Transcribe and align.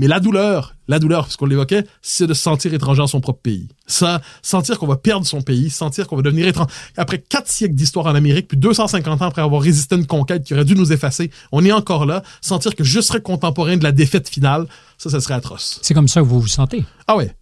Mais 0.00 0.06
la 0.06 0.18
douleur, 0.18 0.76
la 0.88 0.98
douleur, 0.98 1.24
parce 1.24 1.36
qu'on 1.36 1.44
l'évoquait, 1.44 1.84
c'est 2.00 2.26
de 2.26 2.32
se 2.32 2.40
sentir 2.40 2.72
étranger 2.72 3.02
à 3.02 3.06
son 3.06 3.20
propre 3.20 3.42
pays. 3.42 3.68
Ça, 3.86 4.22
sentir 4.40 4.78
qu'on 4.78 4.86
va 4.86 4.96
perdre 4.96 5.26
son 5.26 5.42
pays, 5.42 5.68
sentir 5.68 6.08
qu'on 6.08 6.16
va 6.16 6.22
devenir 6.22 6.48
étranger. 6.48 6.70
Après 6.96 7.18
quatre 7.18 7.48
siècles 7.48 7.74
d'histoire 7.74 8.06
en 8.06 8.14
Amérique, 8.14 8.48
puis 8.48 8.56
250 8.56 9.20
ans 9.20 9.26
après 9.26 9.42
avoir 9.42 9.60
résisté 9.60 9.96
à 9.96 9.98
une 9.98 10.06
conquête 10.06 10.42
qui 10.42 10.54
aurait 10.54 10.64
dû 10.64 10.74
nous 10.74 10.90
effacer, 10.90 11.30
on 11.52 11.62
est 11.66 11.72
encore 11.72 12.06
là. 12.06 12.22
Sentir 12.40 12.74
que 12.74 12.82
je 12.82 12.98
serais 13.02 13.20
contemporain 13.20 13.76
de 13.76 13.84
la 13.84 13.92
défaite 13.92 14.30
finale, 14.30 14.66
ça, 14.96 15.10
ça 15.10 15.20
serait 15.20 15.34
atroce. 15.34 15.80
C'est 15.82 15.92
comme 15.92 16.08
ça 16.08 16.22
que 16.22 16.26
vous 16.26 16.40
vous 16.40 16.48
sentez. 16.48 16.82
Ah 17.06 17.14
ouais. 17.14 17.36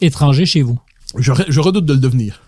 Étranger 0.00 0.44
chez 0.44 0.62
vous. 0.62 0.80
Je, 1.16 1.30
je 1.46 1.60
redoute 1.60 1.86
de 1.86 1.92
le 1.92 2.00
devenir. 2.00 2.40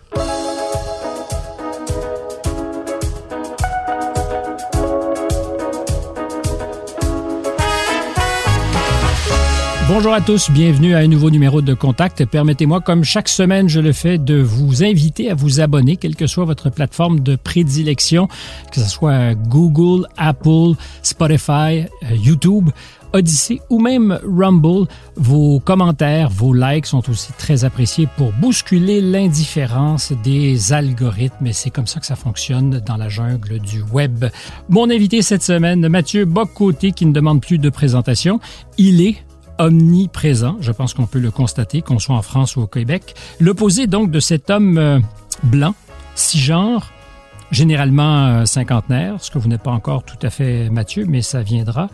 Bonjour 9.87 10.13
à 10.13 10.21
tous, 10.21 10.49
bienvenue 10.49 10.95
à 10.95 10.97
un 10.97 11.07
nouveau 11.07 11.29
numéro 11.29 11.61
de 11.61 11.75
Contact. 11.75 12.25
Permettez-moi, 12.25 12.81
comme 12.81 13.03
chaque 13.03 13.29
semaine 13.29 13.69
je 13.69 13.79
le 13.79 13.93
fais, 13.93 14.17
de 14.17 14.41
vous 14.41 14.83
inviter 14.83 15.29
à 15.29 15.35
vous 15.35 15.59
abonner, 15.59 15.95
quelle 15.95 16.15
que 16.15 16.25
soit 16.25 16.43
votre 16.43 16.71
plateforme 16.71 17.19
de 17.19 17.35
prédilection, 17.35 18.27
que 18.71 18.81
ce 18.81 18.89
soit 18.89 19.35
Google, 19.35 20.07
Apple, 20.17 20.73
Spotify, 21.03 21.85
euh, 22.03 22.15
YouTube. 22.15 22.71
Odyssey 23.13 23.61
ou 23.69 23.79
même 23.79 24.19
Rumble. 24.25 24.87
Vos 25.15 25.61
commentaires, 25.61 26.29
vos 26.29 26.53
likes 26.53 26.85
sont 26.85 27.09
aussi 27.09 27.31
très 27.37 27.63
appréciés 27.63 28.09
pour 28.17 28.33
bousculer 28.33 28.99
l'indifférence 28.99 30.11
des 30.23 30.73
algorithmes. 30.73 31.47
Et 31.47 31.53
c'est 31.53 31.69
comme 31.69 31.87
ça 31.87 32.01
que 32.01 32.05
ça 32.05 32.17
fonctionne 32.17 32.81
dans 32.85 32.97
la 32.97 33.07
jungle 33.07 33.59
du 33.59 33.81
web. 33.83 34.25
Mon 34.67 34.89
invité 34.89 35.21
cette 35.21 35.43
semaine, 35.43 35.87
Mathieu 35.87 36.25
Boccoté, 36.25 36.91
qui 36.91 37.05
ne 37.05 37.13
demande 37.13 37.41
plus 37.41 37.57
de 37.57 37.69
présentation. 37.69 38.41
Il 38.77 39.01
est 39.01 39.24
omniprésent, 39.57 40.57
je 40.59 40.71
pense 40.71 40.93
qu'on 40.93 41.07
peut 41.07 41.19
le 41.19 41.31
constater, 41.31 41.81
qu'on 41.81 41.99
soit 41.99 42.15
en 42.15 42.21
France 42.21 42.55
ou 42.55 42.61
au 42.61 42.67
Québec. 42.67 43.15
L'opposé 43.39 43.87
donc 43.87 44.11
de 44.11 44.19
cet 44.19 44.49
homme 44.49 44.77
euh, 44.77 44.99
blanc, 45.43 45.75
cisgenre, 46.15 46.91
généralement 47.51 48.25
euh, 48.27 48.45
cinquantenaire, 48.45 49.15
ce 49.19 49.31
que 49.31 49.37
vous 49.37 49.47
n'êtes 49.47 49.63
pas 49.63 49.71
encore 49.71 50.03
tout 50.03 50.17
à 50.21 50.29
fait 50.29 50.69
Mathieu, 50.69 51.05
mais 51.07 51.21
ça 51.21 51.41
viendra, 51.41 51.89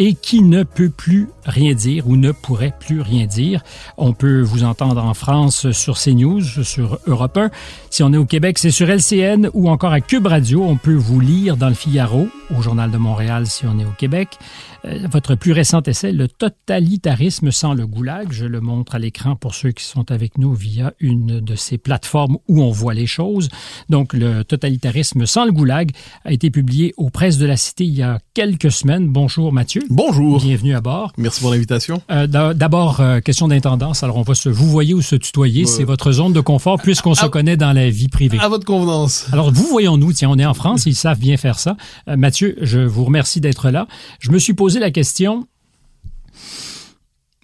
et 0.00 0.14
qui 0.14 0.40
ne 0.42 0.62
peut 0.62 0.88
plus 0.88 1.28
rien 1.44 1.74
dire 1.74 2.08
ou 2.08 2.16
ne 2.16 2.32
pourrait 2.32 2.72
plus 2.80 3.02
rien 3.02 3.26
dire. 3.26 3.62
On 3.98 4.14
peut 4.14 4.40
vous 4.40 4.64
entendre 4.64 5.04
en 5.04 5.12
France 5.12 5.70
sur 5.72 5.98
CNews, 5.98 6.40
sur 6.40 6.98
Europe 7.06 7.36
1. 7.36 7.50
Si 7.90 8.02
on 8.02 8.10
est 8.14 8.16
au 8.16 8.24
Québec, 8.24 8.58
c'est 8.58 8.70
sur 8.70 8.88
LCN 8.88 9.50
ou 9.52 9.68
encore 9.68 9.92
à 9.92 10.00
Cube 10.00 10.26
Radio. 10.26 10.64
On 10.64 10.76
peut 10.76 10.94
vous 10.94 11.20
lire 11.20 11.58
dans 11.58 11.68
le 11.68 11.74
Figaro, 11.74 12.28
au 12.56 12.62
Journal 12.62 12.90
de 12.90 12.96
Montréal 12.96 13.46
si 13.46 13.66
on 13.66 13.78
est 13.78 13.84
au 13.84 13.92
Québec. 13.96 14.38
Euh, 14.84 15.06
votre 15.10 15.34
plus 15.34 15.52
récent 15.52 15.82
essai, 15.82 16.12
Le 16.12 16.28
totalitarisme 16.28 17.50
sans 17.50 17.74
le 17.74 17.86
goulag. 17.86 18.28
Je 18.30 18.46
le 18.46 18.60
montre 18.60 18.94
à 18.94 18.98
l'écran 18.98 19.36
pour 19.36 19.54
ceux 19.54 19.72
qui 19.72 19.84
sont 19.84 20.10
avec 20.10 20.38
nous 20.38 20.54
via 20.54 20.92
une 21.00 21.40
de 21.40 21.54
ces 21.54 21.78
plateformes 21.78 22.38
où 22.48 22.62
on 22.62 22.70
voit 22.70 22.94
les 22.94 23.06
choses. 23.06 23.48
Donc, 23.88 24.12
Le 24.12 24.42
totalitarisme 24.42 25.26
sans 25.26 25.44
le 25.44 25.52
goulag 25.52 25.90
a 26.24 26.32
été 26.32 26.50
publié 26.50 26.94
aux 26.96 27.10
presses 27.10 27.38
de 27.38 27.46
la 27.46 27.56
Cité 27.56 27.84
il 27.84 27.94
y 27.94 28.02
a 28.02 28.18
quelques 28.34 28.70
semaines. 28.70 29.08
Bonjour 29.08 29.52
Mathieu. 29.52 29.82
Bonjour. 29.90 30.40
Bienvenue 30.40 30.74
à 30.74 30.80
bord. 30.80 31.12
Merci 31.16 31.40
pour 31.40 31.50
l'invitation. 31.50 32.02
Euh, 32.10 32.26
D'abord, 32.26 33.00
euh, 33.00 33.20
question 33.20 33.48
d'intendance. 33.48 34.02
Alors, 34.02 34.16
on 34.16 34.22
va 34.22 34.34
se 34.34 34.48
vous 34.48 34.68
voyez 34.68 34.94
ou 34.94 35.02
se 35.02 35.16
tutoyer. 35.16 35.66
C'est 35.66 35.84
votre 35.84 36.12
zone 36.12 36.32
de 36.32 36.40
confort 36.40 36.80
puisqu'on 36.80 37.14
se 37.14 37.26
connaît 37.26 37.56
dans 37.56 37.72
la 37.72 37.90
vie 37.90 38.08
privée. 38.08 38.38
À 38.40 38.48
votre 38.48 38.64
convenance. 38.64 39.26
Alors, 39.32 39.52
vous 39.52 39.66
voyons-nous. 39.66 40.12
Tiens, 40.12 40.30
on 40.30 40.38
est 40.38 40.46
en 40.46 40.54
France. 40.54 40.86
Ils 40.86 40.94
savent 40.94 41.18
bien 41.18 41.36
faire 41.36 41.58
ça. 41.58 41.76
Mathieu, 42.06 42.56
je 42.60 42.80
vous 42.80 43.04
remercie 43.04 43.40
d'être 43.40 43.70
là. 43.70 43.86
Je 44.20 44.30
me 44.30 44.38
suis 44.38 44.54
posé 44.54 44.69
la 44.78 44.90
question. 44.90 45.46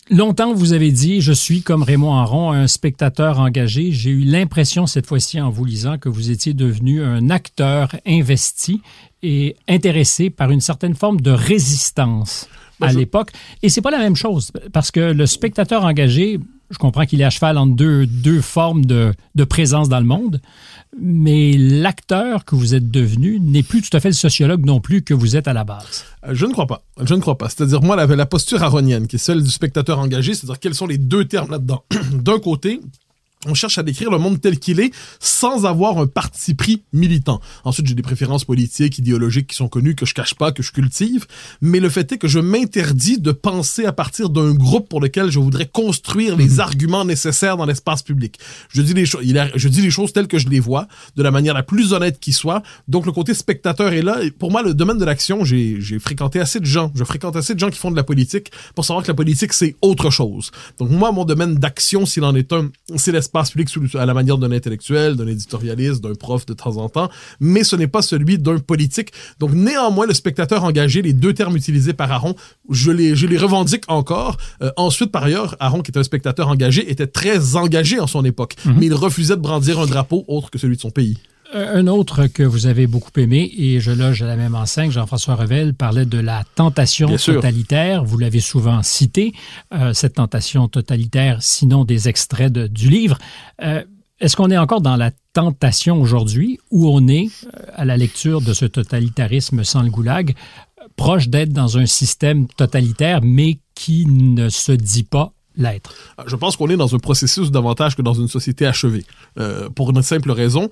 Longtemps, 0.09 0.55
vous 0.55 0.73
avez 0.73 0.93
dit, 0.93 1.21
je 1.21 1.33
suis 1.33 1.63
comme 1.63 1.83
Raymond 1.83 2.15
Aron, 2.15 2.53
un 2.53 2.69
spectateur 2.69 3.41
engagé. 3.41 3.91
J'ai 3.91 4.11
eu 4.11 4.21
l'impression 4.21 4.87
cette 4.87 5.07
fois-ci 5.07 5.41
en 5.41 5.51
vous 5.51 5.65
lisant 5.65 5.99
que 5.99 6.09
vous 6.09 6.31
étiez 6.31 6.55
devenu 6.55 7.03
un 7.03 7.29
acteur 7.29 7.97
investi 8.07 8.83
et 9.25 9.57
intéressé 9.67 10.31
par 10.31 10.53
une 10.53 10.61
certaine 10.61 10.95
forme 10.95 11.21
de 11.21 11.33
résistance 11.33 12.49
à 12.81 12.93
l'époque. 12.93 13.33
Et 13.65 13.69
c'est 13.69 13.81
pas 13.81 13.91
la 13.91 13.99
même 13.99 14.15
chose 14.15 14.53
parce 14.73 14.93
que 14.93 15.01
le 15.01 15.27
spectateur 15.27 15.85
engagé, 15.85 16.39
je 16.71 16.79
comprends 16.79 17.05
qu'il 17.05 17.21
est 17.21 17.25
à 17.25 17.31
cheval 17.31 17.59
entre 17.59 17.75
deux, 17.75 18.07
deux 18.07 18.41
formes 18.41 18.85
de, 18.85 19.13
de 19.35 19.45
présence 19.45 19.89
dans 19.89 20.01
le 20.01 20.07
monde, 20.07 20.41
mais 21.01 21.53
l'acteur 21.57 22.45
que 22.45 22.55
vous 22.55 22.75
êtes 22.75 22.91
devenu 22.91 23.39
n'est 23.41 23.63
plus 23.63 23.83
tout 23.83 23.95
à 23.97 24.01
fait 24.01 24.09
le 24.09 24.15
sociologue 24.15 24.65
non 24.65 24.81
plus 24.81 25.03
que 25.03 25.15
vous 25.15 25.37
êtes 25.37 25.49
à 25.49 25.53
la 25.53 25.65
base. 25.65 26.05
Euh, 26.27 26.35
Je 26.35 26.47
ne 26.47 26.53
crois 26.53 26.67
pas. 26.67 26.83
Je 27.03 27.15
ne 27.15 27.21
crois 27.21 27.39
pas. 27.39 27.49
C'est-à-dire, 27.49 27.83
moi, 27.83 27.97
la, 27.97 28.07
la 28.07 28.27
posture 28.27 28.63
aronienne, 28.63 29.07
qui 29.07 29.17
est 29.17 29.19
celle 29.19 29.43
du 29.43 29.51
spectateur 29.51 29.99
engagé, 29.99 30.35
c'est-à-dire 30.35 30.59
quels 30.59 30.75
sont 30.75 30.87
les 30.87 30.99
deux 30.99 31.25
termes 31.25 31.51
là-dedans. 31.51 31.85
D'un 32.13 32.39
côté, 32.39 32.81
on 33.47 33.55
cherche 33.55 33.79
à 33.79 33.83
décrire 33.83 34.11
le 34.11 34.19
monde 34.19 34.41
tel 34.41 34.59
qu'il 34.59 34.81
est 34.81 34.93
sans 35.21 35.67
avoir 35.67 35.99
un 35.99 36.07
parti 36.07 36.55
pris 36.55 36.83
militant. 36.93 37.41
Ensuite, 37.65 37.87
j'ai 37.87 37.95
des 37.95 38.03
préférences 38.03 38.45
politiques, 38.45 38.99
idéologiques 38.99 39.49
qui 39.49 39.57
sont 39.57 39.69
connues, 39.69 39.95
que 39.95 40.07
je 40.07 40.15
cache 40.15 40.35
pas, 40.35 40.53
que 40.53 40.63
je 40.63 40.73
cultive, 40.73 41.27
mais 41.61 41.81
le 41.81 41.89
fait 41.89 42.11
est 42.13 42.19
que 42.19 42.29
je 42.29 42.39
m'interdis 42.39 43.21
de 43.21 43.33
penser 43.33 43.85
à 43.85 43.93
partir 43.93 44.31
d'un 44.31 44.53
groupe 44.53 44.89
pour 44.89 45.01
lequel 45.01 45.31
je 45.31 45.39
voudrais 45.39 45.67
construire 45.67 46.37
les 46.37 46.61
arguments 46.61 47.05
nécessaires 47.05 47.57
dans 47.57 47.67
l'espace 47.67 48.03
public. 48.03 48.39
Je 48.69 48.83
dis 48.83 48.95
les 48.95 49.07
choses, 49.07 49.23
je 49.55 49.69
dis 49.69 49.83
les 49.83 49.91
choses 49.91 50.13
telles 50.13 50.29
que 50.29 50.39
je 50.39 50.49
les 50.49 50.61
vois, 50.61 50.89
de 51.17 51.23
la 51.23 51.31
manière 51.31 51.55
la 51.55 51.63
plus 51.63 51.93
honnête 51.93 52.19
qui 52.19 52.33
soit. 52.33 52.63
Donc, 52.89 53.07
le 53.07 53.13
côté 53.13 53.35
spectateur 53.35 53.93
est 53.93 54.03
là. 54.03 54.23
Et 54.23 54.31
pour 54.31 54.51
moi, 54.51 54.63
le 54.63 54.75
domaine 54.75 54.99
de 54.99 55.05
l'action, 55.05 55.45
j'ai, 55.45 55.81
j'ai 55.81 55.99
fréquenté 55.99 56.41
assez 56.41 56.61
de 56.61 56.65
gens. 56.65 56.93
Je 56.95 57.05
fréquente 57.05 57.37
assez 57.37 57.55
de 57.55 57.59
gens 57.59 57.71
qui 57.71 57.79
font 57.79 57.91
de 57.91 57.97
la 57.97 58.05
politique 58.05 58.51
pour 58.75 58.85
savoir 58.85 59.05
que 59.05 59.09
la 59.09 59.15
politique, 59.15 59.53
c'est 59.53 59.77
autre 59.83 60.11
chose. 60.11 60.51
Donc, 60.79 60.91
moi, 60.91 61.13
mon 61.13 61.25
domaine 61.25 61.55
d'action, 61.55 62.07
s'il 62.07 62.25
en 62.25 62.35
est 62.35 62.53
un, 62.53 62.71
c'est 62.97 63.13
l'espace 63.13 63.36
public 63.45 63.69
à 63.95 64.07
la 64.07 64.15
manière 64.15 64.39
d'un 64.39 64.53
intellectuel, 64.53 65.17
d'un 65.17 65.27
éditorialiste, 65.27 66.03
d'un 66.03 66.15
prof 66.15 66.47
de 66.47 66.55
temps 66.55 66.77
en 66.77 66.89
temps, 66.89 67.11
mais 67.41 67.65
ce 67.65 67.77
n'est 67.77 67.87
pas 67.87 68.03
celui 68.03 68.39
d'un 68.39 68.59
politique. 68.59 69.13
Donc 69.39 69.53
néanmoins, 69.53 70.07
le 70.07 70.15
spectateur 70.15 70.65
engagé, 70.65 71.03
les 71.03 71.13
deux 71.13 71.35
termes 71.35 71.57
utilisés 71.57 71.93
par 71.93 72.11
Aron, 72.13 72.35
je 72.71 72.91
les, 72.91 73.15
je 73.15 73.27
les 73.27 73.39
revendique 73.39 73.85
encore. 73.89 74.37
Euh, 74.63 74.71
ensuite, 74.77 75.11
par 75.13 75.25
ailleurs, 75.25 75.57
Aron, 75.61 75.83
qui 75.83 75.91
est 75.91 75.99
un 75.99 76.03
spectateur 76.03 76.49
engagé, 76.49 76.91
était 76.91 77.07
très 77.07 77.57
engagé 77.57 78.01
en 78.01 78.07
son 78.07 78.25
époque, 78.25 78.55
mm 78.65 78.71
-hmm. 78.71 78.77
mais 78.79 78.87
il 78.87 78.95
refusait 78.95 79.37
de 79.37 79.43
brandir 79.49 79.79
un 79.81 79.87
drapeau 79.87 80.25
autre 80.29 80.51
que 80.51 80.59
celui 80.59 80.77
de 80.77 80.81
son 80.81 80.91
pays. 80.91 81.17
Un 81.59 81.87
autre 81.87 82.27
que 82.27 82.43
vous 82.43 82.67
avez 82.67 82.87
beaucoup 82.87 83.11
aimé, 83.17 83.51
et 83.57 83.81
je 83.81 83.91
loge 83.91 84.21
à 84.23 84.27
la 84.27 84.37
même 84.37 84.55
enseigne, 84.55 84.91
Jean-François 84.91 85.37
Revel 85.37 85.73
parlait 85.73 86.05
de 86.05 86.19
la 86.19 86.45
tentation 86.55 87.09
Bien 87.09 87.17
totalitaire. 87.17 88.01
Sûr. 88.01 88.05
Vous 88.05 88.19
l'avez 88.19 88.41
souvent 88.41 88.83
cité, 88.83 89.33
euh, 89.73 89.95
cette 89.95 90.15
tentation 90.17 90.69
totalitaire, 90.69 91.39
sinon 91.41 91.87
des 91.87 92.09
extraits 92.09 92.53
de, 92.53 92.67
du 92.67 92.91
livre. 92.91 93.17
Euh, 93.63 93.83
Est-ce 94.21 94.37
qu'on 94.37 94.51
est 94.51 94.59
encore 94.59 94.83
dans 94.83 94.97
la 94.97 95.13
tentation 95.33 95.99
aujourd'hui, 95.99 96.59
où 96.71 96.91
on 96.91 97.09
est, 97.09 97.29
euh, 97.47 97.63
à 97.75 97.87
la 97.87 97.97
lecture 97.97 98.43
de 98.43 98.53
ce 98.53 98.67
totalitarisme 98.67 99.65
sans 99.65 99.83
le 99.83 99.91
goulag, 99.91 100.35
proche 100.97 101.29
d'être 101.29 101.55
dans 101.55 101.79
un 101.79 101.87
système 101.87 102.49
totalitaire, 102.49 103.21
mais 103.23 103.59
qui 103.75 104.05
ne 104.07 104.51
se 104.51 104.73
dit 104.73 105.05
pas 105.05 105.33
l'être? 105.57 105.95
Je 106.27 106.37
pense 106.37 106.57
qu'on 106.57 106.69
est 106.69 106.77
dans 106.77 106.95
un 106.95 106.99
processus 106.99 107.51
davantage 107.51 107.97
que 107.97 108.03
dans 108.03 108.15
une 108.15 108.29
société 108.29 108.67
achevée. 108.67 109.05
Euh, 109.39 109.71
pour 109.71 109.91
une 109.91 110.03
simple 110.03 110.31
raison, 110.31 110.69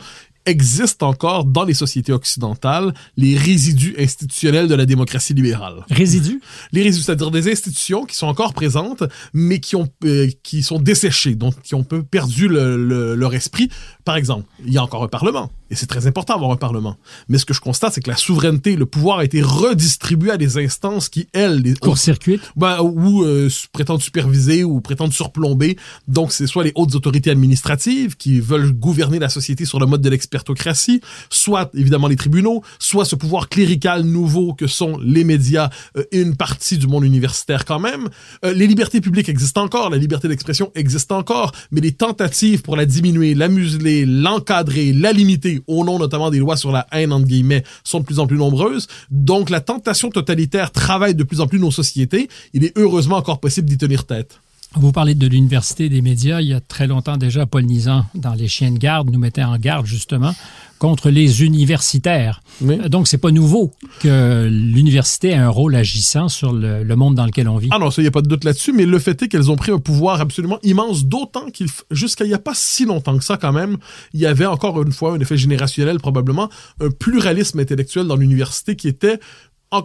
existent 0.46 1.08
encore 1.08 1.44
dans 1.44 1.64
les 1.64 1.74
sociétés 1.74 2.12
occidentales 2.12 2.94
les 3.16 3.36
résidus 3.36 3.94
institutionnels 3.98 4.68
de 4.68 4.74
la 4.74 4.86
démocratie 4.86 5.34
libérale. 5.34 5.84
Résidus? 5.90 6.40
Les 6.72 6.82
résidus, 6.82 7.04
c'est-à-dire 7.04 7.30
des 7.30 7.50
institutions 7.50 8.04
qui 8.04 8.16
sont 8.16 8.26
encore 8.26 8.52
présentes, 8.52 9.04
mais 9.32 9.60
qui 9.60 9.76
ont 9.76 9.88
euh, 10.04 10.28
qui 10.42 10.62
sont 10.62 10.78
desséchées, 10.78 11.34
donc 11.34 11.54
qui 11.62 11.74
ont 11.74 11.84
peu 11.84 12.02
perdu 12.02 12.48
le, 12.48 12.76
le, 12.76 13.14
leur 13.14 13.34
esprit. 13.34 13.68
Par 14.04 14.16
exemple, 14.16 14.46
il 14.66 14.72
y 14.72 14.78
a 14.78 14.82
encore 14.82 15.02
un 15.04 15.08
parlement, 15.08 15.50
et 15.70 15.74
c'est 15.74 15.86
très 15.86 16.06
important 16.06 16.34
d'avoir 16.34 16.50
un 16.50 16.56
parlement. 16.56 16.96
Mais 17.28 17.38
ce 17.38 17.44
que 17.44 17.54
je 17.54 17.60
constate, 17.60 17.94
c'est 17.94 18.02
que 18.02 18.10
la 18.10 18.16
souveraineté, 18.16 18.76
le 18.76 18.86
pouvoir 18.86 19.18
a 19.18 19.24
été 19.24 19.40
redistribué 19.42 20.30
à 20.30 20.36
des 20.36 20.58
instances 20.58 21.08
qui, 21.08 21.28
elles, 21.32 21.62
les 21.62 21.74
court-circuit, 21.74 22.40
ben, 22.56 22.80
ou 22.80 23.24
euh, 23.24 23.48
prétendent 23.72 24.02
superviser 24.02 24.64
ou 24.64 24.80
prétendent 24.80 25.12
surplomber. 25.12 25.76
Donc, 26.06 26.32
c'est 26.32 26.46
soit 26.46 26.64
les 26.64 26.72
hautes 26.74 26.94
autorités 26.94 27.30
administratives 27.30 28.16
qui 28.16 28.40
veulent 28.40 28.72
gouverner 28.72 29.18
la 29.18 29.28
société 29.28 29.64
sur 29.64 29.78
le 29.78 29.86
mode 29.86 30.02
de 30.02 30.10
l'expérience 30.10 30.24
expertocratie, 30.24 31.00
soit 31.30 31.70
évidemment 31.74 32.08
les 32.08 32.16
tribunaux, 32.16 32.62
soit 32.78 33.04
ce 33.04 33.14
pouvoir 33.14 33.48
clérical 33.48 34.02
nouveau 34.02 34.54
que 34.54 34.66
sont 34.66 34.98
les 34.98 35.22
médias 35.22 35.70
euh, 35.96 36.04
et 36.10 36.20
une 36.20 36.34
partie 36.34 36.76
du 36.78 36.86
monde 36.86 37.04
universitaire 37.04 37.64
quand 37.64 37.78
même. 37.78 38.08
Euh, 38.44 38.52
les 38.52 38.66
libertés 38.66 39.00
publiques 39.00 39.28
existent 39.28 39.62
encore, 39.62 39.90
la 39.90 39.98
liberté 39.98 40.26
d'expression 40.26 40.72
existe 40.74 41.12
encore, 41.12 41.52
mais 41.70 41.80
les 41.80 41.92
tentatives 41.92 42.62
pour 42.62 42.76
la 42.76 42.86
diminuer, 42.86 43.34
la 43.34 43.48
museler, 43.48 44.06
l'encadrer, 44.06 44.92
la 44.92 45.12
limiter, 45.12 45.62
au 45.66 45.84
nom 45.84 45.98
notamment 45.98 46.30
des 46.30 46.38
lois 46.38 46.56
sur 46.56 46.72
la 46.72 46.86
haine, 46.92 47.12
entre 47.12 47.26
guillemets, 47.26 47.64
sont 47.84 48.00
de 48.00 48.04
plus 48.04 48.18
en 48.18 48.26
plus 48.26 48.36
nombreuses. 48.36 48.88
Donc 49.10 49.50
la 49.50 49.60
tentation 49.60 50.10
totalitaire 50.10 50.70
travaille 50.70 51.14
de 51.14 51.24
plus 51.24 51.40
en 51.40 51.46
plus 51.46 51.58
nos 51.58 51.70
sociétés. 51.70 52.28
Il 52.52 52.64
est 52.64 52.76
heureusement 52.76 53.16
encore 53.16 53.40
possible 53.40 53.68
d'y 53.68 53.78
tenir 53.78 54.04
tête. 54.04 54.40
Vous 54.76 54.90
parlez 54.90 55.14
de 55.14 55.26
l'université 55.28 55.88
des 55.88 56.02
médias. 56.02 56.40
Il 56.40 56.48
y 56.48 56.52
a 56.52 56.60
très 56.60 56.86
longtemps 56.86 57.16
déjà, 57.16 57.46
Paul 57.46 57.62
Nizan, 57.64 58.06
dans 58.14 58.34
Les 58.34 58.48
Chiens 58.48 58.72
de 58.72 58.78
garde, 58.78 59.10
nous 59.10 59.18
mettait 59.18 59.44
en 59.44 59.56
garde 59.56 59.86
justement 59.86 60.34
contre 60.80 61.10
les 61.10 61.44
universitaires. 61.44 62.42
Oui. 62.60 62.78
Euh, 62.82 62.88
Donc, 62.88 63.06
c'est 63.06 63.18
pas 63.18 63.30
nouveau 63.30 63.72
que 64.00 64.48
l'université 64.50 65.28
ait 65.28 65.36
un 65.36 65.48
rôle 65.48 65.76
agissant 65.76 66.28
sur 66.28 66.52
le, 66.52 66.82
le 66.82 66.96
monde 66.96 67.14
dans 67.14 67.24
lequel 67.24 67.48
on 67.48 67.56
vit. 67.56 67.68
Ah 67.70 67.78
non, 67.78 67.90
ça, 67.90 68.02
il 68.02 68.04
n'y 68.04 68.08
a 68.08 68.10
pas 68.10 68.20
de 68.20 68.28
doute 68.28 68.42
là-dessus, 68.44 68.72
mais 68.72 68.84
le 68.84 68.98
fait 68.98 69.22
est 69.22 69.28
qu'elles 69.28 69.50
ont 69.50 69.56
pris 69.56 69.70
un 69.70 69.78
pouvoir 69.78 70.20
absolument 70.20 70.58
immense, 70.64 71.06
d'autant 71.06 71.50
qu'il, 71.50 71.68
jusqu'à 71.92 72.24
il 72.24 72.28
n'y 72.28 72.34
a 72.34 72.38
pas 72.38 72.54
si 72.54 72.84
longtemps 72.84 73.16
que 73.16 73.24
ça, 73.24 73.36
quand 73.36 73.52
même, 73.52 73.78
il 74.12 74.20
y 74.20 74.26
avait 74.26 74.46
encore 74.46 74.82
une 74.82 74.92
fois 74.92 75.14
un 75.14 75.20
effet 75.20 75.36
générationnel, 75.36 75.98
probablement, 75.98 76.50
un 76.80 76.90
pluralisme 76.90 77.60
intellectuel 77.60 78.06
dans 78.06 78.16
l'université 78.16 78.74
qui 78.74 78.88
était 78.88 79.20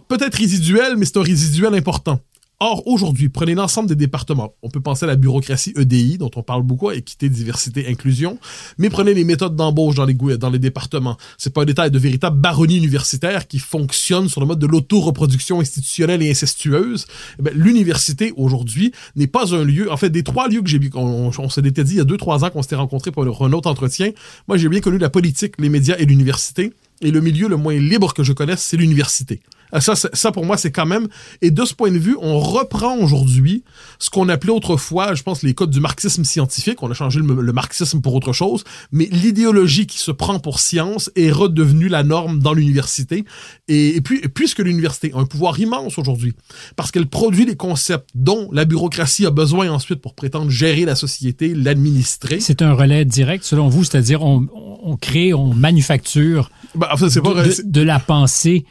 peut-être 0.07 0.35
résiduel, 0.35 0.95
mais 0.97 1.05
c'est 1.05 1.17
un 1.17 1.23
résiduel 1.23 1.73
important. 1.73 2.19
Or, 2.61 2.85
aujourd'hui, 2.87 3.29
prenez 3.29 3.55
l'ensemble 3.55 3.87
des 3.87 3.95
départements. 3.95 4.53
On 4.63 4.69
peut 4.69 4.81
penser 4.81 5.05
à 5.05 5.07
la 5.07 5.15
bureaucratie 5.15 5.73
EDI, 5.77 6.17
dont 6.17 6.29
on 6.35 6.43
parle 6.43 6.63
beaucoup, 6.63 6.91
équité, 6.91 7.29
diversité, 7.29 7.87
inclusion. 7.87 8.37
Mais 8.77 8.89
prenez 8.89 9.13
les 9.13 9.23
méthodes 9.23 9.55
d'embauche 9.55 9.95
dans 9.95 10.03
les, 10.03 10.13
dans 10.13 10.49
les 10.49 10.59
départements. 10.59 11.15
C'est 11.37 11.53
pas 11.53 11.61
un 11.61 11.65
détail 11.65 11.89
de 11.89 11.97
véritable 11.97 12.37
baronnie 12.37 12.75
universitaire 12.75 13.47
qui 13.47 13.59
fonctionne 13.59 14.27
sur 14.27 14.41
le 14.41 14.47
mode 14.47 14.59
de 14.59 14.67
l'auto-reproduction 14.67 15.61
institutionnelle 15.61 16.21
et 16.21 16.29
incestueuse. 16.29 17.05
Eh 17.39 17.43
ben, 17.43 17.53
l'université, 17.55 18.33
aujourd'hui, 18.35 18.91
n'est 19.15 19.27
pas 19.27 19.55
un 19.55 19.63
lieu... 19.63 19.89
En 19.89 19.95
fait, 19.95 20.09
des 20.09 20.23
trois 20.23 20.49
lieux 20.49 20.61
que 20.61 20.67
j'ai... 20.67 20.81
On, 20.95 21.31
on 21.37 21.49
se 21.49 21.61
l'était 21.61 21.85
dit 21.85 21.93
il 21.93 21.97
y 21.99 22.01
a 22.01 22.03
deux, 22.03 22.17
trois 22.17 22.43
ans 22.43 22.49
qu'on 22.49 22.61
s'était 22.61 22.75
rencontrés 22.75 23.11
pour 23.11 23.23
un 23.23 23.53
autre 23.53 23.69
entretien. 23.69 24.11
Moi, 24.49 24.57
j'ai 24.57 24.67
bien 24.67 24.81
connu 24.81 24.97
la 24.97 25.09
politique, 25.09 25.53
les 25.59 25.69
médias 25.69 25.95
et 25.97 26.05
l'université. 26.05 26.73
Et 26.99 27.11
le 27.11 27.21
milieu 27.21 27.47
le 27.47 27.55
moins 27.55 27.79
libre 27.79 28.13
que 28.13 28.23
je 28.23 28.33
connaisse, 28.33 28.61
c'est 28.61 28.75
l'université. 28.75 29.39
Ah, 29.71 29.81
Ça, 29.81 29.95
ça, 29.95 30.31
pour 30.31 30.45
moi, 30.45 30.57
c'est 30.57 30.71
quand 30.71 30.85
même... 30.85 31.07
Et 31.41 31.51
de 31.51 31.65
ce 31.65 31.73
point 31.73 31.91
de 31.91 31.97
vue, 31.97 32.17
on 32.21 32.39
reprend 32.39 32.97
aujourd'hui 32.97 33.63
ce 33.99 34.09
qu'on 34.09 34.29
appelait 34.29 34.51
autrefois, 34.51 35.13
je 35.15 35.23
pense, 35.23 35.43
les 35.43 35.53
codes 35.53 35.69
du 35.71 35.79
marxisme 35.79 36.23
scientifique. 36.23 36.81
On 36.83 36.89
a 36.91 36.93
changé 36.93 37.19
le, 37.19 37.41
le 37.41 37.53
marxisme 37.53 38.01
pour 38.01 38.13
autre 38.15 38.33
chose. 38.33 38.63
Mais 38.91 39.07
l'idéologie 39.11 39.87
qui 39.87 39.99
se 39.99 40.11
prend 40.11 40.39
pour 40.39 40.59
science 40.59 41.11
est 41.15 41.31
redevenue 41.31 41.87
la 41.87 42.03
norme 42.03 42.39
dans 42.39 42.53
l'université. 42.53 43.25
Et, 43.67 43.95
et 43.97 44.01
puis, 44.01 44.21
puisque 44.33 44.59
l'université 44.59 45.11
a 45.13 45.19
un 45.19 45.25
pouvoir 45.25 45.59
immense 45.59 45.97
aujourd'hui, 45.97 46.33
parce 46.75 46.91
qu'elle 46.91 47.07
produit 47.07 47.45
les 47.45 47.55
concepts 47.55 48.09
dont 48.15 48.49
la 48.51 48.65
bureaucratie 48.65 49.25
a 49.25 49.31
besoin 49.31 49.69
ensuite 49.69 50.01
pour 50.01 50.13
prétendre 50.15 50.49
gérer 50.49 50.85
la 50.85 50.95
société, 50.95 51.53
l'administrer. 51.53 52.39
C'est 52.39 52.61
un 52.61 52.73
relais 52.73 53.05
direct, 53.05 53.43
selon 53.43 53.67
vous, 53.67 53.83
c'est-à-dire 53.83 54.23
on, 54.23 54.47
on 54.83 54.95
crée, 54.97 55.33
on 55.33 55.53
manufacture 55.53 56.49
en 56.79 56.97
fait, 56.97 57.09
c'est 57.09 57.21
pas... 57.21 57.33
de, 57.33 57.49
de- 57.49 57.61
de 57.65 57.81
la 57.81 57.99
pensée 57.99 58.65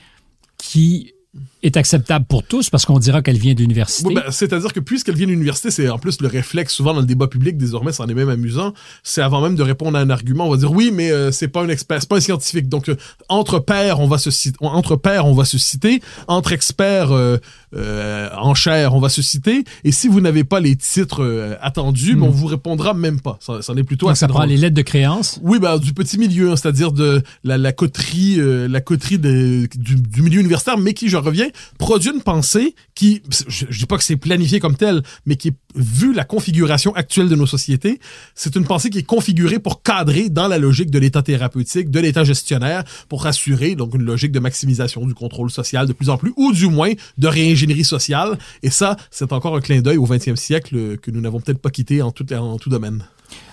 qui 0.59 1.15
est 1.63 1.77
acceptable 1.77 2.25
pour 2.27 2.43
tous 2.43 2.71
parce 2.71 2.85
qu'on 2.85 2.99
dira 2.99 3.21
qu'elle 3.23 3.39
vient 3.39 3.55
de 3.55 3.61
l'université. 3.61 4.09
Oui, 4.09 4.15
ben, 4.15 4.31
C'est-à-dire 4.31 4.73
que 4.73 4.81
puisqu'elle 4.81 5.17
vient 5.17 5.27
de 5.27 5.33
l'université, 5.33 5.71
c'est 5.71 5.89
en 5.89 5.99
plus 5.99 6.21
le 6.21 6.29
réflexe 6.29 6.73
souvent 6.73 6.95
dans 6.95 7.01
le 7.01 7.07
débat 7.07 7.27
public, 7.27 7.57
désormais, 7.57 7.93
c'en 7.93 8.07
est 8.07 8.15
même 8.15 8.29
amusant, 8.29 8.73
c'est 9.03 9.23
avant 9.23 9.41
même 9.41 9.57
de 9.57 9.63
répondre 9.63 9.99
à 9.99 10.01
un 10.01 10.11
argument, 10.11 10.47
on 10.47 10.51
va 10.51 10.57
dire 10.57 10.73
oui, 10.73 10.91
mais 10.93 11.11
euh, 11.11 11.33
c'est 11.33 11.49
pas 11.49 11.63
un 11.63 11.69
expert, 11.69 12.01
c'est 12.01 12.09
pas 12.09 12.17
un 12.17 12.21
scientifique. 12.21 12.69
Donc, 12.69 12.89
euh, 12.89 12.97
entre 13.29 13.59
pairs, 13.59 14.01
on 14.01 14.07
va 14.07 14.19
se 14.19 14.31
citer, 14.31 14.57
entre 14.61 14.97
pairs, 14.97 15.27
on 15.27 15.35
va 15.35 15.45
se 15.45 15.59
citer, 15.59 16.01
entre 16.29 16.53
experts 16.53 17.13
euh, 17.13 17.39
euh, 17.75 18.29
en 18.37 18.55
chair, 18.55 18.95
on 18.95 19.01
va 19.01 19.09
se 19.09 19.23
citer, 19.23 19.65
et 19.85 19.93
si 19.93 20.09
vous 20.09 20.21
n'avez 20.21 20.45
pas 20.45 20.61
les 20.61 20.77
titres 20.77 21.23
euh, 21.23 21.55
attendus, 21.61 22.15
ben, 22.15 22.23
on 22.23 22.31
vous 22.31 22.47
répondra 22.47 22.95
même 22.95 23.21
pas. 23.21 23.39
Ça, 23.41 23.61
ça 23.63 23.73
en 23.73 23.77
est 23.77 23.83
plutôt. 23.85 24.07
Donc, 24.07 24.13
assez 24.13 24.21
ça 24.21 24.29
prend 24.29 24.39
drôle. 24.41 24.51
les 24.51 24.57
lettres 24.57 24.77
de 24.77 24.83
créance? 24.83 25.39
Oui, 25.43 25.59
bah, 25.59 25.79
du 25.79 25.93
petit 25.93 26.19
milieu, 26.19 26.51
hein, 26.53 26.57
c'est-à-dire 26.57 26.93
de 26.93 27.23
la, 27.45 27.59
la 27.59 27.73
coterie, 27.73 28.37
euh, 28.39 28.69
la 28.69 28.81
coterie 28.81 29.19
de- 29.19 29.69
du, 29.77 29.97
du 29.97 30.23
milieu 30.23 30.41
universitaire, 30.41 30.79
mais 30.79 30.95
qui, 30.95 31.09
je 31.09 31.17
reviens, 31.17 31.49
produit 31.79 32.11
une 32.15 32.23
pensée 32.23 32.75
qui, 32.95 33.23
je, 33.49 33.67
je 33.69 33.79
dis 33.79 33.87
pas 33.87 33.99
que 33.99 34.05
c'est 34.05 34.17
planifié 34.17 34.61
comme 34.61 34.77
tel, 34.77 35.03
mais 35.27 35.37
qui, 35.37 35.53
vu 35.75 36.13
la 36.13 36.25
configuration 36.25 36.95
actuelle 36.95 37.29
de 37.29 37.35
nos 37.37 37.47
sociétés, 37.47 38.01
c'est 38.35 38.57
une 38.57 38.65
pensée 38.65 38.91
qui 38.91 38.99
est 38.99 39.03
configurée 39.03 39.59
pour 39.59 39.83
cadrer 39.83 40.29
dans 40.29 40.49
la 40.49 40.59
logique 40.59 40.91
de 40.91 40.99
l'état 40.99 41.23
thérapeutique, 41.23 41.91
de 41.91 42.01
l'état 42.01 42.25
gestionnaire, 42.25 42.85
pour 43.09 43.27
assurer 43.27 43.75
donc 43.75 43.95
une 43.95 44.03
logique 44.03 44.33
de 44.33 44.41
maximisation 44.41 45.07
du 45.07 45.15
contrôle 45.15 45.51
social 45.51 45.87
de 45.87 45.93
plus 45.93 46.09
en 46.11 46.17
plus, 46.17 46.33
ou 46.37 46.53
du 46.53 46.67
moins 46.67 46.93
de 47.19 47.29
réingénierie 47.59 47.85
sociale. 47.85 48.39
Et 48.63 48.71
ça, 48.71 48.97
c'est 49.11 49.33
encore 49.33 49.57
un 49.57 49.61
clin 49.61 49.81
d'œil 49.81 49.97
au 49.97 50.07
20e 50.07 50.37
siècle 50.37 50.99
que 50.99 51.11
nous 51.11 51.21
n'avons 51.21 51.41
peut-être 51.41 51.61
pas 51.61 51.71
quitté 51.71 52.03
en 52.03 52.13
tout, 52.13 52.33
en 52.33 52.59
tout 52.59 52.71
domaine. 52.71 53.05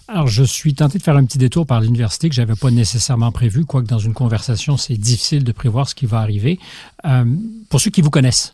Alors, 0.08 0.28
je 0.28 0.44
suis 0.44 0.76
tenté 0.76 1.00
de 1.00 1.04
faire 1.04 1.18
un 1.18 1.26
petit 1.26 1.40
détour 1.40 1.66
par 1.66 1.82
l'université 1.82 2.30
que 2.30 2.36
j'avais 2.36 2.56
pas 2.56 2.70
nécessairement 2.70 3.32
prévu, 3.32 3.66
quoique 3.66 3.88
dans 3.88 4.00
une 4.00 4.14
conversation, 4.14 4.78
c'est 4.78 4.98
difficile 4.98 5.44
de 5.44 5.52
prévoir 5.52 5.90
ce 5.90 5.96
qui 5.96 6.06
va 6.06 6.20
arriver. 6.20 6.60
Euh, 7.06 7.26
pour 7.70 7.82
ceux 7.82 7.90
qui 7.90 8.02
vous 8.02 8.12
connaissent, 8.12 8.54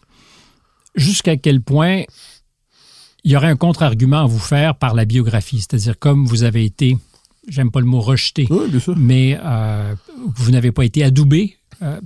jusqu'à 0.95 1.35
quel 1.35 1.61
point 1.61 2.03
il 3.23 3.31
y 3.31 3.35
aurait 3.35 3.49
un 3.49 3.57
contre-argument 3.57 4.23
à 4.23 4.25
vous 4.25 4.39
faire 4.39 4.75
par 4.75 4.93
la 4.95 5.05
biographie, 5.05 5.59
c'est-à-dire 5.59 5.99
comme 5.99 6.25
vous 6.25 6.43
avez 6.43 6.63
été, 6.63 6.97
j'aime 7.47 7.69
pas 7.69 7.81
le 7.81 7.85
mot 7.85 7.99
rejeté, 7.99 8.47
Oui, 8.49 8.71
mais 8.95 9.37
euh, 9.43 9.93
vous 10.35 10.51
n'avez 10.51 10.71
pas 10.71 10.85
été 10.85 11.03
adoubé 11.03 11.57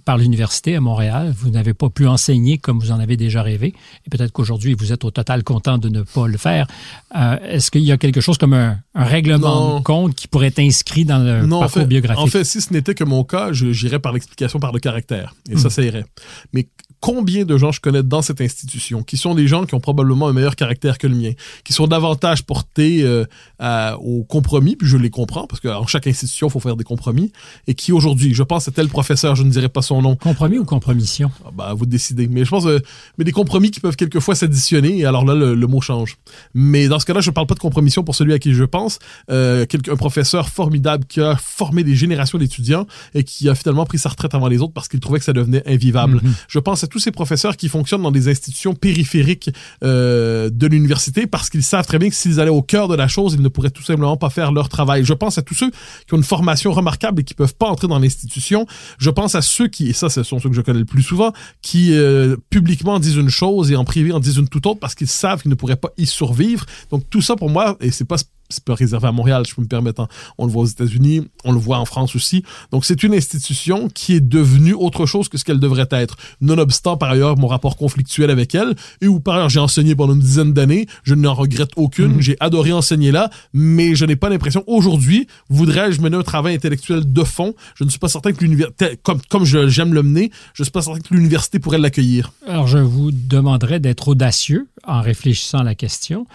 par 0.06 0.18
l'université 0.18 0.76
à 0.76 0.82
Montréal, 0.82 1.34
vous 1.38 1.50
n'avez 1.50 1.74
pas 1.74 1.90
pu 1.90 2.08
enseigner 2.08 2.58
comme 2.58 2.80
vous 2.80 2.92
en 2.92 3.00
avez 3.00 3.18
déjà 3.18 3.42
rêvé, 3.42 3.74
et 4.06 4.10
peut-être 4.10 4.32
qu'aujourd'hui 4.32 4.74
vous 4.74 4.94
êtes 4.94 5.04
au 5.04 5.12
total 5.12 5.44
content 5.44 5.78
de 5.78 5.90
ne 5.90 6.02
pas 6.02 6.28
le 6.28 6.38
faire. 6.38 6.68
Euh, 7.16 7.38
Est-ce 7.50 7.72
qu'il 7.72 7.82
y 7.84 7.92
a 7.92 7.98
quelque 7.98 8.22
chose 8.22 8.38
comme 8.38 8.54
un, 8.54 8.78
un 8.94 9.04
règlement 9.04 9.70
Non. 9.72 9.80
de 9.80 9.84
compte 9.84 10.16
qui 10.16 10.28
pourrait 10.28 10.48
être 10.48 10.60
inscrit 10.60 11.04
dans 11.06 11.20
le 11.20 11.46
Non, 11.46 11.58
en 11.58 11.60
parcours 11.62 11.82
fait, 11.82 11.88
biographique? 11.88 12.24
en 12.24 12.28
fait, 12.28 12.44
si 12.44 12.62
ce 12.62 12.72
n'était 12.74 12.96
que 12.96 13.04
mon 13.04 13.24
cas, 13.24 13.52
je- 13.52 13.72
j'irais 13.72 14.00
par 14.00 14.14
l'explication 14.14 14.60
par 14.60 14.72
le 14.72 14.80
caractère. 14.80 15.36
Et 15.50 15.58
ça, 15.58 15.70
ça 15.70 15.82
irait. 15.82 16.06
Mais 16.54 16.68
combien 17.06 17.46
de 17.46 17.56
gens 17.56 17.72
je 17.72 17.80
connais 17.82 18.02
dans 18.02 18.24
cette 18.24 18.42
institution 18.42 19.04
qui 19.04 19.16
sont 19.18 19.36
des 19.36 19.48
gens 19.48 19.66
qui 19.68 19.76
ont 19.76 19.80
probablement 19.80 20.28
un 20.28 20.34
meilleur 20.34 20.56
caractère 20.56 20.98
que 20.98 21.06
le 21.06 21.14
mien, 21.16 21.34
qui 21.64 21.72
sont 21.72 21.86
davantage 21.86 22.42
portés 22.44 23.04
euh, 23.04 23.26
à- 23.60 23.96
au 24.00 24.24
compromis, 24.24 24.76
puis 24.76 24.88
je 24.88 24.98
les 24.98 25.12
comprends, 25.12 25.46
parce 25.46 25.62
qu'en 25.62 25.86
chaque 25.86 26.08
institution, 26.08 26.48
il 26.48 26.52
faut 26.52 26.60
faire 26.60 26.76
des 26.76 26.84
compromis, 26.84 27.32
et 27.68 27.76
qui 27.76 27.92
aujourd'hui, 27.92 28.34
je 28.34 28.42
pense 28.42 28.68
à 28.68 28.72
tel 28.72 28.88
professeur, 28.88 29.36
je 29.36 29.44
ne 29.44 29.52
dirai 29.52 29.70
pas 29.70 29.84
son 29.84 30.02
nom, 30.02 30.16
Compromis 30.16 30.58
ou 30.58 30.66
compromission? 30.66 31.30
ah, 31.46 31.50
bah, 31.56 31.74
vous 31.76 31.86
de 31.86 31.92
décider. 31.92 32.28
Mais 32.28 32.44
je 32.44 32.50
pense, 32.50 32.66
euh, 32.66 32.80
mais 33.20 33.24
des 33.24 33.32
compromis 33.32 33.70
qui 33.70 33.82
peuvent 33.82 33.96
quelquefois 33.96 34.34
s'additionner, 34.34 34.98
et 34.98 35.06
alors 35.06 35.26
là, 35.26 35.36
le, 35.36 35.54
le 35.54 35.68
mot 35.68 35.82
change. 35.82 36.18
Mais 36.56 36.88
dans 36.88 36.98
ce 36.98 37.06
cas-là, 37.06 37.22
je 37.22 37.30
parle 37.30 37.46
pas 37.46 37.54
de 37.54 37.60
compromission 37.60 38.04
pour 38.04 38.16
celui 38.16 38.34
à 38.34 38.40
qui 38.40 38.52
je 38.56 38.64
pense. 38.64 38.98
Euh, 39.30 39.64
un 39.92 39.96
professeur 39.96 40.50
formidable 40.50 41.06
qui 41.06 41.22
a 41.22 41.36
formé 41.36 41.84
des 41.84 41.94
générations 41.96 42.40
d'étudiants 42.40 42.88
et 43.14 43.24
qui 43.24 43.48
a 43.48 43.54
finalement 43.54 43.86
pris 43.86 44.00
sa 44.00 44.10
retraite 44.10 44.34
avant 44.34 44.48
les 44.48 44.60
autres 44.60 44.74
parce 44.74 44.88
qu'il 44.88 45.00
trouvait 45.00 45.20
que 45.20 45.26
ça 45.26 45.34
devenait 45.34 45.62
invivable. 45.72 46.20
Je 46.48 46.58
pense 46.58 46.84
à 46.84 46.88
tous 46.96 47.00
ces 47.00 47.12
professeurs 47.12 47.58
qui 47.58 47.68
fonctionnent 47.68 48.04
dans 48.04 48.12
des 48.12 48.30
institutions 48.30 48.74
périphériques 48.74 49.50
euh, 49.84 50.50
de 50.50 50.66
l'université 50.66 51.28
parce 51.28 51.50
qu'ils 51.50 51.62
savent 51.62 51.86
très 51.86 52.00
bien 52.00 52.08
que 52.08 52.16
s'ils 52.16 52.40
allaient 52.40 52.50
au 52.50 52.62
cœur 52.62 52.88
de 52.88 52.96
la 52.96 53.10
chose, 53.10 53.34
ils 53.34 53.42
ne 53.42 53.50
pourraient 53.50 53.70
tout 53.70 53.84
simplement 53.84 54.16
pas 54.16 54.30
faire 54.30 54.54
leur 54.54 54.70
travail. 54.70 55.04
Je 55.04 55.12
pense 55.12 55.38
à 55.38 55.42
tous 55.42 55.56
ceux 55.56 55.72
qui 55.72 56.14
ont 56.14 56.18
une 56.18 56.24
formation 56.24 56.72
remarquable 56.72 57.20
et 57.20 57.24
qui 57.26 57.34
peuvent 57.34 57.54
pas 57.54 57.68
entrer 57.68 57.90
dans 57.90 58.00
l'institution. 58.00 58.66
Je 58.98 59.10
pense 59.10 59.36
à 59.36 59.42
ceux 59.42 59.68
qui, 59.68 59.90
et 59.90 59.94
ça, 59.94 60.08
ce 60.08 60.24
sont 60.24 60.40
ceux 60.40 60.48
que 60.48 60.56
je 60.56 60.62
connais 60.62 60.80
le 60.80 60.86
plus 60.86 61.04
souvent, 61.04 61.34
qui 61.62 61.92
euh, 61.92 62.38
publiquement 62.50 62.98
disent 62.98 63.18
une 63.18 63.28
chose 63.28 63.74
et 63.74 63.76
en 63.76 63.84
privé 63.84 64.14
en 64.14 64.22
disent 64.22 64.38
une 64.38 64.48
toute 64.48 64.66
autre 64.66 64.80
parce 64.80 64.96
qu'ils 64.96 65.10
savent 65.10 65.42
qu'ils 65.42 65.52
ne 65.52 65.56
pourraient 65.56 65.76
pas 65.76 65.92
y 65.98 66.06
survivre. 66.06 66.66
Donc 66.92 67.04
tout 67.10 67.22
ça 67.22 67.36
pour 67.36 67.50
moi, 67.50 67.76
et 67.82 67.92
c'est 67.92 68.06
pas 68.06 68.16
c'est 68.50 68.64
pas 68.64 68.76
réservé 68.76 69.08
à 69.08 69.12
Montréal, 69.12 69.44
je 69.48 69.56
peux 69.56 69.62
me 69.62 69.68
permettre. 69.68 70.02
hein. 70.02 70.08
On 70.38 70.46
le 70.46 70.52
voit 70.52 70.64
aux 70.64 70.68
États-Unis, 70.68 71.28
on 71.44 71.52
le 71.52 71.60
voit 71.60 71.78
en 71.78 71.86
France 71.86 72.16
aussi. 72.16 72.44
Donc 72.72 72.86
c'est 72.86 73.04
une 73.04 73.14
institution 73.14 73.90
qui 73.90 74.14
est 74.14 74.22
devenue 74.22 74.74
autre 74.74 75.06
chose 75.06 75.30
que 75.30 75.38
ce 75.38 75.44
qu'elle 75.44 75.60
devrait 75.60 75.88
être. 75.92 76.16
Nonobstant 76.42 76.98
par 76.98 77.12
ailleurs 77.12 77.38
mon 77.38 77.48
rapport 77.48 77.78
conflictuel 77.78 78.30
avec 78.30 78.56
elle, 78.56 78.76
et 79.02 79.08
où 79.08 79.20
par 79.20 79.36
ailleurs 79.36 79.50
j'ai 79.50 79.60
enseigné 79.60 79.96
pendant 79.96 80.14
une 80.14 80.20
dizaine 80.20 80.54
d'années, 80.54 80.88
je 81.04 81.16
n'en 81.16 81.34
regrette 81.34 81.72
aucune. 81.76 82.22
J'ai 82.22 82.38
adoré 82.40 82.72
enseigner 82.72 83.12
là, 83.12 83.30
mais 83.54 83.96
je 83.96 84.06
n'ai 84.06 84.16
pas 84.16 84.30
l'impression 84.30 84.64
aujourd'hui 84.68 85.28
voudrais-je 85.50 86.02
mener 86.02 86.18
un 86.18 86.24
travail 86.24 86.56
intellectuel 86.56 87.12
de 87.12 87.24
fond? 87.24 87.54
Je 87.76 87.84
ne 87.84 87.90
suis 87.90 88.00
pas 88.00 88.10
certain 88.10 88.32
que 88.34 88.42
l'université, 88.42 88.98
comme 89.04 89.20
comme 89.30 89.46
j'aime 89.46 89.94
le 89.94 90.04
mener, 90.04 90.32
je 90.54 90.64
suis 90.64 90.72
pas 90.72 90.82
certain 90.82 91.00
que 91.00 91.14
l'université 91.14 91.60
pourrait 91.60 91.78
l'accueillir. 91.78 92.32
Alors, 92.48 92.68
je 92.68 92.78
vous 92.78 93.12
demanderais 93.12 93.80
d'être 93.80 94.08
audacieux 94.10 94.68
en 94.86 95.02
réfléchissant 95.02 95.60
à 95.60 95.64
la 95.64 95.76
question 95.76 96.28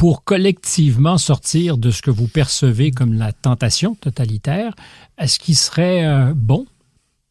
pour 0.00 0.24
collectivement 0.24 1.18
sortir 1.18 1.76
de 1.76 1.90
ce 1.90 2.00
que 2.00 2.10
vous 2.10 2.26
percevez 2.26 2.90
comme 2.90 3.12
la 3.12 3.34
tentation 3.34 3.94
totalitaire. 3.94 4.72
Est-ce 5.18 5.38
qu'il 5.38 5.54
serait 5.54 6.06
euh, 6.06 6.32
bon 6.34 6.64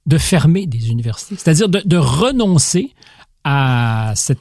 de 0.05 0.19
fermer 0.19 0.67
des 0.67 0.91
universités? 0.91 1.35
C'est-à-dire 1.35 1.67
de, 1.67 1.81
de 1.83 1.97
renoncer 1.97 2.93
à 3.43 4.13
cette 4.15 4.37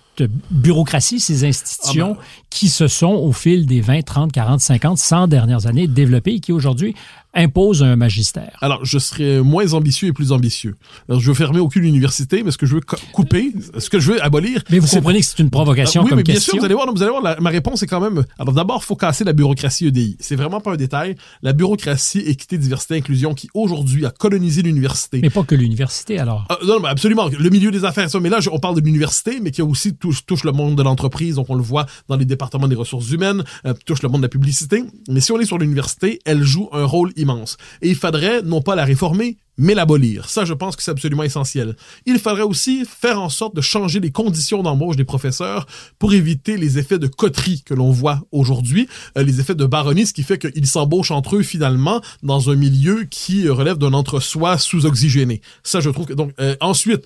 bureaucratie, 0.51 1.21
ces 1.21 1.45
institutions 1.45 2.17
Ah 2.19 2.23
ben. 2.23 2.47
qui 2.51 2.69
se 2.69 2.89
sont, 2.89 3.13
au 3.13 3.33
fil 3.33 3.67
des 3.67 3.81
20, 3.81 4.03
30, 4.03 4.33
40, 4.33 4.61
50, 4.61 4.99
100 4.99 5.29
dernières 5.29 5.67
années, 5.67 5.87
développées 5.87 6.35
et 6.35 6.41
qui 6.41 6.53
aujourd'hui 6.53 6.95
imposent 7.35 7.83
un 7.83 7.95
magistère. 7.95 8.57
Alors, 8.63 8.85
je 8.85 8.99
serais 8.99 9.41
moins 9.43 9.75
ambitieux 9.75 10.09
et 10.09 10.13
plus 10.13 10.33
ambitieux. 10.33 10.77
Alors, 11.09 11.21
je 11.21 11.29
veux 11.29 11.35
fermer 11.35 11.61
aucune 11.61 11.85
université, 11.85 12.43
mais 12.43 12.51
ce 12.51 12.57
que 12.59 12.65
je 12.67 12.75
veux 12.75 12.81
co- 12.81 12.97
couper, 13.13 13.53
ce 13.79 13.91
que 13.91 14.01
je 14.01 14.13
veux 14.13 14.25
abolir. 14.25 14.63
Mais 14.71 14.79
vous 14.79 14.89
comprenez 14.89 15.21
que 15.21 15.27
c'est 15.27 15.39
une 15.39 15.51
provocation 15.51 16.01
Ah, 16.01 16.05
oui, 16.05 16.09
comme 16.09 16.17
mais 16.17 16.23
bien 16.25 16.35
question. 16.35 16.53
sûr, 16.55 16.61
vous 16.61 16.65
allez 16.65 16.75
voir, 16.75 16.87
non, 16.87 16.95
vous 16.95 17.03
allez 17.03 17.11
voir, 17.11 17.23
la- 17.23 17.39
ma 17.39 17.51
réponse 17.51 17.83
est 17.83 17.87
quand 17.87 18.01
même. 18.01 18.25
Alors 18.39 18.55
d'abord, 18.55 18.83
faut 18.83 18.97
casser 18.97 19.25
la 19.25 19.35
bureaucratie 19.35 19.87
EDI. 19.87 20.17
C'est 20.19 20.37
vraiment 20.37 20.61
pas 20.61 20.73
un 20.73 20.77
détail. 20.77 21.17
La 21.43 21.53
bureaucratie 21.53 22.21
équité, 22.21 22.57
diversité, 22.59 22.97
inclusion, 22.97 23.35
qui 23.35 23.49
aujourd'hui 23.55 24.07
a 24.07 24.11
colonisé 24.11 24.63
l'université. 24.63 25.21
Mais 25.23 25.31
pas 25.31 25.45
que 25.45 25.55
l'université, 25.55 26.19
alors. 26.19 26.47
Ah, 26.49 26.59
non, 26.67 26.81
mais 26.81 26.89
absolument. 26.89 27.29
Le 27.29 27.51
milieu 27.51 27.71
des 27.71 27.85
affaires, 27.85 28.09
ça. 28.11 28.19
Mais 28.21 28.31
là, 28.31 28.41
je- 28.41 28.51
on 28.51 28.59
parle 28.59 28.75
de 28.77 28.81
l'université, 28.81 29.39
mais 29.41 29.51
qui 29.51 29.61
a 29.61 29.65
aussi 29.65 29.95
tout 29.95 30.08
touche, 30.13 30.45
le 30.45 30.53
monde 30.53 30.77
de 30.77 30.83
l'entreprise, 30.83 31.37
donc 31.37 31.51
on 31.51 31.55
le 31.55 31.63
voit 31.63 31.87
dans 32.09 32.17
les 32.17 32.25
départements 32.25 32.69
des 32.69 32.77
ressources 32.77 33.11
humaines, 33.11 33.45
euh, 33.67 33.75
touche 33.85 34.03
le 34.03 34.09
monde 34.09 34.21
de 34.21 34.27
la 34.27 34.31
publicité. 34.31 34.85
Mais 35.09 35.21
si 35.21 35.33
on 35.33 35.41
est 35.41 35.47
sur 35.47 35.59
l'université, 35.59 36.21
elle 36.25 36.43
joue 36.43 36.69
un 36.73 36.85
rôle 36.85 37.13
immense. 37.17 37.57
Et 37.83 37.89
il 37.89 37.97
faudrait 37.97 38.43
non 38.43 38.63
pas 38.63 38.75
la 38.75 38.85
réformer, 38.85 39.37
mais 39.59 39.75
l'abolir. 39.75 40.29
Ça, 40.29 40.45
je 40.45 40.55
pense 40.55 40.77
que 40.77 40.83
c'est 40.83 40.93
absolument 40.93 41.25
essentiel. 41.25 41.77
Il 42.07 42.19
faudrait 42.19 42.43
aussi 42.43 42.85
faire 42.87 43.21
en 43.21 43.29
sorte 43.29 43.55
de 43.57 43.61
changer 43.61 44.01
les 44.01 44.13
conditions 44.13 44.63
d'embauche 44.63 44.97
des 44.97 45.05
professeurs 45.05 45.67
pour 45.99 46.15
éviter 46.15 46.57
les 46.57 46.79
effets 46.79 46.99
de 46.99 47.09
coterie 47.09 47.63
que 47.67 47.75
l'on 47.75 47.91
voit 47.91 48.21
aujourd'hui, 48.31 48.89
euh, 49.19 49.25
les 49.25 49.41
effets 49.41 49.57
de 49.57 49.67
baronnie, 49.67 50.07
ce 50.07 50.15
qui 50.15 50.23
fait 50.23 50.39
qu'ils 50.39 50.67
s'embauchent 50.67 51.11
entre 51.11 51.37
eux 51.37 51.43
finalement 51.43 52.01
dans 52.23 52.51
un 52.51 52.55
milieu 52.55 53.05
qui 53.05 53.49
relève 53.49 53.79
d'un 53.79 53.93
entre-soi 53.93 54.57
sous-oxygéné. 54.59 55.43
Ça, 55.65 55.81
je 55.81 55.91
trouve 55.91 56.07
que 56.07 56.15
donc 56.15 56.33
euh, 56.39 56.55
ensuite 56.61 57.05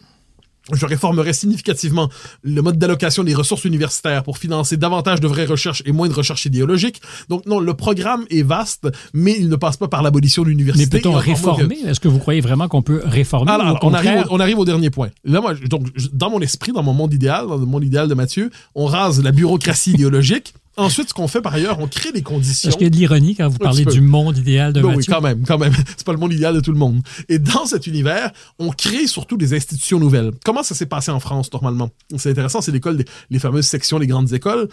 je 0.73 0.87
réformerai 0.87 1.33
significativement 1.33 2.09
le 2.43 2.63
mode 2.63 2.79
d'allocation 2.79 3.25
des 3.25 3.35
ressources 3.35 3.65
universitaires 3.65 4.23
pour 4.23 4.39
financer 4.39 4.77
davantage 4.77 5.21
de 5.21 5.27
vraies 5.27 5.47
recherches 5.47 5.83
et 5.87 5.93
moins 5.93 6.09
de 6.09 6.15
recherches 6.15 6.47
idéologiques. 6.47 7.01
Donc 7.29 7.47
non, 7.47 7.61
le 7.61 7.75
programme 7.75 8.25
est 8.31 8.43
vaste, 8.43 8.89
mais 9.13 9.37
il 9.39 9.49
ne 9.49 9.57
passe 9.57 9.77
pas 9.77 9.89
par 9.89 10.03
l'abolition 10.03 10.43
de 10.43 10.49
l'université. 10.49 10.89
Mais 10.93 11.01
peut-on 11.01 11.13
réformer? 11.13 11.79
Est-ce 11.87 12.01
que 12.01 12.09
vous 12.09 12.19
croyez 12.19 12.41
vraiment 12.41 12.69
qu'on 12.69 12.83
peut 12.83 13.03
réformer 13.05 13.51
Alors, 13.51 13.79
on 13.83 13.93
arrive, 13.93 14.25
au, 14.27 14.35
on 14.35 14.41
arrive 14.41 14.59
au 14.59 14.65
dernier 14.65 14.91
point. 14.91 15.11
Là, 15.25 15.41
moi, 15.41 15.55
donc, 15.55 15.89
dans 16.13 16.31
mon 16.31 16.41
esprit, 16.41 16.73
dans 16.73 16.83
mon 16.83 16.95
monde 16.95 17.13
idéal, 17.13 17.47
dans 17.47 17.57
le 17.57 17.67
monde 17.67 17.85
idéal 17.85 18.09
de 18.09 18.15
Mathieu, 18.15 18.51
on 18.75 18.87
rase 18.87 19.23
la 19.23 19.33
bureaucratie 19.33 19.91
idéologique 19.95 20.55
Ensuite, 20.77 21.11
ce 21.11 21.15
qu'on 21.15 21.29
fait 21.29 21.43
par 21.43 21.55
ailleurs, 21.55 21.81
on 21.81 21.87
crée 21.87 22.13
des 22.13 22.23
conditions. 22.23 22.71
Est-ce 22.71 22.79
qu'il 22.79 22.87
y 22.87 22.89
a 22.89 22.91
de 22.91 22.97
l'ironie 22.97 23.35
quand 23.35 23.49
vous 23.49 23.59
parlez 23.59 23.85
du 23.85 24.01
monde 24.01 24.39
idéal 24.39 24.73
de 24.73 24.81
ben 24.81 24.95
Oui, 24.95 25.05
quand 25.05 25.21
même, 25.21 25.45
quand 25.47 25.59
même. 25.59 25.75
C'est 25.97 26.05
pas 26.05 26.13
le 26.13 26.19
monde 26.19 26.33
idéal 26.33 26.55
de 26.55 26.61
tout 26.61 26.73
le 26.73 26.79
monde. 26.79 27.03
Et 27.29 27.39
dans 27.39 27.67
cet 27.67 27.87
univers, 27.87 28.33
on 28.59 28.71
crée 28.71 29.07
surtout 29.07 29.37
des 29.37 29.55
institutions 29.55 29.99
nouvelles. 29.99 30.31
Comment 30.45 30.63
ça 30.63 30.75
s'est 30.75 30.87
passé 30.87 31.11
en 31.11 31.21
France 31.21 31.53
normalement? 31.53 31.91
C'est 32.17 32.31
intéressant, 32.31 32.63
c'est 32.63 32.73
l'école, 32.73 33.05
les 33.31 33.39
fameuses 33.39 33.67
sections, 33.67 33.99
les 33.99 34.07
grandes 34.07 34.33
écoles. 34.33 34.69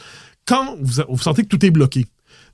Quand 0.45 0.77
vous, 0.81 1.03
vous 1.09 1.21
sentez 1.21 1.43
que 1.43 1.47
tout 1.47 1.65
est 1.65 1.71
bloqué, 1.71 2.05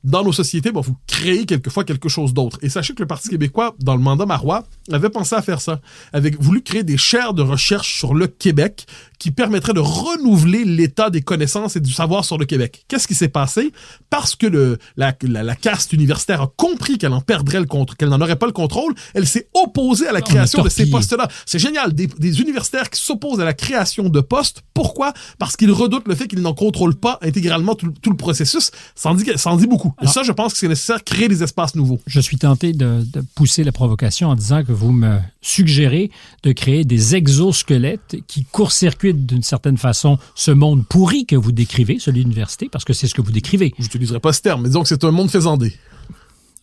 dans 0.06 0.24
nos 0.24 0.32
sociétés, 0.32 0.72
bon, 0.72 0.82
vous 0.82 0.96
créez 1.08 1.46
quelquefois 1.46 1.84
quelque 1.84 2.10
chose 2.10 2.34
d'autre. 2.34 2.60
Et 2.62 2.70
sachez 2.70 2.94
que 2.94 3.02
le 3.02 3.08
Parti 3.08 3.30
québécois, 3.30 3.76
dans 3.80 3.96
le 3.96 4.02
mandat 4.02 4.28
Marois, 4.28 4.64
avait 4.92 5.10
pensé 5.10 5.36
à 5.36 5.42
faire 5.42 5.60
ça. 5.60 5.82
Avait 6.14 6.30
voulu 6.40 6.62
créer 6.62 6.84
des 6.84 6.98
chaires 6.98 7.34
de 7.34 7.42
recherche 7.42 7.98
sur 7.98 8.14
le 8.14 8.28
Québec 8.28 8.86
qui 9.20 9.32
permettraient 9.32 9.74
de 9.74 9.80
renouveler 9.80 10.64
l'état 10.66 11.10
des 11.10 11.22
connaissances 11.22 11.76
et 11.76 11.80
du 11.80 11.92
savoir 11.92 12.26
sur 12.26 12.38
le 12.38 12.46
Québec. 12.46 12.86
Qu'est-ce 12.88 13.08
qui 13.08 13.16
s'est 13.16 13.30
passé? 13.30 13.72
Parce 14.10 14.36
que 14.36 14.48
le, 14.48 14.78
la, 14.98 15.16
la, 15.22 15.56
caste 15.56 15.94
universitaire 15.94 16.42
a 16.42 16.52
compris 16.56 16.98
qu'elle 16.98 17.14
en 17.14 17.22
perdrait 17.22 17.60
le 17.60 17.66
contrôle, 17.66 17.98
qu'elle 17.98 18.10
n'en 18.10 18.22
aurait 18.22 18.36
pas 18.36 18.46
le 18.46 18.52
contrôle, 18.52 18.94
elle 19.14 19.28
s'est 19.28 19.48
opposée 19.54 20.08
à 20.08 20.12
la 20.12 20.22
création 20.22 20.64
de 20.64 20.70
ces 20.70 20.90
postes-là. 20.90 21.28
C'est 21.46 21.60
génial. 21.60 21.94
Des, 21.94 22.08
des, 22.08 22.42
universitaires 22.42 22.90
qui 22.90 23.02
s'opposent 23.02 23.40
à 23.40 23.46
la 23.46 23.54
création 23.54 24.10
de 24.10 24.22
postes. 24.22 24.62
Pourquoi? 24.74 25.14
Parce 25.40 25.56
qu'ils 25.56 25.72
redoutent 25.72 26.08
le 26.08 26.16
fait 26.16 26.28
qu'ils 26.28 26.42
n'en 26.42 26.54
contrôlent 26.54 26.96
pas 26.96 27.18
intégralement 27.22 27.76
tout, 27.76 27.94
tout 28.02 28.10
le 28.10 28.18
processus. 28.18 28.72
Ça 28.96 29.10
en 29.10 29.16
dit, 29.16 29.26
ça 29.36 29.50
en 29.50 29.58
dit 29.58 29.68
beaucoup. 29.68 29.94
Et 30.02 30.08
ça, 30.08 30.24
je 30.24 30.32
pense 30.32 30.54
que 30.54 30.60
c'est 30.60 30.68
nécessaire 30.68 30.98
de 30.98 31.04
créer 31.04 31.28
des 31.28 31.44
espaces 31.44 31.76
nouveaux. 31.76 32.00
Je 32.08 32.20
suis 32.20 32.38
tenté 32.38 32.74
de, 32.74 33.04
de, 33.14 33.24
pousser 33.36 33.64
la 33.64 33.72
provocation 33.72 34.30
en 34.30 34.36
disant 34.36 34.64
que 34.64 34.72
vous 34.72 34.92
me 34.92 35.18
suggérez 35.46 36.12
de 36.44 36.52
créer 36.52 36.84
des 36.86 37.16
exosquelettes 37.16 38.18
qui 38.28 38.46
court-circuitent 38.46 39.26
d'une 39.26 39.44
certaine 39.44 39.78
façon 39.78 40.18
ce 40.34 40.52
monde 40.52 40.86
pourri 40.88 41.26
que 41.26 41.36
vous 41.36 41.52
décrivez, 41.52 42.00
celui 42.00 42.20
de 42.20 42.24
l'université, 42.24 42.68
parce 42.70 42.84
que 42.84 42.94
c'est 42.94 43.08
ce 43.08 43.14
que 43.14 43.22
vous 43.22 43.32
décrivez. 43.32 43.74
Je 43.78 43.84
n'utiliserai 43.84 44.20
pas 44.20 44.34
ce 44.34 44.42
terme, 44.42 44.64
mais 44.64 44.70
disons 44.70 44.82
que 44.82 44.90
c'est 44.90 45.04
un 45.04 45.12
monde 45.12 45.30
faisandé. 45.30 45.74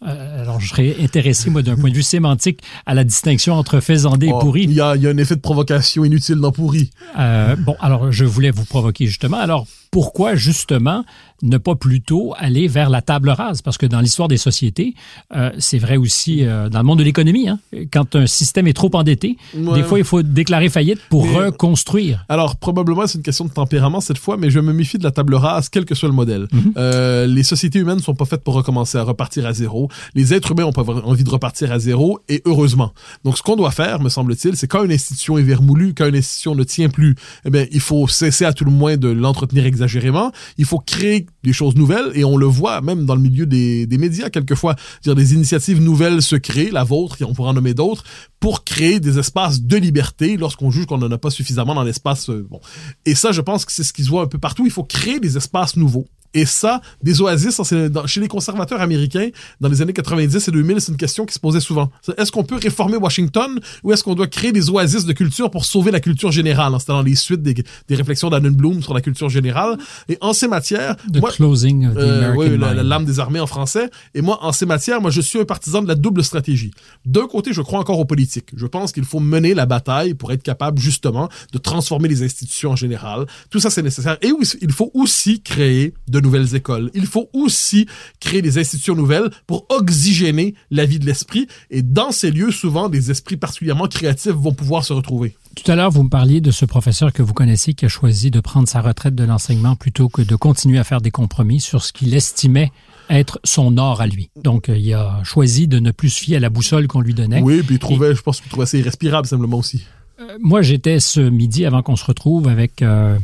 Euh, 0.05 0.43
alors, 0.43 0.59
je 0.59 0.69
serais 0.69 0.97
intéressé, 1.01 1.49
moi, 1.49 1.62
d'un 1.62 1.77
point 1.77 1.91
de 1.91 1.95
vue 1.95 2.03
sémantique, 2.03 2.61
à 2.87 2.95
la 2.95 3.05
distinction 3.05 3.55
entre 3.55 3.79
faisandé 3.79 4.27
et 4.27 4.33
oh, 4.33 4.41
pourri. 4.41 4.65
Il 4.65 4.73
y 4.73 4.81
a, 4.81 4.97
y 4.97 5.07
a, 5.07 5.11
un 5.11 5.17
effet 5.17 5.37
de 5.37 5.41
provocation 5.41 6.05
inutile 6.05 6.37
dans 6.37 6.51
pourri. 6.51 6.91
Euh, 7.19 7.55
bon, 7.55 7.77
alors, 7.81 8.11
je 8.11 8.25
voulais 8.25 8.51
vous 8.51 8.65
provoquer 8.65 9.07
justement. 9.07 9.37
Alors, 9.37 9.67
pourquoi 9.92 10.34
justement 10.34 11.04
ne 11.42 11.58
pas 11.58 11.75
plutôt 11.75 12.34
aller 12.38 12.66
vers 12.66 12.88
la 12.88 13.02
table 13.02 13.28
rase? 13.28 13.61
Parce 13.61 13.76
que 13.76 13.84
dans 13.84 14.00
l'histoire 14.00 14.26
des 14.26 14.38
sociétés, 14.38 14.94
euh, 15.37 15.50
c'est 15.58 15.78
vrai 15.78 15.99
aussi 15.99 16.44
euh, 16.44 16.70
dans 16.70 16.78
le 16.78 16.84
monde 16.84 16.99
de 17.00 17.04
l'économie, 17.04 17.49
hein, 17.49 17.58
quand 17.92 18.16
un 18.16 18.26
système 18.26 18.66
est 18.66 18.72
trop 18.72 18.90
endetté, 18.94 19.37
des 19.54 19.82
fois 19.82 19.99
il 19.99 20.04
faut 20.04 20.22
déclarer 20.22 20.70
faillite 20.70 20.99
pour 21.11 21.30
reconstruire. 21.30 22.25
Alors 22.30 22.56
probablement 22.56 23.06
c'est 23.06 23.18
une 23.18 23.25
question 23.25 23.44
de 23.44 23.50
tempérament 23.50 24.00
cette 24.00 24.16
fois, 24.16 24.38
mais 24.38 24.50
je 24.50 24.61
me 24.61 24.72
méfie 24.72 24.96
de 24.96 25.04
la 25.04 25.11
table 25.11 25.34
rase, 25.34 25.68
quel 25.68 25.84
que 25.84 25.94
soit 25.94 26.08
le 26.08 26.14
modèle. 26.14 26.49
Mhm. 26.50 26.72
euh, 26.78 27.26
les 27.26 27.42
sociétés 27.42 27.78
humaines 27.80 27.99
ne 27.99 28.02
sont 28.02 28.14
pas 28.14 28.25
faites 28.25 28.42
pour 28.42 28.54
recommencer 28.54 28.96
à 28.96 29.02
repartir 29.02 29.44
à 29.44 29.52
zéro. 29.52 29.90
Les 30.14 30.32
êtres 30.32 30.52
humains 30.52 30.64
ont 30.64 30.72
pas 30.72 30.84
envie 31.04 31.25
de 31.25 31.30
repartir 31.30 31.70
à 31.70 31.78
zéro, 31.78 32.18
et 32.30 32.40
heureusement. 32.46 32.92
Donc 33.25 33.37
ce 33.37 33.42
qu'on 33.42 33.56
doit 33.56 33.72
faire, 33.72 34.00
me 34.00 34.08
semble-t-il, 34.08 34.56
c'est 34.56 34.68
quand 34.68 34.84
une 34.84 34.92
institution 34.92 35.37
est 35.37 35.42
vermoulue, 35.42 35.92
quand 35.94 36.06
une 36.06 36.16
institution 36.16 36.54
ne 36.54 36.64
tient 36.64 36.88
plus, 36.88 37.14
eh 37.44 37.50
bien 37.50 37.66
il 37.70 37.80
faut 37.80 38.08
cesser 38.08 38.46
à 38.46 38.54
tout 38.54 38.64
le 38.64 38.70
moins 38.70 38.96
de 38.96 39.08
l'entretenir 39.08 39.66
exactement 39.66 39.82
exagérément. 39.83 40.33
Il 40.59 40.65
faut 40.65 40.79
créer 40.79 41.27
des 41.43 41.53
choses 41.53 41.75
nouvelles 41.77 42.12
et 42.15 42.25
on 42.25 42.37
le 42.37 42.47
voit 42.47 42.81
même 42.81 43.05
dans 43.05 43.15
le 43.15 43.21
milieu 43.21 43.47
des, 43.47 43.87
des 43.87 43.99
médias 43.99 44.31
quelquefois. 44.31 44.77
Dire 45.03 45.15
des 45.15 45.35
initiatives 45.35 45.81
nouvelles 45.81 46.23
se 46.23 46.37
créent, 46.37 46.71
la 46.71 46.85
vôtre, 46.85 47.17
on 47.23 47.35
pourra 47.35 47.51
en 47.51 47.55
nommer 47.55 47.75
d'autres, 47.75 48.05
pour 48.41 48.65
créer 48.65 49.01
des 49.01 49.19
espaces 49.19 49.62
de 49.62 49.77
liberté 49.77 50.37
lorsqu'on 50.37 50.71
juge 50.71 50.87
qu'on 50.87 50.99
n'en 50.99 51.11
a 51.11 51.19
pas 51.19 51.31
suffisamment 51.31 51.75
dans 51.75 51.85
l'espace. 51.85 52.31
Euh, 52.31 52.47
bon. 52.49 52.61
Et 53.05 53.15
ça, 53.15 53.33
je 53.33 53.41
pense 53.41 53.65
que 53.65 53.73
c'est 53.73 53.85
ce 53.85 53.93
qui 53.93 54.05
se 54.05 54.09
voit 54.09 54.23
un 54.23 54.27
peu 54.27 54.39
partout. 54.39 54.65
Il 54.65 54.73
faut 54.73 54.85
créer 54.85 55.21
des 55.21 55.37
espaces 55.37 55.77
nouveaux. 55.77 56.07
Et 56.35 56.47
ça, 56.47 56.81
des 57.03 57.21
oasis, 57.21 57.61
chez 58.07 58.21
les 58.21 58.29
conservateurs 58.29 58.81
américains, 58.81 59.29
dans 59.61 59.69
les 59.69 59.83
années 59.83 59.93
90 59.93 60.49
et 60.49 60.51
2000, 60.51 60.81
c'est 60.81 60.93
une 60.93 60.99
question 60.99 61.27
qui 61.27 61.35
se 61.35 61.39
posait 61.39 61.61
souvent. 61.61 61.91
Est-ce 62.17 62.33
qu'on 62.33 62.45
peut 62.45 62.57
réformer 62.57 62.97
Washington 62.97 63.61
ou 63.83 63.93
est-ce 63.93 64.03
qu'on 64.03 64.15
doit 64.15 64.27
créer 64.27 64.53
des 64.53 64.71
oasis 64.71 65.05
de 65.05 65.12
culture 65.12 65.51
pour 65.51 65.65
sauver 65.65 65.91
la 65.91 66.01
culture 66.01 66.33
générale? 66.33 66.75
C'était 66.79 66.93
dans 66.93 67.03
les 67.03 67.15
suites 67.15 67.43
des, 67.43 67.55
des 67.55 67.95
réflexions 67.95 68.31
d'Anne 68.31 68.49
Bloom 68.49 68.83
sur 68.83 68.95
la 68.95 69.01
culture 69.01 69.29
générale? 69.29 69.77
Et 70.09 70.17
en 70.21 70.33
ces 70.33 70.49
matières... 70.49 70.97
The 71.12 71.21
closing 71.21 71.87
of 71.89 71.95
the 71.95 71.99
euh, 71.99 72.35
oui, 72.37 72.57
la, 72.57 72.75
la, 72.75 72.83
lame 72.83 73.05
des 73.05 73.21
armées 73.21 73.41
en 73.41 73.47
français. 73.47 73.91
Et 74.15 74.23
moi, 74.23 74.39
en 74.43 74.53
ces 74.53 74.67
matières, 74.67 75.01
moi, 75.01 75.11
je 75.11 75.21
suis 75.21 75.39
un 75.39 75.45
partisan 75.45 75.83
de 75.83 75.89
la 75.89 75.95
double 75.95 76.25
stratégie. 76.25 76.71
D'un 77.05 77.27
côté, 77.27 77.53
je 77.53 77.61
crois 77.61 77.81
encore 77.81 77.99
aux 77.99 78.05
politiques. 78.05 78.51
Je 78.57 78.67
pense 78.67 78.93
qu'il 78.93 79.05
faut 79.05 79.21
mener 79.21 79.55
la 79.55 79.67
bataille 79.67 80.15
pour 80.15 80.33
être 80.33 80.43
capable, 80.43 80.79
justement, 80.79 81.29
de 81.53 81.59
transformer 81.59 82.09
les 82.09 82.23
institutions 82.23 82.71
en 82.71 82.77
général. 82.77 83.27
Tout 83.51 83.61
ça, 83.61 83.71
c'est 83.71 83.83
nécessaire. 83.83 84.17
Et 84.23 84.33
il 84.61 84.73
faut 84.73 84.91
aussi 84.95 85.43
créer 85.43 85.95
de 86.09 86.22
nouvelles 86.23 86.55
écoles. 86.55 86.91
Il 86.95 87.07
faut 87.07 87.29
aussi 87.33 87.87
créer 88.21 88.43
des 88.43 88.59
institutions 88.59 88.95
nouvelles 88.95 89.31
pour 89.47 89.67
oxygéner 89.69 90.55
la 90.71 90.85
vie 90.87 90.99
de 90.99 91.07
l'esprit. 91.07 91.47
Et 91.71 91.83
dans 91.83 92.12
ces 92.12 92.31
lieux, 92.31 92.50
souvent, 92.50 92.88
des 92.88 93.11
esprits 93.11 93.37
particulièrement 93.37 93.88
créatifs 93.88 94.33
vont 94.33 94.55
pouvoir 94.55 94.85
se 94.85 94.93
retrouver. 94.93 95.37
Tout 95.55 95.71
à 95.71 95.76
l'heure, 95.76 95.91
vous 95.91 96.02
me 96.02 96.09
parliez 96.09 96.41
de 96.41 96.50
ce 96.50 96.64
professeur 96.64 97.12
que 97.12 97.23
vous 97.23 97.35
connaissez 97.35 97.75
qui 97.75 97.85
a 97.85 97.88
choisi 97.88 98.31
de 98.31 98.41
prendre 98.41 98.69
sa 98.69 98.81
retraite 98.81 99.14
de 99.14 99.25
l'enseignement 99.25 99.76
plutôt 99.76 100.09
que 100.09 100.23
de 100.23 100.35
continuer 100.35 100.79
à 100.79 100.85
faire 100.85 101.00
des 101.00 101.11
compromis 101.11 101.61
sur 101.61 101.83
ce 101.83 101.93
qu'il 101.93 102.14
estimait 102.14 102.73
être 103.11 103.38
son 103.45 103.76
or 103.76 104.00
à 104.00 104.07
lui. 104.07 104.31
Donc, 104.43 104.69
euh, 104.69 104.76
il 104.76 104.95
a 104.95 105.21
choisi 105.25 105.69
de 105.69 105.79
ne 105.79 105.91
plus 105.91 106.11
se 106.11 106.21
fier 106.21 106.37
à 106.37 106.41
la 106.41 106.49
boussole 106.49 106.87
qu'on 106.87 107.00
lui 107.00 107.14
donnait. 107.14 107.43
Oui, 107.43 107.62
puis 107.62 107.75
il 107.75 107.79
trouvait, 107.79 108.14
je 108.14 108.23
pense 108.23 108.41
qu'il 108.41 108.50
trouvait 108.50 108.67
ça 108.67 108.79
irrespirable 108.79 109.26
simplement 109.26 109.59
aussi. 109.59 109.85
Euh, 110.21 110.38
moi, 110.41 110.62
j'étais 110.62 111.00
ce 111.00 111.21
midi, 111.21 111.67
avant 111.67 111.83
qu'on 111.83 111.97
se 111.97 112.05
retrouve, 112.05 112.49
avec 112.49 112.81
euh, 112.81 113.19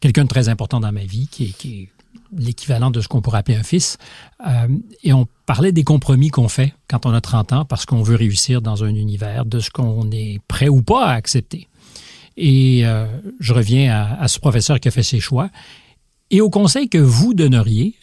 quelqu'un 0.00 0.24
de 0.24 0.28
très 0.28 0.48
important 0.48 0.80
dans 0.80 0.92
ma 0.92 1.04
vie, 1.04 1.28
qui, 1.30 1.52
qui 1.52 1.82
est 1.82 1.88
l'équivalent 2.36 2.90
de 2.90 3.00
ce 3.00 3.08
qu'on 3.08 3.20
pourrait 3.20 3.38
appeler 3.38 3.56
un 3.56 3.62
fils. 3.62 3.98
Euh, 4.46 4.68
et 5.02 5.12
on 5.12 5.26
parlait 5.46 5.72
des 5.72 5.84
compromis 5.84 6.30
qu'on 6.30 6.48
fait 6.48 6.74
quand 6.88 7.06
on 7.06 7.12
a 7.12 7.20
30 7.20 7.52
ans 7.52 7.64
parce 7.64 7.86
qu'on 7.86 8.02
veut 8.02 8.16
réussir 8.16 8.62
dans 8.62 8.84
un 8.84 8.94
univers, 8.94 9.44
de 9.44 9.60
ce 9.60 9.70
qu'on 9.70 10.10
est 10.10 10.40
prêt 10.48 10.68
ou 10.68 10.82
pas 10.82 11.06
à 11.06 11.12
accepter. 11.12 11.68
Et 12.36 12.86
euh, 12.86 13.06
je 13.40 13.54
reviens 13.54 13.94
à, 13.94 14.22
à, 14.22 14.28
ce 14.28 14.38
professeur 14.38 14.78
qui 14.80 14.88
a 14.88 14.90
fait 14.90 15.02
ses 15.02 15.20
choix. 15.20 15.50
Et 16.30 16.40
au 16.40 16.50
conseil 16.50 16.88
que 16.88 16.98
vous 16.98 17.34
donneriez, 17.34 17.94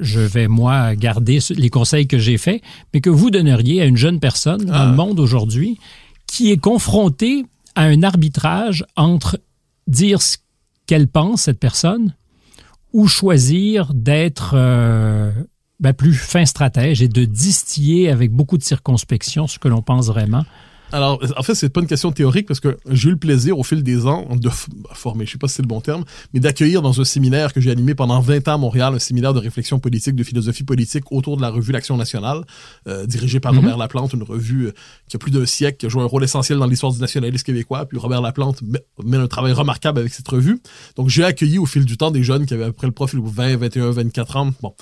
je 0.00 0.20
vais 0.20 0.48
moi 0.48 0.94
garder 0.94 1.38
les 1.50 1.70
conseils 1.70 2.06
que 2.06 2.18
j'ai 2.18 2.38
faits, 2.38 2.62
mais 2.92 3.00
que 3.00 3.10
vous 3.10 3.30
donneriez 3.30 3.82
à 3.82 3.86
une 3.86 3.96
jeune 3.96 4.20
personne 4.20 4.64
dans 4.64 4.84
le 4.84 4.92
ah. 4.92 4.92
monde 4.92 5.18
aujourd'hui 5.18 5.78
qui 6.26 6.50
est 6.50 6.58
confrontée 6.58 7.44
à 7.74 7.82
un 7.84 8.02
arbitrage 8.02 8.84
entre 8.96 9.38
dire 9.86 10.22
ce 10.22 10.38
qu'elle 10.86 11.08
pense, 11.08 11.42
cette 11.42 11.58
personne, 11.58 12.14
ou 12.92 13.06
choisir 13.06 13.92
d'être 13.94 14.54
euh, 14.54 15.30
ben, 15.80 15.92
plus 15.92 16.14
fin 16.14 16.44
stratège 16.44 17.02
et 17.02 17.08
de 17.08 17.24
distiller 17.24 18.10
avec 18.10 18.30
beaucoup 18.30 18.58
de 18.58 18.62
circonspection 18.62 19.46
ce 19.46 19.58
que 19.58 19.68
l'on 19.68 19.82
pense 19.82 20.06
vraiment 20.08 20.44
alors, 20.92 21.20
en 21.36 21.42
fait, 21.42 21.54
c'est 21.54 21.70
pas 21.70 21.80
une 21.80 21.86
question 21.86 22.12
théorique 22.12 22.46
parce 22.46 22.60
que 22.60 22.76
j'ai 22.90 23.08
eu 23.08 23.12
le 23.12 23.18
plaisir 23.18 23.58
au 23.58 23.62
fil 23.62 23.82
des 23.82 24.06
ans 24.06 24.26
de 24.36 24.50
former, 24.92 25.26
je 25.26 25.32
sais 25.32 25.38
pas 25.38 25.48
si 25.48 25.54
c'est 25.54 25.62
le 25.62 25.68
bon 25.68 25.80
terme, 25.80 26.04
mais 26.32 26.40
d'accueillir 26.40 26.82
dans 26.82 27.00
un 27.00 27.04
séminaire 27.04 27.52
que 27.52 27.60
j'ai 27.60 27.70
animé 27.70 27.94
pendant 27.94 28.20
20 28.20 28.48
ans 28.48 28.54
à 28.54 28.58
Montréal, 28.58 28.94
un 28.94 28.98
séminaire 28.98 29.34
de 29.34 29.38
réflexion 29.38 29.78
politique, 29.78 30.14
de 30.14 30.24
philosophie 30.24 30.64
politique 30.64 31.10
autour 31.10 31.36
de 31.36 31.42
la 31.42 31.48
revue 31.48 31.72
L'Action 31.72 31.96
nationale, 31.96 32.42
euh, 32.86 33.06
dirigée 33.06 33.40
par 33.40 33.52
mm-hmm. 33.52 33.56
Robert 33.56 33.78
Laplante, 33.78 34.12
une 34.12 34.22
revue 34.22 34.66
euh, 34.66 34.72
qui 35.08 35.16
a 35.16 35.18
plus 35.18 35.30
d'un 35.30 35.46
siècle, 35.46 35.78
qui 35.78 35.86
a 35.86 35.88
joué 35.88 36.02
un 36.02 36.06
rôle 36.06 36.24
essentiel 36.24 36.58
dans 36.58 36.66
l'histoire 36.66 36.92
du 36.92 37.00
nationalisme 37.00 37.44
québécois. 37.44 37.86
Puis 37.86 37.98
Robert 37.98 38.20
Laplante 38.20 38.62
mène 39.02 39.20
un 39.20 39.28
travail 39.28 39.52
remarquable 39.52 40.00
avec 40.00 40.12
cette 40.12 40.28
revue. 40.28 40.60
Donc, 40.96 41.08
j'ai 41.08 41.24
accueilli 41.24 41.58
au 41.58 41.66
fil 41.66 41.84
du 41.84 41.96
temps 41.96 42.10
des 42.10 42.22
jeunes 42.22 42.44
qui 42.44 42.54
avaient 42.54 42.64
après 42.64 42.86
le 42.86 42.92
profil 42.92 43.20
20, 43.22 43.56
21, 43.56 43.90
24 43.90 44.36
ans. 44.36 44.50
Bon, 44.60 44.74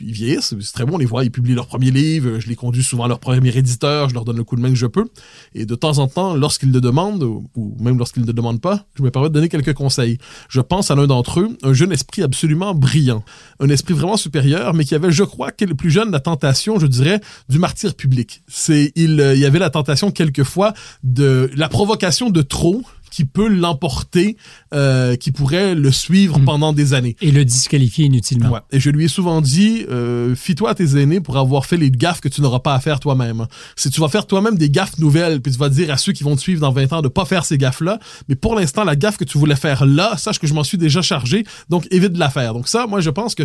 ils 0.00 0.12
vieillissent, 0.12 0.54
c'est 0.60 0.72
très 0.72 0.84
bon, 0.84 0.94
on 0.94 0.98
les 0.98 1.06
voit, 1.06 1.24
ils 1.24 1.30
publient 1.30 1.54
leur 1.54 1.66
premier 1.66 1.90
livre, 1.90 2.38
je 2.38 2.48
les 2.48 2.56
conduis 2.56 2.84
souvent 2.84 3.04
à 3.04 3.08
leur 3.08 3.18
premier 3.18 3.56
éditeur, 3.56 4.08
je 4.08 4.14
leur 4.14 4.24
donne 4.24 4.36
le 4.36 4.44
coup 4.44 4.56
de 4.56 4.60
main 4.60 4.70
que 4.70 4.76
je 4.76 4.86
peux. 4.86 5.04
Et 5.54 5.66
de 5.66 5.74
temps 5.74 5.98
en 5.98 6.08
temps, 6.08 6.34
lorsqu'ils 6.34 6.72
le 6.72 6.80
demandent, 6.80 7.22
ou 7.22 7.76
même 7.80 7.98
lorsqu'ils 7.98 8.22
ne 8.22 8.26
le 8.26 8.32
demandent 8.32 8.60
pas, 8.60 8.86
je 8.94 9.02
me 9.02 9.10
permets 9.10 9.28
de 9.28 9.34
donner 9.34 9.48
quelques 9.48 9.74
conseils. 9.74 10.18
Je 10.48 10.60
pense 10.60 10.90
à 10.90 10.94
l'un 10.94 11.06
d'entre 11.06 11.40
eux, 11.40 11.56
un 11.62 11.72
jeune 11.72 11.92
esprit 11.92 12.22
absolument 12.22 12.74
brillant, 12.74 13.24
un 13.60 13.68
esprit 13.68 13.94
vraiment 13.94 14.16
supérieur, 14.16 14.74
mais 14.74 14.84
qui 14.84 14.94
avait, 14.94 15.12
je 15.12 15.24
crois, 15.24 15.50
le 15.60 15.74
plus 15.74 15.90
jeune, 15.90 16.10
la 16.10 16.20
tentation, 16.20 16.78
je 16.78 16.86
dirais, 16.86 17.20
du 17.48 17.58
martyr 17.58 17.94
public. 17.94 18.42
C'est, 18.46 18.92
il, 18.94 19.32
il 19.34 19.40
y 19.40 19.44
avait 19.44 19.58
la 19.58 19.70
tentation 19.70 20.10
quelquefois 20.10 20.74
de 21.02 21.50
la 21.56 21.68
provocation 21.68 22.30
de 22.30 22.42
trop, 22.42 22.82
qui 23.10 23.24
peut 23.24 23.48
l'emporter, 23.48 24.36
euh, 24.74 25.16
qui 25.16 25.32
pourrait 25.32 25.74
le 25.74 25.90
suivre 25.90 26.38
hmm. 26.38 26.44
pendant 26.44 26.72
des 26.72 26.94
années. 26.94 27.16
Et 27.20 27.30
le 27.30 27.44
disqualifier 27.44 28.06
inutilement. 28.06 28.50
Ouais. 28.50 28.60
Et 28.72 28.80
je 28.80 28.90
lui 28.90 29.04
ai 29.04 29.08
souvent 29.08 29.40
dit, 29.40 29.84
euh, 29.90 30.34
fie-toi 30.34 30.70
à 30.70 30.74
tes 30.74 31.00
aînés 31.00 31.20
pour 31.20 31.36
avoir 31.36 31.66
fait 31.66 31.76
les 31.76 31.90
gaffes 31.90 32.20
que 32.20 32.28
tu 32.28 32.42
n'auras 32.42 32.60
pas 32.60 32.74
à 32.74 32.80
faire 32.80 33.00
toi-même. 33.00 33.46
Si 33.76 33.90
tu 33.90 34.00
vas 34.00 34.08
faire 34.08 34.26
toi-même 34.26 34.56
des 34.56 34.70
gaffes 34.70 34.98
nouvelles, 34.98 35.40
puis 35.40 35.52
tu 35.52 35.58
vas 35.58 35.68
dire 35.68 35.90
à 35.90 35.96
ceux 35.96 36.12
qui 36.12 36.24
vont 36.24 36.36
te 36.36 36.40
suivre 36.40 36.60
dans 36.60 36.72
20 36.72 36.92
ans 36.92 37.02
de 37.02 37.08
pas 37.08 37.24
faire 37.24 37.44
ces 37.44 37.58
gaffes-là, 37.58 37.98
mais 38.28 38.34
pour 38.34 38.54
l'instant, 38.54 38.84
la 38.84 38.96
gaffe 38.96 39.16
que 39.16 39.24
tu 39.24 39.38
voulais 39.38 39.56
faire 39.56 39.86
là, 39.86 40.16
sache 40.16 40.38
que 40.38 40.46
je 40.46 40.54
m'en 40.54 40.64
suis 40.64 40.78
déjà 40.78 41.02
chargé, 41.02 41.44
donc 41.68 41.86
évite 41.90 42.12
de 42.12 42.18
la 42.18 42.30
faire. 42.30 42.54
Donc 42.54 42.68
ça, 42.68 42.86
moi, 42.86 43.00
je 43.00 43.10
pense 43.10 43.34
que 43.34 43.44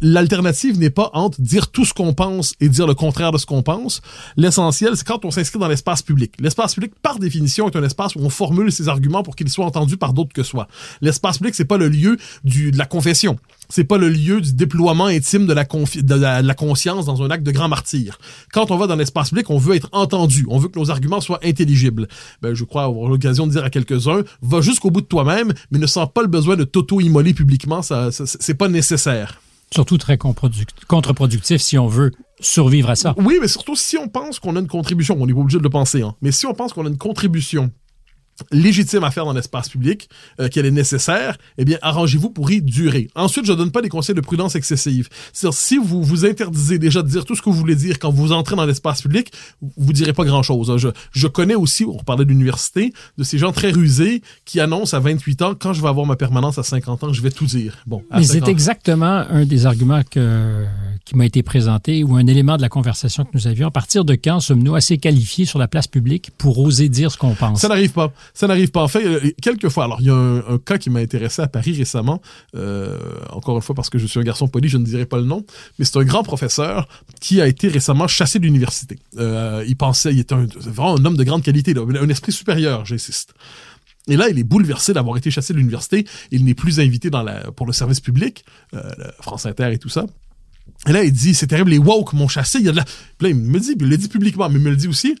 l'alternative 0.00 0.78
n'est 0.78 0.90
pas 0.90 1.10
entre 1.12 1.40
dire 1.40 1.68
tout 1.68 1.84
ce 1.84 1.94
qu'on 1.94 2.14
pense 2.14 2.54
et 2.60 2.68
dire 2.68 2.86
le 2.86 2.94
contraire 2.94 3.32
de 3.32 3.38
ce 3.38 3.46
qu'on 3.46 3.62
pense. 3.62 4.00
L'essentiel, 4.36 4.96
c'est 4.96 5.06
quand 5.06 5.24
on 5.24 5.30
s'inscrit 5.30 5.58
dans 5.58 5.68
l'espace 5.68 6.02
public. 6.02 6.32
L'espace 6.40 6.74
public, 6.74 6.92
par 7.02 7.18
définition, 7.18 7.68
est 7.68 7.76
un 7.76 7.82
espace 7.82 8.16
où 8.16 8.20
on 8.20 8.30
formule 8.30 8.72
ses 8.72 8.88
arguments 8.88 8.95
pour 9.22 9.36
qu'ils 9.36 9.48
soient 9.48 9.66
entendus 9.66 9.96
par 9.96 10.12
d'autres 10.12 10.32
que 10.32 10.42
soi. 10.42 10.68
L'espace 11.00 11.38
public, 11.38 11.54
c'est 11.54 11.64
pas 11.64 11.76
le 11.76 11.88
lieu 11.88 12.16
du, 12.44 12.70
de 12.70 12.78
la 12.78 12.86
confession. 12.86 13.38
C'est 13.68 13.84
pas 13.84 13.98
le 13.98 14.08
lieu 14.08 14.40
du 14.40 14.52
déploiement 14.52 15.06
intime 15.06 15.46
de 15.46 15.52
la, 15.52 15.64
de 15.64 16.46
la, 16.46 16.54
conscience 16.54 17.04
dans 17.04 17.22
un 17.22 17.30
acte 17.30 17.42
de 17.42 17.50
grand 17.50 17.68
martyr. 17.68 18.18
Quand 18.52 18.70
on 18.70 18.76
va 18.76 18.86
dans 18.86 18.94
l'espace 18.94 19.30
public, 19.30 19.50
on 19.50 19.58
veut 19.58 19.74
être 19.74 19.88
entendu. 19.92 20.46
On 20.48 20.58
veut 20.58 20.68
que 20.68 20.78
nos 20.78 20.90
arguments 20.90 21.20
soient 21.20 21.40
intelligibles. 21.42 22.06
Ben, 22.42 22.54
je 22.54 22.64
crois 22.64 22.84
avoir 22.84 23.08
l'occasion 23.08 23.46
de 23.46 23.52
dire 23.52 23.64
à 23.64 23.70
quelques-uns, 23.70 24.22
va 24.42 24.60
jusqu'au 24.60 24.90
bout 24.90 25.00
de 25.00 25.06
toi-même, 25.06 25.52
mais 25.70 25.78
ne 25.78 25.86
sens 25.86 26.08
pas 26.12 26.22
le 26.22 26.28
besoin 26.28 26.56
de 26.56 26.64
t'auto-immoler 26.64 27.34
publiquement. 27.34 27.82
Ça, 27.82 28.12
ça 28.12 28.24
c'est 28.26 28.54
pas 28.54 28.68
nécessaire. 28.68 29.40
Surtout 29.72 29.98
très 29.98 30.16
contre-productif 30.16 31.60
si 31.60 31.76
on 31.76 31.88
veut 31.88 32.12
survivre 32.40 32.90
à 32.90 32.94
ça. 32.94 33.14
Oui, 33.18 33.38
mais 33.40 33.48
surtout 33.48 33.74
si 33.74 33.96
on 33.98 34.08
pense 34.08 34.38
qu'on 34.38 34.54
a 34.56 34.60
une 34.60 34.68
contribution, 34.68 35.16
on 35.18 35.26
n'est 35.26 35.34
pas 35.34 35.40
obligé 35.40 35.58
de 35.58 35.62
le 35.64 35.70
penser, 35.70 36.02
hein, 36.02 36.14
mais 36.22 36.30
si 36.30 36.46
on 36.46 36.54
pense 36.54 36.72
qu'on 36.72 36.86
a 36.86 36.88
une 36.88 36.98
contribution 36.98 37.72
légitime 38.50 39.04
à 39.04 39.10
faire 39.10 39.24
dans 39.24 39.32
l'espace 39.32 39.68
public, 39.68 40.08
euh, 40.40 40.48
qu'elle 40.48 40.66
est 40.66 40.70
nécessaire, 40.70 41.38
eh 41.58 41.64
bien, 41.64 41.78
arrangez-vous 41.82 42.30
pour 42.30 42.50
y 42.50 42.62
durer. 42.62 43.08
Ensuite, 43.14 43.46
je 43.46 43.52
donne 43.52 43.70
pas 43.70 43.82
des 43.82 43.88
conseils 43.88 44.14
de 44.14 44.20
prudence 44.20 44.54
excessive. 44.54 45.08
C'est-à-dire, 45.32 45.58
si 45.58 45.78
vous 45.78 46.02
vous 46.02 46.24
interdisez 46.24 46.78
déjà 46.78 47.02
de 47.02 47.08
dire 47.08 47.24
tout 47.24 47.34
ce 47.34 47.42
que 47.42 47.50
vous 47.50 47.56
voulez 47.56 47.76
dire 47.76 47.98
quand 47.98 48.10
vous 48.10 48.32
entrez 48.32 48.56
dans 48.56 48.66
l'espace 48.66 49.02
public, 49.02 49.32
vous 49.76 49.92
direz 49.92 50.12
pas 50.12 50.24
grand-chose. 50.24 50.70
Hein. 50.70 50.78
Je, 50.78 50.88
je 51.12 51.26
connais 51.26 51.54
aussi, 51.54 51.84
on 51.84 51.98
parlait 51.98 52.24
de 52.24 52.30
l'université, 52.30 52.92
de 53.18 53.24
ces 53.24 53.38
gens 53.38 53.52
très 53.52 53.70
rusés 53.70 54.22
qui 54.44 54.60
annoncent 54.60 54.96
à 54.96 55.00
28 55.00 55.42
ans, 55.42 55.54
quand 55.58 55.72
je 55.72 55.82
vais 55.82 55.88
avoir 55.88 56.06
ma 56.06 56.16
permanence 56.16 56.58
à 56.58 56.62
50 56.62 57.04
ans, 57.04 57.12
je 57.12 57.22
vais 57.22 57.30
tout 57.30 57.46
dire. 57.46 57.78
Bon. 57.86 58.02
Mais 58.14 58.24
c'est 58.24 58.48
exactement 58.48 59.24
un 59.28 59.44
des 59.44 59.66
arguments 59.66 60.02
que, 60.10 60.64
qui 61.06 61.16
m'a 61.16 61.24
été 61.24 61.44
présenté 61.44 62.02
ou 62.02 62.16
un 62.16 62.26
élément 62.26 62.56
de 62.56 62.62
la 62.62 62.68
conversation 62.68 63.24
que 63.24 63.30
nous 63.32 63.46
avions. 63.46 63.68
À 63.68 63.70
partir 63.70 64.04
de 64.04 64.14
quand 64.16 64.40
sommes-nous 64.40 64.74
assez 64.74 64.98
qualifiés 64.98 65.44
sur 65.44 65.60
la 65.60 65.68
place 65.68 65.86
publique 65.86 66.32
pour 66.36 66.58
oser 66.58 66.88
dire 66.88 67.12
ce 67.12 67.16
qu'on 67.16 67.34
pense? 67.34 67.60
Ça 67.60 67.68
n'arrive 67.68 67.92
pas. 67.92 68.12
Ça 68.34 68.48
n'arrive 68.48 68.72
pas. 68.72 68.82
En 68.82 68.88
fait, 68.88 69.06
euh, 69.06 69.20
quelquefois, 69.40 69.84
alors 69.84 70.00
il 70.00 70.08
y 70.08 70.10
a 70.10 70.14
un, 70.14 70.58
cas 70.58 70.78
qui 70.78 70.90
m'a 70.90 70.98
intéressé 70.98 71.42
à 71.42 71.46
Paris 71.46 71.74
récemment, 71.74 72.20
euh, 72.56 72.98
encore 73.30 73.54
une 73.54 73.62
fois 73.62 73.76
parce 73.76 73.88
que 73.88 73.98
je 73.98 74.06
suis 74.06 74.18
un 74.18 74.24
garçon 74.24 74.48
poli, 74.48 74.68
je 74.68 74.78
ne 74.78 74.84
dirai 74.84 75.06
pas 75.06 75.18
le 75.18 75.24
nom, 75.24 75.46
mais 75.78 75.84
c'est 75.84 75.96
un 75.96 76.02
grand 76.02 76.24
professeur 76.24 76.88
qui 77.20 77.40
a 77.40 77.46
été 77.46 77.68
récemment 77.68 78.08
chassé 78.08 78.40
de 78.40 78.44
l'université. 78.44 78.98
Euh, 79.16 79.64
il 79.68 79.76
pensait, 79.76 80.12
il 80.12 80.18
était 80.18 80.34
vraiment 80.34 80.96
un 80.96 81.04
homme 81.04 81.16
de 81.16 81.24
grande 81.24 81.42
qualité, 81.42 81.72
un 81.76 82.08
esprit 82.08 82.32
supérieur, 82.32 82.84
j'insiste. 82.84 83.32
Et 84.08 84.16
là, 84.16 84.28
il 84.28 84.38
est 84.38 84.44
bouleversé 84.44 84.92
d'avoir 84.92 85.16
été 85.16 85.30
chassé 85.30 85.52
de 85.52 85.58
l'université. 85.58 86.04
Il 86.32 86.44
n'est 86.44 86.54
plus 86.54 86.80
invité 86.80 87.10
dans 87.10 87.24
pour 87.56 87.66
le 87.66 87.72
service 87.72 88.00
public, 88.00 88.44
France 89.20 89.46
Inter 89.46 89.72
et 89.72 89.78
tout 89.78 89.88
ça. 89.88 90.06
Et 90.88 90.92
là, 90.92 91.04
il 91.04 91.12
dit, 91.12 91.34
c'est 91.34 91.46
terrible, 91.46 91.70
les 91.70 91.78
woke 91.78 92.12
m'ont 92.12 92.28
chassé. 92.28 92.58
Il 92.58 92.66
y 92.66 92.68
a 92.68 92.72
de 92.72 92.76
la... 92.76 92.84
Puis 92.84 92.94
là, 93.22 93.28
il 93.30 93.36
me 93.36 93.58
dit, 93.58 93.74
il 93.78 93.88
le 93.88 93.96
dit 93.96 94.08
publiquement, 94.08 94.48
mais 94.48 94.56
il 94.56 94.62
me 94.62 94.70
le 94.70 94.76
dit 94.76 94.88
aussi, 94.88 95.16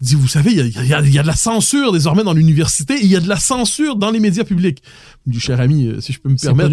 dit, 0.00 0.14
vous 0.14 0.28
savez, 0.28 0.52
il 0.52 0.86
y, 0.86 0.94
a, 0.94 1.02
de 1.02 1.26
la 1.26 1.34
censure 1.34 1.92
désormais 1.92 2.22
dans 2.22 2.32
l'université 2.32 2.94
il 3.02 3.08
y 3.08 3.16
a 3.16 3.20
de 3.20 3.28
la 3.28 3.36
censure 3.36 3.96
dans 3.96 4.10
les 4.10 4.20
médias 4.20 4.44
publics. 4.44 4.82
Du 5.26 5.40
cher 5.40 5.60
ami, 5.60 5.86
euh, 5.86 6.00
si 6.00 6.12
je 6.12 6.20
peux 6.20 6.28
me 6.28 6.36
permettre, 6.36 6.70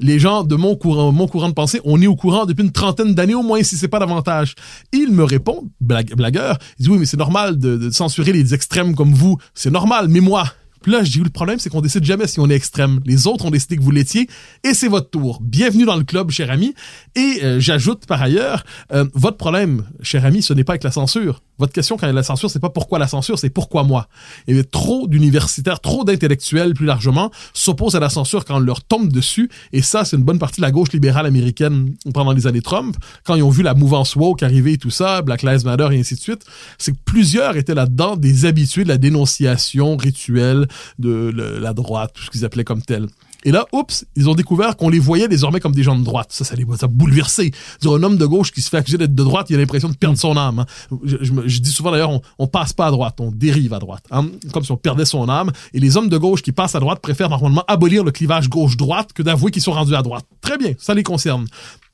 les 0.00 0.18
gens 0.18 0.44
de 0.44 0.56
mon 0.56 0.76
courant, 0.76 1.10
mon 1.10 1.26
courant 1.26 1.48
de 1.48 1.54
pensée, 1.54 1.80
on 1.84 2.00
est 2.02 2.06
au 2.06 2.16
courant 2.16 2.44
depuis 2.44 2.62
une 2.62 2.72
trentaine 2.72 3.14
d'années 3.14 3.34
au 3.34 3.42
moins, 3.42 3.62
si 3.62 3.76
c'est 3.76 3.88
pas 3.88 3.98
davantage. 3.98 4.54
il 4.92 5.10
me 5.10 5.24
répond, 5.24 5.70
blagueur, 5.80 6.58
il 6.78 6.84
dit 6.84 6.90
oui, 6.90 6.98
mais 6.98 7.06
c'est 7.06 7.16
normal 7.16 7.58
de, 7.58 7.76
de 7.76 7.90
censurer 7.90 8.32
les 8.32 8.52
extrêmes 8.52 8.94
comme 8.94 9.14
vous, 9.14 9.38
c'est 9.54 9.70
normal, 9.70 10.08
mais 10.08 10.20
moi, 10.20 10.52
puis 10.86 10.92
là, 10.92 11.02
je 11.02 11.10
dis, 11.10 11.18
le 11.18 11.30
problème, 11.30 11.58
c'est 11.58 11.68
qu'on 11.68 11.80
décide 11.80 12.04
jamais 12.04 12.28
si 12.28 12.38
on 12.38 12.48
est 12.48 12.54
extrême. 12.54 13.00
Les 13.04 13.26
autres 13.26 13.44
ont 13.44 13.50
décidé 13.50 13.76
que 13.76 13.82
vous 13.82 13.90
l'étiez, 13.90 14.28
et 14.62 14.72
c'est 14.72 14.86
votre 14.86 15.10
tour. 15.10 15.40
Bienvenue 15.42 15.84
dans 15.84 15.96
le 15.96 16.04
club, 16.04 16.30
cher 16.30 16.48
ami. 16.48 16.76
Et 17.16 17.40
euh, 17.42 17.58
j'ajoute 17.58 18.06
par 18.06 18.22
ailleurs, 18.22 18.64
euh, 18.92 19.04
votre 19.12 19.36
problème, 19.36 19.82
cher 20.00 20.24
ami, 20.24 20.42
ce 20.42 20.54
n'est 20.54 20.62
pas 20.62 20.74
avec 20.74 20.84
la 20.84 20.92
censure. 20.92 21.42
Votre 21.58 21.72
question 21.72 21.96
quand 21.96 22.06
il 22.06 22.10
y 22.10 22.12
a 22.12 22.14
la 22.14 22.22
censure, 22.22 22.50
c'est 22.50 22.60
pas 22.60 22.70
pourquoi 22.70 22.98
la 22.98 23.08
censure, 23.08 23.38
c'est 23.38 23.50
pourquoi 23.50 23.82
moi. 23.82 24.08
Et 24.46 24.62
trop 24.64 25.06
d'universitaires, 25.08 25.80
trop 25.80 26.04
d'intellectuels 26.04 26.74
plus 26.74 26.86
largement 26.86 27.30
s'opposent 27.54 27.96
à 27.96 28.00
la 28.00 28.10
censure 28.10 28.44
quand 28.44 28.56
on 28.56 28.60
leur 28.60 28.82
tombe 28.82 29.10
dessus. 29.10 29.50
Et 29.72 29.82
ça, 29.82 30.04
c'est 30.04 30.16
une 30.16 30.24
bonne 30.24 30.38
partie 30.38 30.60
de 30.60 30.66
la 30.66 30.70
gauche 30.70 30.92
libérale 30.92 31.26
américaine 31.26 31.94
pendant 32.12 32.32
les 32.32 32.46
années 32.46 32.62
Trump, 32.62 32.96
quand 33.24 33.34
ils 33.34 33.42
ont 33.42 33.50
vu 33.50 33.62
la 33.62 33.74
mouvance 33.74 34.16
woke 34.16 34.42
arriver 34.42 34.74
et 34.74 34.78
tout 34.78 34.90
ça, 34.90 35.22
Black 35.22 35.42
Lives 35.42 35.64
Matter 35.64 35.88
et 35.92 36.00
ainsi 36.00 36.14
de 36.14 36.20
suite. 36.20 36.44
C'est 36.78 36.92
que 36.92 36.98
plusieurs 37.04 37.56
étaient 37.56 37.74
là-dedans 37.74 38.16
des 38.16 38.44
habitués 38.44 38.84
de 38.84 38.88
la 38.88 38.98
dénonciation 38.98 39.96
rituelle 39.96 40.68
de 40.98 41.32
la 41.60 41.72
droite, 41.72 42.12
tout 42.14 42.22
ce 42.22 42.30
qu'ils 42.30 42.44
appelaient 42.44 42.64
comme 42.64 42.82
tel. 42.82 43.06
Et 43.44 43.52
là, 43.52 43.66
oups, 43.72 44.04
ils 44.16 44.28
ont 44.28 44.34
découvert 44.34 44.76
qu'on 44.76 44.88
les 44.88 44.98
voyait 44.98 45.28
désormais 45.28 45.60
comme 45.60 45.72
des 45.72 45.82
gens 45.82 45.96
de 45.98 46.04
droite. 46.04 46.28
Ça, 46.30 46.44
ça 46.44 46.54
les 46.56 46.64
a 46.82 46.86
bouleversés. 46.86 47.52
Dire 47.80 47.92
un 47.92 48.02
homme 48.02 48.16
de 48.16 48.26
gauche 48.26 48.52
qui 48.52 48.60
se 48.60 48.68
fait 48.68 48.78
accuser 48.78 48.98
d'être 48.98 49.14
de 49.14 49.22
droite, 49.22 49.48
il 49.50 49.56
a 49.56 49.58
l'impression 49.58 49.88
de 49.88 49.94
perdre 49.94 50.18
son 50.18 50.36
âme. 50.36 50.60
Hein. 50.60 50.96
Je, 51.04 51.60
dis 51.60 51.70
souvent 51.70 51.90
d'ailleurs, 51.90 52.10
on, 52.38 52.46
passe 52.46 52.72
pas 52.72 52.86
à 52.86 52.90
droite, 52.90 53.16
on 53.20 53.30
dérive 53.30 53.72
à 53.74 53.78
droite. 53.78 54.04
Hein. 54.10 54.26
Comme 54.52 54.64
si 54.64 54.72
on 54.72 54.76
perdait 54.76 55.04
son 55.04 55.28
âme. 55.28 55.52
Et 55.74 55.80
les 55.80 55.96
hommes 55.96 56.08
de 56.08 56.18
gauche 56.18 56.42
qui 56.42 56.52
passent 56.52 56.74
à 56.74 56.80
droite 56.80 57.00
préfèrent 57.00 57.30
normalement 57.30 57.64
abolir 57.68 58.04
le 58.04 58.10
clivage 58.10 58.48
gauche-droite 58.48 59.12
que 59.12 59.22
d'avouer 59.22 59.50
qu'ils 59.50 59.62
sont 59.62 59.72
rendus 59.72 59.94
à 59.94 60.02
droite. 60.02 60.24
Très 60.40 60.58
bien, 60.58 60.72
ça 60.78 60.94
les 60.94 61.02
concerne. 61.02 61.46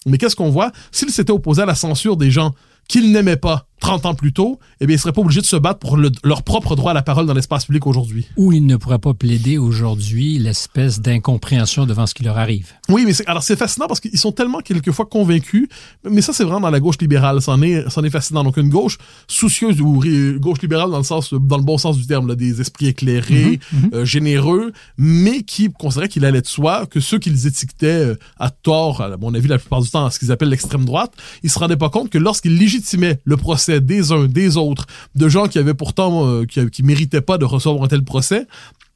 Mais 0.06 0.18
qu'est-ce 0.18 0.36
qu'on 0.36 0.50
voit? 0.50 0.72
S'ils 0.90 1.10
s'étaient 1.10 1.32
opposés 1.32 1.62
à 1.62 1.66
la 1.66 1.74
censure 1.74 2.16
des 2.16 2.30
gens 2.30 2.52
qu'ils 2.88 3.12
n'aimaient 3.12 3.36
pas, 3.36 3.66
30 3.82 4.06
ans 4.06 4.14
plus 4.14 4.32
tôt, 4.32 4.60
eh 4.80 4.86
bien, 4.86 4.96
ils 4.96 4.98
seraient 4.98 5.12
pas 5.12 5.20
obligés 5.20 5.40
de 5.40 5.46
se 5.46 5.56
battre 5.56 5.80
pour 5.80 5.96
leur 5.96 6.42
propre 6.44 6.76
droit 6.76 6.92
à 6.92 6.94
la 6.94 7.02
parole 7.02 7.26
dans 7.26 7.34
l'espace 7.34 7.66
public 7.66 7.86
aujourd'hui. 7.86 8.26
Ou 8.36 8.52
ils 8.52 8.64
ne 8.64 8.76
pourraient 8.76 9.00
pas 9.00 9.12
plaider 9.12 9.58
aujourd'hui 9.58 10.38
l'espèce 10.38 11.00
d'incompréhension 11.00 11.84
devant 11.84 12.06
ce 12.06 12.14
qui 12.14 12.22
leur 12.22 12.38
arrive. 12.38 12.68
Oui, 12.88 13.02
mais 13.04 13.12
alors 13.26 13.42
c'est 13.42 13.56
fascinant 13.56 13.88
parce 13.88 13.98
qu'ils 13.98 14.18
sont 14.18 14.30
tellement 14.30 14.60
quelquefois 14.60 15.06
convaincus, 15.06 15.68
mais 16.08 16.22
ça 16.22 16.32
c'est 16.32 16.44
vraiment 16.44 16.60
dans 16.60 16.70
la 16.70 16.78
gauche 16.78 16.98
libérale, 17.00 17.42
c'en 17.42 17.60
est, 17.60 17.90
c'en 17.90 18.04
est 18.04 18.10
fascinant. 18.10 18.44
Donc 18.44 18.56
une 18.56 18.68
gauche 18.68 18.98
soucieuse 19.26 19.80
ou 19.80 20.00
gauche 20.38 20.62
libérale 20.62 20.90
dans 20.90 20.98
le 20.98 21.04
sens, 21.04 21.34
dans 21.34 21.58
le 21.58 21.64
bon 21.64 21.76
sens 21.76 21.98
du 21.98 22.06
terme, 22.06 22.28
là, 22.28 22.36
des 22.36 22.60
esprits 22.60 22.86
éclairés, 22.86 23.58
mhm, 23.72 23.80
mhm. 23.80 23.90
Euh, 23.94 24.04
généreux, 24.04 24.72
mais 24.96 25.42
qui 25.42 25.70
considéraient 25.72 26.08
qu'il 26.08 26.24
allait 26.24 26.40
de 26.40 26.46
soi 26.46 26.86
que 26.86 27.00
ceux 27.00 27.18
qu'ils 27.18 27.48
étiquetaient 27.48 27.86
euh, 27.86 28.14
à 28.38 28.50
tort, 28.50 29.00
à 29.00 29.16
mon 29.16 29.34
avis 29.34 29.48
la 29.48 29.58
plupart 29.58 29.80
du 29.80 29.90
temps, 29.90 30.06
à 30.06 30.10
ce 30.10 30.20
qu'ils 30.20 30.30
appellent 30.30 30.50
l'extrême 30.50 30.84
droite, 30.84 31.12
ils 31.42 31.50
se 31.50 31.58
rendaient 31.58 31.76
pas 31.76 31.90
compte 31.90 32.10
que 32.10 32.18
lorsqu'ils 32.18 32.56
légitimaient 32.56 33.20
le 33.24 33.36
procès 33.36 33.71
des 33.80 34.12
uns, 34.12 34.26
des 34.26 34.56
autres, 34.56 34.86
de 35.14 35.28
gens 35.28 35.46
qui 35.48 35.58
avaient 35.58 35.74
pourtant, 35.74 36.26
euh, 36.26 36.44
qui, 36.44 36.68
qui 36.70 36.82
méritaient 36.82 37.20
pas 37.20 37.38
de 37.38 37.44
recevoir 37.44 37.84
un 37.84 37.88
tel 37.88 38.04
procès, 38.04 38.46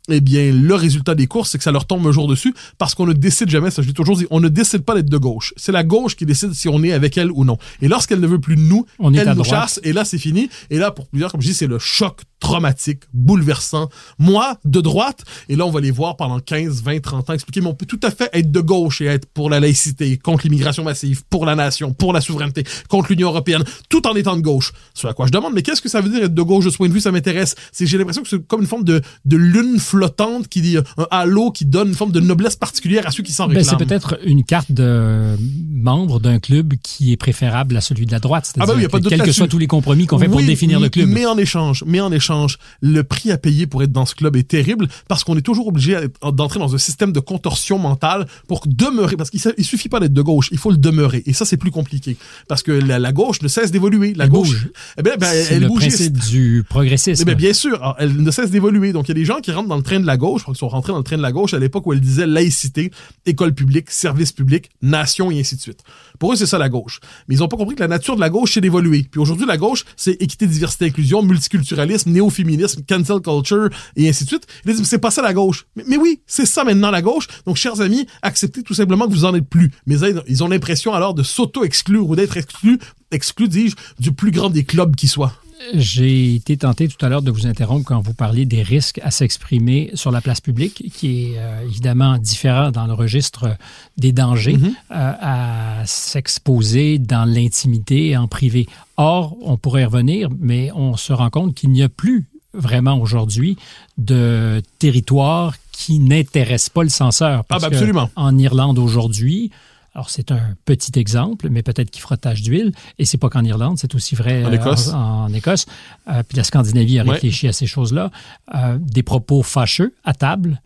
eh 0.08 0.20
bien, 0.20 0.52
le 0.52 0.74
résultat 0.74 1.14
des 1.14 1.26
courses, 1.26 1.50
c'est 1.50 1.58
que 1.58 1.64
ça 1.64 1.72
leur 1.72 1.86
tombe 1.86 2.06
un 2.06 2.12
jour 2.12 2.28
dessus 2.28 2.54
parce 2.78 2.94
qu'on 2.94 3.06
ne 3.06 3.12
décide 3.12 3.50
jamais, 3.50 3.70
ça 3.70 3.82
je 3.82 3.88
l'ai 3.88 3.92
toujours 3.92 4.16
dit, 4.16 4.26
on 4.30 4.40
ne 4.40 4.48
décide 4.48 4.82
pas 4.82 4.94
d'être 4.94 5.08
de 5.08 5.18
gauche. 5.18 5.52
C'est 5.56 5.72
la 5.72 5.84
gauche 5.84 6.16
qui 6.16 6.26
décide 6.26 6.54
si 6.54 6.68
on 6.68 6.82
est 6.82 6.92
avec 6.92 7.16
elle 7.18 7.30
ou 7.30 7.44
non. 7.44 7.58
Et 7.82 7.88
lorsqu'elle 7.88 8.20
ne 8.20 8.26
veut 8.26 8.40
plus 8.40 8.56
de 8.56 8.60
nous, 8.60 8.86
on 8.98 9.12
elle 9.12 9.32
nous 9.32 9.44
chasse 9.44 9.80
et 9.82 9.92
là 9.92 10.04
c'est 10.04 10.18
fini. 10.18 10.48
Et 10.70 10.78
là, 10.78 10.90
pour 10.90 11.06
plusieurs, 11.08 11.32
comme 11.32 11.42
je 11.42 11.48
dis, 11.48 11.54
c'est 11.54 11.66
le 11.66 11.78
choc 11.78 12.22
traumatique, 12.38 13.00
bouleversant. 13.12 13.88
Moi, 14.18 14.58
de 14.64 14.80
droite, 14.80 15.24
et 15.48 15.56
là 15.56 15.66
on 15.66 15.70
va 15.70 15.80
les 15.80 15.90
voir 15.90 16.16
pendant 16.16 16.38
15, 16.38 16.82
20, 16.82 17.00
30 17.00 17.30
ans 17.30 17.32
expliquer, 17.32 17.60
mais 17.60 17.68
on 17.68 17.74
peut 17.74 17.86
tout 17.86 18.00
à 18.02 18.10
fait 18.10 18.28
être 18.32 18.50
de 18.50 18.60
gauche 18.60 19.00
et 19.00 19.06
être 19.06 19.26
pour 19.26 19.50
la 19.50 19.58
laïcité, 19.58 20.16
contre 20.18 20.44
l'immigration 20.44 20.84
massive, 20.84 21.24
pour 21.28 21.46
la 21.46 21.54
nation, 21.54 21.92
pour 21.92 22.12
la 22.12 22.20
souveraineté, 22.20 22.64
contre 22.88 23.10
l'Union 23.10 23.28
européenne, 23.28 23.64
tout 23.88 24.06
en 24.06 24.14
étant 24.14 24.36
de 24.36 24.42
gauche. 24.42 24.72
Ce 24.94 25.06
à 25.06 25.14
quoi 25.14 25.26
je 25.26 25.32
demande, 25.32 25.54
mais 25.54 25.62
qu'est-ce 25.62 25.82
que 25.82 25.88
ça 25.88 26.00
veut 26.00 26.10
dire 26.10 26.24
être 26.24 26.34
de 26.34 26.42
gauche 26.42 26.64
de 26.64 26.70
ce 26.70 26.76
point 26.76 26.88
de 26.88 26.92
vue, 26.92 27.00
ça 27.00 27.12
m'intéresse? 27.12 27.54
C'est 27.72 27.86
j'ai 27.86 27.98
l'impression 27.98 28.22
que 28.22 28.28
c'est 28.28 28.46
comme 28.46 28.60
une 28.60 28.66
forme 28.66 28.84
de, 28.84 29.00
de 29.24 29.36
lune 29.36 29.78
flottante 29.96 30.48
qui 30.48 30.60
dit 30.60 30.76
un 30.76 31.06
halo 31.10 31.50
qui 31.50 31.64
donne 31.64 31.88
une 31.88 31.94
forme 31.94 32.12
de 32.12 32.20
noblesse 32.20 32.56
particulière 32.56 33.06
à 33.06 33.10
ceux 33.10 33.22
qui 33.22 33.32
s'en 33.32 33.48
ben, 33.48 33.56
réclament. 33.56 33.78
c'est 33.78 33.86
peut-être 33.86 34.18
une 34.24 34.44
carte 34.44 34.70
de 34.70 35.36
membre 35.72 36.20
d'un 36.20 36.38
club 36.38 36.74
qui 36.82 37.12
est 37.12 37.16
préférable 37.16 37.76
à 37.76 37.80
celui 37.80 38.04
de 38.04 38.12
la 38.12 38.18
droite. 38.18 38.52
Ah 38.58 38.66
ben 38.66 38.74
oui, 38.76 38.82
y 38.82 38.84
a 38.84 38.88
pas 38.88 39.00
de 39.00 39.08
quels 39.08 39.22
que 39.22 39.32
soient 39.32 39.48
tous 39.48 39.58
les 39.58 39.66
compromis 39.66 40.06
qu'on 40.06 40.18
fait 40.18 40.28
pour 40.28 40.42
définir 40.42 40.80
le 40.80 40.90
club. 40.90 41.08
Mais 41.08 41.24
en 41.24 41.38
échange, 41.38 41.82
mais 41.86 42.00
en 42.00 42.12
échange 42.12 42.26
change, 42.26 42.58
le 42.80 43.02
prix 43.02 43.30
à 43.30 43.38
payer 43.38 43.66
pour 43.66 43.82
être 43.82 43.92
dans 43.92 44.06
ce 44.06 44.14
club 44.14 44.36
est 44.36 44.48
terrible 44.48 44.88
parce 45.08 45.24
qu'on 45.24 45.36
est 45.36 45.42
toujours 45.42 45.68
obligé 45.68 45.96
d'entrer 46.32 46.58
dans 46.58 46.74
un 46.74 46.78
système 46.78 47.12
de 47.12 47.20
contorsion 47.20 47.78
mentale 47.78 48.26
pour 48.48 48.62
demeurer, 48.66 49.16
parce 49.16 49.30
qu'il 49.30 49.40
il 49.56 49.64
suffit 49.64 49.88
pas 49.88 50.00
d'être 50.00 50.12
de 50.12 50.22
gauche, 50.22 50.48
il 50.52 50.58
faut 50.58 50.70
le 50.70 50.76
demeurer. 50.76 51.22
Et 51.26 51.32
ça, 51.32 51.44
c'est 51.44 51.56
plus 51.56 51.70
compliqué 51.70 52.16
parce 52.48 52.62
que 52.62 52.72
la, 52.72 53.12
gauche 53.12 53.40
ne 53.42 53.48
cesse 53.48 53.70
d'évoluer. 53.70 54.12
La 54.14 54.28
gauche, 54.28 54.48
bouge. 54.48 54.68
Eh 54.98 55.02
ben, 55.02 55.16
ben, 55.18 55.32
elle 55.50 55.62
le 55.62 55.68
principe 55.68 56.18
du 56.18 56.64
progressisme. 56.68 57.22
Eh 57.22 57.24
ben, 57.24 57.36
bien 57.36 57.52
sûr, 57.52 57.94
elle 57.98 58.16
ne 58.16 58.30
cesse 58.30 58.50
d'évoluer. 58.50 58.92
Donc, 58.92 59.06
il 59.06 59.08
y 59.08 59.12
a 59.12 59.14
des 59.14 59.24
gens 59.24 59.40
qui 59.40 59.52
rentrent 59.52 59.68
dans 59.68 59.76
le 59.76 59.82
train 59.86 60.00
de 60.00 60.06
la 60.06 60.16
gauche, 60.16 60.44
qu'ils 60.44 60.56
sont 60.56 60.68
rentrés 60.68 60.92
dans 60.92 60.98
le 60.98 61.04
train 61.04 61.16
de 61.16 61.22
la 61.22 61.32
gauche 61.32 61.54
à 61.54 61.58
l'époque 61.58 61.86
où 61.86 61.92
elle 61.92 62.00
disait 62.00 62.26
laïcité, 62.26 62.90
école 63.24 63.54
publique, 63.54 63.90
service 63.90 64.32
public, 64.32 64.70
nation 64.82 65.30
et 65.30 65.40
ainsi 65.40 65.56
de 65.56 65.60
suite. 65.60 65.80
Pour 66.18 66.32
eux, 66.32 66.36
c'est 66.36 66.46
ça 66.46 66.58
la 66.58 66.68
gauche. 66.68 67.00
Mais 67.28 67.36
ils 67.36 67.42
ont 67.42 67.48
pas 67.48 67.56
compris 67.56 67.76
que 67.76 67.80
la 67.80 67.88
nature 67.88 68.16
de 68.16 68.20
la 68.20 68.30
gauche, 68.30 68.52
c'est 68.54 68.60
d'évoluer. 68.60 69.06
Puis 69.10 69.20
aujourd'hui, 69.20 69.46
la 69.46 69.56
gauche, 69.56 69.84
c'est 69.96 70.20
équité, 70.20 70.46
diversité, 70.46 70.86
inclusion, 70.86 71.22
multiculturalisme, 71.22 72.10
néo-féminisme, 72.10 72.82
cancel 72.88 73.20
culture 73.20 73.70
et 73.96 74.08
ainsi 74.08 74.24
de 74.24 74.28
suite. 74.28 74.46
Ils 74.64 74.74
disent, 74.74 74.86
c'est 74.86 74.98
pas 74.98 75.10
ça 75.10 75.22
la 75.22 75.32
gauche. 75.32 75.66
Mais, 75.76 75.84
mais 75.86 75.96
oui, 75.96 76.20
c'est 76.26 76.46
ça 76.46 76.64
maintenant 76.64 76.90
la 76.90 77.02
gauche. 77.02 77.28
Donc, 77.46 77.56
chers 77.56 77.80
amis, 77.80 78.06
acceptez 78.22 78.62
tout 78.62 78.74
simplement 78.74 79.06
que 79.06 79.12
vous 79.12 79.24
en 79.24 79.34
êtes 79.34 79.48
plus. 79.48 79.70
Mais 79.86 79.96
ils 80.26 80.42
ont 80.42 80.48
l'impression 80.48 80.92
alors 80.92 81.14
de 81.14 81.22
s'auto-exclure 81.22 82.08
ou 82.08 82.16
d'être 82.16 82.36
exclus, 82.36 82.78
exclus, 83.10 83.48
dis-je, 83.48 83.76
du 84.00 84.12
plus 84.12 84.30
grand 84.30 84.50
des 84.50 84.64
clubs 84.64 84.96
qui 84.96 85.08
soit. 85.08 85.32
J'ai 85.74 86.34
été 86.34 86.56
tenté 86.56 86.88
tout 86.88 87.04
à 87.04 87.08
l'heure 87.08 87.22
de 87.22 87.30
vous 87.30 87.46
interrompre 87.46 87.84
quand 87.84 88.00
vous 88.00 88.14
parliez 88.14 88.44
des 88.44 88.62
risques 88.62 89.00
à 89.02 89.10
s'exprimer 89.10 89.90
sur 89.94 90.10
la 90.10 90.20
place 90.20 90.40
publique, 90.40 90.90
qui 90.94 91.24
est 91.32 91.38
euh, 91.38 91.64
évidemment 91.64 92.18
différent 92.18 92.70
dans 92.70 92.86
le 92.86 92.92
registre 92.92 93.56
des 93.96 94.12
dangers 94.12 94.56
mm-hmm. 94.56 94.74
euh, 94.92 95.12
à 95.20 95.82
s'exposer 95.86 96.98
dans 96.98 97.24
l'intimité 97.24 98.08
et 98.08 98.16
en 98.16 98.28
privé. 98.28 98.66
Or, 98.96 99.36
on 99.42 99.56
pourrait 99.56 99.82
y 99.82 99.84
revenir, 99.84 100.28
mais 100.38 100.70
on 100.74 100.96
se 100.96 101.12
rend 101.12 101.30
compte 101.30 101.54
qu'il 101.54 101.70
n'y 101.70 101.82
a 101.82 101.88
plus 101.88 102.24
vraiment 102.54 102.98
aujourd'hui 102.98 103.56
de 103.98 104.62
territoire 104.78 105.54
qui 105.72 105.98
n'intéresse 105.98 106.70
pas 106.70 106.82
le 106.82 106.88
censeur. 106.88 107.44
Parce 107.44 107.64
ah, 107.64 107.68
ben 107.68 107.76
absolument. 107.76 108.10
en 108.16 108.38
Irlande 108.38 108.78
aujourd'hui, 108.78 109.50
alors, 109.96 110.10
c'est 110.10 110.30
un 110.30 110.54
petit 110.66 110.98
exemple, 110.98 111.48
mais 111.48 111.62
peut-être 111.62 111.90
qu'il 111.90 112.02
frottage 112.02 112.42
d'huile. 112.42 112.72
Et 112.98 113.06
c'est 113.06 113.16
pas 113.16 113.30
qu'en 113.30 113.42
Irlande, 113.42 113.78
c'est 113.78 113.94
aussi 113.94 114.14
vrai 114.14 114.44
en 114.44 114.52
Écosse. 114.52 114.88
en, 114.92 115.32
Écosse. 115.32 115.64
Euh, 116.10 116.22
puis 116.22 116.36
la 116.36 116.44
Scandinavie 116.44 116.98
a 116.98 117.02
réfléchi 117.02 117.48
à 117.48 117.54
ces 117.54 117.66
choses-là. 117.66 118.10
Euh, 118.54 118.76
des 118.78 119.02
propos 119.02 119.42
fâcheux 119.42 119.94
à 120.04 120.12
table 120.12 120.60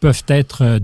peuvent 0.00 0.24
être 0.26 0.64
euh, 0.64 0.78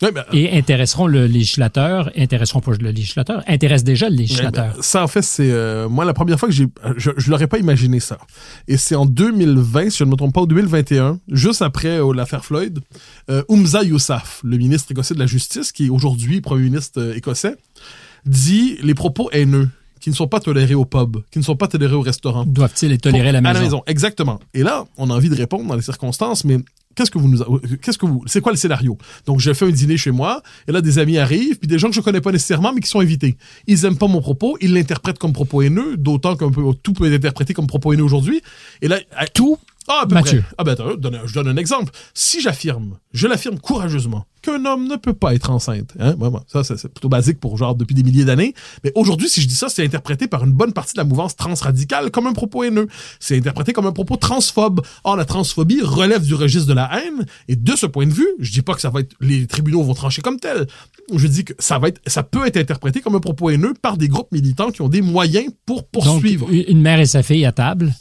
Ben, 0.00 0.24
et 0.32 0.56
intéresseront 0.56 1.06
le 1.06 1.26
législateur, 1.26 2.10
intéresseront 2.16 2.60
pas 2.60 2.72
le 2.72 2.90
législateur, 2.90 3.42
intéressent 3.46 3.84
déjà 3.84 4.10
le 4.10 4.16
législateur. 4.16 4.74
Ben, 4.74 4.82
ça, 4.82 5.02
en 5.02 5.06
fait, 5.06 5.22
c'est 5.22 5.50
euh, 5.50 5.88
moi 5.88 6.04
la 6.04 6.12
première 6.12 6.38
fois 6.38 6.48
que 6.48 6.54
j'ai, 6.54 6.66
je, 6.96 7.10
je 7.16 7.30
l'aurais 7.30 7.46
pas 7.46 7.58
imaginé 7.58 8.00
ça. 8.00 8.18
Et 8.66 8.76
c'est 8.76 8.96
en 8.96 9.06
2020, 9.06 9.90
si 9.90 9.98
je 9.98 10.04
ne 10.04 10.10
me 10.10 10.16
trompe 10.16 10.34
pas, 10.34 10.42
en 10.42 10.46
2021, 10.46 11.20
juste 11.28 11.62
après 11.62 12.00
euh, 12.00 12.12
l'affaire 12.12 12.44
Floyd, 12.44 12.80
euh, 13.30 13.42
Umza 13.48 13.82
Yousaf, 13.82 14.40
le 14.44 14.56
ministre 14.56 14.90
écossais 14.90 15.14
de 15.14 15.20
la 15.20 15.26
Justice, 15.26 15.70
qui 15.72 15.86
est 15.86 15.90
aujourd'hui 15.90 16.40
premier 16.40 16.64
ministre 16.64 17.12
écossais, 17.16 17.56
dit 18.26 18.76
les 18.82 18.94
propos 18.94 19.30
haineux 19.32 19.68
qui 20.00 20.10
ne 20.10 20.14
sont 20.14 20.28
pas 20.28 20.40
tolérés 20.40 20.74
au 20.74 20.84
pub, 20.84 21.16
qui 21.30 21.38
ne 21.38 21.44
sont 21.44 21.56
pas 21.56 21.66
tolérés 21.66 21.94
au 21.94 22.02
restaurant. 22.02 22.44
Doivent-ils 22.44 22.90
les 22.90 22.98
tolérer 22.98 23.30
à 23.30 23.32
la 23.32 23.40
maison? 23.40 23.50
À 23.50 23.54
la 23.54 23.60
maison, 23.60 23.82
exactement. 23.86 24.38
Et 24.52 24.62
là, 24.62 24.84
on 24.98 25.08
a 25.08 25.14
envie 25.14 25.30
de 25.30 25.34
répondre 25.34 25.64
dans 25.66 25.76
les 25.76 25.82
circonstances, 25.82 26.44
mais 26.44 26.58
qu'est-ce 26.94 27.10
que 27.10 27.18
vous 27.18 27.28
nous, 27.28 28.22
c'est 28.26 28.40
quoi 28.40 28.52
le 28.52 28.58
scénario? 28.58 28.96
Donc 29.26 29.40
j'ai 29.40 29.54
fait 29.54 29.66
un 29.66 29.70
dîner 29.70 29.96
chez 29.96 30.10
moi, 30.10 30.42
et 30.68 30.72
là 30.72 30.80
des 30.80 30.98
amis 30.98 31.18
arrivent, 31.18 31.58
puis 31.58 31.68
des 31.68 31.78
gens 31.78 31.88
que 31.88 31.94
je 31.94 32.00
connais 32.00 32.20
pas 32.20 32.32
nécessairement, 32.32 32.72
mais 32.72 32.80
qui 32.80 32.88
sont 32.88 33.00
invités. 33.00 33.36
Ils 33.66 33.84
aiment 33.84 33.98
pas 33.98 34.08
mon 34.08 34.20
propos, 34.20 34.56
ils 34.60 34.72
l'interprètent 34.72 35.18
comme 35.18 35.32
propos 35.32 35.62
haineux, 35.62 35.96
d'autant 35.96 36.36
qu'un 36.36 36.50
peu 36.50 36.62
tout 36.82 36.92
peut 36.92 37.06
être 37.06 37.14
interprété 37.14 37.54
comme 37.54 37.66
propos 37.66 37.92
haineux 37.92 38.04
aujourd'hui. 38.04 38.42
Et 38.82 38.88
là, 38.88 38.98
tout. 39.32 39.58
Ah, 39.88 40.00
à 40.02 40.06
peu 40.06 40.14
Mathieu. 40.14 40.44
Ah 40.56 40.64
ben, 40.64 40.76
je 40.76 41.34
donne 41.34 41.48
un 41.48 41.56
exemple. 41.56 41.92
Si 42.14 42.40
j'affirme, 42.40 42.98
je 43.12 43.26
l'affirme 43.26 43.58
courageusement, 43.58 44.26
qu'un 44.44 44.64
homme 44.64 44.88
ne 44.88 44.96
peut 44.96 45.14
pas 45.14 45.34
être 45.34 45.50
enceinte. 45.50 45.92
Hein? 45.98 46.14
ça, 46.46 46.64
c'est 46.64 46.88
plutôt 46.88 47.08
basique 47.08 47.40
pour 47.40 47.56
genre 47.56 47.74
depuis 47.74 47.94
des 47.94 48.02
milliers 48.02 48.24
d'années. 48.24 48.54
Mais 48.82 48.92
aujourd'hui, 48.94 49.28
si 49.28 49.40
je 49.40 49.48
dis 49.48 49.54
ça, 49.54 49.68
c'est 49.68 49.84
interprété 49.84 50.26
par 50.26 50.44
une 50.44 50.52
bonne 50.52 50.72
partie 50.72 50.94
de 50.94 50.98
la 50.98 51.04
mouvance 51.04 51.36
transradicale 51.36 52.10
comme 52.10 52.26
un 52.26 52.32
propos 52.32 52.64
haineux. 52.64 52.88
C'est 53.20 53.36
interprété 53.36 53.72
comme 53.72 53.86
un 53.86 53.92
propos 53.92 54.16
transphobe. 54.16 54.80
Or, 55.04 55.16
la 55.16 55.24
transphobie 55.24 55.80
relève 55.82 56.24
du 56.24 56.34
registre 56.34 56.68
de 56.68 56.74
la 56.74 56.90
haine. 56.98 57.26
Et 57.48 57.56
de 57.56 57.76
ce 57.76 57.86
point 57.86 58.06
de 58.06 58.12
vue, 58.12 58.28
je 58.38 58.52
dis 58.52 58.62
pas 58.62 58.74
que 58.74 58.80
ça 58.80 58.90
va 58.90 59.00
être, 59.00 59.14
les 59.20 59.46
tribunaux 59.46 59.82
vont 59.82 59.94
trancher 59.94 60.22
comme 60.22 60.38
tel. 60.38 60.66
Je 61.14 61.26
dis 61.26 61.44
que 61.44 61.52
ça 61.58 61.78
va 61.78 61.88
être, 61.88 62.00
ça 62.06 62.22
peut 62.22 62.46
être 62.46 62.56
interprété 62.56 63.00
comme 63.00 63.14
un 63.14 63.20
propos 63.20 63.50
haineux 63.50 63.74
par 63.80 63.96
des 63.96 64.08
groupes 64.08 64.32
militants 64.32 64.70
qui 64.70 64.82
ont 64.82 64.88
des 64.88 65.02
moyens 65.02 65.48
pour 65.66 65.86
poursuivre. 65.86 66.46
Donc, 66.46 66.68
une 66.68 66.80
mère 66.80 67.00
et 67.00 67.06
sa 67.06 67.22
fille 67.22 67.44
à 67.44 67.52
table 67.52 67.92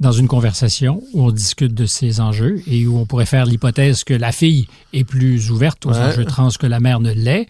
dans 0.00 0.12
une 0.12 0.28
conversation 0.28 1.02
où 1.12 1.24
on 1.24 1.30
discute 1.30 1.74
de 1.74 1.86
ces 1.86 2.20
enjeux 2.20 2.62
et 2.66 2.86
où 2.86 2.98
on 2.98 3.06
pourrait 3.06 3.26
faire 3.26 3.46
l'hypothèse 3.46 4.04
que 4.04 4.14
la 4.14 4.32
fille 4.32 4.68
est 4.92 5.04
plus 5.04 5.50
ouverte 5.50 5.86
aux 5.86 5.96
enjeux 5.96 6.24
trans 6.24 6.50
que 6.58 6.66
la 6.66 6.80
mère 6.80 7.00
ne 7.00 7.12
l'est. 7.12 7.48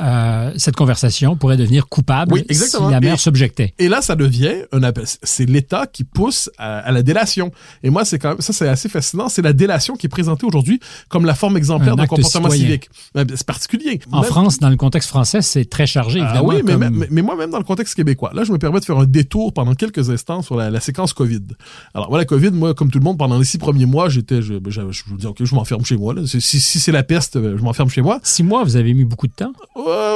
Euh, 0.00 0.52
cette 0.56 0.76
conversation 0.76 1.36
pourrait 1.36 1.58
devenir 1.58 1.86
coupable 1.86 2.42
si 2.50 2.76
la 2.90 3.00
mère 3.00 3.20
s'objectait. 3.20 3.74
Et 3.78 3.88
là, 3.88 4.00
ça 4.00 4.16
devient 4.16 4.54
un 4.72 4.80
c'est 5.22 5.48
l'État 5.48 5.86
qui 5.86 6.04
pousse 6.04 6.50
à, 6.58 6.90
la 6.92 7.02
délation. 7.02 7.52
Et 7.82 7.90
moi, 7.90 8.04
c'est 8.04 8.18
quand 8.18 8.30
même 8.30 8.40
ça, 8.40 8.52
c'est 8.52 8.68
assez 8.68 8.88
fascinant. 8.88 9.28
C'est 9.28 9.42
la 9.42 9.52
délation 9.52 9.94
qui 9.94 10.06
est 10.06 10.08
présentée 10.08 10.46
aujourd'hui 10.46 10.80
comme 11.08 11.26
la 11.26 11.34
forme 11.34 11.56
exemplaire 11.56 11.96
d'un 11.96 12.06
comportement 12.06 12.50
civique. 12.50 12.90
C'est 13.14 13.46
particulier. 13.46 14.00
En 14.12 14.22
France, 14.22 14.58
dans 14.58 14.70
le 14.70 14.76
contexte 14.76 15.08
français, 15.08 15.42
c'est 15.42 15.68
très 15.68 15.86
chargé. 15.86 16.20
Ah 16.20 16.40
évidemment, 16.40 16.48
oui, 16.48 16.62
mais, 16.64 17.06
mais, 17.10 17.22
moi, 17.22 17.36
même 17.36 17.50
dans 17.50 17.58
le 17.58 17.64
contexte 17.64 17.94
québécois, 17.94 18.30
là, 18.34 18.44
je 18.44 18.52
me 18.52 18.58
permets 18.58 18.80
de 18.80 18.84
faire 18.84 18.98
un 18.98 19.04
détour 19.04 19.52
pendant 19.52 19.74
quelques 19.74 20.10
instants 20.10 20.42
sur 20.42 20.56
la, 20.56 20.80
séquence 20.80 21.12
Covid. 21.12 21.42
Alors 21.94 22.08
voilà, 22.08 22.24
Covid, 22.24 22.50
moi, 22.50 22.74
comme 22.74 22.90
tout 22.90 22.98
le 22.98 23.04
monde, 23.04 23.18
pendant 23.18 23.38
les 23.38 23.44
six 23.44 23.58
premiers 23.58 23.86
mois, 23.86 24.08
j'étais, 24.08 24.42
je, 24.42 24.54
je, 24.66 24.80
je, 24.90 25.04
vous 25.06 25.16
dis, 25.16 25.26
ok, 25.26 25.44
je 25.44 25.54
m'enferme 25.54 25.84
chez 25.84 25.96
moi. 25.96 26.14
Là. 26.14 26.22
Si, 26.26 26.40
si 26.40 26.80
c'est 26.80 26.92
la 26.92 27.02
peste, 27.02 27.34
je 27.34 27.62
m'enferme 27.62 27.88
chez 27.88 28.02
moi. 28.02 28.20
Six 28.22 28.42
mois, 28.42 28.64
vous 28.64 28.76
avez 28.76 28.94
mis 28.94 29.04
beaucoup 29.04 29.26
de 29.26 29.32
temps? 29.32 29.52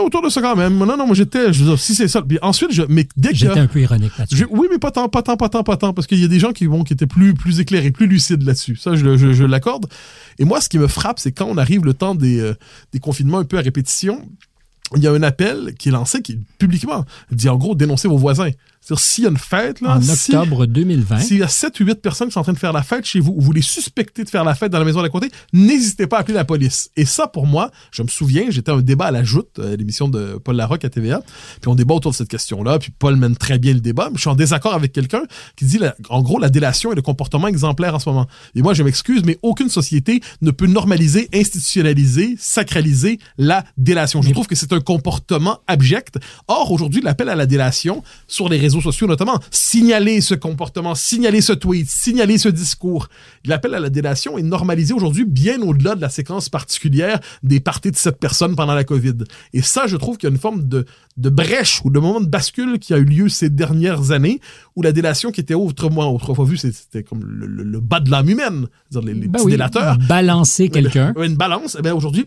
Autour 0.05 0.23
de 0.23 0.29
ça 0.29 0.41
quand 0.41 0.57
même. 0.57 0.77
Non, 0.79 0.97
non, 0.97 1.07
moi 1.07 1.15
j'étais, 1.15 1.53
je 1.53 1.61
veux 1.61 1.71
dire, 1.71 1.79
si 1.79 1.95
c'est 1.95 2.09
ça. 2.09 2.23
Puis 2.23 2.39
ensuite, 2.43 2.73
je, 2.73 2.83
mais 2.89 3.07
dès 3.17 3.31
que. 3.31 3.37
J'étais 3.37 3.59
un 3.59 3.67
peu 3.67 3.81
ironique 3.81 4.17
là-dessus. 4.19 4.47
Oui, 4.51 4.69
mais 4.71 4.79
pas 4.79 4.91
tant, 4.91 5.09
pas 5.09 5.23
tant, 5.23 5.37
pas 5.37 5.49
tant, 5.49 5.63
pas 5.63 5.77
tant, 5.77 5.93
parce 5.93 6.07
qu'il 6.07 6.21
y 6.21 6.25
a 6.25 6.29
des 6.29 6.39
gens 6.39 6.53
qui, 6.53 6.67
vont 6.67 6.85
qui 6.85 6.93
étaient 6.93 7.07
plus, 7.07 7.35
plus 7.35 7.61
éclairés, 7.61 7.91
plus 7.91 8.07
lucides 8.07 8.43
là-dessus. 8.43 8.77
Ça, 8.77 8.97
je, 8.97 9.17
je, 9.17 9.33
je 9.33 9.45
l'accorde. 9.45 9.87
Et 10.39 10.45
moi, 10.45 10.61
ce 10.61 10.69
qui 10.69 10.79
me 10.79 10.87
frappe, 10.87 11.19
c'est 11.19 11.33
quand 11.33 11.47
on 11.47 11.57
arrive 11.57 11.85
le 11.85 11.95
temps 11.95 12.15
des, 12.15 12.41
euh, 12.41 12.55
des 12.93 12.99
confinements 12.99 13.39
un 13.39 13.45
peu 13.45 13.59
à 13.59 13.63
répétition, 13.63 14.23
il 14.95 15.03
y 15.03 15.07
a 15.07 15.13
un 15.13 15.23
appel 15.23 15.75
qui 15.79 15.89
est 15.89 15.93
lancé 15.93 16.23
qui 16.23 16.39
publiquement 16.59 17.05
dit 17.33 17.49
en 17.49 17.57
gros 17.57 17.75
dénoncez 17.75 18.09
vos 18.09 18.19
voisins. 18.19 18.51
C'est-à-dire, 18.87 19.05
s'il 19.05 19.25
y 19.25 19.27
a 19.27 19.31
une 19.31 19.37
fête, 19.37 19.81
là. 19.81 19.97
En 19.97 20.09
octobre 20.09 20.65
2020. 20.65 21.19
S'il 21.19 21.39
y 21.39 21.43
a 21.43 21.49
7 21.49 21.81
ou 21.81 21.85
8 21.87 22.01
personnes 22.01 22.29
qui 22.29 22.35
sont 22.35 22.41
en 22.41 22.45
train 22.45 22.53
de 22.53 22.59
faire 22.59 22.73
la 22.73 22.85
fête 22.85 23.05
chez 23.05 23.19
vous, 23.19 23.35
ou 23.37 23.41
vous 23.41 23.51
les 23.51 23.61
suspectez 23.61 24.23
de 24.23 24.31
faire 24.31 24.45
la 24.45 24.55
fête 24.55 24.71
dans 24.71 24.79
la 24.79 24.85
maison 24.85 25.03
d'à 25.03 25.09
côté, 25.09 25.29
n'hésitez 25.53 26.07
pas 26.07 26.19
à 26.19 26.21
appeler 26.21 26.35
la 26.35 26.45
police. 26.45 26.91
Et 26.95 27.05
ça, 27.05 27.27
pour 27.27 27.49
moi, 27.49 27.73
je 27.91 28.05
me 28.05 28.07
souviens, 28.07 28.45
j'étais 28.49 28.71
à 28.71 28.75
un 28.75 28.83
débat 28.83 29.07
à 29.07 29.11
la 29.11 29.25
joute, 29.25 29.59
euh, 29.59 29.77
l'émission 29.77 30.07
de 30.07 30.39
Paul 30.43 30.55
Larocque 30.55 30.85
à 30.85 30.89
TVA, 30.89 31.21
puis 31.61 31.69
on 31.69 31.75
débat 31.75 31.95
autour 31.95 32.13
de 32.13 32.17
cette 32.17 32.29
question-là, 32.29 32.79
puis 32.79 32.93
Paul 32.97 33.17
mène 33.17 33.35
très 33.35 33.59
bien 33.59 33.75
le 33.75 33.81
débat, 33.81 34.09
mais 34.09 34.19
je 34.19 34.21
suis 34.21 34.31
en 34.31 34.37
désaccord 34.37 34.75
avec 34.75 34.93
quelqu'un 34.93 35.23
qui 35.57 35.65
dit, 35.65 35.81
en 36.09 36.23
gros, 36.23 36.39
la 36.39 36.49
délation 36.49 36.93
est 36.93 36.97
le 36.97 37.03
comportement 37.03 37.49
exemplaire 37.49 37.97
en 37.97 37.99
ce 37.99 38.09
moment. 38.09 38.29
Et 38.55 38.63
moi, 38.63 38.73
je 38.73 38.85
m'excuse, 38.85 39.23
mais 39.25 39.37
aucune 39.43 39.69
société 39.69 40.21
ne 40.43 40.53
peut 40.53 40.69
normaliser, 40.69 41.29
institutionnaliser, 41.35 42.37
sacraliser 42.39 43.19
la 43.37 43.65
délation. 43.77 44.23
Je 44.23 44.31
trouve 44.31 44.47
que 44.47 44.55
c'est 44.55 44.73
un 44.73 44.81
comportement 44.81 45.59
abject. 45.67 46.19
Or, 46.47 46.71
aujourd'hui, 46.71 47.01
l'appel 47.01 47.29
à 47.29 47.35
la 47.35 47.47
délation 47.47 48.05
sur 48.29 48.49
les 48.49 48.59
réseaux 48.59 48.76
sociaux 48.81 49.07
notamment, 49.07 49.39
signaler 49.51 50.21
ce 50.21 50.35
comportement, 50.35 50.95
signaler 50.95 51.41
ce 51.41 51.53
tweet, 51.53 51.89
signaler 51.89 52.39
ce 52.39 52.49
discours. 52.49 53.09
L'appel 53.45 53.75
à 53.75 53.81
la 53.81 53.91
délation 53.91 54.39
est 54.39 54.43
normalisé 54.43 54.95
aujourd'hui 54.95 55.25
bien 55.25 55.61
au-delà 55.63 55.95
de 55.95 56.01
la 56.01 56.09
séquence 56.09 56.49
particulière 56.49 57.21
des 57.43 57.61
parties 57.61 57.91
de 57.91 57.97
cette 57.97 58.19
personne 58.19 58.57
pendant 58.57 58.75
la 58.75 58.85
COVID. 58.85 59.15
Et 59.53 59.63
ça, 59.63 59.87
je 59.87 59.97
trouve 59.97 60.17
qu'il 60.17 60.29
y 60.29 60.33
a 60.33 60.35
une 60.35 60.41
forme 60.41 60.69
de, 60.69 60.85
de 61.17 61.29
brèche 61.29 61.81
ou 61.85 61.91
de 61.91 61.99
moment 61.99 62.21
de 62.21 62.27
bascule 62.27 62.79
qui 62.79 62.95
a 62.95 62.99
eu 62.99 63.05
lieu 63.05 63.29
ces 63.29 63.51
dernières 63.51 64.11
années 64.13 64.41
où 64.75 64.83
la 64.83 64.93
délation 64.93 65.31
qui 65.31 65.41
était 65.41 65.55
autrement, 65.55 66.13
autrefois 66.13 66.45
vue, 66.45 66.57
c'était 66.57 67.03
comme 67.03 67.23
le, 67.25 67.81
bas 67.81 68.01
de 68.01 68.11
l'âme 68.11 68.29
humaine, 68.29 68.67
les, 68.93 69.15
les 69.15 69.29
ben 69.29 69.45
délateurs. 69.45 69.99
Balancer 69.99 70.69
quelqu'un. 70.69 71.13
Une 71.23 71.37
balance. 71.37 71.77
Eh 71.83 71.91
aujourd'hui, 71.91 72.27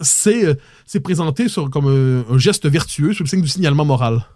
c'est 0.00 0.44
euh, 0.44 1.00
présenté 1.02 1.48
sur, 1.48 1.70
comme 1.70 1.86
un, 1.86 2.34
un 2.34 2.38
geste 2.38 2.66
vertueux 2.68 3.12
sous 3.12 3.22
le 3.22 3.28
signe 3.28 3.42
du 3.42 3.48
signalement 3.48 3.84
moral. 3.84 4.26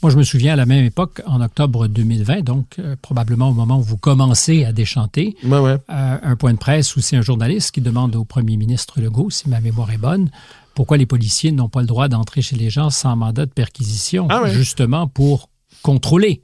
Moi, 0.00 0.12
je 0.12 0.16
me 0.16 0.22
souviens 0.22 0.52
à 0.52 0.56
la 0.56 0.64
même 0.64 0.84
époque, 0.84 1.22
en 1.26 1.40
octobre 1.40 1.88
2020, 1.88 2.42
donc 2.42 2.76
euh, 2.78 2.94
probablement 3.02 3.48
au 3.48 3.52
moment 3.52 3.78
où 3.78 3.82
vous 3.82 3.96
commencez 3.96 4.64
à 4.64 4.72
déchanter, 4.72 5.36
euh, 5.44 5.78
un 5.88 6.36
point 6.36 6.52
de 6.52 6.58
presse 6.58 6.94
où 6.94 7.00
c'est 7.00 7.16
un 7.16 7.22
journaliste 7.22 7.72
qui 7.72 7.80
demande 7.80 8.14
au 8.14 8.24
premier 8.24 8.56
ministre 8.56 9.00
Legault, 9.00 9.30
si 9.30 9.48
ma 9.48 9.60
mémoire 9.60 9.90
est 9.90 9.98
bonne, 9.98 10.30
pourquoi 10.76 10.98
les 10.98 11.06
policiers 11.06 11.50
n'ont 11.50 11.68
pas 11.68 11.80
le 11.80 11.88
droit 11.88 12.06
d'entrer 12.06 12.42
chez 12.42 12.54
les 12.54 12.70
gens 12.70 12.90
sans 12.90 13.16
mandat 13.16 13.46
de 13.46 13.50
perquisition, 13.50 14.28
ah 14.30 14.48
justement 14.48 15.08
pour 15.08 15.50
contrôler. 15.82 16.42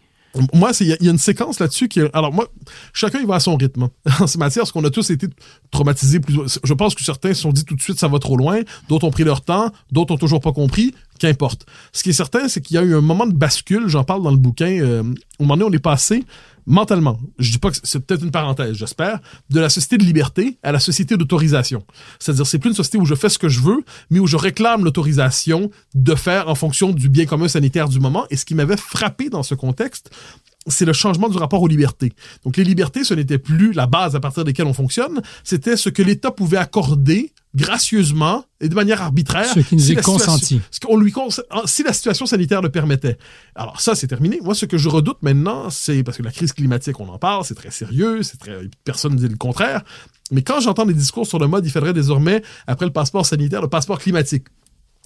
Moi, 0.53 0.73
il 0.81 0.89
y, 0.89 1.09
a 1.09 1.11
une 1.13 1.19
séquence 1.19 1.61
là-dessus 1.61 1.87
qui. 1.87 2.01
Alors, 2.13 2.33
moi, 2.33 2.49
chacun 2.93 3.21
il 3.21 3.27
va 3.27 3.37
à 3.37 3.41
son 3.41 3.55
rythme. 3.57 3.89
en 4.21 4.27
ce 4.27 4.37
matière, 4.37 4.63
parce 4.63 4.73
qu'on 4.73 4.85
a 4.85 4.91
tous 4.91 5.11
été 5.11 5.29
traumatisés. 5.71 6.19
Plus... 6.19 6.59
Je 6.63 6.75
pense 6.75 6.97
que 6.97 7.05
certains 7.05 7.35
se 7.35 7.43
sont 7.43 7.53
dit 7.53 7.65
tout 7.65 7.77
de 7.77 7.81
suite, 7.81 8.01
ça 8.01 8.09
va 8.09 8.19
trop 8.19 8.37
loin. 8.37 8.61
D'autres 8.89 9.07
ont 9.07 9.13
pris 9.13 9.23
leur 9.23 9.43
temps. 9.43 9.71
D'autres 9.93 10.15
ont 10.15 10.19
toujours 10.19 10.41
pas 10.41 10.53
compris 10.53 10.93
qu'importe. 11.19 11.67
Ce 11.93 12.03
qui 12.03 12.11
est 12.11 12.15
certain, 12.15 12.49
c'est 12.49 12.61
qu'il 12.61 12.77
y 12.77 12.79
a 12.79 12.83
eu 12.83 12.95
un 12.95 13.01
moment 13.01 13.27
de 13.27 13.35
bascule, 13.35 13.89
j'en 13.89 14.05
parle 14.05 14.23
dans 14.23 14.31
le 14.31 14.37
bouquin, 14.37 14.81
euh, 14.81 15.03
au 15.39 15.45
moment 15.45 15.57
donné, 15.57 15.71
on 15.71 15.73
est 15.73 15.83
passé 15.83 16.25
mentalement, 16.67 17.19
je 17.39 17.53
dis 17.53 17.59
pas 17.59 17.71
que 17.71 17.77
c'est 17.83 18.01
peut-être 18.01 18.23
une 18.23 18.31
parenthèse, 18.31 18.75
j'espère, 18.75 19.21
de 19.51 19.61
la 19.61 19.69
société 19.69 19.99
de 19.99 20.05
liberté 20.05 20.59
à 20.63 20.73
la 20.73 20.81
société 20.81 21.17
d'autorisation. 21.17 21.85
C'est-à-dire, 22.19 22.47
c'est 22.47 22.59
plus 22.59 22.71
une 22.71 22.77
société 22.77 22.99
où 22.99 23.05
je 23.05 23.15
fais 23.15 23.29
ce 23.29 23.39
que 23.39 23.49
je 23.49 23.61
veux, 23.61 23.85
mais 24.11 24.19
où 24.19 24.27
je 24.27 24.37
réclame 24.37 24.85
l'autorisation 24.85 25.71
de 25.95 26.15
faire 26.15 26.49
en 26.49 26.55
fonction 26.55 26.91
du 26.93 27.09
bien 27.09 27.27
commun 27.27 27.49
sanitaire 27.49 27.89
du 27.89 28.01
moment. 28.01 28.27
Et 28.31 28.37
ce 28.37 28.45
qui 28.45 28.55
m'avait 28.55 28.77
frappé 28.77 29.29
dans 29.29 29.43
ce 29.43 29.55
contexte, 29.55 30.11
c'est 30.67 30.85
le 30.85 30.93
changement 30.93 31.29
du 31.29 31.37
rapport 31.37 31.61
aux 31.63 31.69
libertés. 31.69 32.13
Donc 32.45 32.57
les 32.57 32.65
libertés, 32.65 33.05
ce 33.05 33.15
n'était 33.15 33.39
plus 33.39 33.73
la 33.73 33.87
base 33.87 34.15
à 34.17 34.21
partir 34.21 34.45
desquelles 34.45 34.67
on 34.67 34.73
fonctionne, 34.75 35.21
c'était 35.43 35.77
ce 35.77 35.89
que 35.91 36.03
l'État 36.03 36.31
pouvait 36.31 36.57
accorder 36.57 37.33
gracieusement 37.55 38.45
et 38.61 38.69
de 38.69 38.75
manière 38.75 39.03
arbitraire. 39.03 39.47
Ce 39.53 39.61
qui 39.61 39.77
nous 39.77 39.83
si 39.83 39.93
est 39.93 39.95
la 39.97 40.03
situation- 40.03 40.33
consenti. 40.33 40.61
ce 40.71 40.81
qu'on 40.81 40.97
lui 40.97 41.13
cons- 41.13 41.29
si 41.67 41.83
la 41.83 41.93
situation 41.93 42.27
sanitaire 42.27 42.63
le 42.63 42.69
permettait. 42.69 43.19
Alors 43.55 43.81
ça, 43.81 43.95
c'est 43.95 44.07
terminé. 44.07 44.39
Moi, 44.43 44.55
ce 44.55 44.67
que 44.67 44.79
je 44.79 44.89
redoute 44.89 45.19
maintenant, 45.23 45.71
c'est 45.71 46.03
parce 46.03 46.17
que 46.17 46.23
la 46.23 46.31
crise 46.33 46.53
climatique, 46.53 46.99
on 47.01 47.09
en 47.09 47.19
parle, 47.19 47.45
c'est 47.45 47.55
très 47.55 47.71
sérieux, 47.71 48.23
c'est 48.23 48.39
très 48.39 48.57
personne 48.85 49.13
ne 49.15 49.19
dit 49.19 49.29
le 49.29 49.37
contraire. 49.37 49.83
Mais 50.31 50.43
quand 50.43 50.61
j'entends 50.61 50.87
des 50.87 50.95
discours 50.95 51.27
sur 51.27 51.39
le 51.39 51.47
mode, 51.47 51.67
il 51.67 51.71
faudrait 51.71 51.93
désormais, 51.93 52.43
après 52.67 52.87
le 52.87 52.93
passeport 52.93 53.27
sanitaire, 53.27 53.61
le 53.63 53.69
passeport 53.69 53.99
climatique. 53.99 54.45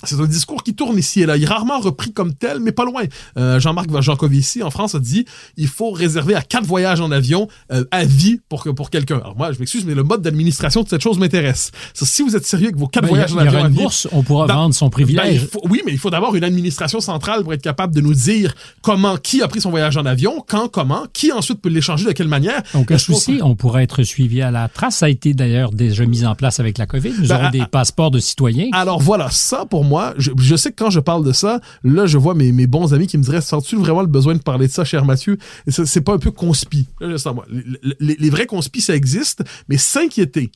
C'est 0.05 0.21
un 0.21 0.27
discours 0.27 0.63
qui 0.63 0.75
tourne 0.75 0.97
ici 0.97 1.23
et 1.23 1.27
là. 1.27 1.37
Il 1.37 1.43
est 1.43 1.47
rarement 1.47 1.81
repris 1.81 2.13
comme 2.13 2.33
tel, 2.35 2.61
mais 2.61 2.71
pas 2.73 2.85
loin. 2.85 3.03
Euh, 3.37 3.59
Jean-Marc 3.59 3.89
Jancovici, 4.01 4.63
en 4.63 4.71
France, 4.71 4.95
a 4.95 5.01
dit 5.01 5.25
il 5.57 5.67
faut 5.67 5.91
réserver 5.91 6.35
à 6.37 6.41
quatre 6.43 6.65
voyages 6.67 7.01
en 7.01 7.11
avion 7.11 7.49
euh, 7.73 7.85
à 7.91 8.05
vie 8.05 8.41
pour, 8.49 8.63
que- 8.63 8.71
pour 8.71 8.91
quelqu'un. 8.91 9.17
Alors 9.17 9.37
moi, 9.37 9.51
je 9.53 9.59
m'excuse, 9.59 9.85
mais 9.85 9.95
le 9.95 10.05
mode 10.05 10.23
d'administration 10.23 10.83
de 10.83 10.89
cette 10.89 11.03
chose 11.03 11.19
m'intéresse. 11.19 11.73
Si 11.95 12.23
vous 12.23 12.37
êtes 12.37 12.47
sérieux 12.47 12.67
avec 12.67 12.77
vos 12.79 12.87
quatre 12.87 13.03
Ben, 13.03 13.09
a- 13.09 13.11
voyages 13.11 13.33
en 13.33 13.41
il 13.41 13.45
y 13.45 13.49
avion 13.49 13.59
aura 13.59 13.69
une 13.69 13.75
vie, 13.75 13.81
bourse, 13.83 14.09
on 14.13 14.23
pourra 14.23 14.47
dans- 14.47 14.55
vendre 14.55 14.75
son 14.75 14.87
ben, 14.87 14.91
privilège. 14.91 15.43
il 15.43 15.49
faut- 15.49 15.63
oui, 15.69 15.83
mais 15.85 15.91
il 15.93 15.99
faut 15.99 16.11
d'abord 16.11 16.35
une 16.37 16.45
administration 16.45 17.01
centrale 17.01 17.43
pour 17.43 17.53
être 17.53 17.63
capable 17.63 17.93
de 17.93 18.01
nous 18.01 18.15
dire 18.15 18.55
comment, 18.83 19.17
qui 19.17 19.43
a 19.43 19.49
pris 19.49 19.61
son 19.61 19.71
voyage 19.71 19.97
en 19.97 20.07
avion, 20.07 20.45
quand, 20.47 20.69
comment, 20.69 21.07
qui 21.13 21.33
ensuite 21.33 21.61
peut 21.61 21.69
l'échanger, 21.71 22.05
de 22.07 22.13
quelle 22.13 22.29
manière. 22.29 22.63
Donc, 22.73 22.93
un 22.93 22.99
souci, 22.99 23.41
on 23.43 23.57
pourrait 23.57 23.83
être 23.83 24.05
suivi 24.05 24.43
à 24.43 24.53
la 24.53 24.69
trace. 24.69 24.97
Ça 24.99 25.07
a 25.07 25.09
été 25.09 25.35
d'ailleurs 25.35 25.73
déjà 25.73 26.07
mis 26.07 26.25
en 26.25 26.37
place 26.37 26.61
avec 26.61 26.79
la 26.79 26.87
COVID. 26.87 27.15
Nous 27.21 27.29
Ben, 27.29 27.35
aurons 27.41 27.51
des 27.51 27.67
passeports 27.67 28.13
de 28.13 28.21
citoyens. 28.21 28.69
Alors 28.73 29.01
voilà, 29.01 29.29
ça 29.33 29.65
pour 29.65 29.85
moi, 29.85 29.88
je, 30.19 30.31
je 30.39 30.57
sais 30.57 30.71
que 30.71 30.77
quand 30.77 30.91
je 30.91 31.01
parle 31.01 31.25
de 31.25 31.33
ça, 31.33 31.61
là 31.85 32.07
je 32.07 32.19
vois 32.19 32.35
mes, 32.35 32.53
mes 32.53 32.67
bons 32.67 32.95
amis 32.95 33.07
qui 33.07 33.19
me 33.19 33.23
diraient, 33.23 33.41
sens-tu 33.41 33.77
vraiment 33.77 34.01
le 34.03 34.07
besoin 34.09 34.35
de 34.35 34.41
parler 34.43 34.67
de 34.67 34.73
ça, 34.73 34.85
cher 34.85 35.05
Mathieu? 35.05 35.39
C'est 35.69 36.01
pas 36.03 36.13
un 36.15 36.19
peu 36.19 36.31
conspi. 36.31 36.87
Là, 37.01 37.11
je 37.11 37.17
sens, 37.17 37.35
moi, 37.35 37.47
les, 37.51 37.95
les- 38.01 38.17
les 38.19 38.31
vrais 38.31 38.47
conspis, 38.47 38.81
ça 38.81 38.95
existe, 38.97 39.43
mais 39.69 39.77
s'inquiéter, 39.79 40.51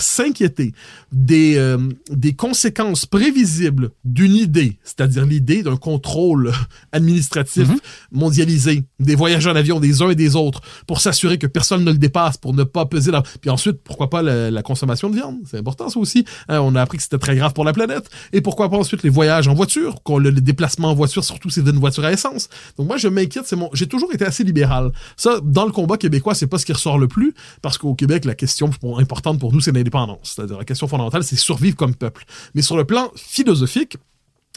s'inquiéter 0.00 0.72
des, 1.12 1.56
euh, 1.56 1.78
des 2.10 2.34
conséquences 2.34 3.06
prévisibles 3.06 3.90
d'une 4.04 4.34
idée, 4.36 4.78
c'est-à-dire 4.84 5.26
l'idée 5.26 5.62
d'un 5.62 5.76
contrôle 5.76 6.52
administratif 6.92 7.68
mondialisé, 8.12 8.84
des 9.00 9.14
voyages 9.14 9.46
en 9.46 9.54
avion 9.56 9.80
des 9.80 10.02
uns 10.02 10.10
et 10.10 10.14
des 10.14 10.36
autres, 10.36 10.60
pour 10.86 11.00
s'assurer 11.00 11.38
que 11.38 11.46
personne 11.46 11.84
ne 11.84 11.92
le 11.92 11.98
dépasse, 11.98 12.36
pour 12.36 12.54
ne 12.54 12.64
pas 12.64 12.86
peser 12.86 13.10
dans... 13.10 13.22
Puis 13.40 13.50
ensuite, 13.50 13.78
pourquoi 13.84 14.10
pas 14.10 14.22
la, 14.22 14.50
la 14.50 14.62
consommation 14.62 15.10
de 15.10 15.14
viande? 15.16 15.36
C'est 15.50 15.58
important 15.58 15.88
ça 15.88 15.98
aussi. 15.98 16.24
Hein, 16.48 16.60
on 16.60 16.74
a 16.74 16.82
appris 16.82 16.96
que 16.98 17.02
c'était 17.02 17.18
très 17.18 17.36
grave 17.36 17.52
pour 17.52 17.64
la 17.64 17.72
planète. 17.72 18.08
Et 18.32 18.40
pourquoi 18.40 18.70
pas 18.70 18.77
ensuite 18.78 19.02
les 19.02 19.10
voyages 19.10 19.48
en 19.48 19.54
voiture, 19.54 19.96
les 20.20 20.32
déplacements 20.32 20.90
en 20.90 20.94
voiture, 20.94 21.24
surtout 21.24 21.50
si 21.50 21.60
c'est 21.62 21.70
une 21.70 21.78
voiture 21.78 22.04
à 22.04 22.12
essence. 22.12 22.48
Donc 22.76 22.86
moi, 22.86 22.96
je 22.96 23.08
m'inquiète, 23.08 23.46
c'est 23.46 23.56
mon... 23.56 23.70
J'ai 23.72 23.86
toujours 23.86 24.12
été 24.12 24.24
assez 24.24 24.44
libéral. 24.44 24.92
Ça, 25.16 25.40
dans 25.42 25.66
le 25.66 25.72
combat 25.72 25.96
québécois, 25.96 26.34
c'est 26.34 26.46
pas 26.46 26.58
ce 26.58 26.66
qui 26.66 26.72
ressort 26.72 26.98
le 26.98 27.08
plus, 27.08 27.34
parce 27.62 27.78
qu'au 27.78 27.94
Québec, 27.94 28.24
la 28.24 28.34
question 28.34 28.70
importante 28.98 29.38
pour 29.38 29.52
nous, 29.52 29.60
c'est 29.60 29.72
l'indépendance. 29.72 30.34
C'est-à-dire 30.36 30.58
la 30.58 30.64
question 30.64 30.88
fondamentale, 30.88 31.24
c'est 31.24 31.36
survivre 31.36 31.76
comme 31.76 31.94
peuple. 31.94 32.24
Mais 32.54 32.62
sur 32.62 32.76
le 32.76 32.84
plan 32.84 33.10
philosophique, 33.16 33.96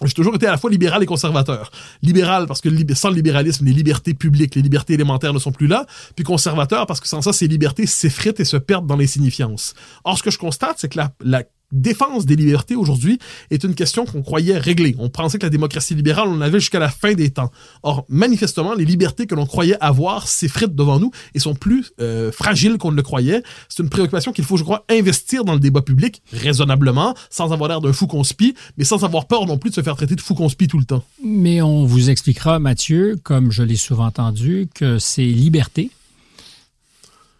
j'ai 0.03 0.13
toujours 0.13 0.33
été 0.33 0.47
à 0.47 0.51
la 0.51 0.57
fois 0.57 0.71
libéral 0.71 1.03
et 1.03 1.05
conservateur. 1.05 1.71
Libéral 2.01 2.47
parce 2.47 2.59
que 2.59 2.69
sans 2.95 3.09
le 3.09 3.15
libéralisme, 3.15 3.65
les 3.65 3.73
libertés 3.73 4.15
publiques, 4.15 4.55
les 4.55 4.63
libertés 4.63 4.93
élémentaires 4.93 5.33
ne 5.33 5.37
sont 5.39 5.51
plus 5.51 5.67
là. 5.67 5.85
Puis 6.15 6.23
conservateur 6.23 6.87
parce 6.87 6.99
que 6.99 7.07
sans 7.07 7.21
ça, 7.21 7.33
ces 7.33 7.47
libertés 7.47 7.85
s'effritent 7.85 8.39
et 8.39 8.45
se 8.45 8.57
perdent 8.57 8.87
dans 8.87 8.95
l'insignifiance. 8.95 9.75
Or, 10.03 10.17
ce 10.17 10.23
que 10.23 10.31
je 10.31 10.39
constate, 10.39 10.77
c'est 10.79 10.89
que 10.89 10.99
la 11.23 11.43
défense 11.71 12.25
des 12.25 12.35
libertés 12.35 12.75
aujourd'hui 12.75 13.19
est 13.49 13.63
une 13.63 13.75
question 13.75 14.05
qu'on 14.05 14.21
croyait 14.21 14.57
réglée. 14.57 14.95
On 14.99 15.09
pensait 15.09 15.37
que 15.37 15.45
la 15.45 15.49
démocratie 15.49 15.95
libérale, 15.95 16.27
on 16.27 16.37
l'avait 16.37 16.59
jusqu'à 16.59 16.79
la 16.79 16.89
fin 16.89 17.13
des 17.13 17.29
temps. 17.29 17.51
Or, 17.83 18.05
manifestement, 18.09 18.73
les 18.73 18.85
libertés 18.85 19.27
que 19.27 19.35
l'on 19.35 19.45
croyait 19.45 19.77
avoir 19.79 20.27
s'effritent 20.27 20.75
devant 20.75 20.99
nous 20.99 21.11
et 21.33 21.39
sont 21.39 21.55
plus 21.55 21.91
euh, 21.99 22.31
fragiles 22.31 22.77
qu'on 22.77 22.91
ne 22.91 22.97
le 22.97 23.03
croyait. 23.03 23.43
C'est 23.69 23.83
une 23.83 23.89
préoccupation 23.89 24.31
qu'il 24.31 24.45
faut, 24.45 24.57
je 24.57 24.63
crois, 24.63 24.85
investir 24.89 25.45
dans 25.45 25.53
le 25.53 25.59
débat 25.59 25.81
public 25.81 26.21
raisonnablement, 26.31 27.15
sans 27.29 27.53
avoir 27.53 27.69
l'air 27.69 27.81
d'un 27.81 27.93
fou 27.93 28.07
conspi, 28.07 28.55
mais 28.77 28.83
sans 28.83 29.03
avoir 29.03 29.27
peur 29.27 29.45
non 29.45 29.57
plus 29.57 29.69
de 29.69 29.75
se 29.75 29.81
faire 29.81 29.95
traiter 29.95 30.15
de 30.15 30.21
fou 30.21 30.35
conspi 30.35 30.67
tout 30.67 30.77
le 30.77 30.85
temps. 30.85 31.03
Mais 31.23 31.61
on 31.61 31.85
vous 31.85 32.09
expliquera, 32.09 32.59
Mathieu, 32.59 33.17
comme 33.23 33.51
je 33.51 33.63
l'ai 33.63 33.75
souvent 33.75 34.05
entendu, 34.05 34.67
que 34.73 34.99
ces 34.99 35.25
libertés 35.25 35.91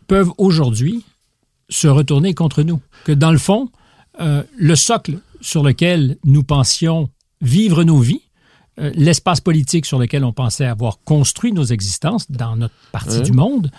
peuvent 0.08 0.32
aujourd'hui 0.38 1.04
se 1.70 1.88
retourner 1.88 2.34
contre 2.34 2.64
nous. 2.64 2.82
Que 3.06 3.12
dans 3.14 3.32
le 3.32 3.38
fond, 3.38 3.70
euh, 4.22 4.44
le 4.58 4.76
socle 4.76 5.20
sur 5.42 5.64
lequel 5.64 6.18
nous 6.24 6.44
pensions 6.44 7.10
vivre 7.42 7.84
nos 7.84 8.00
vies, 8.00 8.22
euh, 8.80 8.92
l'espace 8.96 9.42
politique 9.42 9.86
sur 9.86 10.00
lequel 10.00 10.24
on 10.24 10.32
pensait 10.34 10.66
avoir 10.66 11.00
construit 11.04 11.52
nos 11.54 11.64
existences 11.66 12.30
dans 12.32 12.56
notre 12.56 12.76
partie 12.92 13.18
Ouais. 13.18 13.24
du 13.24 13.32
monde, 13.34 13.72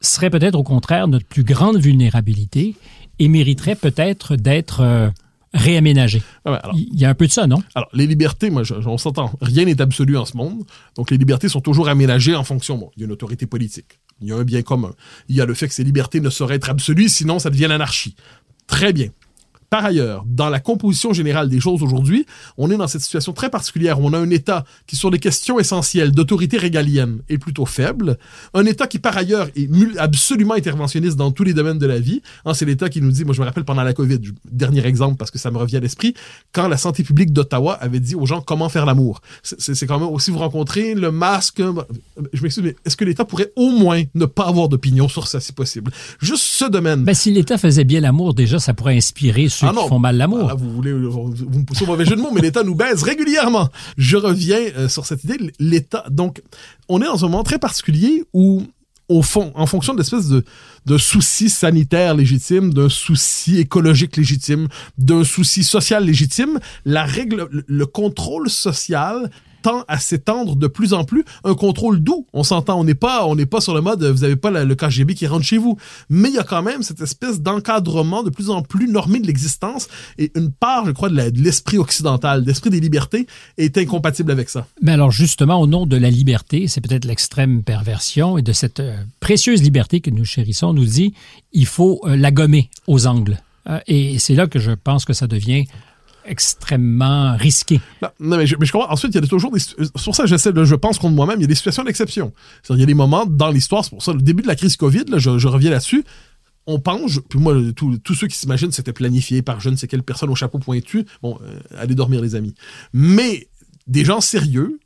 serait 0.00 0.30
peut-être 0.30 0.54
au 0.54 0.62
contraire 0.62 1.08
notre 1.08 1.26
plus 1.26 1.44
grande 1.44 1.78
vulnérabilité 1.78 2.76
et 3.18 3.28
mériterait 3.28 3.74
peut-être 3.74 4.36
d'être 4.36 4.80
euh, 4.80 5.10
réaménagé. 5.54 6.22
Ah 6.44 6.54
alors, 6.54 6.76
Il 6.76 6.98
y 7.00 7.04
a 7.04 7.08
un 7.10 7.14
peu 7.14 7.26
de 7.26 7.32
ça, 7.32 7.46
non? 7.46 7.62
alors, 7.74 7.88
les 7.92 8.06
libertés, 8.06 8.50
moi, 8.50 8.62
je- 8.62 8.74
on 8.74 8.98
s'entend, 8.98 9.32
rien 9.40 9.64
n'est 9.64 9.80
absolu 9.80 10.16
en 10.16 10.24
ce 10.24 10.36
monde. 10.36 10.64
Donc, 10.94 11.10
les 11.10 11.16
libertés 11.18 11.48
sont 11.48 11.60
toujours 11.60 11.88
aménagées 11.88 12.34
en 12.36 12.44
fonction, 12.44 12.76
bon, 12.78 12.90
il 12.96 13.00
y 13.00 13.02
a 13.02 13.06
une 13.06 13.12
autorité 13.12 13.46
politique, 13.46 13.98
il 14.20 14.28
y 14.28 14.32
a 14.32 14.36
un 14.36 14.44
bien 14.44 14.62
commun, 14.62 14.92
il 15.28 15.36
y 15.36 15.40
a 15.40 15.46
le 15.46 15.54
fait 15.54 15.66
que 15.68 15.74
ces 15.74 15.84
libertés 15.84 16.20
ne 16.20 16.30
sauraient 16.30 16.56
être 16.56 16.70
absolues, 16.70 17.08
sinon 17.08 17.38
ça 17.38 17.50
devient 17.50 17.66
l'anarchie. 17.68 18.14
Très 18.66 18.92
bien. 18.92 19.08
Par 19.70 19.84
ailleurs, 19.84 20.24
dans 20.26 20.48
la 20.48 20.60
composition 20.60 21.12
générale 21.12 21.48
des 21.48 21.60
choses 21.60 21.82
aujourd'hui, 21.82 22.24
on 22.56 22.70
est 22.70 22.76
dans 22.76 22.88
cette 22.88 23.02
situation 23.02 23.32
très 23.32 23.50
particulière 23.50 24.00
où 24.00 24.06
on 24.06 24.12
a 24.14 24.18
un 24.18 24.30
État 24.30 24.64
qui, 24.86 24.96
sur 24.96 25.10
des 25.10 25.18
questions 25.18 25.58
essentielles 25.58 26.10
d'autorité 26.12 26.56
régalienne, 26.56 27.18
est 27.28 27.38
plutôt 27.38 27.66
faible. 27.66 28.18
Un 28.54 28.64
État 28.64 28.86
qui, 28.86 28.98
par 28.98 29.16
ailleurs, 29.16 29.48
est 29.56 29.68
absolument 29.98 30.54
interventionniste 30.54 31.16
dans 31.16 31.30
tous 31.32 31.44
les 31.44 31.52
domaines 31.52 31.78
de 31.78 31.86
la 31.86 32.00
vie. 32.00 32.22
Hein, 32.46 32.54
c'est 32.54 32.64
l'État 32.64 32.88
qui 32.88 33.02
nous 33.02 33.10
dit, 33.10 33.24
moi 33.24 33.34
je 33.34 33.40
me 33.40 33.46
rappelle 33.46 33.64
pendant 33.64 33.82
la 33.82 33.92
COVID, 33.92 34.20
dernier 34.50 34.86
exemple 34.86 35.16
parce 35.16 35.30
que 35.30 35.38
ça 35.38 35.50
me 35.50 35.58
revient 35.58 35.76
à 35.76 35.80
l'esprit, 35.80 36.14
quand 36.52 36.68
la 36.68 36.76
santé 36.78 37.02
publique 37.02 37.32
d'Ottawa 37.32 37.74
avait 37.74 38.00
dit 38.00 38.14
aux 38.14 38.26
gens 38.26 38.40
comment 38.40 38.68
faire 38.68 38.86
l'amour. 38.86 39.20
C'est 39.42 39.86
quand 39.86 39.98
même 39.98 40.08
aussi 40.08 40.30
vous 40.30 40.38
rencontrez 40.38 40.94
le 40.94 41.10
masque. 41.10 41.60
euh, 41.60 41.74
Je 42.32 42.42
m'excuse, 42.42 42.64
mais 42.64 42.76
est-ce 42.86 42.96
que 42.96 43.04
l'État 43.04 43.24
pourrait 43.24 43.52
au 43.56 43.70
moins 43.70 44.02
ne 44.14 44.24
pas 44.24 44.46
avoir 44.46 44.68
d'opinion 44.68 45.08
sur 45.08 45.26
ça 45.28 45.40
si 45.40 45.52
possible? 45.52 45.92
Juste 46.20 46.44
ce 46.44 46.64
domaine. 46.64 47.04
Ben, 47.04 47.14
si 47.14 47.30
l'État 47.30 47.58
faisait 47.58 47.84
bien 47.84 48.00
l'amour, 48.00 48.34
déjà, 48.34 48.58
ça 48.58 48.72
pourrait 48.74 48.96
inspirer 48.96 49.48
ceux 49.58 49.66
Ah 49.68 49.72
non. 49.72 49.82
qui 49.82 49.88
font 49.88 49.98
mal 49.98 50.16
l'amour. 50.16 50.48
Ah, 50.50 50.54
vous 50.54 50.70
voulez, 50.70 50.92
vous 50.92 51.10
vous 51.34 51.58
me 51.58 51.64
poussez 51.64 51.84
au 51.84 51.86
mauvais 51.86 52.04
jeu 52.04 52.16
de 52.16 52.20
mots, 52.20 52.30
mais 52.32 52.40
l'État 52.40 52.62
nous 52.62 52.74
baise 52.74 53.02
régulièrement. 53.02 53.68
Je 53.96 54.16
reviens 54.16 54.58
euh, 54.76 54.88
sur 54.88 55.04
cette 55.06 55.24
idée. 55.24 55.38
L'État, 55.58 56.04
donc, 56.10 56.42
on 56.88 57.00
est 57.00 57.06
dans 57.06 57.24
un 57.24 57.28
moment 57.28 57.42
très 57.44 57.58
particulier 57.58 58.24
où, 58.32 58.62
au 59.08 59.22
fond, 59.22 59.52
en 59.54 59.66
fonction 59.66 59.94
de 59.94 59.98
l'espèce 59.98 60.28
de, 60.28 60.44
d'un 60.86 60.98
souci 60.98 61.48
sanitaire 61.50 62.14
légitime, 62.14 62.72
d'un 62.74 62.88
souci 62.90 63.58
écologique 63.58 64.16
légitime, 64.16 64.68
d'un 64.98 65.24
souci 65.24 65.64
social 65.64 66.04
légitime, 66.04 66.58
la 66.84 67.04
règle, 67.04 67.48
le- 67.50 67.64
le 67.66 67.86
contrôle 67.86 68.50
social 68.50 69.30
à 69.88 69.98
s'étendre 69.98 70.56
de 70.56 70.66
plus 70.66 70.92
en 70.92 71.04
plus. 71.04 71.24
Un 71.44 71.54
contrôle 71.54 72.00
doux, 72.00 72.26
on 72.32 72.42
s'entend. 72.42 72.78
On 72.80 72.84
n'est 72.84 72.94
pas, 72.94 73.26
on 73.26 73.34
n'est 73.34 73.46
pas 73.46 73.60
sur 73.60 73.74
le 73.74 73.80
mode, 73.80 74.02
vous 74.04 74.24
avez 74.24 74.36
pas 74.36 74.50
le 74.50 74.74
KGB 74.74 75.14
qui 75.14 75.26
rentre 75.26 75.44
chez 75.44 75.58
vous. 75.58 75.76
Mais 76.08 76.28
il 76.28 76.34
y 76.34 76.38
a 76.38 76.44
quand 76.44 76.62
même 76.62 76.82
cette 76.82 77.00
espèce 77.00 77.40
d'encadrement 77.40 78.22
de 78.22 78.30
plus 78.30 78.50
en 78.50 78.62
plus 78.62 78.88
normé 78.88 79.20
de 79.20 79.26
l'existence 79.26 79.88
et 80.18 80.32
une 80.34 80.50
part, 80.50 80.86
je 80.86 80.92
crois, 80.92 81.08
de 81.08 81.42
l'esprit 81.42 81.78
occidental, 81.78 82.42
de 82.42 82.46
l'esprit 82.48 82.70
des 82.70 82.80
libertés 82.80 83.26
est 83.56 83.76
incompatible 83.78 84.30
avec 84.30 84.48
ça. 84.48 84.66
Mais 84.82 84.92
alors 84.92 85.10
justement, 85.10 85.60
au 85.60 85.66
nom 85.66 85.86
de 85.86 85.96
la 85.96 86.10
liberté, 86.10 86.68
c'est 86.68 86.80
peut-être 86.80 87.04
l'extrême 87.04 87.62
perversion 87.62 88.38
et 88.38 88.42
de 88.42 88.52
cette 88.52 88.80
euh, 88.80 88.96
précieuse 89.20 89.62
liberté 89.62 90.00
que 90.00 90.10
nous 90.10 90.24
chérissons, 90.24 90.72
nous 90.72 90.84
dit 90.84 91.14
il 91.52 91.66
faut 91.66 92.00
euh, 92.04 92.16
la 92.16 92.30
gommer 92.30 92.70
aux 92.86 93.06
angles. 93.06 93.38
Euh, 93.68 93.80
et 93.86 94.18
c'est 94.18 94.34
là 94.34 94.46
que 94.46 94.58
je 94.58 94.72
pense 94.72 95.04
que 95.04 95.12
ça 95.12 95.26
devient 95.26 95.66
extrêmement 96.28 97.36
risqué. 97.36 97.80
Non, 98.20 98.36
mais, 98.36 98.46
je, 98.46 98.56
mais 98.58 98.66
comprends. 98.68 98.90
Ensuite, 98.90 99.14
il 99.14 99.20
y 99.20 99.24
a 99.24 99.26
toujours 99.26 99.50
des. 99.52 99.60
Pour 100.04 100.14
ça 100.14 100.26
j'essaie. 100.26 100.52
Je 100.54 100.74
pense 100.74 100.98
contre 100.98 101.14
moi-même, 101.14 101.38
il 101.38 101.42
y 101.42 101.44
a 101.44 101.48
des 101.48 101.54
situations 101.54 101.84
d'exception. 101.84 102.32
Il 102.70 102.78
y 102.78 102.82
a 102.82 102.86
des 102.86 102.94
moments 102.94 103.26
dans 103.26 103.50
l'histoire, 103.50 103.84
c'est 103.84 103.90
pour 103.90 104.02
ça, 104.02 104.12
le 104.12 104.20
début 104.20 104.42
de 104.42 104.48
la 104.48 104.56
crise 104.56 104.76
COVID, 104.76 105.04
là, 105.08 105.18
je, 105.18 105.48
reviens 105.48 105.70
là-dessus. 105.70 106.04
On 106.66 106.80
pense, 106.80 107.20
puis 107.30 107.38
moi, 107.38 107.54
tous 107.74 107.96
tous 107.98 108.14
ceux 108.14 108.26
qui 108.26 108.36
s'imaginent 108.36 108.72
c'était 108.72 108.92
planifié 108.92 109.40
par 109.40 109.58
je 109.58 109.70
ne 109.70 109.76
sais 109.76 109.88
quelle 109.88 110.02
personne 110.02 110.28
au 110.28 110.34
chapeau 110.34 110.58
pointu, 110.58 111.06
bon, 111.22 111.38
euh, 111.42 111.58
allez 111.78 111.94
dormir 111.94 112.20
les 112.20 112.34
amis. 112.34 112.54
Mais 112.92 113.48
des 113.86 114.04
gens 114.04 114.20
sérieux, 114.20 114.78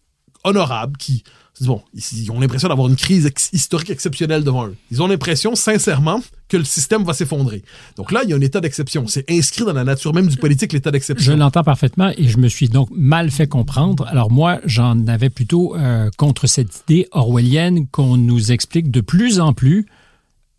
honorables, 0.44 0.96
qui 0.96 1.24
Bon, 1.60 1.82
ils 1.94 2.30
ont 2.32 2.40
l'impression 2.40 2.68
d'avoir 2.68 2.88
une 2.88 2.96
crise 2.96 3.30
historique 3.52 3.90
exceptionnelle 3.90 4.42
devant 4.42 4.66
eux. 4.66 4.76
Ils 4.90 5.02
ont 5.02 5.06
l'impression, 5.06 5.54
sincèrement, 5.54 6.20
que 6.48 6.56
le 6.56 6.64
système 6.64 7.04
va 7.04 7.12
s'effondrer. 7.12 7.62
Donc 7.96 8.10
là, 8.10 8.22
il 8.24 8.30
y 8.30 8.32
a 8.32 8.36
un 8.36 8.40
état 8.40 8.60
d'exception. 8.60 9.06
C'est 9.06 9.30
inscrit 9.30 9.64
dans 9.64 9.72
la 9.74 9.84
nature 9.84 10.12
même 10.14 10.26
du 10.28 10.36
politique, 10.36 10.72
l'état 10.72 10.90
d'exception. 10.90 11.32
Je 11.32 11.36
l'entends 11.36 11.62
parfaitement 11.62 12.10
et 12.16 12.26
je 12.26 12.38
me 12.38 12.48
suis 12.48 12.68
donc 12.68 12.88
mal 12.90 13.30
fait 13.30 13.46
comprendre. 13.46 14.06
Alors 14.08 14.30
moi, 14.32 14.60
j'en 14.64 15.06
avais 15.06 15.30
plutôt 15.30 15.76
euh, 15.76 16.10
contre 16.16 16.46
cette 16.46 16.82
idée 16.88 17.06
orwellienne 17.12 17.86
qu'on 17.86 18.16
nous 18.16 18.50
explique 18.50 18.90
de 18.90 19.00
plus 19.02 19.38
en 19.38 19.52
plus 19.52 19.86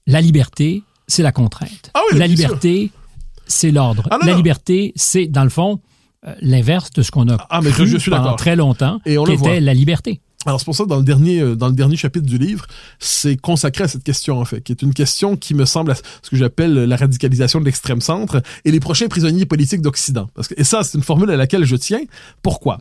la 0.06 0.22
liberté, 0.22 0.84
c'est 1.08 1.24
la 1.24 1.32
contrainte. 1.32 1.92
Ah 1.96 2.02
oui, 2.12 2.20
la 2.20 2.28
liberté, 2.28 2.92
c'est 3.48 3.72
l'ordre. 3.72 4.08
Ah 4.12 4.20
la 4.26 4.34
liberté, 4.36 4.94
c'est 4.96 5.28
dans 5.28 5.44
le 5.44 5.50
fond 5.50 5.80
euh, 6.26 6.34
l'inverse 6.42 6.92
de 6.92 7.02
ce 7.02 7.12
qu'on 7.12 7.28
a 7.30 7.38
Ah, 7.50 7.62
mais 7.62 7.72
cru 7.72 7.88
je 7.88 7.98
suis 7.98 8.12
pendant 8.12 8.36
très 8.36 8.56
longtemps, 8.56 9.00
qui 9.06 9.16
voit. 9.16 9.30
était 9.34 9.60
la 9.60 9.74
liberté. 9.74 10.22
Alors 10.46 10.60
c'est 10.60 10.66
pour 10.66 10.76
ça 10.76 10.86
dans 10.86 10.98
le 10.98 11.04
dernier 11.04 11.40
euh, 11.40 11.56
dans 11.56 11.68
le 11.68 11.74
dernier 11.74 11.96
chapitre 11.96 12.26
du 12.26 12.38
livre, 12.38 12.66
c'est 13.00 13.38
consacré 13.38 13.86
à 13.86 13.88
cette 13.88 14.04
question 14.04 14.40
en 14.40 14.46
fait, 14.46 14.62
qui 14.62 14.72
est 14.72 14.82
une 14.82 14.94
question 14.94 15.38
qui 15.38 15.54
me 15.54 15.66
semble 15.66 15.92
à 15.92 15.96
ce 15.96 16.30
que 16.30 16.36
j'appelle 16.36 16.74
la 16.74 16.96
radicalisation 16.96 17.60
de 17.60 17.66
l'extrême 17.66 18.02
centre 18.02 18.42
et 18.66 18.72
les 18.72 18.80
prochains 18.80 19.08
prisonniers 19.08 19.46
politiques 19.46 19.82
d'Occident. 19.82 20.30
Parce 20.36 20.48
que 20.48 20.56
et 20.58 20.64
ça 20.64 20.84
c'est 20.84 20.98
une 20.98 21.04
formule 21.04 21.30
à 21.32 21.38
laquelle 21.38 21.66
je 21.66 21.76
tiens. 21.76 22.02
Pourquoi? 22.42 22.80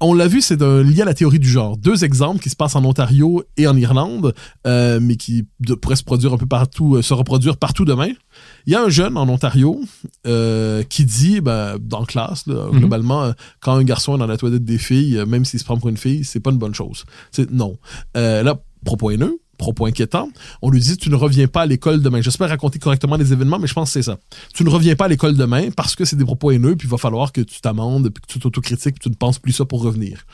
On 0.00 0.12
l'a 0.12 0.28
vu, 0.28 0.42
c'est 0.42 0.60
lié 0.60 1.02
à 1.02 1.04
la 1.06 1.14
théorie 1.14 1.38
du 1.38 1.48
genre. 1.48 1.76
Deux 1.78 2.04
exemples 2.04 2.40
qui 2.42 2.50
se 2.50 2.56
passent 2.56 2.76
en 2.76 2.84
Ontario 2.84 3.42
et 3.56 3.66
en 3.66 3.76
Irlande, 3.76 4.34
euh, 4.66 4.98
mais 5.00 5.16
qui 5.16 5.46
de- 5.60 5.74
pourraient 5.74 5.96
se 5.96 6.04
produire 6.04 6.32
un 6.34 6.36
peu 6.36 6.46
partout, 6.46 6.96
euh, 6.96 7.02
se 7.02 7.14
reproduire 7.14 7.56
partout 7.56 7.84
demain. 7.86 8.10
Il 8.66 8.72
y 8.72 8.76
a 8.76 8.82
un 8.82 8.88
jeune 8.90 9.16
en 9.16 9.26
Ontario 9.28 9.80
euh, 10.26 10.82
qui 10.82 11.04
dit, 11.06 11.40
ben, 11.40 11.78
dans 11.80 12.00
la 12.00 12.06
classe, 12.06 12.46
là, 12.46 12.66
Mhm. 12.70 12.78
globalement, 12.80 13.32
quand 13.60 13.72
un 13.74 13.84
garçon 13.84 14.16
est 14.16 14.18
dans 14.18 14.26
la 14.26 14.36
toilette 14.36 14.64
des 14.64 14.78
filles, 14.78 15.22
même 15.26 15.44
s'il 15.44 15.60
se 15.60 15.64
prend 15.64 15.78
pour 15.78 15.88
une 15.88 15.96
fille, 15.96 16.24
c'est 16.24 16.40
pas 16.40 16.50
une 16.50 16.58
bonne 16.58 16.74
chose. 16.74 17.04
C'est 17.30 17.50
non. 17.50 17.76
Là, 18.14 18.60
propos 18.84 19.10
haineux, 19.10 19.38
propos 19.56 19.86
inquiétant. 19.86 20.28
On 20.62 20.70
lui 20.70 20.80
dit, 20.80 20.96
tu 20.96 21.10
ne 21.10 21.14
reviens 21.16 21.46
pas 21.46 21.62
à 21.62 21.66
l'école 21.66 22.02
demain. 22.02 22.20
J'espère 22.20 22.48
raconter 22.48 22.78
correctement 22.78 23.16
les 23.16 23.32
événements, 23.32 23.58
mais 23.58 23.66
je 23.66 23.74
pense 23.74 23.88
que 23.90 23.92
c'est 23.94 24.02
ça. 24.10 24.18
Tu 24.54 24.64
ne 24.64 24.70
reviens 24.70 24.94
pas 24.96 25.06
à 25.06 25.08
l'école 25.08 25.36
demain 25.36 25.70
parce 25.76 25.94
que 25.96 26.04
c'est 26.04 26.16
des 26.16 26.24
propos 26.24 26.50
haineux, 26.50 26.76
puis 26.76 26.86
il 26.88 26.90
va 26.90 26.98
falloir 26.98 27.32
que 27.32 27.40
tu 27.40 27.60
t'amendes, 27.60 28.10
puis 28.10 28.22
que 28.22 28.32
tu 28.32 28.38
t'autocritiques, 28.38 28.94
puis 28.96 29.02
tu 29.02 29.08
ne 29.10 29.14
penses 29.14 29.38
plus 29.38 29.52
ça 29.52 29.64
pour 29.64 29.82
revenir. 29.82 30.24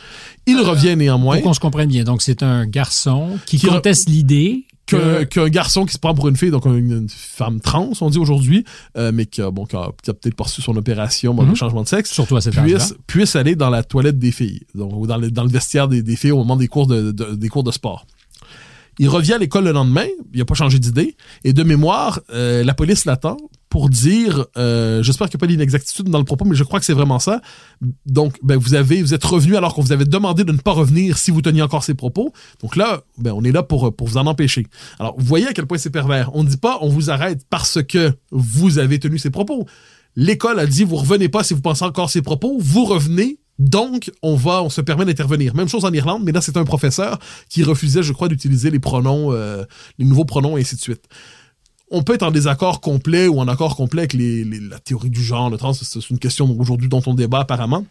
Il 0.47 0.59
revient 0.61 0.97
néanmoins. 0.97 1.37
Pour 1.37 1.45
qu'on 1.45 1.55
se 1.55 1.61
comprenne 1.61 1.89
bien. 1.89 2.05
Donc, 2.05 2.23
c'est 2.23 2.43
un 2.43 2.67
garçon 2.67 3.39
qui, 3.47 3.59
Qui 3.59 3.67
re- 3.67 3.71
conteste 3.75 4.09
l'idée 4.09 4.65
qu'un 4.87 5.25
que... 5.27 5.49
garçon 5.49 5.87
qui 5.87 5.93
se 5.95 5.99
prend 5.99 6.13
pour 6.13 6.29
une 6.29 6.37
fille, 6.37 6.51
donc 6.51 6.67
une, 6.67 6.75
une 6.91 7.09
femme 7.09 7.61
trans, 7.61 7.91
on 8.01 8.11
dit 8.11 8.19
aujourd'hui, 8.19 8.65
euh, 8.99 9.13
mais 9.15 9.27
qui 9.27 9.41
a, 9.41 9.51
bon, 9.51 9.65
qui 9.65 9.77
a, 9.77 9.91
qui 10.03 10.11
a 10.11 10.15
peut-être 10.15 10.35
poursuivi 10.35 10.65
son 10.65 10.77
opération, 10.77 11.35
bon, 11.35 11.45
Mhm. 11.45 11.51
le 11.51 11.55
changement 11.55 11.83
de 11.85 11.89
sexe, 11.89 12.11
Surtout 12.11 12.37
à 12.37 12.41
puisse, 12.41 12.95
puisse 13.07 13.37
aller 13.37 13.55
dans 13.55 13.71
la 13.71 13.85
toilette 13.85 14.19
des 14.19 14.33
filles, 14.33 14.63
donc, 14.75 14.93
ou 14.95 15.07
dans 15.07 15.17
le, 15.19 15.31
dans 15.31 15.45
le 15.45 15.51
vestiaire 15.51 15.87
des, 15.87 16.03
des 16.03 16.17
filles 16.17 16.33
au 16.33 16.39
moment 16.39 16.57
des 16.57 16.67
cours 16.69 16.89
de, 16.89 17.13
de- 17.13 17.35
des 17.37 17.49
cours 17.49 17.63
de 17.63 17.71
sport. 17.71 18.07
Il 19.03 19.09
revient 19.09 19.33
à 19.33 19.38
l'école 19.38 19.65
le 19.65 19.73
lendemain, 19.73 20.07
il 20.33 20.38
n'a 20.38 20.45
pas 20.45 20.55
changé 20.55 20.79
d'idée, 20.79 21.17
et 21.43 21.53
de 21.53 21.65
mémoire, 21.65 22.21
euh, 22.33 22.62
la 22.62 22.73
police 22.73 23.05
l'attend 23.05 23.37
pour 23.69 23.88
dire, 23.88 24.47
euh, 24.57 25.03
j'espère 25.03 25.29
qu'il 25.29 25.38
n'y 25.38 25.41
a 25.41 25.43
pas 25.43 25.47
d'inexactitude 25.49 26.09
dans 26.09 26.21
le 26.21 26.25
propos, 26.25 26.45
mais 26.45 26.55
je 26.55 26.62
crois 26.62 26.79
que 26.79 26.87
c'est 26.87 26.93
vraiment 26.93 27.19
ça. 27.19 27.41
Donc, 28.07 28.37
ben, 28.45 28.57
vous 28.57 28.77
êtes 28.77 29.25
revenu 29.25 29.57
alors 29.57 29.75
qu'on 29.75 29.83
vous 29.83 29.91
avait 29.91 30.05
demandé 30.05 30.45
de 30.45 30.53
ne 30.53 30.59
pas 30.59 30.71
revenir 30.71 31.19
si 31.19 31.33
vous 31.33 31.43
teniez 31.43 31.62
encore 31.62 31.83
ces 31.83 31.95
propos. 31.95 32.33
Donc 32.62 32.77
là, 32.77 33.03
ben, 33.19 33.33
on 33.33 33.43
est 33.43 33.51
là 33.51 33.65
pour, 33.65 33.93
pour 33.93 34.07
vous 34.07 34.19
en 34.19 34.27
empêcher. 34.27 34.69
Alors, 35.01 35.17
vous 35.19 35.27
voyez 35.27 35.49
à 35.49 35.53
quel 35.53 35.67
point 35.67 35.79
c'est 35.79 35.91
pervers. 35.91 36.31
On 36.35 36.45
ne 36.45 36.49
dit 36.49 36.57
pas, 36.57 36.79
on 36.81 36.88
vous 36.88 37.11
arrête 37.11 37.45
parce 37.51 37.83
que 37.83 38.12
vous 38.31 38.79
avez 38.79 39.01
tenu 39.01 39.19
ces 39.19 39.31
propos. 39.31 39.67
L'école 40.15 40.61
a 40.61 40.67
dit, 40.67 40.85
vous 40.85 40.95
revenez 40.95 41.29
pas 41.29 41.43
si 41.43 41.55
vous 41.55 41.61
pensez 41.61 41.85
encore 41.85 42.09
ces 42.09 42.23
propos, 42.23 42.57
vous 42.61 42.85
revenez 42.85 43.41
donc, 43.62 44.11
on 44.22 44.35
va, 44.35 44.62
on 44.62 44.70
se 44.70 44.81
permet 44.81 45.05
d'intervenir. 45.05 45.55
Même 45.55 45.68
chose 45.68 45.85
en 45.85 45.92
Irlande, 45.92 46.22
mais 46.25 46.33
là, 46.33 46.40
c'est 46.40 46.57
un 46.57 46.64
professeur 46.64 47.20
qui 47.48 47.62
refusait, 47.62 48.03
je 48.03 48.12
crois, 48.12 48.27
d'utiliser 48.27 48.70
les 48.70 48.81
pronoms, 48.81 49.33
euh, 49.33 49.64
les 49.98 50.05
nouveaux 50.05 50.25
pronoms, 50.25 50.57
et 50.57 50.62
ainsi 50.62 50.75
de 50.75 50.81
suite. 50.81 51.05
On 51.88 52.03
peut 52.03 52.14
être 52.14 52.25
en 52.25 52.33
désaccord 52.33 52.81
complet 52.81 53.29
ou 53.29 53.38
en 53.38 53.46
accord 53.46 53.77
complet 53.77 54.03
avec 54.03 54.14
la 54.14 54.81
théorie 54.81 55.11
du 55.11 55.22
genre, 55.22 55.48
le 55.48 55.59
trans, 55.59 55.75
c'est 55.75 56.11
une 56.11 56.18
question 56.18 56.51
aujourd'hui 56.59 56.88
dont 56.88 57.03
on 57.07 57.14
débat 57.14 57.40
apparemment. 57.40 57.87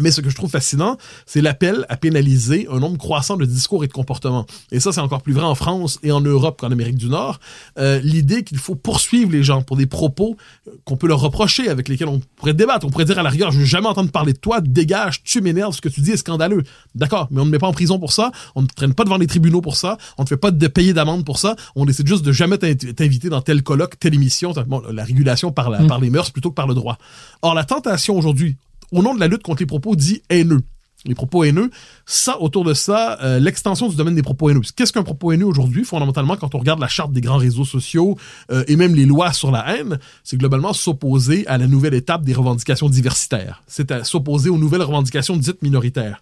Mais 0.00 0.10
ce 0.10 0.20
que 0.20 0.28
je 0.28 0.34
trouve 0.36 0.50
fascinant, 0.50 0.98
c'est 1.24 1.40
l'appel 1.40 1.86
à 1.88 1.96
pénaliser 1.96 2.68
un 2.70 2.80
nombre 2.80 2.98
croissant 2.98 3.36
de 3.38 3.46
discours 3.46 3.82
et 3.82 3.86
de 3.86 3.92
comportements. 3.94 4.44
Et 4.70 4.78
ça, 4.78 4.92
c'est 4.92 5.00
encore 5.00 5.22
plus 5.22 5.32
vrai 5.32 5.44
en 5.44 5.54
France 5.54 5.98
et 6.02 6.12
en 6.12 6.20
Europe 6.20 6.60
qu'en 6.60 6.70
Amérique 6.70 6.96
du 6.98 7.08
Nord. 7.08 7.40
Euh, 7.78 7.98
L'idée 8.02 8.42
qu'il 8.42 8.58
faut 8.58 8.74
poursuivre 8.74 9.30
les 9.32 9.42
gens 9.42 9.62
pour 9.62 9.78
des 9.78 9.86
propos 9.86 10.36
euh, 10.68 10.72
qu'on 10.84 10.98
peut 10.98 11.06
leur 11.08 11.20
reprocher, 11.20 11.70
avec 11.70 11.88
lesquels 11.88 12.08
on 12.08 12.20
pourrait 12.36 12.52
débattre. 12.52 12.84
On 12.84 12.90
pourrait 12.90 13.06
dire 13.06 13.18
à 13.18 13.22
la 13.22 13.30
rigueur, 13.30 13.52
je 13.52 13.60
veux 13.60 13.64
jamais 13.64 13.86
entendre 13.86 14.10
parler 14.10 14.34
de 14.34 14.38
toi, 14.38 14.60
dégage, 14.60 15.22
tu 15.22 15.40
m'énerves, 15.40 15.74
ce 15.74 15.80
que 15.80 15.88
tu 15.88 16.02
dis 16.02 16.10
est 16.10 16.16
scandaleux. 16.18 16.62
D'accord, 16.94 17.28
mais 17.30 17.40
on 17.40 17.46
ne 17.46 17.50
met 17.50 17.58
pas 17.58 17.68
en 17.68 17.72
prison 17.72 17.98
pour 17.98 18.12
ça, 18.12 18.32
on 18.54 18.60
ne 18.62 18.66
traîne 18.66 18.92
pas 18.92 19.04
devant 19.04 19.16
les 19.16 19.26
tribunaux 19.26 19.62
pour 19.62 19.76
ça, 19.76 19.96
on 20.18 20.24
ne 20.24 20.28
fait 20.28 20.36
pas 20.36 20.50
de 20.50 20.66
payer 20.66 20.92
d'amende 20.92 21.24
pour 21.24 21.38
ça, 21.38 21.56
on 21.74 21.86
décide 21.86 22.06
juste 22.06 22.24
de 22.24 22.32
jamais 22.32 22.58
t'in- 22.58 22.74
t'inviter 22.74 23.30
dans 23.30 23.40
tel 23.40 23.62
colloque, 23.62 23.98
telle 23.98 24.12
émission, 24.14 24.52
bon, 24.66 24.82
la 24.92 25.04
régulation 25.04 25.52
par, 25.52 25.70
la, 25.70 25.80
Mm. 25.80 25.86
par 25.86 26.00
les 26.00 26.10
mœurs 26.10 26.30
plutôt 26.32 26.50
que 26.50 26.54
par 26.54 26.66
le 26.66 26.74
droit. 26.74 26.98
Or, 27.40 27.54
la 27.54 27.64
tentation 27.64 28.16
aujourd'hui, 28.18 28.56
au 28.92 29.02
nom 29.02 29.14
de 29.14 29.20
la 29.20 29.28
lutte 29.28 29.42
contre 29.42 29.62
les 29.62 29.66
propos 29.66 29.96
dits 29.96 30.22
haineux, 30.30 30.62
les 31.04 31.14
propos 31.14 31.44
haineux, 31.44 31.70
ça, 32.04 32.40
autour 32.40 32.64
de 32.64 32.74
ça, 32.74 33.18
euh, 33.22 33.38
l'extension 33.38 33.88
du 33.88 33.96
domaine 33.96 34.14
des 34.14 34.22
propos 34.22 34.50
haineux. 34.50 34.62
Qu'est-ce 34.74 34.92
qu'un 34.92 35.02
propos 35.02 35.32
haineux 35.32 35.46
aujourd'hui, 35.46 35.84
fondamentalement, 35.84 36.36
quand 36.36 36.54
on 36.54 36.58
regarde 36.58 36.80
la 36.80 36.88
charte 36.88 37.12
des 37.12 37.20
grands 37.20 37.36
réseaux 37.36 37.64
sociaux 37.64 38.16
euh, 38.50 38.64
et 38.68 38.76
même 38.76 38.94
les 38.94 39.04
lois 39.04 39.32
sur 39.32 39.50
la 39.50 39.76
haine, 39.76 39.98
c'est 40.24 40.36
globalement 40.36 40.72
s'opposer 40.72 41.46
à 41.46 41.58
la 41.58 41.66
nouvelle 41.66 41.94
étape 41.94 42.22
des 42.22 42.34
revendications 42.34 42.88
diversitaires. 42.88 43.62
C'est 43.66 44.04
s'opposer 44.04 44.50
aux 44.50 44.58
nouvelles 44.58 44.82
revendications 44.82 45.36
dites 45.36 45.62
minoritaires. 45.62 46.20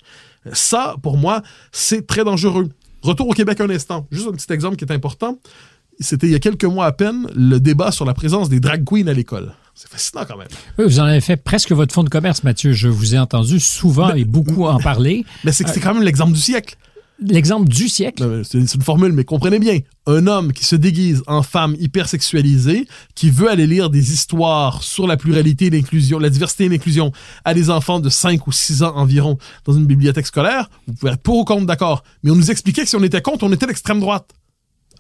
Ça, 0.53 0.97
pour 1.03 1.17
moi, 1.17 1.43
c'est 1.73 2.07
très 2.07 2.25
dangereux. 2.25 2.69
Retour 3.03 3.29
au 3.29 3.33
Québec 3.33 3.61
un 3.61 3.71
instant. 3.71 4.07
Juste 4.11 4.29
un 4.29 4.33
petit 4.33 4.53
exemple 4.53 4.77
qui 4.77 4.85
est 4.85 4.93
important. 4.93 5.39
C'était 6.01 6.27
il 6.27 6.33
y 6.33 6.35
a 6.35 6.41
quelques 6.41 6.65
mois 6.65 6.87
à 6.87 6.93
peine 6.93 7.29
le 7.35 7.61
débat 7.61 7.93
sur 7.93 8.05
la 8.05 8.15
présence 8.15 8.49
des 8.49 8.61
drag 8.61 8.85
queens 8.85 9.07
à 9.07 9.13
l'école. 9.13 9.55
C'est 9.75 9.91
fascinant 9.91 10.25
quand 10.27 10.37
même. 10.37 10.49
Oui, 10.79 10.85
vous 10.85 11.01
en 11.01 11.05
avez 11.05 11.21
fait 11.21 11.37
presque 11.37 11.73
votre 11.73 11.93
fonds 11.93 12.05
de 12.05 12.09
commerce, 12.09 12.45
Mathieu. 12.45 12.73
Je 12.73 12.89
vous 12.89 13.15
ai 13.15 13.19
entendu 13.19 13.59
souvent 13.59 14.15
et 14.15 14.25
beaucoup 14.25 14.67
en 14.67 14.79
parler. 14.79 15.25
Mais 15.43 15.53
c'est 15.53 15.65
quand 15.81 15.95
même 15.95 16.03
l'exemple 16.05 16.33
du 16.33 16.41
siècle. 16.41 16.77
L'exemple 17.21 17.69
du 17.69 17.89
siècle. 17.89 18.43
C'est 18.45 18.59
une 18.59 18.83
formule, 18.83 19.13
mais 19.13 19.25
comprenez 19.25 19.59
bien. 19.59 19.79
Un 20.07 20.27
homme 20.27 20.53
qui 20.53 20.65
se 20.65 20.77
déguise 20.77 21.23
en 21.27 21.43
femme 21.43 21.77
hypersexualisée, 21.79 22.87
qui 23.15 23.31
veut 23.31 23.49
aller 23.49 23.67
lire 23.67 23.89
des 23.89 24.13
histoires 24.13 24.83
sur 24.83 25.07
la 25.07 25.17
pluralité 25.17 25.67
et 25.67 25.71
l'inclusion, 25.71 26.19
la 26.19 26.31
diversité 26.31 26.65
et 26.65 26.69
l'inclusion 26.69 27.13
à 27.45 27.55
des 27.55 27.71
enfants 27.71 28.01
de 28.01 28.09
5 28.09 28.47
ou 28.47 28.53
6 28.53 28.83
ans 28.83 28.97
environ 28.97 29.39
dans 29.65 29.73
une 29.73 29.87
bibliothèque 29.87 30.27
scolaire, 30.27 30.69
vous 30.87 30.95
pouvez 30.95 31.13
être 31.13 31.23
pour 31.23 31.39
ou 31.39 31.45
contre 31.45 31.67
d'accord. 31.67 32.03
Mais 32.23 32.31
on 32.31 32.37
nous 32.37 32.51
expliquait 32.51 32.83
que 32.83 32.89
si 32.89 32.97
on 32.97 33.03
était 33.03 33.23
contre, 33.23 33.45
on 33.45 33.53
était 33.53 33.67
l'extrême 33.67 34.01
droite. 34.01 34.31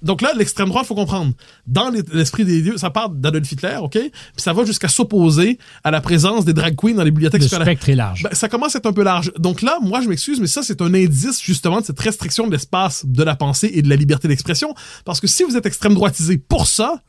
Donc 0.04 0.22
là, 0.22 0.32
l'extrême 0.36 0.68
droite, 0.68 0.86
faut 0.86 0.94
comprendre. 0.94 1.32
Dans 1.66 1.90
l'esprit 2.12 2.44
des 2.44 2.62
dieux, 2.62 2.76
ça 2.76 2.90
part 2.90 3.08
d'Adolf 3.10 3.50
Hitler, 3.50 3.76
OK? 3.80 3.92
Puis 3.92 4.10
ça 4.36 4.52
va 4.52 4.64
jusqu'à 4.64 4.88
s'opposer 4.88 5.58
à 5.82 5.90
la 5.90 6.00
présence 6.00 6.44
des 6.44 6.52
drag 6.52 6.76
queens 6.76 6.94
dans 6.94 7.02
les 7.02 7.10
bibliothèques 7.10 7.42
Le 7.42 7.48
scolaires. 7.48 7.66
spectre 7.66 7.88
est 7.88 7.94
large. 7.96 8.22
Ben, 8.22 8.34
ça 8.34 8.48
commence 8.48 8.74
à 8.76 8.78
être 8.78 8.86
un 8.86 8.92
peu 8.92 9.02
large. 9.02 9.32
Donc 9.38 9.62
là, 9.62 9.78
moi, 9.82 10.00
je 10.00 10.08
m'excuse, 10.08 10.40
mais 10.40 10.46
ça, 10.46 10.62
c'est 10.62 10.80
un 10.82 10.92
indice, 10.94 11.42
justement, 11.42 11.80
de 11.80 11.86
cette 11.86 11.98
restriction 12.00 12.46
de 12.46 12.52
l'espace 12.52 13.04
de 13.06 13.22
la 13.24 13.34
pensée 13.34 13.70
et 13.72 13.82
de 13.82 13.88
la 13.88 13.96
liberté 13.96 14.28
d'expression. 14.28 14.74
Parce 15.04 15.20
que 15.20 15.26
si 15.26 15.42
vous 15.42 15.56
êtes 15.56 15.66
extrême 15.66 15.94
droitisé 15.94 16.38
pour 16.38 16.66
ça, 16.66 17.00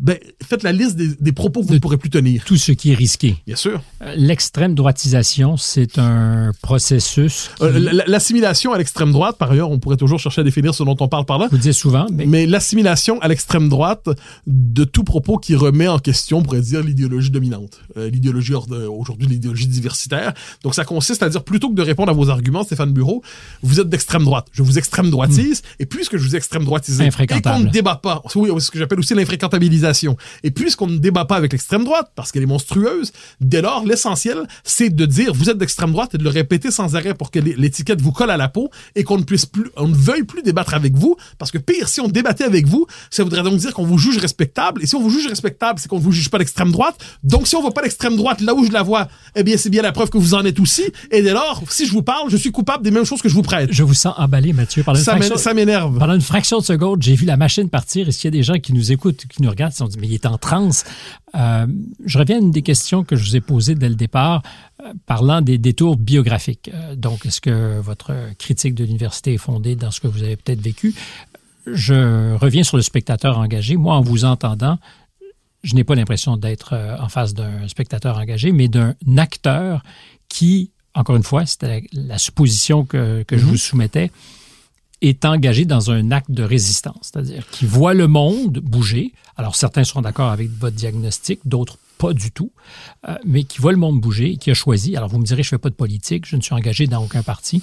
ben, 0.00 0.16
faites 0.42 0.62
la 0.62 0.72
liste 0.72 0.96
des, 0.96 1.08
des 1.20 1.32
propos 1.32 1.60
que 1.62 1.66
vous 1.66 1.74
ne 1.74 1.78
pourrez 1.80 1.96
plus 1.96 2.10
tenir. 2.10 2.44
Tout 2.44 2.56
ce 2.56 2.72
qui 2.72 2.92
est 2.92 2.94
risqué. 2.94 3.36
Bien 3.46 3.56
sûr. 3.56 3.82
Euh, 4.02 4.14
L'extrême 4.16 4.74
droitisation, 4.74 5.56
c'est 5.56 5.98
un 5.98 6.52
processus. 6.62 7.50
qui- 7.58 7.64
Euh, 7.64 8.02
L'assimilation 8.06 8.72
à 8.72 8.78
l'extrême 8.78 9.10
droite, 9.12 9.36
par 9.38 9.50
ailleurs, 9.50 9.70
on 9.70 9.78
pourrait 9.78 9.96
toujours 9.96 10.20
chercher 10.20 10.40
à 10.42 10.44
définir 10.44 10.74
ce 10.74 10.82
dont 10.84 10.96
on 11.00 11.08
parle 11.08 11.24
par 11.24 11.38
là. 11.38 11.48
vous 11.50 11.56
le 11.56 11.62
dites 11.62 11.72
souvent, 11.72 12.06
mais 12.12 12.26
Mais 12.26 12.46
l'assimilation 12.46 13.20
à 13.20 13.28
l'extrême 13.28 13.68
droite 13.68 14.08
de 14.46 14.84
tout 14.84 15.02
propos 15.04 15.38
qui 15.38 15.54
remet 15.56 15.88
en 15.88 15.98
question, 15.98 16.38
on 16.38 16.42
pourrait 16.42 16.60
dire, 16.60 16.82
l'idéologie 16.82 17.30
dominante. 17.30 17.80
Euh, 17.96 18.08
l'idéologie, 18.08 18.54
aujourd'hui, 18.54 19.26
l'idéologie 19.26 19.66
diversitaire. 19.66 20.32
Donc, 20.62 20.74
ça 20.74 20.84
consiste 20.84 21.22
à 21.22 21.28
dire, 21.28 21.42
plutôt 21.42 21.70
que 21.70 21.74
de 21.74 21.82
répondre 21.82 22.10
à 22.10 22.14
vos 22.14 22.28
arguments, 22.30 22.62
Stéphane 22.62 22.92
Bureau, 22.92 23.22
vous 23.62 23.80
êtes 23.80 23.88
d'extrême 23.88 24.24
droite. 24.24 24.46
Je 24.52 24.62
vous 24.62 24.78
extrême 24.78 25.10
droitise, 25.10 25.62
et 25.80 25.86
puisque 25.86 26.16
je 26.16 26.22
vous 26.22 26.36
extrême 26.36 26.64
droitisé, 26.64 27.04
et 27.06 27.10
qu'on 27.10 27.58
ne 27.60 27.70
débat 27.70 27.96
pas, 27.96 28.22
oui, 28.36 28.50
c'est 28.58 28.66
ce 28.66 28.70
que 28.70 28.78
j'appelle 28.78 28.98
aussi 29.00 29.14
l'infréquentabilisation, 29.14 29.87
et 30.42 30.50
puisqu'on 30.50 30.86
ne 30.86 30.98
débat 30.98 31.24
pas 31.24 31.36
avec 31.36 31.52
l'extrême 31.52 31.84
droite, 31.84 32.10
parce 32.14 32.32
qu'elle 32.32 32.42
est 32.42 32.46
monstrueuse, 32.46 33.12
dès 33.40 33.62
lors, 33.62 33.84
l'essentiel, 33.84 34.38
c'est 34.64 34.90
de 34.90 35.06
dire, 35.06 35.32
vous 35.34 35.50
êtes 35.50 35.58
d'extrême 35.58 35.92
droite, 35.92 36.14
et 36.14 36.18
de 36.18 36.24
le 36.24 36.30
répéter 36.30 36.70
sans 36.70 36.96
arrêt 36.96 37.14
pour 37.14 37.30
que 37.30 37.38
l'é- 37.38 37.54
l'étiquette 37.56 38.00
vous 38.00 38.12
colle 38.12 38.30
à 38.30 38.36
la 38.36 38.48
peau, 38.48 38.70
et 38.94 39.04
qu'on 39.04 39.18
ne 39.18 39.24
puisse 39.24 39.46
plus, 39.46 39.70
on 39.76 39.88
ne 39.88 39.94
veuille 39.94 40.24
plus 40.24 40.42
débattre 40.42 40.74
avec 40.74 40.94
vous, 40.96 41.16
parce 41.38 41.50
que 41.50 41.58
pire, 41.58 41.88
si 41.88 42.00
on 42.00 42.08
débattait 42.08 42.44
avec 42.44 42.66
vous, 42.66 42.86
ça 43.10 43.22
voudrait 43.24 43.42
donc 43.42 43.56
dire 43.58 43.72
qu'on 43.74 43.84
vous 43.84 43.98
juge 43.98 44.18
respectable, 44.18 44.82
et 44.82 44.86
si 44.86 44.94
on 44.94 45.00
vous 45.00 45.10
juge 45.10 45.26
respectable, 45.26 45.78
c'est 45.78 45.88
qu'on 45.88 45.98
ne 45.98 46.02
vous 46.02 46.12
juge 46.12 46.30
pas 46.30 46.38
d'extrême 46.38 46.70
droite, 46.72 46.96
donc 47.24 47.46
si 47.46 47.56
on 47.56 47.60
voit 47.62 47.74
pas 47.74 47.82
l'extrême 47.82 48.16
droite 48.16 48.40
là 48.40 48.54
où 48.54 48.64
je 48.64 48.70
la 48.72 48.82
vois, 48.82 49.08
eh 49.36 49.42
bien, 49.42 49.56
c'est 49.56 49.70
bien 49.70 49.82
la 49.82 49.92
preuve 49.92 50.10
que 50.10 50.18
vous 50.18 50.34
en 50.34 50.44
êtes 50.44 50.60
aussi, 50.60 50.84
et 51.10 51.22
dès 51.22 51.32
lors, 51.32 51.62
si 51.70 51.86
je 51.86 51.92
vous 51.92 52.02
parle, 52.02 52.30
je 52.30 52.36
suis 52.36 52.50
coupable 52.52 52.82
des 52.84 52.90
mêmes 52.90 53.04
choses 53.04 53.22
que 53.22 53.28
je 53.28 53.34
vous 53.34 53.42
prête. 53.42 53.70
je 53.72 53.82
vous 53.82 53.94
sens 53.94 54.14
emballé, 54.16 54.52
Mathieu. 54.52 54.82
Pendant 54.82 54.98
une, 54.98 55.04
Ça 55.04 55.54
m'énerve. 55.54 55.98
pendant 55.98 56.14
une 56.14 56.20
fraction 56.20 56.58
de 56.58 56.64
seconde, 56.64 57.02
j'ai 57.02 57.14
vu 57.14 57.24
la 57.26 57.36
machine 57.36 57.68
partir. 57.68 58.08
Est-ce 58.08 58.18
qu'il 58.18 58.26
y 58.28 58.34
a 58.34 58.38
des 58.38 58.42
gens 58.42 58.58
qui 58.58 58.72
nous 58.72 58.92
écoutent, 58.92 59.24
qui 59.28 59.42
nous 59.42 59.50
regardent? 59.50 59.67
Ils 59.68 59.72
se 59.72 59.78
sont 59.78 59.86
dit, 59.88 59.98
mais 59.98 60.06
il 60.08 60.14
est 60.14 60.26
en 60.26 60.38
transe. 60.38 60.84
Euh, 61.34 61.66
je 62.04 62.18
reviens 62.18 62.36
à 62.36 62.40
une 62.40 62.50
des 62.50 62.62
questions 62.62 63.04
que 63.04 63.16
je 63.16 63.24
vous 63.24 63.36
ai 63.36 63.40
posées 63.40 63.74
dès 63.74 63.88
le 63.88 63.94
départ, 63.94 64.42
euh, 64.84 64.92
parlant 65.06 65.40
des 65.40 65.58
détours 65.58 65.96
biographiques. 65.96 66.70
Euh, 66.74 66.94
donc, 66.96 67.24
est-ce 67.26 67.40
que 67.40 67.78
votre 67.80 68.12
critique 68.38 68.74
de 68.74 68.84
l'université 68.84 69.34
est 69.34 69.38
fondée 69.38 69.76
dans 69.76 69.90
ce 69.90 70.00
que 70.00 70.08
vous 70.08 70.22
avez 70.22 70.36
peut-être 70.36 70.60
vécu? 70.60 70.94
Je 71.66 72.34
reviens 72.36 72.62
sur 72.62 72.76
le 72.76 72.82
spectateur 72.82 73.38
engagé. 73.38 73.76
Moi, 73.76 73.94
en 73.94 74.00
vous 74.00 74.24
entendant, 74.24 74.78
je 75.62 75.74
n'ai 75.74 75.84
pas 75.84 75.94
l'impression 75.94 76.36
d'être 76.36 76.74
en 77.00 77.08
face 77.08 77.34
d'un 77.34 77.68
spectateur 77.68 78.16
engagé, 78.16 78.52
mais 78.52 78.68
d'un 78.68 78.94
acteur 79.18 79.82
qui, 80.28 80.70
encore 80.94 81.16
une 81.16 81.22
fois, 81.22 81.44
c'était 81.46 81.84
la, 81.92 82.16
supposition 82.16 82.84
que, 82.84 83.22
que 83.24 83.36
je 83.36 83.44
Mhm. 83.44 83.50
vous 83.50 83.56
soumettais, 83.58 84.10
est 85.00 85.24
engagé 85.24 85.64
dans 85.64 85.90
un 85.90 86.10
acte 86.10 86.30
de 86.30 86.42
résistance, 86.42 87.10
c'est-à-dire 87.12 87.44
qui 87.50 87.66
voit 87.66 87.94
le 87.94 88.08
monde 88.08 88.58
bouger. 88.58 89.12
Alors 89.36 89.54
certains 89.56 89.84
sont 89.84 90.02
d'accord 90.02 90.30
avec 90.30 90.50
votre 90.58 90.76
diagnostic, 90.76 91.40
d'autres 91.44 91.78
pas 91.98 92.12
du 92.12 92.30
tout, 92.30 92.52
euh, 93.08 93.14
mais 93.24 93.42
qui 93.44 93.58
voit 93.60 93.72
le 93.72 93.78
monde 93.78 94.00
bouger 94.00 94.32
et 94.32 94.36
qui 94.36 94.50
a 94.50 94.54
choisi. 94.54 94.96
Alors 94.96 95.08
vous 95.08 95.18
me 95.18 95.24
direz, 95.24 95.42
je 95.42 95.48
fais 95.48 95.58
pas 95.58 95.68
de 95.70 95.74
politique, 95.74 96.26
je 96.26 96.36
ne 96.36 96.40
suis 96.40 96.54
engagé 96.54 96.86
dans 96.86 97.02
aucun 97.02 97.22
parti. 97.22 97.62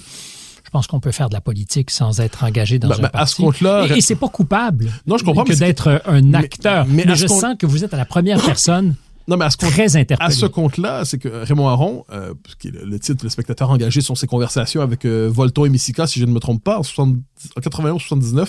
Je 0.64 0.70
pense 0.70 0.86
qu'on 0.88 0.98
peut 1.00 1.12
faire 1.12 1.28
de 1.28 1.34
la 1.34 1.40
politique 1.40 1.90
sans 1.90 2.20
être 2.20 2.42
engagé 2.44 2.78
dans 2.78 2.88
Ben, 2.88 2.94
un 2.96 2.98
ben, 2.98 3.04
à 3.06 3.10
parti. 3.10 3.34
ce 3.36 3.42
compte-là- 3.42 3.86
et, 3.88 3.98
et 3.98 4.00
c'est 4.00 4.16
pas 4.16 4.28
coupable. 4.28 4.90
Non, 5.06 5.16
je 5.16 5.24
comprends, 5.24 5.44
que 5.44 5.52
d'être 5.54 6.02
un 6.06 6.34
acteur. 6.34 6.86
mais 6.86 7.04
Mais, 7.06 7.12
à 7.12 7.14
je 7.14 7.26
sens 7.28 7.54
que 7.58 7.66
vous 7.66 7.84
êtes 7.84 7.94
à 7.94 7.96
la 7.96 8.04
première 8.04 8.42
personne 8.44 8.94
Non, 9.28 9.36
mais 9.36 9.44
à 9.46 9.50
ce 9.50 9.56
compte- 9.56 9.70
très 9.70 9.96
À 9.96 10.00
interpellée. 10.00 10.32
ce 10.34 10.46
compte-là, 10.46 11.04
c'est 11.04 11.18
que 11.18 11.28
Raymond 11.28 11.68
Aron, 11.68 12.04
euh, 12.12 12.32
qui 12.58 12.68
est 12.68 12.70
le, 12.70 12.84
le 12.84 12.98
titre, 13.00 13.24
le 13.24 13.28
spectateur 13.30 13.70
engagé 13.70 14.00
sur 14.00 14.16
ses 14.16 14.26
conversations 14.26 14.80
avec 14.82 15.04
euh, 15.04 15.28
Volton 15.32 15.64
et 15.64 15.68
Missika, 15.68 16.06
si 16.06 16.20
je 16.20 16.24
ne 16.26 16.32
me 16.32 16.38
trompe 16.38 16.62
pas, 16.62 16.78
en, 16.78 16.82
70 16.82 17.20
en 17.56 17.60
91-79, 17.60 18.46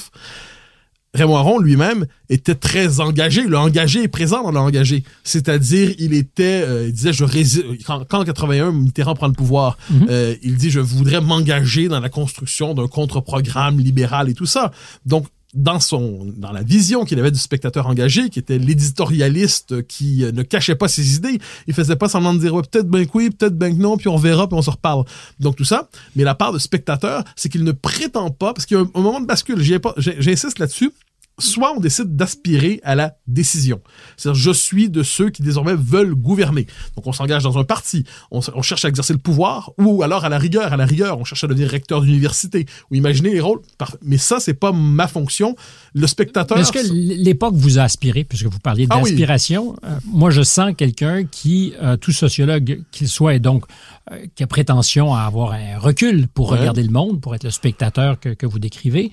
Raymond 1.14 1.38
Aron 1.38 1.60
lui-même 1.60 2.06
était 2.30 2.54
très 2.54 3.00
engagé. 3.00 3.44
Le 3.48 3.58
engagé 3.58 4.04
est 4.04 4.08
présent 4.08 4.44
dans 4.44 4.52
le 4.52 4.60
engagé. 4.60 5.04
C'est-à-dire, 5.24 5.96
il 5.98 6.14
était, 6.14 6.62
euh, 6.64 6.86
il 6.88 6.94
disait, 6.94 7.14
je 7.14 7.24
rési- 7.26 7.64
quand, 7.86 8.06
quand 8.08 8.20
en 8.20 8.24
81 8.26 8.72
Mitterrand 8.72 9.16
prend 9.16 9.28
le 9.28 9.34
pouvoir, 9.34 9.78
euh, 10.10 10.36
il 10.44 10.58
dit, 10.58 10.70
je 10.70 10.80
voudrais 10.82 11.22
m'engager 11.22 11.88
dans 11.88 12.02
la 12.02 12.10
construction 12.10 12.76
d'un 12.76 12.88
contre-programme 12.88 13.80
libéral 13.80 14.30
et 14.30 14.36
tout 14.36 14.46
ça. 14.46 14.72
Donc, 15.06 15.26
dans 15.54 15.80
son 15.80 16.26
dans 16.36 16.52
la 16.52 16.62
vision 16.62 17.06
qu'il 17.06 17.20
avait 17.20 17.32
du 17.32 17.40
spectateur 17.40 17.88
engagé, 17.88 18.30
qui 18.30 18.40
était 18.40 18.58
l'éditorialiste 18.58 19.88
qui 19.88 20.24
euh, 20.24 20.32
ne 20.32 20.44
cachait 20.44 20.76
pas 20.76 20.88
ses 20.88 21.16
idées, 21.16 21.40
il 21.68 21.74
faisait 21.74 21.96
pas 21.96 22.10
semblant 22.10 22.34
de 22.34 22.40
dire 22.40 22.54
ouais, 22.54 22.64
peut-être 22.70 22.88
ben 22.88 23.06
oui, 23.14 23.30
peut-être 23.30 23.58
ben 23.58 23.78
non, 23.78 23.98
puis 23.98 24.10
on 24.10 24.18
verra, 24.18 24.48
puis 24.48 24.58
on 24.58 24.62
se 24.62 24.70
reparle. 24.70 25.06
Donc 25.40 25.56
tout 25.56 25.66
ça, 25.66 25.90
mais 26.16 26.24
la 26.24 26.36
part 26.36 26.52
de 26.52 26.60
spectateur, 26.60 27.24
c'est 27.36 27.50
qu'il 27.50 27.64
ne 27.64 27.72
prétend 27.72 28.30
pas 28.30 28.54
parce 28.54 28.66
qu'il 28.66 28.78
y 28.78 28.80
a 28.80 28.84
un, 28.84 28.90
un 28.94 29.02
moment 29.02 29.22
de 29.22 29.26
bascule, 29.26 29.62
j'insiste 29.98 30.60
là-dessus. 30.60 30.92
Soit 31.40 31.74
on 31.76 31.80
décide 31.80 32.16
d'aspirer 32.16 32.80
à 32.84 32.96
la 32.96 33.16
décision. 33.28 33.80
C'est-à-dire, 34.16 34.42
je 34.42 34.52
suis 34.52 34.90
de 34.90 35.04
ceux 35.04 35.30
qui 35.30 35.44
désormais 35.44 35.76
veulent 35.76 36.16
gouverner. 36.16 36.66
Donc, 36.96 37.06
on 37.06 37.12
s'engage 37.12 37.44
dans 37.44 37.60
un 37.60 37.64
parti, 37.64 38.06
on, 38.32 38.42
cherche 38.64 38.86
à 38.86 38.90
exercer 38.90 39.14
le 39.14 39.20
pouvoir, 39.20 39.72
ou 39.78 40.02
alors 40.02 40.26
à 40.26 40.30
la 40.30 40.40
rigueur, 40.40 40.74
à 40.74 40.78
la 40.78 40.86
rigueur, 40.86 41.20
on 41.20 41.26
cherche 41.26 41.44
à 41.44 41.48
devenir 41.48 41.70
recteur 41.70 42.02
d'université, 42.02 42.66
ou 42.90 42.96
imaginer 42.96 43.30
les 43.34 43.40
rôles. 43.40 43.62
Mais 44.02 44.18
ça, 44.18 44.40
c'est 44.40 44.56
pas 44.56 44.72
ma 44.72 45.08
fonction. 45.08 45.56
Le 45.94 46.08
spectateur. 46.08 46.58
Est-ce 46.58 46.72
que 46.72 46.92
l'époque 46.92 47.54
vous 47.54 47.78
a 47.78 47.84
aspiré, 47.84 48.24
puisque 48.24 48.48
vous 48.48 48.60
parliez 48.60 48.88
Ah 48.90 48.98
oui. 48.98 49.12
d'aspiration? 49.12 49.76
Euh, 49.84 50.00
moi, 50.06 50.32
je 50.32 50.42
sens 50.42 50.72
quelqu'un 50.76 51.24
qui, 51.26 51.74
euh, 51.84 51.98
tout 51.98 52.12
sociologue 52.12 52.82
qu'il 52.92 53.08
soit, 53.08 53.36
et 53.36 53.40
donc 53.40 53.66
euh, 54.12 54.26
qui 54.36 54.42
a 54.42 54.48
prétention 54.48 55.14
à 55.14 55.22
avoir 55.22 55.52
un 55.52 55.78
recul 55.78 56.28
pour 56.30 56.52
Ouais. 56.52 56.58
regarder 56.60 56.82
le 56.82 56.90
monde, 56.90 57.22
pour 57.22 57.36
être 57.36 57.44
le 57.44 57.52
spectateur 57.52 58.20
que, 58.20 58.30
que 58.30 58.46
vous 58.48 58.58
décrivez. 58.58 59.12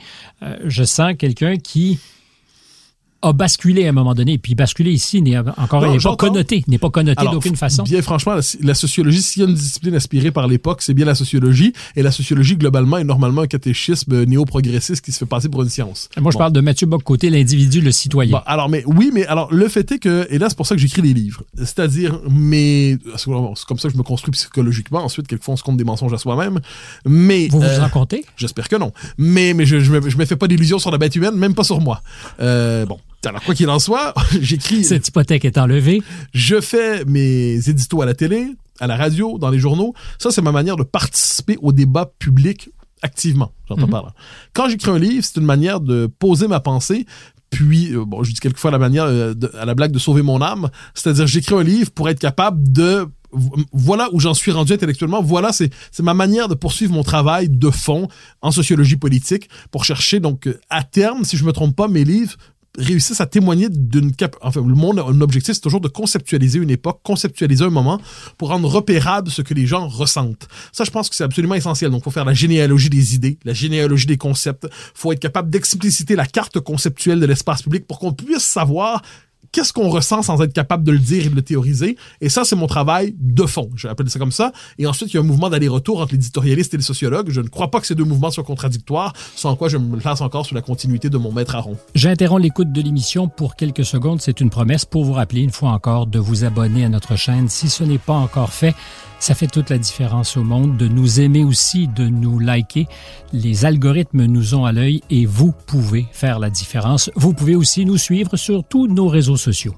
Je 0.64 0.84
sens 0.84 1.14
quelqu'un 1.18 1.56
qui 1.58 1.98
a 3.24 3.32
basculé 3.32 3.86
à 3.86 3.88
un 3.88 3.92
moment 3.92 4.14
donné. 4.14 4.38
Puis 4.38 4.54
basculer 4.54 4.92
ici 4.92 5.22
n'est 5.22 5.38
encore 5.38 5.86
n'est 5.86 5.98
pas 5.98 6.16
connoté, 6.16 6.64
n'est 6.68 6.78
pas 6.78 6.90
connoté 6.90 7.24
d'aucune 7.32 7.56
façon. 7.56 7.82
Bien 7.82 8.02
franchement, 8.02 8.34
la, 8.34 8.42
la 8.60 8.74
sociologie, 8.74 9.22
s'il 9.22 9.42
y 9.42 9.46
a 9.46 9.48
une 9.48 9.54
discipline 9.54 9.94
aspirée 9.94 10.30
par 10.30 10.46
l'époque, 10.46 10.82
c'est 10.82 10.94
bien 10.94 11.06
la 11.06 11.14
sociologie. 11.14 11.72
Et 11.96 12.02
la 12.02 12.10
sociologie, 12.10 12.56
globalement, 12.56 12.98
est 12.98 13.04
normalement 13.04 13.42
un 13.42 13.46
catéchisme 13.46 14.24
néo-progressiste 14.24 15.04
qui 15.04 15.12
se 15.12 15.18
fait 15.18 15.26
passer 15.26 15.48
pour 15.48 15.62
une 15.62 15.68
science. 15.68 16.08
Moi, 16.20 16.30
je 16.30 16.34
Bon. 16.34 16.38
parle 16.38 16.52
de 16.52 16.60
Mathieu 16.60 16.86
Bock-Côté, 16.86 17.30
l'individu, 17.30 17.80
le 17.80 17.92
citoyen. 17.92 18.32
Bon, 18.32 18.42
alors, 18.46 18.68
mais 18.68 18.82
oui, 18.86 19.10
mais 19.12 19.26
alors, 19.26 19.52
le 19.52 19.68
fait 19.68 19.90
est 19.92 19.98
que, 19.98 20.26
et 20.30 20.38
là, 20.38 20.48
c'est 20.48 20.56
pour 20.56 20.66
ça 20.66 20.74
que 20.74 20.80
j'écris 20.80 21.02
des 21.02 21.14
livres. 21.14 21.42
C'est-à-dire, 21.56 22.20
mais, 22.30 22.98
c'est 23.16 23.30
comme 23.66 23.78
ça 23.78 23.88
que 23.88 23.94
je 23.94 23.98
me 23.98 24.02
construis 24.02 24.32
psychologiquement. 24.32 25.04
Ensuite, 25.04 25.26
quelquefois, 25.26 25.54
on 25.54 25.56
se 25.56 25.62
compte 25.62 25.76
des 25.76 25.84
mensonges 25.84 26.12
à 26.12 26.18
soi-même. 26.18 26.60
Mais, 27.06 27.48
vous 27.48 27.60
vous 27.60 27.64
euh, 27.64 27.84
en 27.84 27.88
comptez? 27.88 28.24
J'espère 28.36 28.68
que 28.68 28.76
non. 28.76 28.92
Mais, 29.18 29.54
mais 29.54 29.66
je, 29.66 29.80
je, 29.80 29.92
me, 29.92 30.08
je 30.08 30.16
me 30.16 30.24
fais 30.24 30.36
pas 30.36 30.48
d'illusions 30.48 30.78
sur 30.78 30.90
la 30.90 30.98
bête 30.98 31.14
humaine, 31.16 31.34
même 31.36 31.54
pas 31.54 31.64
sur 31.64 31.80
moi. 31.80 32.02
Euh, 32.40 32.84
bon. 32.86 32.98
Alors, 33.26 33.42
quoi 33.42 33.54
qu'il 33.54 33.68
en 33.70 33.78
soit, 33.78 34.14
j'écris, 34.40 34.84
Cette 34.84 35.08
hypothèque 35.08 35.44
est 35.44 35.58
enlevée. 35.58 36.02
je 36.32 36.60
fais 36.60 37.04
mes 37.06 37.54
éditos 37.68 38.02
à 38.02 38.06
la 38.06 38.14
télé, 38.14 38.48
à 38.80 38.86
la 38.86 38.96
radio, 38.96 39.38
dans 39.38 39.50
les 39.50 39.58
journaux. 39.58 39.94
Ça, 40.18 40.30
c'est 40.30 40.42
ma 40.42 40.52
manière 40.52 40.76
de 40.76 40.82
participer 40.82 41.56
au 41.62 41.72
débat 41.72 42.10
public 42.18 42.70
activement. 43.02 43.52
J'entends 43.68 43.86
par 43.88 44.02
là. 44.04 44.14
Quand 44.54 44.68
j'écris 44.68 44.90
un 44.90 44.98
livre, 44.98 45.24
c'est 45.24 45.38
une 45.38 45.46
manière 45.46 45.80
de 45.80 46.06
poser 46.06 46.48
ma 46.48 46.60
pensée. 46.60 47.06
Puis, 47.50 47.94
euh, 47.94 48.04
bon, 48.04 48.22
je 48.24 48.32
dis 48.32 48.40
quelquefois 48.40 48.70
la 48.70 48.78
manière, 48.78 49.04
euh, 49.04 49.34
de- 49.34 49.50
à 49.58 49.64
la 49.64 49.74
blague 49.74 49.92
de 49.92 49.98
sauver 49.98 50.22
mon 50.22 50.40
âme. 50.42 50.70
C'est-à-dire, 50.94 51.26
j'écris 51.26 51.54
un 51.54 51.62
livre 51.62 51.90
pour 51.90 52.08
être 52.08 52.18
capable 52.18 52.72
de 52.72 53.06
voilà 53.72 54.08
où 54.12 54.20
j'en 54.20 54.32
suis 54.32 54.52
rendu 54.52 54.72
intellectuellement. 54.72 55.20
Voilà, 55.20 55.52
c'est 55.52 55.68
c'est 55.90 56.04
ma 56.04 56.14
manière 56.14 56.46
de 56.48 56.54
poursuivre 56.54 56.92
mon 56.92 57.02
travail 57.02 57.48
de 57.48 57.68
fond 57.68 58.06
en 58.42 58.52
sociologie 58.52 58.94
politique 58.96 59.48
pour 59.72 59.84
chercher 59.84 60.20
donc 60.20 60.46
euh, 60.46 60.58
à 60.70 60.84
terme, 60.84 61.24
si 61.24 61.36
je 61.36 61.44
me 61.44 61.50
trompe 61.52 61.74
pas, 61.74 61.88
mes 61.88 62.04
livres 62.04 62.34
réussissent 62.78 63.20
à 63.20 63.26
témoigner 63.26 63.68
d'une 63.70 64.14
cap 64.14 64.36
enfin 64.42 64.60
le 64.66 64.74
monde 64.74 64.98
un 64.98 65.20
objectif 65.20 65.54
c'est 65.54 65.60
toujours 65.60 65.80
de 65.80 65.88
conceptualiser 65.88 66.58
une 66.58 66.70
époque 66.70 67.00
conceptualiser 67.02 67.64
un 67.64 67.70
moment 67.70 68.00
pour 68.36 68.48
rendre 68.48 68.68
repérable 68.68 69.30
ce 69.30 69.42
que 69.42 69.54
les 69.54 69.66
gens 69.66 69.86
ressentent. 69.86 70.48
Ça 70.72 70.84
je 70.84 70.90
pense 70.90 71.08
que 71.08 71.14
c'est 71.14 71.24
absolument 71.24 71.54
essentiel. 71.54 71.90
Donc 71.90 72.04
faut 72.04 72.10
faire 72.10 72.24
la 72.24 72.34
généalogie 72.34 72.90
des 72.90 73.14
idées 73.14 73.38
la 73.44 73.52
généalogie 73.52 74.06
des 74.06 74.16
concepts. 74.16 74.66
Faut 74.94 75.12
être 75.12 75.20
capable 75.20 75.50
d'expliciter 75.50 76.16
la 76.16 76.26
carte 76.26 76.60
conceptuelle 76.60 77.20
de 77.20 77.26
l'espace 77.26 77.62
public 77.62 77.86
pour 77.86 77.98
qu'on 77.98 78.12
puisse 78.12 78.42
savoir 78.42 79.02
qu'est-ce 79.54 79.72
qu'on 79.72 79.88
ressent 79.88 80.22
sans 80.22 80.42
être 80.42 80.52
capable 80.52 80.82
de 80.82 80.90
le 80.90 80.98
dire 80.98 81.26
et 81.26 81.28
de 81.28 81.36
le 81.36 81.42
théoriser? 81.42 81.96
Et 82.20 82.28
ça, 82.28 82.44
c'est 82.44 82.56
mon 82.56 82.66
travail 82.66 83.14
de 83.18 83.46
fond. 83.46 83.70
Je 83.76 83.86
appelle 83.86 84.10
ça 84.10 84.18
comme 84.18 84.32
ça. 84.32 84.52
Et 84.78 84.86
ensuite, 84.86 85.12
il 85.12 85.14
y 85.14 85.18
a 85.18 85.20
un 85.20 85.24
mouvement 85.24 85.48
d'aller-retour 85.48 86.00
entre 86.00 86.12
l'éditorialiste 86.12 86.74
et 86.74 86.76
les 86.76 86.82
sociologues. 86.82 87.30
Je 87.30 87.40
ne 87.40 87.48
crois 87.48 87.70
pas 87.70 87.80
que 87.80 87.86
ces 87.86 87.94
deux 87.94 88.04
mouvements 88.04 88.32
soient 88.32 88.42
contradictoires, 88.42 89.12
sans 89.36 89.54
quoi 89.54 89.68
je 89.68 89.78
me 89.78 89.96
place 89.98 90.20
encore 90.20 90.44
sur 90.44 90.56
la 90.56 90.62
continuité 90.62 91.08
de 91.08 91.16
mon 91.18 91.30
maître 91.30 91.56
rond. 91.56 91.76
J'interromps 91.94 92.42
l'écoute 92.42 92.72
de 92.72 92.82
l'émission 92.82 93.28
pour 93.28 93.54
quelques 93.54 93.84
secondes. 93.84 94.20
C'est 94.20 94.40
une 94.40 94.50
promesse 94.50 94.84
pour 94.84 95.04
vous 95.04 95.12
rappeler 95.12 95.42
une 95.42 95.52
fois 95.52 95.70
encore 95.70 96.08
de 96.08 96.18
vous 96.18 96.44
abonner 96.44 96.84
à 96.84 96.88
notre 96.88 97.14
chaîne 97.14 97.48
si 97.48 97.68
ce 97.68 97.84
n'est 97.84 97.98
pas 97.98 98.14
encore 98.14 98.52
fait. 98.52 98.74
Ça 99.24 99.34
fait 99.34 99.46
toute 99.46 99.70
la 99.70 99.78
différence 99.78 100.36
au 100.36 100.44
monde 100.44 100.76
de 100.76 100.86
nous 100.86 101.18
aimer 101.18 101.44
aussi, 101.44 101.88
de 101.88 102.06
nous 102.06 102.38
liker. 102.38 102.86
Les 103.32 103.64
algorithmes 103.64 104.26
nous 104.26 104.54
ont 104.54 104.66
à 104.66 104.72
l'œil 104.72 105.00
et 105.08 105.24
vous 105.24 105.50
pouvez 105.66 106.06
faire 106.12 106.38
la 106.38 106.50
différence. 106.50 107.10
Vous 107.16 107.32
pouvez 107.32 107.54
aussi 107.54 107.86
nous 107.86 107.96
suivre 107.96 108.36
sur 108.36 108.64
tous 108.68 108.86
nos 108.86 109.08
réseaux 109.08 109.38
sociaux. 109.38 109.74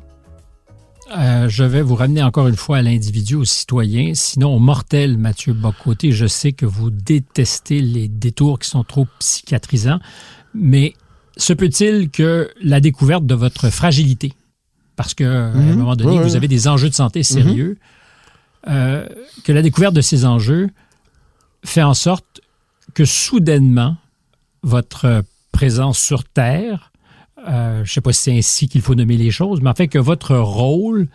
Euh, 1.16 1.48
je 1.48 1.62
vais 1.62 1.82
vous 1.82 1.94
ramener 1.94 2.24
encore 2.24 2.48
une 2.48 2.56
fois 2.56 2.78
à 2.78 2.82
l'individu, 2.82 3.36
au 3.36 3.44
citoyen. 3.44 4.14
Sinon, 4.14 4.52
au 4.52 4.58
mortel, 4.58 5.16
Mathieu 5.16 5.52
Bocoté, 5.52 6.10
je 6.10 6.26
sais 6.26 6.50
que 6.50 6.66
vous 6.66 6.90
détestez 6.90 7.80
les 7.80 8.08
détours 8.08 8.58
qui 8.58 8.68
sont 8.68 8.82
trop 8.82 9.06
psychiatrisants, 9.20 10.00
mais 10.54 10.94
se 11.36 11.52
peut-il 11.52 12.10
que 12.10 12.50
la 12.60 12.80
découverte 12.80 13.24
de 13.24 13.36
votre 13.36 13.70
fragilité, 13.70 14.32
parce 14.96 15.14
que 15.14 15.22
à 15.22 15.44
un 15.52 15.52
Mhm. 15.72 15.76
moment 15.78 15.94
donné, 15.94 16.18
Ouais, 16.18 16.24
vous 16.24 16.34
avez 16.34 16.48
des 16.48 16.66
enjeux 16.66 16.88
de 16.90 16.94
santé 16.96 17.22
sérieux, 17.22 17.78
euh, 18.68 19.06
que 19.44 19.52
la 19.52 19.62
découverte 19.62 19.94
de 19.94 20.00
ces 20.00 20.24
enjeux 20.24 20.70
fait 21.64 21.82
en 21.82 21.94
sorte 21.94 22.40
que 22.94 23.04
soudainement, 23.04 23.96
votre 24.62 25.22
présence 25.52 25.98
sur 25.98 26.24
Terre, 26.24 26.92
euh, 27.48 27.76
je 27.84 27.90
ne 27.90 27.94
sais 27.94 28.00
pas 28.00 28.12
si 28.12 28.22
c'est 28.22 28.36
ainsi 28.36 28.68
qu'il 28.68 28.80
faut 28.82 28.94
nommer 28.94 29.16
les 29.16 29.30
choses, 29.30 29.60
mais 29.60 29.70
en 29.70 29.74
fait 29.74 29.88
que 29.88 29.98
votre 29.98 30.36
rôle 30.36 31.08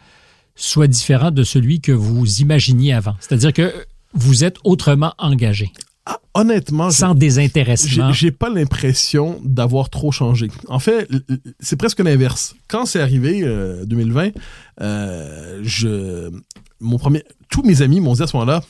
soit 0.55 0.87
différent 0.87 1.31
de 1.31 1.43
celui 1.43 1.81
que 1.81 1.91
vous 1.91 2.41
imaginiez 2.41 2.93
avant. 2.93 3.15
C'est-à-dire 3.19 3.53
que 3.53 3.73
vous 4.13 4.43
êtes 4.43 4.57
autrement 4.63 5.13
engagé, 5.17 5.71
Ah, 6.05 6.19
honnêtement, 6.33 6.89
sans 6.91 7.15
désintéressement. 7.15 8.11
j'ai 8.11 8.31
pas 8.31 8.49
l'impression 8.49 9.39
d'avoir 9.43 9.89
trop 9.89 10.11
changé. 10.11 10.49
En 10.67 10.79
fait, 10.79 11.07
c'est 11.59 11.75
presque 11.77 11.99
l'inverse. 11.99 12.55
Quand 12.67 12.85
c'est 12.85 12.99
arrivé, 13.01 13.41
euh, 13.43 13.85
2020, 13.85 14.31
euh, 14.81 15.59
je, 15.63 16.29
mon 16.81 16.97
premier, 16.97 17.23
tous 17.49 17.63
mes 17.63 17.81
amis 17.81 17.99
m'ont 17.99 18.13
dit 18.13 18.23
à 18.23 18.27
ce 18.27 18.35
moment-là, 18.37 18.61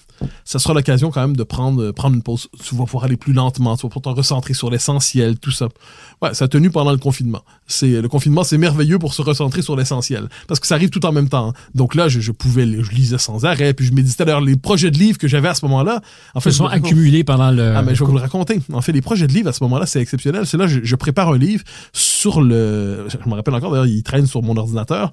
ça 0.46 0.60
sera 0.60 0.74
l'occasion 0.76 1.10
quand 1.10 1.22
même 1.22 1.36
de 1.36 1.44
prendre, 1.44 1.92
prendre 1.92 2.16
une 2.16 2.22
pause. 2.22 2.48
Tu 2.64 2.76
vas 2.76 2.86
pouvoir 2.86 3.06
aller 3.06 3.18
plus 3.18 3.34
lentement, 3.34 3.76
tu 3.76 3.84
vas 3.84 3.90
pouvoir 3.90 4.14
te 4.14 4.20
recentrer 4.20 4.54
sur 4.54 4.70
l'essentiel, 4.70 5.40
tout 5.40 5.50
ça. 5.50 5.68
Ouais, 6.22 6.34
ça 6.36 6.46
a 6.46 6.48
tenu 6.48 6.70
pendant 6.70 6.92
le 6.92 6.98
confinement. 7.00 7.42
C'est, 7.66 8.02
le 8.02 8.08
confinement, 8.08 8.44
c'est 8.44 8.60
merveilleux 8.60 9.00
pour 9.00 9.16
se 9.16 9.22
recentrer 9.24 9.64
sur 9.64 9.76
l'essentiel. 9.76 10.30
Parce 10.48 10.60
que 10.60 10.68
ça 10.68 10.76
arrive 10.76 10.90
tout 10.92 11.04
en 11.06 11.12
même 11.12 11.30
temps. 11.30 11.50
hein. 11.50 11.54
Donc 11.74 11.96
là, 11.96 12.08
je, 12.08 12.20
je 12.20 12.32
pouvais, 12.32 12.66
je 12.84 12.92
lisais 12.92 13.18
sans 13.18 13.46
arrêt, 13.46 13.74
puis 13.74 13.86
je 13.86 13.94
méditais 13.94 14.26
d'ailleurs 14.26 14.42
les 14.42 14.58
projets 14.58 14.92
de 14.92 14.98
livres 14.98 15.18
que 15.18 15.28
j'avais 15.28 15.48
à 15.48 15.56
ce 15.56 15.66
moment-là. 15.66 16.02
En 16.36 16.40
se 16.40 16.50
je 16.50 16.56
sont 16.56 16.66
accumulés 16.68 17.24
pendant 17.24 17.50
le... 17.50 17.76
ah, 17.76 17.82
mais 17.82 17.96
je 17.96 18.04
vais 18.04 18.06
vous 18.10 18.16
le 18.16 18.22
raconter. 18.22 18.60
En 18.74 18.82
fait, 18.82 18.92
les 18.92 19.02
projets 19.02 19.26
de 19.26 19.34
livres 19.34 19.50
à 19.50 19.54
ce 19.54 19.64
moment-là, 19.64 19.88
c'est 19.88 20.02
exceptionnel. 20.02 20.46
C'est 20.46 20.58
là, 20.58 20.68
je, 20.68 20.82
je 20.84 20.96
prépare 20.96 21.30
un 21.30 21.38
livre 21.38 21.64
sur 21.94 22.42
le, 22.42 23.08
je 23.10 23.30
me 23.30 23.34
rappelle 23.34 23.56
encore 23.56 23.72
d'ailleurs, 23.72 23.88
il 23.88 24.04
traîne 24.04 24.28
sur 24.28 24.44
mon 24.44 24.56
ordinateur, 24.56 25.10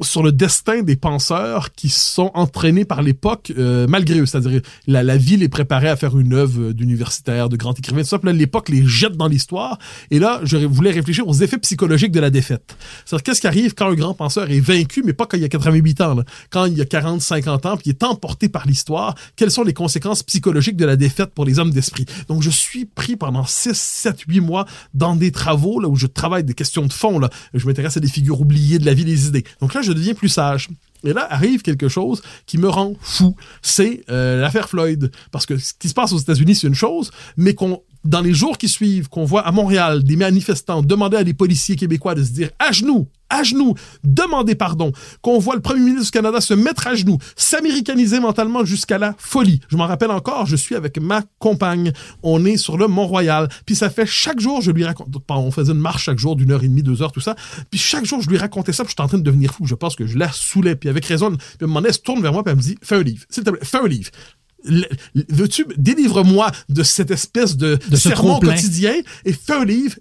sur 0.00 0.22
le 0.22 0.32
destin 0.32 0.82
des 0.82 0.96
penseurs 0.96 1.72
qui 1.72 1.88
sont 1.88 2.30
entraînés 2.34 2.84
par 2.84 3.02
l'époque 3.02 3.52
euh, 3.56 3.86
malgré 3.88 4.20
eux. 4.20 4.26
C'est-à-dire 4.26 4.60
la, 4.86 5.02
la 5.02 5.16
vie 5.16 5.36
les 5.36 5.48
préparait 5.48 5.88
à 5.88 5.96
faire 5.96 6.18
une 6.18 6.34
œuvre 6.34 6.72
d'universitaire, 6.72 7.48
de 7.48 7.56
grand 7.56 7.78
écrivain, 7.78 8.02
tout 8.02 8.08
ça. 8.08 8.18
L'époque 8.24 8.68
les 8.68 8.86
jette 8.86 9.16
dans 9.16 9.28
l'histoire. 9.28 9.78
Et 10.10 10.18
là, 10.18 10.40
je 10.44 10.58
voulais 10.58 10.90
réfléchir 10.90 11.26
aux 11.26 11.34
effets 11.34 11.58
psychologiques 11.58 12.12
de 12.12 12.20
la 12.20 12.30
défaite. 12.30 12.76
C'est-à-dire 13.04 13.22
qu'est-ce 13.22 13.40
qui 13.40 13.46
arrive 13.46 13.74
quand 13.74 13.88
un 13.88 13.94
grand 13.94 14.14
penseur 14.14 14.50
est 14.50 14.60
vaincu, 14.60 15.02
mais 15.04 15.12
pas 15.12 15.26
quand 15.26 15.36
il 15.36 15.42
y 15.42 15.46
a 15.46 15.48
88 15.48 16.00
ans, 16.00 16.14
là? 16.14 16.24
quand 16.50 16.66
il 16.66 16.76
y 16.76 16.80
a 16.80 16.84
40, 16.84 17.20
50 17.20 17.66
ans, 17.66 17.76
puis 17.76 17.84
il 17.86 17.90
est 17.90 18.02
emporté 18.02 18.48
par 18.48 18.66
l'histoire. 18.66 19.14
Quelles 19.36 19.50
sont 19.50 19.64
les 19.64 19.72
conséquences 19.74 20.22
psychologiques 20.22 20.76
de 20.76 20.84
la 20.84 20.96
défaite 20.96 21.30
pour 21.34 21.44
les 21.44 21.58
hommes 21.58 21.70
d'esprit? 21.70 22.06
Donc, 22.28 22.42
je 22.42 22.50
suis 22.50 22.84
pris 22.84 23.16
pendant 23.16 23.44
6, 23.44 23.76
7, 23.76 24.20
8 24.28 24.40
mois 24.40 24.66
dans 24.94 25.16
des 25.16 25.32
travaux 25.32 25.80
là, 25.80 25.88
où 25.88 25.96
je 25.96 26.06
travaille 26.06 26.44
des 26.44 26.54
questions 26.54 26.86
de 26.86 26.92
fond. 26.92 27.18
Là. 27.18 27.30
Je 27.54 27.66
m'intéresse 27.66 27.96
à 27.96 28.00
des 28.00 28.08
figures 28.08 28.40
oubliées 28.40 28.78
de 28.78 28.86
la 28.86 28.94
vie 28.94 29.04
des 29.04 29.28
idées. 29.28 29.44
Donc 29.60 29.74
là, 29.74 29.82
je 29.86 29.92
deviens 29.92 30.14
plus 30.14 30.28
sage. 30.28 30.68
Et 31.04 31.12
là 31.12 31.26
arrive 31.30 31.62
quelque 31.62 31.88
chose 31.88 32.22
qui 32.46 32.58
me 32.58 32.68
rend 32.68 32.94
fou. 33.00 33.36
C'est 33.62 34.02
euh, 34.10 34.40
l'affaire 34.40 34.68
Floyd. 34.68 35.10
Parce 35.30 35.46
que 35.46 35.56
ce 35.56 35.72
qui 35.78 35.88
se 35.88 35.94
passe 35.94 36.12
aux 36.12 36.18
États-Unis, 36.18 36.56
c'est 36.56 36.66
une 36.66 36.74
chose, 36.74 37.10
mais 37.36 37.54
qu'on 37.54 37.82
dans 38.04 38.20
les 38.20 38.34
jours 38.34 38.56
qui 38.56 38.68
suivent, 38.68 39.08
qu'on 39.08 39.24
voit 39.24 39.46
à 39.46 39.52
Montréal 39.52 40.04
des 40.04 40.16
manifestants 40.16 40.82
demander 40.82 41.16
à 41.16 41.24
des 41.24 41.34
policiers 41.34 41.76
québécois 41.76 42.14
de 42.14 42.22
se 42.22 42.30
dire 42.30 42.50
à 42.58 42.70
genoux, 42.70 43.08
à 43.30 43.42
genoux, 43.42 43.74
demander 44.04 44.54
pardon, 44.54 44.92
qu'on 45.22 45.38
voit 45.38 45.54
le 45.54 45.60
premier 45.60 45.80
ministre 45.80 46.06
du 46.06 46.10
Canada 46.10 46.40
se 46.40 46.54
mettre 46.54 46.86
à 46.86 46.94
genoux, 46.94 47.18
s'américaniser 47.36 48.20
mentalement 48.20 48.64
jusqu'à 48.64 48.98
la 48.98 49.14
folie. 49.18 49.60
Je 49.68 49.76
m'en 49.76 49.86
rappelle 49.86 50.10
encore, 50.10 50.46
je 50.46 50.56
suis 50.56 50.74
avec 50.74 50.98
ma 50.98 51.22
compagne, 51.38 51.92
on 52.22 52.44
est 52.44 52.56
sur 52.56 52.76
le 52.76 52.88
Mont-Royal, 52.88 53.48
puis 53.64 53.74
ça 53.74 53.90
fait 53.90 54.06
chaque 54.06 54.40
jour, 54.40 54.60
je 54.62 54.70
lui 54.70 54.84
raconte, 54.84 55.08
on 55.28 55.50
faisait 55.50 55.72
une 55.72 55.78
marche 55.78 56.04
chaque 56.04 56.18
jour 56.18 56.36
d'une 56.36 56.52
heure 56.52 56.62
et 56.62 56.68
demie, 56.68 56.82
deux 56.82 57.02
heures, 57.02 57.12
tout 57.12 57.20
ça, 57.20 57.34
puis 57.70 57.80
chaque 57.80 58.04
jour, 58.04 58.20
je 58.22 58.28
lui 58.28 58.38
racontais 58.38 58.72
ça, 58.72 58.84
puis 58.84 58.90
j'étais 58.90 59.02
en 59.02 59.08
train 59.08 59.18
de 59.18 59.22
devenir 59.22 59.52
fou, 59.52 59.66
je 59.66 59.74
pense 59.74 59.96
que 59.96 60.06
je 60.06 60.18
la 60.18 60.30
saoulais, 60.30 60.76
puis 60.76 60.88
avec 60.88 61.04
raison, 61.04 61.30
puis 61.30 61.38
à 61.60 61.64
un 61.64 61.66
moment 61.66 61.80
donné, 61.80 61.88
elle 61.88 61.94
se 61.94 62.00
tourne 62.00 62.22
vers 62.22 62.32
moi, 62.32 62.42
puis 62.42 62.52
elle 62.52 62.58
me 62.58 62.62
dit, 62.62 62.78
fais 62.82 62.96
un 62.96 63.02
livre, 63.02 63.24
s'il 63.28 63.44
te 63.44 63.50
plaît, 63.50 63.64
fais 63.64 63.78
un 63.78 63.88
livre 63.88 64.10
veux-tu 65.28 65.66
délivre-moi 65.76 66.50
de 66.68 66.82
cette 66.82 67.10
espèce 67.10 67.56
de, 67.56 67.78
De 67.88 68.10
trop-plein. 68.10 68.54
quotidien 68.54 68.94
et 69.24 69.32
fais 69.32 69.54
un 69.54 69.64
livre. 69.64 69.96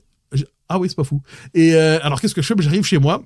Ah 0.69 0.79
oui, 0.79 0.89
c'est 0.89 0.95
pas 0.95 1.03
fou. 1.03 1.21
Et 1.53 1.75
euh, 1.75 1.99
alors 2.01 2.19
qu'est-ce 2.19 2.35
que 2.35 2.41
je 2.41 2.47
fais? 2.47 2.55
Ben, 2.55 2.63
J'arrive 2.63 2.83
chez 2.83 2.97
moi. 2.97 3.23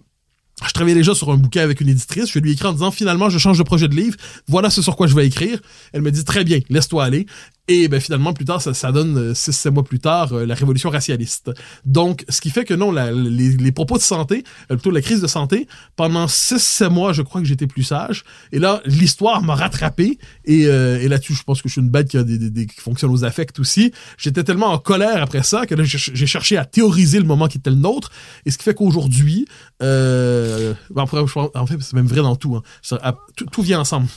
Je 0.68 0.74
travaillais 0.74 0.96
déjà 0.96 1.16
sur 1.16 1.32
un 1.32 1.38
bouquin 1.38 1.62
avec 1.62 1.80
une 1.80 1.88
éditrice. 1.88 2.30
Je 2.32 2.40
lui 2.40 2.52
écris 2.52 2.68
en 2.68 2.74
disant 2.74 2.92
finalement, 2.92 3.30
je 3.30 3.38
change 3.38 3.58
de 3.58 3.64
projet 3.64 3.88
de 3.88 3.96
livre. 3.96 4.18
Voilà 4.48 4.70
ce 4.70 4.82
sur 4.82 4.98
quoi 4.98 5.08
je 5.08 5.16
vais 5.16 5.26
écrire. 5.26 5.60
Elle 5.94 6.02
me 6.02 6.12
dit 6.12 6.26
très 6.26 6.44
bien, 6.44 6.60
laisse-toi 6.70 7.04
aller. 7.04 7.28
Et 7.72 7.88
ben 7.88 8.02
finalement, 8.02 8.34
plus 8.34 8.46
tard, 8.46 8.60
ça, 8.64 8.92
donne 8.92 9.34
6-7 9.34 9.70
mois 9.70 9.84
plus 9.84 10.00
tard 10.00 10.34
euh, 10.34 10.44
la 10.44 10.56
révolution 10.56 10.90
racialiste. 10.90 11.52
Donc, 11.86 12.26
ce 12.28 12.42
qui 12.42 12.50
fait 12.50 12.66
que 12.66 12.74
non, 12.74 12.92
les, 12.92 13.72
propos 13.72 13.96
de 13.98 14.02
santé, 14.02 14.44
euh, 14.72 14.76
plutôt 14.76 14.90
la 14.90 15.02
crise 15.02 15.22
de 15.22 15.28
santé, 15.28 15.68
pendant 15.96 16.26
6-7 16.26 16.90
mois, 16.90 17.14
je 17.14 17.22
crois 17.22 17.42
que 17.42 17.48
j'étais 17.48 17.68
plus 17.68 17.84
sage. 17.84 18.24
Et 18.52 18.58
là, 18.58 18.82
l'histoire 18.86 19.44
m'a 19.44 19.54
rattrapé. 19.54 20.18
Et, 20.46 20.66
euh, 20.66 21.08
là-dessus, 21.08 21.36
je 21.36 21.44
pense 21.44 21.62
que 21.62 21.70
je 21.70 21.74
suis 21.74 21.82
une 21.82 21.92
bête 21.92 22.10
qui, 22.10 22.18
a 22.18 22.24
des, 22.24 22.40
des- 22.40 22.68
fonctionne 22.76 23.12
aux 23.12 23.24
affects 23.24 23.60
aussi. 23.60 23.92
J'étais 24.18 24.44
tellement 24.44 24.72
en 24.74 24.80
colère 24.80 25.22
après 25.22 25.44
ça 25.44 25.68
que 25.68 25.76
j'ai 25.84 26.26
cherché 26.28 26.58
à 26.58 26.66
théoriser 26.66 27.20
le 27.20 27.26
moment 27.26 27.48
qui 27.48 27.60
était 27.60 27.70
le 27.70 27.76
nôtre. 27.76 28.10
Et 28.48 28.52
ce 28.52 28.58
qui 28.58 28.64
fait 28.64 28.74
qu'aujourd'hui, 28.74 29.46
euh, 29.84 30.74
ben, 30.90 31.04
en 31.04 31.66
fait, 31.68 31.78
c'est 31.82 31.94
même 31.94 32.08
vrai 32.08 32.22
dans 32.22 32.36
tout. 32.36 32.56
hein. 32.56 33.14
Tout 33.52 33.62
vient 33.62 33.80
ensemble. 33.80 34.08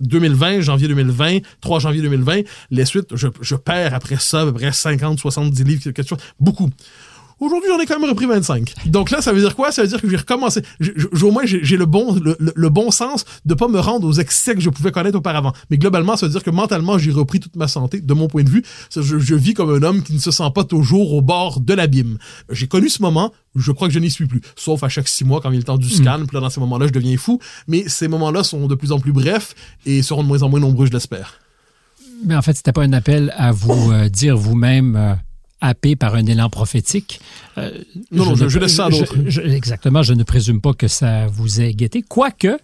2020, 0.00 0.60
janvier 0.60 0.88
2020, 0.88 1.38
3 1.60 1.78
janvier 1.80 2.02
2020, 2.02 2.40
les 2.70 2.84
suites, 2.84 3.14
je, 3.14 3.28
je 3.40 3.54
perds 3.54 3.94
après 3.94 4.16
ça 4.18 4.42
à 4.42 4.44
peu 4.44 4.52
près 4.52 4.72
50, 4.72 5.18
70 5.18 5.64
livres, 5.64 5.82
quelque 5.82 6.06
chose, 6.06 6.18
beaucoup. 6.38 6.70
Aujourd'hui, 7.38 7.68
j'en 7.70 7.78
ai 7.78 7.84
quand 7.84 8.00
même 8.00 8.08
repris 8.08 8.24
25. 8.24 8.72
Donc 8.86 9.10
là, 9.10 9.20
ça 9.20 9.32
veut 9.32 9.40
dire 9.40 9.54
quoi? 9.54 9.70
Ça 9.70 9.82
veut 9.82 9.88
dire 9.88 10.00
que 10.00 10.08
j'ai 10.08 10.16
recommencé. 10.16 10.62
Au 11.22 11.30
moins, 11.30 11.42
j'ai 11.44 11.76
le 11.76 11.84
bon, 11.84 12.18
le, 12.38 12.68
bon 12.70 12.90
sens 12.90 13.26
de 13.44 13.52
pas 13.52 13.68
me 13.68 13.78
rendre 13.78 14.08
aux 14.08 14.12
excès 14.14 14.54
que 14.54 14.60
je 14.60 14.70
pouvais 14.70 14.90
connaître 14.90 15.18
auparavant. 15.18 15.52
Mais 15.70 15.76
globalement, 15.76 16.16
ça 16.16 16.26
veut 16.26 16.32
dire 16.32 16.42
que 16.42 16.50
mentalement, 16.50 16.96
j'ai 16.96 17.10
repris 17.10 17.38
toute 17.38 17.56
ma 17.56 17.68
santé, 17.68 18.00
de 18.00 18.14
mon 18.14 18.28
point 18.28 18.42
de 18.42 18.48
vue. 18.48 18.62
Je, 18.90 19.18
je 19.18 19.34
vis 19.34 19.52
comme 19.52 19.70
un 19.70 19.82
homme 19.82 20.02
qui 20.02 20.14
ne 20.14 20.18
se 20.18 20.30
sent 20.30 20.50
pas 20.54 20.64
toujours 20.64 21.12
au 21.12 21.20
bord 21.20 21.60
de 21.60 21.74
l'abîme. 21.74 22.16
J'ai 22.50 22.68
connu 22.68 22.88
ce 22.88 23.02
moment, 23.02 23.32
je 23.54 23.70
crois 23.70 23.88
que 23.88 23.94
je 23.94 23.98
n'y 23.98 24.10
suis 24.10 24.26
plus. 24.26 24.40
Sauf 24.56 24.82
à 24.82 24.88
chaque 24.88 25.08
six 25.08 25.24
mois, 25.24 25.42
quand 25.42 25.50
il 25.50 25.56
est 25.56 25.58
le 25.58 25.64
temps 25.64 25.76
du 25.76 25.90
scan, 25.90 26.20
puis 26.26 26.34
là, 26.34 26.40
dans 26.40 26.50
ces 26.50 26.60
moments-là, 26.60 26.86
je 26.86 26.92
deviens 26.92 27.18
fou. 27.18 27.38
Mais 27.68 27.84
ces 27.86 28.08
moments-là 28.08 28.44
sont 28.44 28.66
de 28.66 28.74
plus 28.74 28.92
en 28.92 28.98
plus 28.98 29.12
brefs 29.12 29.54
et 29.84 30.02
seront 30.02 30.22
de 30.22 30.28
moins 30.28 30.42
en 30.42 30.48
moins 30.48 30.60
nombreux, 30.60 30.86
je 30.86 30.92
l'espère. 30.92 31.34
Mais 32.24 32.34
en 32.34 32.42
fait, 32.42 32.54
c'était 32.54 32.72
pas 32.72 32.82
un 32.82 32.92
appel 32.94 33.34
à 33.36 33.52
vous 33.52 33.92
euh, 33.92 34.08
dire 34.08 34.36
vous-même 34.38 34.96
euh, 34.96 35.14
happé 35.66 35.96
par 35.96 36.14
un 36.14 36.24
élan 36.26 36.48
prophétique. 36.50 37.20
Euh, 37.58 37.70
Non, 38.12 38.24
non, 38.24 38.34
je- 38.34 38.44
ne- 38.44 38.48
je 38.48 38.58
laisse 38.58 38.74
ça 38.74 38.86
à 38.86 38.90
d'autres. 38.90 39.16
Exactement, 39.46 40.02
je 40.02 40.14
ne 40.14 40.22
présume 40.22 40.60
pas 40.60 40.72
que 40.74 40.88
ça 40.88 41.26
vous 41.26 41.60
ait 41.60 41.72
guetté. 41.74 42.02
Quoique, 42.02 42.58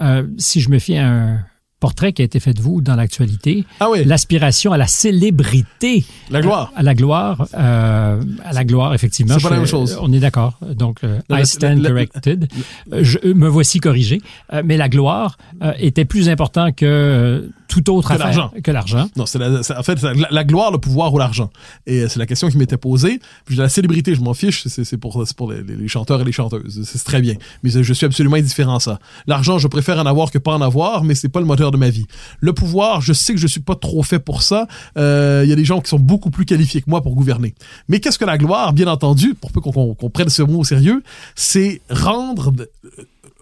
euh, 0.00 0.26
si 0.38 0.60
je 0.60 0.68
me 0.70 0.78
fie 0.78 0.96
à 0.96 1.08
un 1.08 1.38
portrait 1.86 2.12
qui 2.14 2.22
a 2.22 2.24
été 2.24 2.40
fait 2.40 2.54
de 2.54 2.62
vous 2.62 2.80
dans 2.80 2.96
l'actualité, 2.96 3.64
Ah 3.80 3.88
oui, 3.90 4.04
l'aspiration 4.04 4.72
à 4.72 4.78
la 4.78 4.86
célébrité, 5.34 6.04
la 6.30 6.40
gloire. 6.40 6.72
à 6.76 6.82
la 6.82 6.94
gloire, 6.94 7.46
euh, 7.54 8.22
à 8.44 8.52
la 8.52 8.64
gloire, 8.64 8.94
effectivement. 8.94 9.34
C'est 9.36 9.42
pas 9.42 9.50
la 9.50 9.56
même 9.56 9.66
chose. 9.66 9.98
On 10.00 10.12
est 10.12 10.20
d'accord. 10.20 10.58
Donc, 10.74 10.98
euh, 11.04 11.18
La- 11.28 11.40
I 11.42 11.46
stand 11.46 11.78
la- 11.80 11.90
corrected. 11.90 12.48
Euh, 12.92 13.00
Je 13.02 13.18
me 13.32 13.48
voici 13.48 13.80
corrigé. 13.80 14.20
Euh, 14.52 14.62
mais 14.64 14.76
la 14.76 14.88
gloire 14.88 15.36
euh, 15.62 15.72
était 15.78 16.04
plus 16.04 16.28
important 16.28 16.72
que 16.72 16.84
euh, 16.86 17.48
toute 17.68 17.88
autre 17.88 18.08
Que 18.08 18.14
affaire 18.14 18.26
l'argent. 18.26 18.50
que 18.62 18.70
l'argent. 18.70 19.08
Non, 19.16 19.26
c'est 19.26 19.40
en 19.76 19.82
fait 19.82 19.98
la, 20.30 20.44
gloire, 20.44 20.70
le 20.70 20.78
pouvoir 20.78 21.12
ou 21.12 21.18
l'argent. 21.18 21.50
Et 21.86 22.00
euh, 22.00 22.08
c'est 22.08 22.18
la 22.18 22.26
question 22.26 22.48
qui 22.48 22.56
m'était 22.56 22.76
posée. 22.76 23.20
Puis 23.46 23.56
la 23.56 23.68
célébrité, 23.68 24.14
je 24.14 24.20
m'en 24.20 24.34
fiche, 24.34 24.66
c'est 24.66 24.96
pour, 24.96 25.24
les, 25.52 25.62
les- 25.62 25.88
chanteurs 25.88 26.20
et 26.20 26.24
les 26.24 26.32
chanteuses. 26.32 26.80
C'est 26.84 26.98
c'est 26.98 27.04
très 27.04 27.20
bien. 27.20 27.34
Mais 27.62 27.70
je 27.70 27.92
suis 27.92 28.06
absolument 28.06 28.36
indifférent 28.36 28.76
à 28.76 28.80
ça. 28.80 28.98
L'argent, 29.26 29.58
je 29.58 29.68
préfère 29.68 29.98
en 29.98 30.06
avoir 30.06 30.30
que 30.30 30.38
pas 30.38 30.54
en 30.54 30.62
avoir, 30.62 31.04
mais 31.04 31.14
c'est 31.14 31.28
pas 31.28 31.40
le 31.40 31.46
moteur 31.46 31.70
de 31.74 31.78
ma 31.78 31.90
vie. 31.90 32.06
Le 32.40 32.52
pouvoir, 32.54 33.00
je 33.02 33.12
sais 33.12 33.34
que 33.34 33.40
je 33.40 33.46
suis 33.46 33.60
pas 33.60 33.74
trop 33.74 34.02
fait 34.02 34.18
pour 34.18 34.42
ça. 34.42 34.66
Euh, 34.96 35.42
Il 35.44 35.50
y 35.50 35.52
a 35.52 35.56
des 35.56 35.64
gens 35.64 35.80
qui 35.80 35.90
sont 35.90 35.98
beaucoup 35.98 36.30
plus 36.30 36.46
qualifiés 36.46 36.80
que 36.80 36.88
moi 36.88 37.02
pour 37.02 37.14
gouverner. 37.14 37.54
Mais 37.88 38.00
qu'est-ce 38.00 38.18
que 38.18 38.24
la 38.24 38.38
gloire, 38.38 38.72
bien 38.72 38.86
entendu, 38.88 39.34
pour 39.34 39.52
peu 39.52 39.60
qu'on 39.60 39.94
prenne 40.10 40.28
ce 40.30 40.42
mot 40.42 40.60
au 40.60 40.64
sérieux, 40.64 41.02
c'est 41.34 41.82
rendre 41.90 42.50
de- 42.52 42.70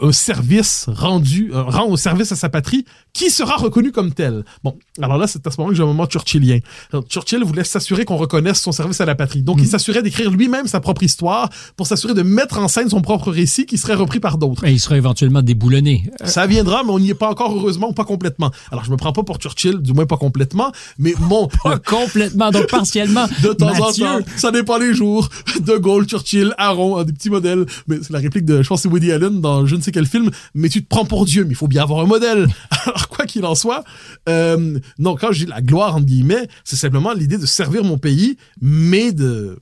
un 0.02 0.12
service 0.12 0.86
rendu, 0.88 1.50
euh, 1.54 1.62
rend 1.62 1.86
au 1.86 1.96
service 1.96 2.32
à 2.32 2.36
sa 2.36 2.48
patrie, 2.48 2.84
qui 3.12 3.30
sera 3.30 3.56
reconnu 3.56 3.92
comme 3.92 4.12
tel. 4.12 4.44
Bon, 4.64 4.76
alors 5.00 5.16
là, 5.16 5.26
c'est 5.26 5.46
à 5.46 5.50
ce 5.50 5.58
moment 5.58 5.70
que 5.70 5.76
j'ai 5.76 5.82
un 5.82 5.86
moment 5.86 6.06
churchillien. 6.08 6.58
Alors, 6.92 7.04
Churchill 7.04 7.44
voulait 7.44 7.64
s'assurer 7.64 8.04
qu'on 8.04 8.16
reconnaisse 8.16 8.60
son 8.60 8.72
service 8.72 9.00
à 9.00 9.04
la 9.04 9.14
patrie. 9.14 9.42
Donc, 9.42 9.58
il 9.60 9.66
s'assurait 9.66 10.02
d'écrire 10.02 10.30
lui-même 10.30 10.66
sa 10.66 10.80
propre 10.80 11.02
histoire 11.02 11.48
pour 11.76 11.86
s'assurer 11.86 12.14
de 12.14 12.22
mettre 12.22 12.58
en 12.58 12.68
scène 12.68 12.88
son 12.88 13.00
propre 13.00 13.30
récit 13.30 13.64
qui 13.66 13.78
serait 13.78 13.94
repris 13.94 14.18
par 14.18 14.38
d'autres. 14.38 14.64
Et 14.64 14.72
il 14.72 14.80
sera 14.80 14.96
éventuellement 14.96 15.42
déboulonné. 15.42 16.10
Euh, 16.20 16.26
Ça 16.26 16.46
viendra, 16.46 16.82
mais 16.84 16.90
on 16.90 16.98
n'y 16.98 17.10
est 17.10 17.14
pas 17.14 17.30
encore, 17.30 17.54
heureusement, 17.54 17.92
pas 17.92 18.04
complètement. 18.04 18.50
Alors, 18.70 18.84
je 18.84 18.90
me 18.90 18.96
prends 18.96 19.12
pas 19.12 19.22
pour 19.22 19.36
Churchill, 19.36 19.78
du 19.78 19.92
moins 19.92 20.06
pas 20.06 20.16
complètement, 20.16 20.72
mais 20.98 21.14
mon, 21.20 21.48
Pas 21.62 21.78
complètement, 21.78 22.50
donc 22.50 22.66
partiellement. 22.68 23.26
de 23.42 23.52
temps 23.52 23.66
Mathieu, 23.66 24.06
en 24.06 24.18
temps, 24.20 24.26
ça 24.36 24.50
dépend 24.50 24.78
les 24.78 24.94
jours. 24.94 25.28
De 25.60 25.76
Gaulle, 25.76 26.06
Churchill, 26.06 26.54
Aaron, 26.58 27.02
des 27.04 27.12
petits 27.12 27.30
modèles. 27.30 27.66
Mais 27.86 27.98
c'est 28.02 28.12
la 28.12 28.18
réplique 28.18 28.44
de, 28.44 28.62
je 28.62 28.68
pense, 28.68 28.82
c'est 28.82 28.88
Woody 28.88 29.12
Allen 29.12 29.40
dans 29.40 29.66
je 29.66 29.76
ne 29.76 29.80
sais 29.80 29.91
quel 29.92 30.06
film. 30.06 30.30
Mais 30.54 30.68
tu 30.68 30.82
te 30.82 30.88
prends 30.88 31.04
pour 31.04 31.24
Dieu, 31.24 31.44
mais 31.44 31.50
il 31.50 31.56
faut 31.56 31.68
bien 31.68 31.82
avoir 31.82 32.00
un 32.00 32.06
modèle. 32.06 32.48
Alors 32.86 33.08
quoi 33.08 33.26
qu'il 33.26 33.44
en 33.44 33.54
soit, 33.54 33.84
euh, 34.28 34.78
non, 34.98 35.14
quand 35.14 35.30
je 35.32 35.44
dis 35.44 35.50
la 35.50 35.60
gloire 35.62 35.94
entre 35.94 36.06
guillemets, 36.06 36.48
c'est 36.64 36.76
simplement 36.76 37.12
l'idée 37.12 37.38
de 37.38 37.46
servir 37.46 37.84
mon 37.84 37.98
pays, 37.98 38.36
mais 38.60 39.12
de 39.12 39.58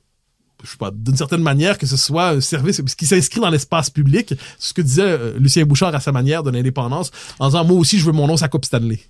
je 0.62 0.70
sais 0.72 0.76
pas, 0.76 0.90
d'une 0.94 1.16
certaine 1.16 1.40
manière, 1.40 1.78
que 1.78 1.86
ce 1.86 1.96
soit 1.96 2.28
un 2.28 2.40
service 2.42 2.82
qui 2.94 3.06
s'inscrit 3.06 3.40
dans 3.40 3.48
l'espace 3.48 3.88
public. 3.88 4.34
Ce 4.58 4.74
que 4.74 4.82
disait 4.82 5.02
euh, 5.02 5.32
Lucien 5.38 5.64
Bouchard 5.64 5.94
à 5.94 6.00
sa 6.00 6.12
manière 6.12 6.42
de 6.42 6.50
l'indépendance, 6.50 7.10
en 7.38 7.46
disant, 7.48 7.64
moi 7.64 7.78
aussi, 7.78 7.98
je 7.98 8.04
veux 8.04 8.12
mon 8.12 8.26
nom, 8.26 8.36
sa 8.36 8.48
Coupe 8.48 8.66
Stanley. 8.66 9.00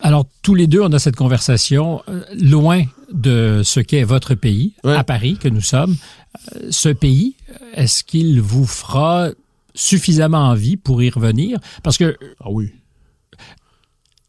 Alors, 0.00 0.26
tous 0.42 0.54
les 0.54 0.66
deux, 0.66 0.80
on 0.82 0.92
a 0.92 0.98
cette 0.98 1.16
conversation 1.16 2.02
euh, 2.08 2.22
loin 2.38 2.84
de 3.12 3.62
ce 3.64 3.80
qu'est 3.80 4.04
votre 4.04 4.34
pays, 4.34 4.74
Ouais. 4.84 4.94
à 4.94 5.02
Paris, 5.02 5.36
que 5.40 5.48
nous 5.48 5.60
sommes. 5.62 5.96
Euh, 6.54 6.68
ce 6.70 6.90
pays, 6.90 7.36
est-ce 7.74 8.04
qu'il 8.04 8.40
vous 8.40 8.66
fera 8.66 9.30
suffisamment 9.74 10.48
envie 10.48 10.76
pour 10.76 11.02
y 11.02 11.10
revenir? 11.10 11.58
Parce 11.82 11.98
que 11.98 12.16
Ah 12.40 12.46
oui. 12.50 12.70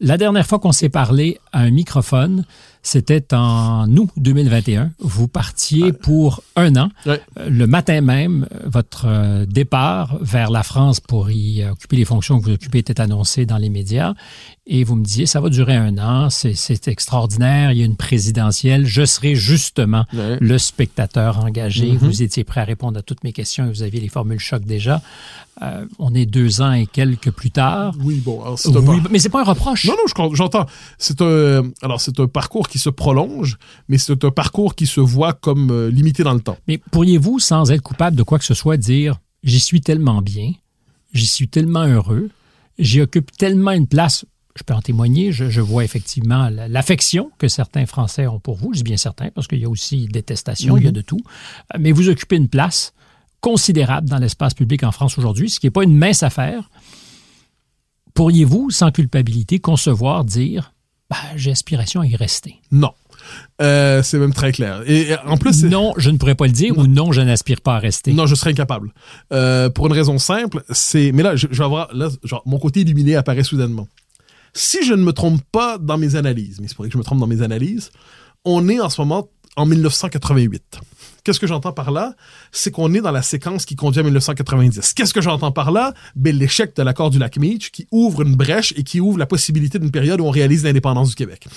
la 0.00 0.18
dernière 0.18 0.46
fois 0.46 0.58
qu'on 0.58 0.72
s'est 0.72 0.88
parlé 0.90 1.38
à 1.52 1.60
un 1.60 1.70
microphone, 1.70 2.44
c'était 2.82 3.32
en 3.34 3.86
août 3.96 4.10
2021. 4.16 4.92
Vous 4.98 5.26
partiez 5.26 5.92
pour 5.92 6.42
un 6.54 6.76
an. 6.76 6.90
Euh, 7.06 7.16
Le 7.48 7.66
matin 7.66 8.00
même, 8.00 8.46
votre 8.64 9.06
euh, 9.08 9.46
départ 9.46 10.18
vers 10.20 10.50
la 10.50 10.62
France 10.62 11.00
pour 11.00 11.30
y 11.30 11.64
occuper 11.64 11.96
les 11.96 12.04
fonctions 12.04 12.38
que 12.40 12.44
vous 12.46 12.52
occupez 12.52 12.78
était 12.78 13.00
annoncé 13.00 13.46
dans 13.46 13.56
les 13.58 13.70
médias. 13.70 14.14
Et 14.68 14.82
vous 14.82 14.96
me 14.96 15.04
disiez, 15.04 15.26
ça 15.26 15.40
va 15.40 15.48
durer 15.48 15.76
un 15.76 15.96
an, 15.98 16.28
c'est- 16.28 16.88
extraordinaire, 16.88 17.70
il 17.70 17.78
y 17.78 17.82
a 17.82 17.84
une 17.84 17.94
présidentielle, 17.94 18.84
je 18.84 19.04
serai 19.04 19.36
justement 19.36 20.04
le 20.12 20.58
spectateur 20.58 21.38
engagé. 21.44 21.92
Mhm. 21.92 21.98
Vous 21.98 22.22
étiez 22.22 22.42
prêt 22.42 22.60
à 22.62 22.64
répondre 22.64 22.98
à 22.98 23.02
toutes 23.02 23.22
mes 23.22 23.32
questions 23.32 23.66
et 23.66 23.68
vous 23.68 23.82
aviez 23.84 24.00
les 24.00 24.08
formules 24.08 24.40
choc 24.40 24.64
déjà. 24.64 25.02
Euh, 25.62 25.86
on 26.00 26.14
est 26.14 26.26
deux 26.26 26.60
ans 26.62 26.72
et 26.72 26.86
quelques 26.86 27.30
plus 27.30 27.50
tard. 27.52 27.94
Oui, 28.02 28.20
bon, 28.24 28.42
alors 28.42 28.58
c'est 28.58 28.70
un 28.70 28.80
Oui, 28.80 29.00
par- 29.00 29.10
mais 29.12 29.18
c'est 29.20 29.28
pas 29.28 29.40
un 29.40 29.44
reproche. 29.44 29.84
Non, 29.86 29.94
non, 30.18 30.34
j'entends. 30.34 30.66
C'est 30.98 31.20
un, 31.22 31.70
alors 31.82 32.00
c'est 32.00 32.18
un 32.20 32.26
parcours 32.26 32.68
qui 32.68 32.76
qui 32.76 32.82
se 32.82 32.90
prolonge, 32.90 33.56
mais 33.88 33.96
c'est 33.96 34.22
un 34.24 34.30
parcours 34.30 34.74
qui 34.74 34.86
se 34.86 35.00
voit 35.00 35.32
comme 35.32 35.70
euh, 35.70 35.88
limité 35.90 36.24
dans 36.24 36.34
le 36.34 36.40
temps. 36.40 36.58
Mais 36.68 36.76
pourriez-vous, 36.90 37.38
sans 37.38 37.70
être 37.70 37.80
coupable 37.82 38.16
de 38.16 38.22
quoi 38.22 38.38
que 38.38 38.44
ce 38.44 38.52
soit, 38.52 38.76
dire 38.76 39.18
j'y 39.44 39.60
suis 39.60 39.80
tellement 39.80 40.20
bien, 40.20 40.52
j'y 41.14 41.24
suis 41.26 41.48
tellement 41.48 41.84
heureux, 41.86 42.28
j'y 42.78 43.00
occupe 43.00 43.30
tellement 43.38 43.70
une 43.70 43.86
place 43.86 44.26
je 44.56 44.64
peux 44.64 44.74
en 44.74 44.82
témoigner, 44.82 45.32
je, 45.32 45.60
vois 45.60 45.84
effectivement 45.84 46.48
l'affection 46.50 47.30
que 47.38 47.48
certains 47.48 47.86
Français 47.86 48.26
ont 48.26 48.40
pour 48.40 48.56
vous. 48.56 48.72
Je 48.72 48.78
dis 48.78 48.84
bien 48.84 48.96
certains 48.96 49.30
parce 49.30 49.46
qu'il 49.46 49.58
y 49.58 49.64
a 49.64 49.68
aussi 49.68 50.06
détestation, 50.06 50.76
il 50.76 50.84
y 50.84 50.86
a 50.86 50.90
mhm. 50.90 50.96
de 50.96 51.00
tout. 51.02 51.20
Mais 51.78 51.92
vous 51.92 52.08
occupez 52.08 52.36
une 52.36 52.48
place 52.48 52.92
considérable 53.40 54.08
dans 54.08 54.18
l'espace 54.18 54.54
public 54.54 54.82
en 54.82 54.92
France 54.92 55.18
aujourd'hui, 55.18 55.50
ce 55.50 55.60
qui 55.60 55.66
n'est 55.66 55.70
pas 55.70 55.84
une 55.84 55.96
mince 55.96 56.22
affaire. 56.22 56.70
Pourriez-vous, 58.14 58.70
sans 58.70 58.90
culpabilité, 58.90 59.58
concevoir, 59.58 60.24
dire 60.24 60.72
bah, 61.10 61.16
j'ai 61.36 61.52
aspiration 61.52 62.00
à 62.00 62.06
y 62.06 62.16
rester? 62.16 62.56
Non. 62.72 62.92
Euh, 63.60 64.02
c'est 64.02 64.18
même 64.18 64.32
très 64.32 64.52
clair. 64.52 64.82
Et 64.86 65.14
en 65.24 65.36
plus, 65.36 65.64
non, 65.64 65.92
je 65.96 66.10
ne 66.10 66.18
pourrais 66.18 66.34
pas 66.34 66.46
le 66.46 66.52
dire 66.52 66.76
ou 66.78 66.86
non, 66.86 67.12
je 67.12 67.20
n'aspire 67.20 67.60
pas 67.60 67.76
à 67.76 67.78
rester. 67.78 68.12
Non, 68.12 68.26
je 68.26 68.34
serais 68.34 68.50
incapable. 68.50 68.92
Euh, 69.32 69.70
pour 69.70 69.86
une 69.86 69.92
raison 69.92 70.18
simple, 70.18 70.62
c'est. 70.70 71.12
Mais 71.12 71.22
là, 71.22 71.36
je, 71.36 71.46
vais 71.46 71.64
avoir 71.64 71.94
là, 71.94 72.08
genre, 72.24 72.42
mon 72.46 72.58
côté 72.58 72.80
illuminé 72.80 73.16
apparaît 73.16 73.44
soudainement. 73.44 73.88
Si 74.56 74.82
je 74.82 74.94
ne 74.94 75.02
me 75.04 75.12
trompe 75.12 75.42
pas 75.52 75.76
dans 75.76 75.98
mes 75.98 76.16
analyses, 76.16 76.60
mais 76.60 76.68
c'est 76.68 76.74
pour 76.74 76.86
que 76.86 76.90
je 76.90 76.96
me 76.96 77.02
trompe 77.02 77.20
dans 77.20 77.26
mes 77.26 77.42
analyses, 77.42 77.90
on 78.46 78.70
est 78.70 78.80
en 78.80 78.88
ce 78.88 78.98
moment 79.02 79.28
en 79.56 79.66
1988. 79.66 80.78
Qu'est-ce 81.22 81.38
que 81.38 81.46
j'entends 81.46 81.72
par 81.72 81.90
là? 81.90 82.14
C'est 82.52 82.70
qu'on 82.70 82.94
est 82.94 83.02
dans 83.02 83.10
la 83.10 83.20
séquence 83.20 83.66
qui 83.66 83.76
conduit 83.76 84.00
à 84.00 84.02
1990. 84.04 84.94
Qu'est-ce 84.94 85.12
que 85.12 85.20
j'entends 85.20 85.52
par 85.52 85.72
là? 85.72 85.92
Ben, 86.14 86.34
l'échec 86.34 86.74
de 86.74 86.82
l'accord 86.82 87.10
du 87.10 87.18
lac 87.18 87.36
Meach 87.36 87.70
qui 87.70 87.86
ouvre 87.90 88.22
une 88.22 88.34
brèche 88.34 88.72
et 88.76 88.82
qui 88.82 88.98
ouvre 88.98 89.18
la 89.18 89.26
possibilité 89.26 89.78
d'une 89.78 89.90
période 89.90 90.22
où 90.22 90.24
on 90.24 90.30
réalise 90.30 90.64
l'indépendance 90.64 91.10
du 91.10 91.16
Québec. 91.16 91.48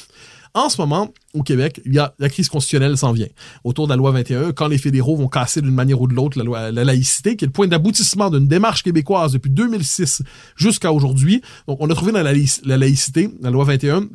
En 0.53 0.69
ce 0.69 0.81
moment, 0.81 1.13
au 1.33 1.43
Québec, 1.43 1.81
il 1.85 1.93
y 1.93 1.99
a 1.99 2.13
la 2.19 2.29
crise 2.29 2.49
constitutionnelle 2.49 2.97
s'en 2.97 3.11
vient. 3.11 3.27
Autour 3.63 3.87
de 3.87 3.91
la 3.91 3.97
loi 3.97 4.11
21, 4.11 4.51
quand 4.51 4.67
les 4.67 4.77
fédéraux 4.77 5.15
vont 5.15 5.27
casser 5.27 5.61
d'une 5.61 5.73
manière 5.73 6.01
ou 6.01 6.07
de 6.07 6.13
l'autre 6.13 6.41
la, 6.41 6.71
laïcité, 6.71 7.35
qui 7.35 7.45
est 7.45 7.47
le 7.47 7.51
point 7.51 7.67
d'aboutissement 7.67 8.29
d'une 8.29 8.47
démarche 8.47 8.83
québécoise 8.83 9.33
depuis 9.33 9.51
2006 9.51 10.23
jusqu'à 10.55 10.91
aujourd'hui. 10.91 11.41
Donc, 11.67 11.77
on 11.81 11.89
a 11.89 11.93
trouvé 11.93 12.11
dans 12.11 12.23
la, 12.23 12.33
la 12.33 12.77
laïcité, 12.77 13.29
la 13.41 13.51
loi 13.51 13.63
21, 13.65 14.07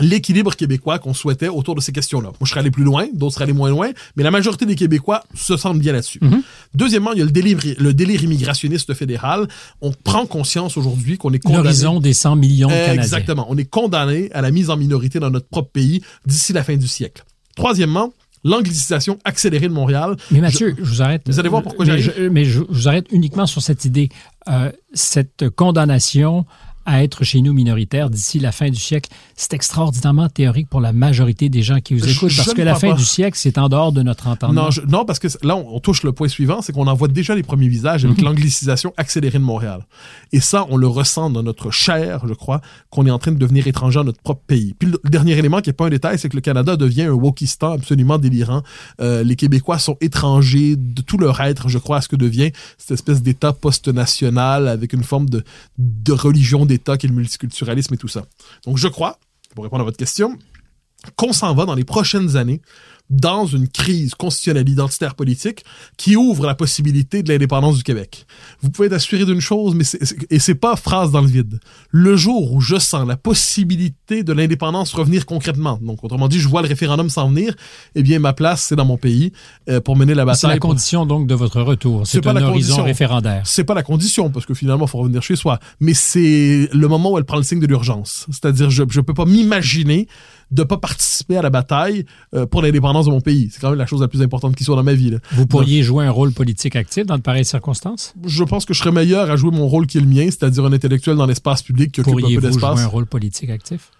l'équilibre 0.00 0.56
québécois 0.56 0.98
qu'on 0.98 1.14
souhaitait 1.14 1.48
autour 1.48 1.74
de 1.74 1.80
ces 1.80 1.92
questions-là. 1.92 2.28
Moi, 2.28 2.38
je 2.42 2.50
serais 2.50 2.60
allé 2.60 2.70
plus 2.70 2.82
loin, 2.84 3.06
d'autres 3.12 3.34
seraient 3.34 3.44
allés 3.44 3.52
moins 3.52 3.70
loin, 3.70 3.90
mais 4.16 4.22
la 4.22 4.30
majorité 4.30 4.66
des 4.66 4.74
Québécois 4.74 5.22
se 5.34 5.56
sentent 5.56 5.78
bien 5.78 5.92
là-dessus. 5.92 6.18
Mm-hmm. 6.18 6.42
Deuxièmement, 6.74 7.12
il 7.12 7.18
y 7.18 7.22
a 7.22 7.24
le 7.24 7.30
délire, 7.30 7.58
le 7.78 7.94
délire 7.94 8.22
immigrationniste 8.24 8.92
fédéral. 8.94 9.46
On 9.80 9.92
prend 9.92 10.26
conscience 10.26 10.76
aujourd'hui 10.76 11.16
qu'on 11.16 11.32
est 11.32 11.38
condamné... 11.38 11.64
L'horizon 11.64 12.00
des 12.00 12.12
100 12.12 12.36
millions 12.36 12.68
de 12.68 12.72
Canadiens. 12.72 13.02
Exactement. 13.02 13.46
On 13.48 13.56
est 13.56 13.64
condamné 13.64 14.30
à 14.32 14.40
la 14.42 14.50
mise 14.50 14.70
en 14.70 14.76
minorité 14.76 15.20
dans 15.20 15.30
notre 15.30 15.48
propre 15.48 15.70
pays 15.70 16.02
d'ici 16.26 16.52
la 16.52 16.64
fin 16.64 16.76
du 16.76 16.88
siècle. 16.88 17.24
Troisièmement, 17.54 18.12
l'anglicisation 18.42 19.18
accélérée 19.24 19.68
de 19.68 19.72
Montréal. 19.72 20.16
Mais 20.32 20.40
Mathieu, 20.40 20.74
je, 20.76 20.84
vous 20.84 21.02
arrête. 21.02 21.22
Vous 21.26 21.38
allez 21.38 21.48
voir 21.48 21.62
pourquoi 21.62 21.84
j'ai... 21.84 22.28
Mais 22.30 22.44
je, 22.44 22.60
vous 22.68 22.88
arrête 22.88 23.06
uniquement 23.12 23.46
sur 23.46 23.62
cette 23.62 23.84
idée. 23.84 24.08
Euh, 24.48 24.72
cette 24.92 25.48
condamnation 25.50 26.44
à 26.86 27.02
être 27.02 27.24
chez 27.24 27.40
nous 27.40 27.52
minoritaires 27.52 28.10
d'ici 28.10 28.38
la 28.38 28.52
fin 28.52 28.68
du 28.68 28.78
siècle. 28.78 29.10
C'est 29.36 29.54
extraordinairement 29.54 30.28
théorique 30.28 30.68
pour 30.68 30.80
la 30.80 30.92
majorité 30.92 31.48
des 31.48 31.62
gens 31.62 31.80
qui 31.80 31.94
vous 31.94 32.08
écoutent, 32.08 32.36
parce 32.36 32.54
que 32.54 32.62
la 32.62 32.74
fin 32.74 32.94
du 32.94 33.04
siècle, 33.04 33.36
c'est 33.40 33.58
en 33.58 33.68
dehors 33.68 33.92
de 33.92 34.02
notre 34.02 34.28
entendement. 34.28 34.68
Non, 34.68 34.82
non 34.88 35.04
parce 35.04 35.18
que 35.18 35.28
là, 35.42 35.56
on, 35.56 35.80
touche 35.80 36.02
le 36.02 36.12
point 36.12 36.28
suivant, 36.28 36.62
c'est 36.62 36.72
qu'on 36.72 36.86
en 36.86 36.94
voit 36.94 37.08
déjà 37.08 37.34
les 37.34 37.42
premiers 37.42 37.68
visages 37.68 38.04
avec 38.04 38.18
mhm. 38.18 38.24
l'anglicisation 38.24 38.92
accélérée 38.96 39.38
de 39.38 39.44
Montréal. 39.44 39.86
Et 40.32 40.40
ça, 40.40 40.66
on 40.70 40.76
le 40.76 40.86
ressent 40.86 41.30
dans 41.30 41.42
notre 41.42 41.70
chair, 41.70 42.26
je 42.26 42.34
crois, 42.34 42.60
qu'on 42.90 43.06
est 43.06 43.10
en 43.10 43.18
train 43.18 43.32
de 43.32 43.38
devenir 43.38 43.66
étranger 43.66 44.00
à 44.00 44.04
notre 44.04 44.20
propre 44.20 44.42
pays. 44.46 44.74
Puis 44.78 44.90
le 44.90 45.10
dernier 45.10 45.32
élément 45.38 45.60
qui 45.60 45.68
n'est 45.68 45.74
pas 45.74 45.86
un 45.86 45.90
détail, 45.90 46.18
c'est 46.18 46.28
que 46.28 46.36
le 46.36 46.40
Canada 46.40 46.76
devient 46.76 47.02
un 47.02 47.12
wokistan 47.12 47.72
absolument 47.72 48.18
délirant. 48.18 48.62
Euh, 49.00 49.22
les 49.22 49.36
Québécois 49.36 49.78
sont 49.78 49.96
étrangers 50.00 50.76
de 50.76 51.02
tout 51.02 51.18
leur 51.18 51.40
être, 51.40 51.68
je 51.68 51.78
crois, 51.78 51.98
à 51.98 52.00
ce 52.00 52.08
que 52.08 52.16
devient 52.16 52.52
cette 52.78 52.92
espèce 52.92 53.22
d'État 53.22 53.52
post-national 53.52 54.68
avec 54.68 54.92
une 54.92 55.02
forme 55.02 55.28
de, 55.28 55.44
de 55.78 56.12
religion 56.12 56.66
d'État 56.76 56.98
qui 56.98 57.06
est 57.06 57.08
le 57.08 57.14
multiculturalisme 57.14 57.94
et 57.94 57.96
tout 57.96 58.08
ça. 58.08 58.26
Donc 58.64 58.78
je 58.78 58.88
crois, 58.88 59.18
pour 59.54 59.64
répondre 59.64 59.82
à 59.82 59.84
votre 59.84 59.96
question, 59.96 60.38
qu'on 61.16 61.32
s'en 61.32 61.54
va 61.54 61.64
dans 61.66 61.74
les 61.74 61.84
prochaines 61.84 62.36
années 62.36 62.60
dans 63.14 63.46
une 63.46 63.68
crise 63.68 64.14
constitutionnelle 64.14 64.68
identitaire 64.68 65.14
politique 65.14 65.64
qui 65.96 66.16
ouvre 66.16 66.46
la 66.46 66.54
possibilité 66.54 67.22
de 67.22 67.32
l'indépendance 67.32 67.76
du 67.76 67.82
Québec. 67.82 68.26
Vous 68.60 68.70
pouvez 68.70 68.86
être 68.86 68.94
assuré 68.94 69.24
d'une 69.24 69.40
chose, 69.40 69.74
mais 69.74 69.84
c'est, 69.84 69.98
et 70.30 70.38
c'est 70.38 70.54
pas 70.54 70.76
phrase 70.76 71.10
dans 71.10 71.20
le 71.20 71.28
vide. 71.28 71.60
Le 71.90 72.16
jour 72.16 72.52
où 72.52 72.60
je 72.60 72.78
sens 72.78 73.06
la 73.06 73.16
possibilité 73.16 74.22
de 74.22 74.32
l'indépendance 74.32 74.92
revenir 74.94 75.26
concrètement, 75.26 75.78
donc 75.82 76.02
autrement 76.02 76.28
dit, 76.28 76.40
je 76.40 76.48
vois 76.48 76.62
le 76.62 76.68
référendum 76.68 77.08
s'en 77.08 77.28
venir, 77.28 77.54
eh 77.94 78.02
bien 78.02 78.18
ma 78.18 78.32
place 78.32 78.64
c'est 78.64 78.76
dans 78.76 78.84
mon 78.84 78.96
pays 78.96 79.32
euh, 79.68 79.80
pour 79.80 79.96
mener 79.96 80.14
la 80.14 80.24
bataille. 80.24 80.40
C'est 80.40 80.48
la 80.48 80.58
condition 80.58 81.06
donc 81.06 81.26
de 81.26 81.34
votre 81.34 81.60
retour. 81.60 82.06
C'est, 82.06 82.26
un 82.26 82.36
horizon 82.36 82.82
référendaire. 82.82 83.42
C'est 83.44 83.64
pas 83.64 83.74
la 83.74 83.82
condition 83.82 84.30
parce 84.30 84.46
que 84.46 84.54
finalement 84.54 84.86
il 84.86 84.90
faut 84.90 84.98
revenir 84.98 85.22
chez 85.22 85.36
soi, 85.36 85.58
mais 85.80 85.94
c'est 85.94 86.68
le 86.72 86.88
moment 86.88 87.12
où 87.12 87.18
elle 87.18 87.24
prend 87.24 87.36
le 87.36 87.42
signe 87.42 87.60
de 87.60 87.66
l'urgence. 87.66 88.26
C'est-à-dire 88.30 88.70
je 88.70 88.84
je 88.88 89.00
peux 89.00 89.14
pas 89.14 89.24
m'imaginer 89.24 90.08
de 90.50 90.62
pas 90.62 90.76
participer 90.76 91.36
à 91.36 91.42
la 91.42 91.50
bataille 91.50 92.04
euh, 92.34 92.46
pour 92.46 92.62
l'indépendance 92.62 93.06
de 93.06 93.10
mon 93.10 93.20
pays. 93.20 93.48
C'est 93.52 93.60
quand 93.60 93.70
même 93.70 93.78
la 93.78 93.86
chose 93.86 94.00
la 94.00 94.08
plus 94.08 94.22
importante 94.22 94.56
qui 94.56 94.64
soit 94.64 94.76
dans 94.76 94.82
ma 94.82 94.94
vie. 94.94 95.16
Vous 95.32 95.46
pourriez 95.46 95.82
jouer 95.82 96.06
un 96.06 96.10
rôle 96.10 96.32
politique 96.32 96.76
actif 96.76 97.06
dans 97.06 97.16
de 97.16 97.22
pareilles 97.22 97.44
circonstances? 97.44 98.14
Je 98.24 98.44
pense 98.44 98.64
que 98.64 98.74
je 98.74 98.78
serais 98.78 98.92
meilleur 98.92 99.30
à 99.30 99.36
jouer 99.36 99.50
mon 99.50 99.66
rôle 99.66 99.86
qui 99.86 99.98
est 99.98 100.00
le 100.00 100.06
mien, 100.06 100.24
c'est-à-dire 100.26 100.64
un 100.64 100.72
intellectuel 100.72 101.16
dans 101.16 101.26
l'espace 101.26 101.62
public 101.62 101.92
qui 101.92 102.00
occupe 102.00 102.24
un 102.24 102.34
peu 102.34 102.40
d'espace. 102.40 102.76
jouer 102.76 102.84
un 102.84 102.88
rôle 102.88 103.06
politique 103.06 103.50
actif? 103.50 103.90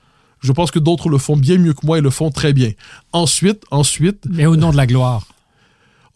Je 0.41 0.53
pense 0.53 0.71
que 0.71 0.79
d'autres 0.79 1.09
le 1.09 1.19
font 1.19 1.37
bien 1.37 1.59
mieux 1.59 1.73
que 1.73 1.87
moi 1.87 1.99
et 1.99 2.01
le 2.03 2.11
font 2.11 2.31
très 2.31 2.53
bien. 2.53 2.73
Ensuite, 3.13 3.65
ensuite... 3.71 4.27
Mais 4.31 4.47
au 4.47 4.57
nom 4.57 4.73
de 4.73 4.77
la 4.77 4.87
gloire. 4.87 5.27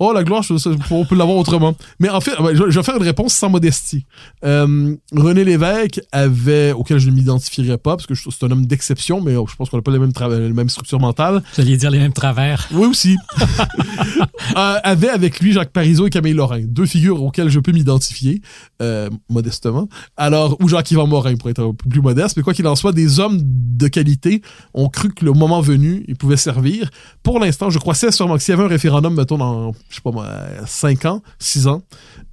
Oh, 0.01 0.13
la 0.13 0.23
gloire, 0.23 0.45
on 0.91 1.05
peut 1.05 1.17
l'avoir 1.17 1.37
autrement. 1.37 1.75
Mais 1.99 2.09
en 2.09 2.21
fait, 2.21 2.33
je 2.55 2.63
vais 2.63 2.83
faire 2.85 2.97
une 2.97 3.03
réponse 3.03 3.35
sans 3.35 3.51
modestie. 3.51 4.07
Euh, 4.45 4.95
René 5.13 5.43
Lévesque 5.43 6.01
avait, 6.13 6.71
auquel 6.71 6.99
je 6.99 7.11
ne 7.11 7.17
m'identifierais 7.17 7.79
pas, 7.79 7.97
parce 7.97 8.07
que 8.07 8.15
c'est 8.15 8.45
un 8.45 8.51
homme 8.53 8.67
d'exception, 8.67 9.21
mais 9.21 9.33
je 9.33 9.57
pense 9.57 9.71
qu'on 9.71 9.77
n'a 9.77 9.83
pas 9.83 9.91
les 9.91 9.99
mêmes, 9.99 10.13
les 10.31 10.53
mêmes 10.53 10.69
structures 10.69 11.01
mentales. 11.01 11.43
Vous 11.55 11.63
alliez 11.63 11.77
dire 11.77 11.91
les 11.91 11.99
mêmes 11.99 12.13
travers. 12.13 12.69
Oui, 12.71 12.87
aussi. 12.87 13.17
euh, 14.57 14.79
avait 14.85 15.09
avec 15.09 15.41
lui 15.41 15.53
Jacques 15.53 15.73
Parizeau 15.73 16.07
et 16.07 16.11
Camille 16.11 16.35
Lorrain, 16.35 16.63
deux 16.63 16.87
figures 16.87 17.21
auxquelles 17.21 17.49
je 17.49 17.59
peux 17.59 17.73
m'identifier, 17.73 18.41
euh, 18.81 19.11
modestement. 19.29 19.89
Alors, 20.17 20.57
ou 20.61 20.69
Jacques-Yvan 20.69 21.09
Morin, 21.09 21.35
pour 21.35 21.51
être 21.51 21.61
un 21.61 21.75
peu 21.75 21.89
plus 21.89 22.01
modeste, 22.01 22.37
mais 22.37 22.45
quoi 22.45 22.55
qu'il 22.55 22.69
en 22.69 22.77
soit, 22.77 22.93
des 22.93 23.19
hommes 23.19 23.41
de 23.43 23.89
qualité 23.89 24.43
ont 24.75 24.89
cru 24.89 25.13
que 25.13 25.25
le 25.25 25.33
moment 25.33 25.61
venu, 25.61 26.05
ils 26.07 26.17
pouvaient 26.17 26.37
servir. 26.37 26.89
Pour 27.25 27.41
l'instant, 27.41 27.69
je 27.71 27.81
crois 27.81 27.95
sincèrement 27.95 28.37
que 28.37 28.43
s'il 28.43 28.53
y 28.53 28.57
avait 28.57 28.65
un 28.65 28.69
référendum, 28.69 29.15
mettons, 29.15 29.39
dans 29.39 29.75
je 29.89 29.97
sais 29.97 30.01
pas 30.03 30.11
moi, 30.11 30.27
5 30.67 31.05
ans, 31.07 31.23
6 31.39 31.67
ans, 31.67 31.83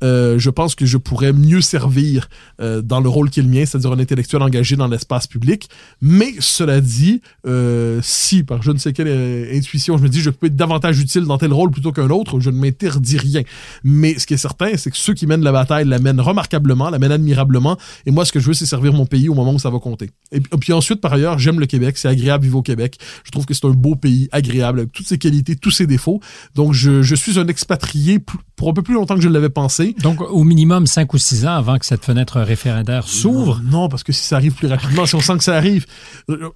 euh, 0.04 0.38
je 0.38 0.50
pense 0.50 0.76
que 0.76 0.86
je 0.86 0.98
pourrais 0.98 1.34
mieux 1.34 1.62
servir 1.62 2.28
euh, 2.62 2.82
dans 2.82 3.00
le 3.00 3.10
rôle 3.10 3.30
qui 3.30 3.40
est 3.40 3.44
le 3.44 3.50
mien, 3.50 3.66
c'est-à-dire 3.66 3.92
un 3.92 4.00
intellectuel 4.00 4.42
engagé 4.42 4.76
dans 4.76 4.88
l'espace 4.88 5.28
public. 5.28 5.70
Mais 6.02 6.34
cela 6.40 6.82
dit, 6.82 7.22
euh, 7.48 8.00
si 8.04 8.44
par 8.44 8.62
je 8.62 8.72
ne 8.72 8.78
sais 8.78 8.94
quelle 8.94 9.08
intuition, 9.54 9.98
je 9.98 10.04
me 10.04 10.10
dis 10.10 10.22
je 10.22 10.30
peux 10.30 10.48
être 10.48 10.56
davantage 10.56 11.00
utile 11.00 11.24
dans 11.24 11.38
tel 11.38 11.54
rôle 11.54 11.72
plutôt 11.72 11.92
qu'un 11.92 12.10
autre, 12.10 12.40
je 12.40 12.50
ne 12.50 12.60
m'interdis 12.60 13.18
rien. 13.18 13.42
Mais 13.84 14.20
ce 14.20 14.28
qui 14.28 14.34
est 14.34 14.38
certain, 14.38 14.76
c'est 14.76 14.92
que 14.92 14.98
ceux 14.98 15.14
qui 15.14 15.28
mènent 15.28 15.44
la 15.44 15.52
bataille 15.52 15.86
la 15.88 16.00
mènent 16.00 16.22
remarquablement, 16.22 16.90
la 16.90 17.00
mènent 17.00 17.12
admirablement. 17.12 17.78
Et 18.06 18.12
moi, 18.12 18.26
ce 18.26 18.32
que 18.32 18.40
je 18.40 18.48
veux, 18.48 18.54
c'est 18.54 18.66
servir 18.66 18.94
mon 18.94 19.06
pays 19.06 19.30
au 19.30 19.34
moment 19.34 19.54
où 19.54 19.60
ça 19.60 19.70
va 19.70 19.80
compter. 19.80 20.10
Et 20.32 20.42
puis 20.42 20.74
ensuite, 20.74 21.00
par 21.00 21.14
ailleurs, 21.14 21.40
j'aime 21.40 21.60
le 21.60 21.66
Québec, 21.66 21.98
c'est 21.98 22.10
agréable 22.10 22.44
vivre 22.44 22.58
au 22.58 22.62
Québec. 22.62 22.98
Je 23.24 23.32
trouve 23.32 23.46
que 23.46 23.54
c'est 23.54 23.66
un 23.66 23.72
beau 23.72 23.96
pays, 23.96 24.28
agréable, 24.32 24.80
avec 24.80 24.92
toutes 24.92 25.08
ses 25.08 25.18
qualités, 25.18 25.56
tous 25.56 25.72
ses 25.72 25.88
défauts. 25.88 26.20
Donc 26.54 26.74
je, 26.74 27.02
je 27.02 27.16
suis 27.16 27.40
un 27.40 27.45
expatrié 27.48 28.20
pour 28.56 28.70
un 28.70 28.74
peu 28.74 28.82
plus 28.82 28.94
longtemps 28.94 29.16
que 29.16 29.22
je 29.22 29.30
l'avais 29.30 29.50
pensé. 29.50 29.96
Donc, 30.02 30.22
au 30.22 30.44
minimum 30.44 30.88
5 30.88 31.14
ou 31.14 31.18
6 31.18 31.46
ans 31.46 31.56
avant 31.56 31.78
que 31.78 31.86
cette 31.86 32.04
fenêtre 32.06 32.40
référendaire 32.40 33.08
s'ouvre? 33.08 33.62
Non, 33.64 33.90
parce 33.90 34.04
que 34.04 34.12
si 34.12 34.24
ça 34.24 34.38
arrive 34.38 34.54
plus 34.54 34.68
rapidement, 34.68 35.06
si 35.06 35.16
on 35.16 35.22
sent 35.22 35.38
que 35.38 35.44
ça 35.44 35.56
arrive, 35.56 35.86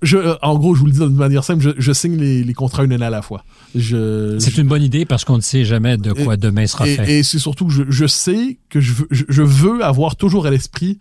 je, 0.01 0.37
en 0.41 0.57
gros, 0.57 0.75
je 0.75 0.79
vous 0.79 0.85
le 0.87 0.91
dis 0.91 0.99
de 0.99 1.05
manière 1.07 1.43
simple, 1.43 1.73
je, 1.77 1.93
signe 1.93 2.17
les, 2.17 2.53
contrats 2.53 2.83
une 2.83 2.93
année 2.93 3.05
à 3.05 3.09
la 3.09 3.21
fois. 3.21 3.43
C'est 3.73 4.57
une 4.57 4.67
bonne 4.67 4.83
idée 4.83 5.05
parce 5.05 5.25
qu'on 5.25 5.37
ne 5.37 5.41
sait 5.41 5.65
jamais 5.65 5.97
de 5.97 6.13
quoi 6.13 6.37
demain 6.37 6.67
sera 6.67 6.85
fait. 6.85 7.19
Et 7.19 7.23
c'est 7.23 7.39
surtout 7.39 7.67
que 7.67 7.73
je, 7.89 8.07
sais 8.07 8.59
que 8.69 8.79
je 8.79 8.93
veux, 8.93 9.07
je 9.11 9.41
veux 9.41 9.83
avoir 9.83 10.15
toujours 10.15 10.45
à 10.45 10.51
l'esprit 10.51 10.97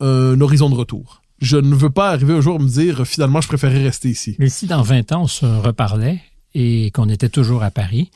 un 0.00 0.40
horizon 0.40 0.70
de 0.70 0.74
retour 0.74 1.22
je 1.40 1.56
ne 1.56 1.74
veux 1.74 1.90
pas 1.90 2.10
arriver 2.10 2.32
un 2.34 2.40
jour 2.40 2.56
à 2.56 2.58
me 2.58 2.68
dire 2.68 3.06
finalement 3.06 3.40
je 3.40 3.48
préférais 3.48 3.82
rester 3.82 4.08
ici. 4.08 4.36
Mais 4.38 4.48
si 4.48 4.66
dans 4.66 4.82
20 4.82 5.12
ans 5.12 5.22
on 5.22 5.26
se 5.26 5.44
reparlait 5.44 6.20
et 6.54 6.90
qu'on 6.92 7.08
était 7.08 7.28
toujours 7.28 7.62
à 7.62 7.70
Paris, 7.70 8.10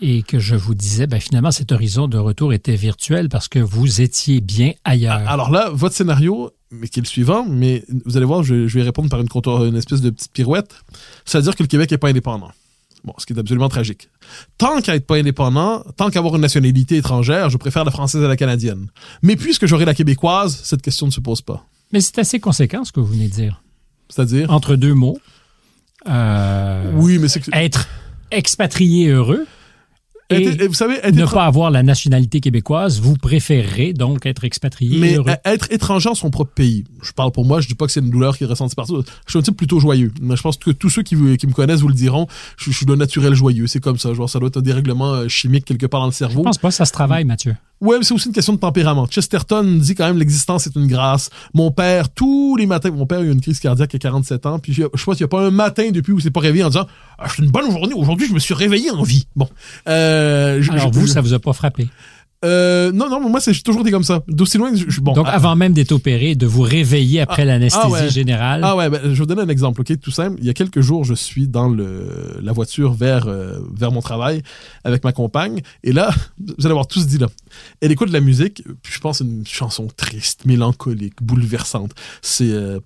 et 0.00 0.22
que 0.22 0.38
je 0.38 0.54
vous 0.54 0.74
disais, 0.74 1.06
ben, 1.06 1.20
finalement, 1.20 1.50
cet 1.50 1.72
horizon 1.72 2.08
de 2.08 2.18
retour 2.18 2.52
était 2.52 2.76
virtuel 2.76 3.28
parce 3.28 3.48
que 3.48 3.58
vous 3.58 4.00
étiez 4.00 4.40
bien 4.40 4.72
ailleurs. 4.84 5.28
Alors 5.28 5.50
là, 5.50 5.70
votre 5.72 5.94
scénario, 5.94 6.50
mais 6.70 6.88
qui 6.88 7.00
est 7.00 7.02
le 7.02 7.08
suivant, 7.08 7.44
mais 7.48 7.84
vous 8.04 8.16
allez 8.16 8.26
voir, 8.26 8.42
je, 8.42 8.54
vais 8.66 8.82
répondre 8.82 9.08
par 9.08 9.20
une, 9.20 9.28
une 9.68 9.76
espèce 9.76 10.00
de 10.00 10.10
petite 10.10 10.32
pirouette. 10.32 10.74
C'est-à-dire 11.24 11.54
que 11.54 11.62
le 11.62 11.68
Québec 11.68 11.90
n'est 11.90 11.98
pas 11.98 12.08
indépendant. 12.08 12.50
Bon, 13.04 13.14
ce 13.18 13.26
qui 13.26 13.32
est 13.32 13.38
absolument 13.38 13.68
tragique. 13.68 14.08
Tant 14.58 14.80
qu'à 14.80 14.94
être 14.94 15.06
pas 15.06 15.16
indépendant, 15.16 15.82
tant 15.96 16.08
qu'à 16.10 16.20
avoir 16.20 16.36
une 16.36 16.40
nationalité 16.40 16.96
étrangère, 16.96 17.50
je 17.50 17.56
préfère 17.56 17.84
la 17.84 17.90
française 17.90 18.22
à 18.22 18.28
la 18.28 18.36
canadienne. 18.36 18.88
Mais 19.22 19.34
puisque 19.34 19.66
j'aurai 19.66 19.84
la 19.84 19.94
québécoise, 19.94 20.60
cette 20.62 20.82
question 20.82 21.06
ne 21.06 21.10
se 21.10 21.20
pose 21.20 21.42
pas. 21.42 21.66
Mais 21.92 22.00
c'est 22.00 22.18
assez 22.18 22.38
conséquent 22.38 22.84
ce 22.84 22.92
que 22.92 23.00
vous 23.00 23.06
venez 23.06 23.28
de 23.28 23.34
dire. 23.34 23.62
C'est-à-dire? 24.08 24.50
Entre 24.50 24.76
deux 24.76 24.94
mots, 24.94 25.18
euh, 26.08 26.92
Oui, 26.94 27.18
mais 27.18 27.28
c'est 27.28 27.40
que. 27.40 27.50
être 27.52 27.88
expatrié 28.30 29.08
heureux 29.08 29.46
et 30.40 30.66
vous 30.68 30.74
savez, 30.74 30.94
être 31.02 31.14
ne 31.14 31.26
pas 31.26 31.46
avoir 31.46 31.70
la 31.70 31.82
nationalité 31.82 32.40
québécoise, 32.40 33.00
vous 33.00 33.16
préférerez 33.16 33.92
donc 33.92 34.26
être 34.26 34.44
expatrié 34.44 34.98
Mais 34.98 35.14
heureux. 35.16 35.30
à- 35.30 35.52
être 35.52 35.70
étranger 35.72 36.08
en 36.08 36.14
son 36.14 36.30
propre 36.30 36.52
pays, 36.54 36.84
je 37.02 37.12
parle 37.12 37.32
pour 37.32 37.44
moi, 37.44 37.60
je 37.60 37.68
dis 37.68 37.74
pas 37.74 37.86
que 37.86 37.92
c'est 37.92 38.00
une 38.00 38.10
douleur 38.10 38.36
qui 38.36 38.44
est 38.44 38.46
ressentie 38.46 38.74
partout. 38.74 39.02
Je 39.26 39.30
suis 39.30 39.38
un 39.38 39.42
type 39.42 39.56
plutôt 39.56 39.80
joyeux. 39.80 40.12
Mais 40.20 40.36
je 40.36 40.42
pense 40.42 40.56
que 40.56 40.70
tous 40.70 40.90
ceux 40.90 41.02
qui, 41.02 41.16
me 41.16 41.36
connaissent 41.52 41.80
vous 41.80 41.88
le 41.88 41.94
diront. 41.94 42.26
Je, 42.56 42.70
je 42.70 42.76
suis 42.76 42.86
d'un 42.86 42.96
naturel 42.96 43.34
joyeux. 43.34 43.66
C'est 43.66 43.80
comme 43.80 43.98
ça. 43.98 44.12
Genre, 44.14 44.28
ça 44.28 44.38
doit 44.38 44.48
être 44.48 44.56
un 44.58 44.62
dérèglement 44.62 45.12
euh, 45.14 45.28
chimique 45.28 45.64
quelque 45.64 45.86
part 45.86 46.00
dans 46.00 46.06
le 46.06 46.12
Je 46.12 46.16
cerveau. 46.18 46.42
pense 46.42 46.58
pas, 46.58 46.70
ça 46.70 46.84
se 46.84 46.92
travaille, 46.92 47.24
Mathieu. 47.24 47.54
Ouais, 47.82 47.96
c'est 48.02 48.14
aussi 48.14 48.28
une 48.28 48.32
question 48.34 48.52
de 48.54 48.58
tempérament. 48.58 49.06
Chesterton 49.08 49.64
dit 49.64 49.94
quand 49.94 50.06
même 50.06 50.16
l'existence 50.18 50.66
est 50.66 50.74
une 50.76 50.86
grâce. 50.86 51.28
Mon 51.52 51.70
père, 51.72 52.08
tous 52.10 52.56
les 52.56 52.64
matins, 52.66 52.90
mon 52.90 53.06
père 53.06 53.18
a 53.18 53.22
eu 53.22 53.30
une 53.32 53.40
crise 53.40 53.58
cardiaque 53.60 53.94
à 53.94 53.98
47 53.98 54.46
ans, 54.46 54.58
puis 54.60 54.72
je, 54.72 54.84
je 54.94 55.04
pense 55.04 55.16
qu'il 55.16 55.24
n'y 55.24 55.28
a 55.28 55.28
pas 55.28 55.44
un 55.44 55.50
matin 55.50 55.90
depuis 55.90 56.12
où 56.12 56.18
il 56.18 56.22
s'est 56.22 56.30
pas 56.30 56.40
réveillé 56.40 56.62
en 56.64 56.68
disant 56.68 56.86
ah, 57.18 57.26
c'est 57.28 57.42
une 57.42 57.50
bonne 57.50 57.70
journée. 57.70 57.92
Aujourd'hui, 57.94 58.26
je 58.28 58.32
me 58.34 58.38
suis 58.38 58.54
réveillé 58.54 58.90
en 58.92 59.02
vie. 59.02 59.26
Bon. 59.36 59.48
Euh, 59.88 60.62
je- 60.62 60.70
Alors 60.72 60.92
je- 60.92 60.98
vous, 61.00 61.06
ça 61.08 61.20
vous 61.20 61.34
a 61.34 61.38
pas 61.40 61.52
frappé? 61.52 61.88
Euh, 62.44 62.90
non, 62.92 63.08
non, 63.08 63.20
moi, 63.28 63.40
c'est 63.40 63.52
j'ai 63.52 63.62
toujours 63.62 63.82
été 63.82 63.90
comme 63.90 64.02
ça. 64.02 64.22
D'aussi 64.26 64.58
loin 64.58 64.72
je, 64.74 65.00
bon. 65.00 65.12
Donc 65.12 65.26
ah- 65.28 65.34
avant 65.34 65.54
même 65.54 65.72
d'être 65.72 65.92
opéré, 65.92 66.34
de 66.34 66.46
vous 66.46 66.62
réveiller 66.62 67.20
après 67.20 67.44
l'anesthésie 67.44 67.84
ah 67.86 67.90
ouais. 67.90 68.10
générale. 68.10 68.60
Ah 68.64 68.76
ouais, 68.76 68.90
ben, 68.90 69.00
je 69.04 69.08
vais 69.08 69.14
vous 69.14 69.26
donner 69.26 69.42
un 69.42 69.48
exemple, 69.48 69.80
ok, 69.80 70.00
tout 70.00 70.10
simple. 70.10 70.36
Il 70.40 70.46
y 70.46 70.50
a 70.50 70.54
quelques 70.54 70.80
jours, 70.80 71.04
je 71.04 71.14
suis 71.14 71.46
dans 71.46 71.68
le, 71.68 72.40
la 72.42 72.52
voiture 72.52 72.92
vers, 72.94 73.28
euh, 73.28 73.58
vers 73.72 73.92
mon 73.92 74.00
travail 74.00 74.42
avec 74.82 75.04
ma 75.04 75.12
compagne, 75.12 75.60
et 75.84 75.92
là, 75.92 76.10
vous 76.40 76.54
allez 76.60 76.70
avoir 76.70 76.88
tous 76.88 77.06
dit 77.06 77.18
là, 77.18 77.28
elle 77.80 77.92
écoute 77.92 78.08
de 78.08 78.12
la 78.12 78.20
musique, 78.20 78.62
puis 78.82 78.92
je 78.92 78.98
pense 79.00 79.20
une 79.20 79.46
chanson 79.46 79.86
triste, 79.96 80.44
mélancolique, 80.44 81.22
bouleversante. 81.22 81.92
C'est 82.22 82.50
euh, 82.50 82.80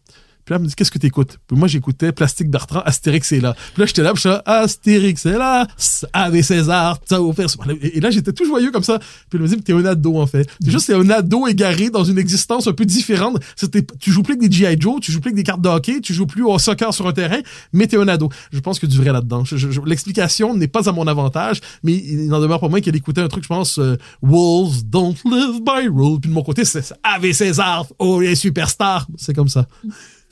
puis 0.47 0.53
là, 0.53 0.57
elle 0.59 0.63
me 0.63 0.69
dit, 0.69 0.75
qu'est-ce 0.77 0.93
que 0.93 0.99
t'écoutes? 0.99 1.39
Puis 1.49 1.57
moi, 1.59 1.67
j'écoutais 1.67 2.13
Plastique 2.13 2.49
Bertrand, 2.49 2.81
Astérix 2.85 3.33
est 3.33 3.41
là. 3.41 3.53
Puis 3.75 3.81
là, 3.83 3.87
j'étais 3.87 4.03
là, 4.03 4.13
puis 4.13 4.23
j'étais 4.23 4.37
là, 4.37 4.43
Astérix 4.47 5.25
là, 5.27 5.67
avec 6.13 6.45
César, 6.45 6.99
ça 7.05 7.21
faire... 7.35 7.47
Et 7.83 7.99
là, 8.01 8.11
j'étais 8.11 8.33
tout 8.33 8.45
joyeux 8.47 8.71
comme 8.71 8.85
ça. 8.85 8.99
Puis 9.01 9.07
elle 9.35 9.41
me 9.41 9.49
dit, 9.49 9.57
t'es 9.61 9.73
un 9.73 9.85
ado, 9.85 10.17
en 10.21 10.27
fait. 10.27 10.49
C'est 10.63 10.71
juste, 10.71 10.87
t'es 10.87 10.95
un 10.95 11.11
ado 11.11 11.47
égaré 11.49 11.91
dans 11.91 12.05
une 12.05 12.19
existence 12.19 12.67
un 12.69 12.73
peu 12.73 12.85
différente. 12.87 13.39
C'était, 13.57 13.85
tu 13.99 14.13
joues 14.13 14.23
plus 14.23 14.35
avec 14.37 14.49
des 14.49 14.57
G.I. 14.57 14.77
Joe, 14.81 15.01
tu 15.01 15.11
joues 15.11 15.21
plus 15.21 15.31
avec 15.31 15.37
des 15.37 15.43
cartes 15.43 15.61
de 15.61 15.69
hockey, 15.69 16.01
tu 16.01 16.15
joues 16.15 16.27
plus 16.27 16.45
au 16.45 16.59
soccer 16.61 16.95
sur 16.95 17.09
un 17.09 17.13
terrain, 17.13 17.41
mais 17.73 17.89
t'es 17.89 17.97
un 17.97 18.07
ado. 18.07 18.29
Je 18.53 18.61
pense 18.61 18.79
a 18.79 18.87
du 18.87 18.97
vrai 18.99 19.13
là-dedans. 19.13 19.45
Je- 19.45 19.57
je- 19.57 19.71
je- 19.73 19.81
L'explication 19.85 20.55
n'est 20.55 20.69
pas 20.69 20.89
à 20.89 20.93
mon 20.93 21.09
avantage, 21.09 21.61
mais 21.83 21.93
il 21.95 22.29
n'en 22.29 22.41
demeure 22.41 22.61
pas 22.61 22.69
moins 22.69 22.81
qu'elle 22.81 22.95
écoutait 22.97 23.21
un 23.21 23.29
truc, 23.29 23.43
je 23.43 23.49
pense, 23.49 23.79
euh, 23.81 23.97
Wolves 24.23 24.85
don't 24.85 25.17
live 25.25 25.61
by 25.65 25.89
rule. 25.89 26.21
Puis 26.21 26.31
de 26.31 26.35
mon 26.35 26.43
côté, 26.45 26.65
c'est 26.65 26.93
Ave 27.03 27.33
César, 27.33 27.87
oh, 27.99 28.21
les 28.21 28.35
superstars. 28.37 29.07
C'est 29.17 29.35
comme 29.35 29.49
ça. 29.49 29.67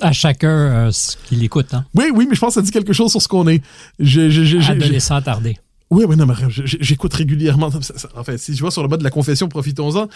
À 0.01 0.13
chacun 0.13 0.49
euh, 0.49 0.91
ce 0.93 1.17
qu'il 1.25 1.43
écoute. 1.45 1.73
Hein. 1.73 1.85
Oui, 1.95 2.07
oui, 2.13 2.27
mais 2.29 2.35
je 2.35 2.41
pense 2.41 2.51
que 2.51 2.61
ça 2.61 2.63
dit 2.63 2.71
quelque 2.71 2.93
chose 2.93 3.11
sur 3.11 3.23
ce 3.23 3.29
qu'on 3.29 3.47
est. 3.47 3.63
Je- 3.99 4.29
je- 4.31 4.45
je- 4.45 4.59
Adolescent 4.71 5.15
attardé. 5.15 5.57
Oui, 5.95 6.05
oui, 6.09 6.17
non, 6.17 6.27
mais 6.27 6.35
je- 6.49 6.63
je- 6.67 6.77
j'écoute 6.81 7.15
régulièrement. 7.15 7.71
ça- 7.71 7.97
ça- 7.97 8.09
En 8.17 8.25
fait, 8.25 8.37
si 8.39 8.55
je 8.55 8.61
vois 8.61 8.71
sur 8.71 8.83
le 8.83 8.89
mode 8.89 8.99
de 9.01 9.05
la 9.05 9.11
confession, 9.11 9.49
profitons-en. 9.49 10.09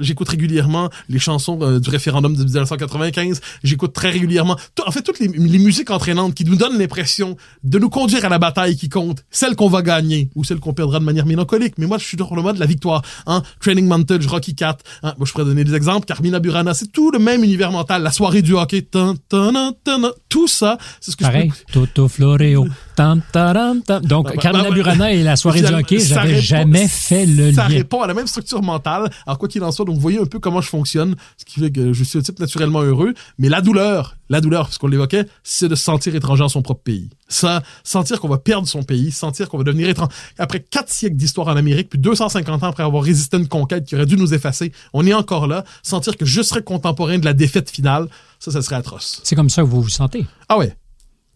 J'écoute 0.00 0.28
régulièrement 0.28 0.90
les 1.08 1.18
chansons 1.18 1.58
euh, 1.62 1.80
du 1.80 1.90
référendum 1.90 2.34
de 2.36 2.44
1995. 2.44 3.40
J'écoute 3.62 3.92
très 3.92 4.10
régulièrement. 4.10 4.56
en 4.86 4.90
fait, 4.90 5.02
toutes 5.02 5.18
les, 5.18 5.28
les 5.28 5.58
musiques 5.58 5.90
entraînantes 5.90 6.34
qui 6.34 6.44
nous 6.44 6.56
donnent 6.56 6.78
l'impression 6.78 7.36
de 7.64 7.78
nous 7.78 7.90
conduire 7.90 8.24
à 8.24 8.28
la 8.28 8.38
bataille 8.38 8.76
qui 8.76 8.88
compte, 8.88 9.24
celle 9.30 9.56
qu'on 9.56 9.68
va 9.68 9.82
gagner 9.82 10.30
ou 10.36 10.44
celle 10.44 10.60
qu'on 10.60 10.72
perdra 10.74 10.98
de 11.00 11.04
manière 11.04 11.26
mélancolique. 11.26 11.74
Mais 11.78 11.86
moi, 11.86 11.98
je 11.98 12.04
suis 12.04 12.16
sur 12.16 12.34
le 12.36 12.42
mode 12.42 12.54
de 12.56 12.60
la 12.60 12.66
victoire. 12.66 13.02
Hein? 13.26 13.42
Training 13.60 13.86
Montage, 13.88 14.26
Rocky 14.26 14.54
Cat. 14.54 14.76
Hein? 15.02 15.14
Moi, 15.18 15.26
je 15.26 15.32
pourrais 15.32 15.44
donner 15.44 15.64
des 15.64 15.74
exemples. 15.74 16.06
Carmina 16.06 16.38
Burana, 16.38 16.74
c'est 16.74 16.92
tout 16.92 17.10
le 17.10 17.18
même 17.18 17.42
univers 17.42 17.72
mental. 17.72 18.02
La 18.02 18.12
soirée 18.12 18.42
du 18.42 18.52
hockey. 18.54 18.82
Tan, 18.82 19.14
tan, 19.28 19.52
tan, 19.52 19.72
tan, 19.84 20.10
tout 20.28 20.46
ça, 20.48 20.78
c'est 21.00 21.10
ce 21.10 21.16
que 21.16 21.24
je 21.24 21.30
Pareil, 21.30 21.50
peux 21.50 21.72
Toto 21.72 22.06
Floreo. 22.08 22.66
Tam, 22.96 23.20
taram, 23.32 23.82
tam. 23.82 24.04
Donc, 24.04 24.26
Bah, 24.26 24.32
bah, 24.36 24.42
Carmina 24.42 24.68
bah, 24.68 24.74
Burana 24.74 25.12
et 25.12 25.22
la 25.24 25.36
soirée 25.36 25.62
du 25.62 25.72
hockey, 25.72 25.98
ça 25.98 26.22
j'avais 26.22 26.40
jamais 26.40 26.86
fait 26.88 27.26
le 27.26 27.52
Ça 27.52 27.68
lien. 27.68 27.76
répond 27.76 28.00
à 28.02 28.06
la 28.06 28.14
même 28.14 28.26
structure 28.26 28.62
mentale. 28.62 29.10
Alors, 29.26 29.38
quoi 29.38 29.48
qu'il 29.48 29.62
en 29.64 29.72
soit, 29.72 29.84
donc, 29.84 29.96
vous 29.96 30.00
voyez 30.00 30.18
un 30.18 30.24
peu 30.26 30.38
comment 30.38 30.60
je 30.60 30.68
fonctionne, 30.68 31.16
ce 31.36 31.44
qui 31.44 31.60
fait 31.60 31.70
que 31.70 31.92
je 31.92 32.04
suis 32.04 32.18
un 32.18 32.22
type 32.22 32.38
naturellement 32.38 32.82
heureux. 32.82 33.14
Mais 33.38 33.48
la 33.48 33.60
douleur, 33.60 34.16
la 34.28 34.40
douleur, 34.40 34.66
parce 34.66 34.78
qu'on 34.78 34.86
l'évoquait, 34.86 35.26
c'est 35.42 35.68
de 35.68 35.74
se 35.74 35.82
sentir 35.82 36.14
étranger 36.14 36.42
en 36.44 36.48
son 36.48 36.62
propre 36.62 36.82
pays. 36.82 37.10
Ça, 37.28 37.62
sentir 37.82 38.20
qu'on 38.20 38.28
va 38.28 38.38
perdre 38.38 38.68
son 38.68 38.82
pays, 38.82 39.10
sentir 39.10 39.48
qu'on 39.48 39.58
va 39.58 39.64
devenir 39.64 39.88
étranger. 39.88 40.12
Après 40.38 40.60
quatre 40.60 40.90
siècles 40.90 41.16
d'histoire 41.16 41.48
en 41.48 41.56
Amérique, 41.56 41.88
puis 41.90 41.98
250 41.98 42.62
ans 42.62 42.68
après 42.68 42.82
avoir 42.82 43.02
résisté 43.02 43.36
à 43.36 43.40
une 43.40 43.48
conquête 43.48 43.84
qui 43.86 43.94
aurait 43.96 44.06
dû 44.06 44.16
nous 44.16 44.34
effacer, 44.34 44.72
on 44.92 45.06
est 45.06 45.14
encore 45.14 45.46
là. 45.46 45.64
Sentir 45.82 46.16
que 46.16 46.24
je 46.24 46.42
serais 46.42 46.62
contemporain 46.62 47.18
de 47.18 47.24
la 47.24 47.32
défaite 47.32 47.70
finale, 47.70 48.08
ça, 48.38 48.50
ça 48.50 48.62
serait 48.62 48.76
atroce. 48.76 49.20
C'est 49.24 49.34
comme 49.36 49.50
ça 49.50 49.62
que 49.62 49.66
vous 49.68 49.82
vous 49.82 49.88
sentez? 49.88 50.26
Ah 50.48 50.58
ouais, 50.58 50.76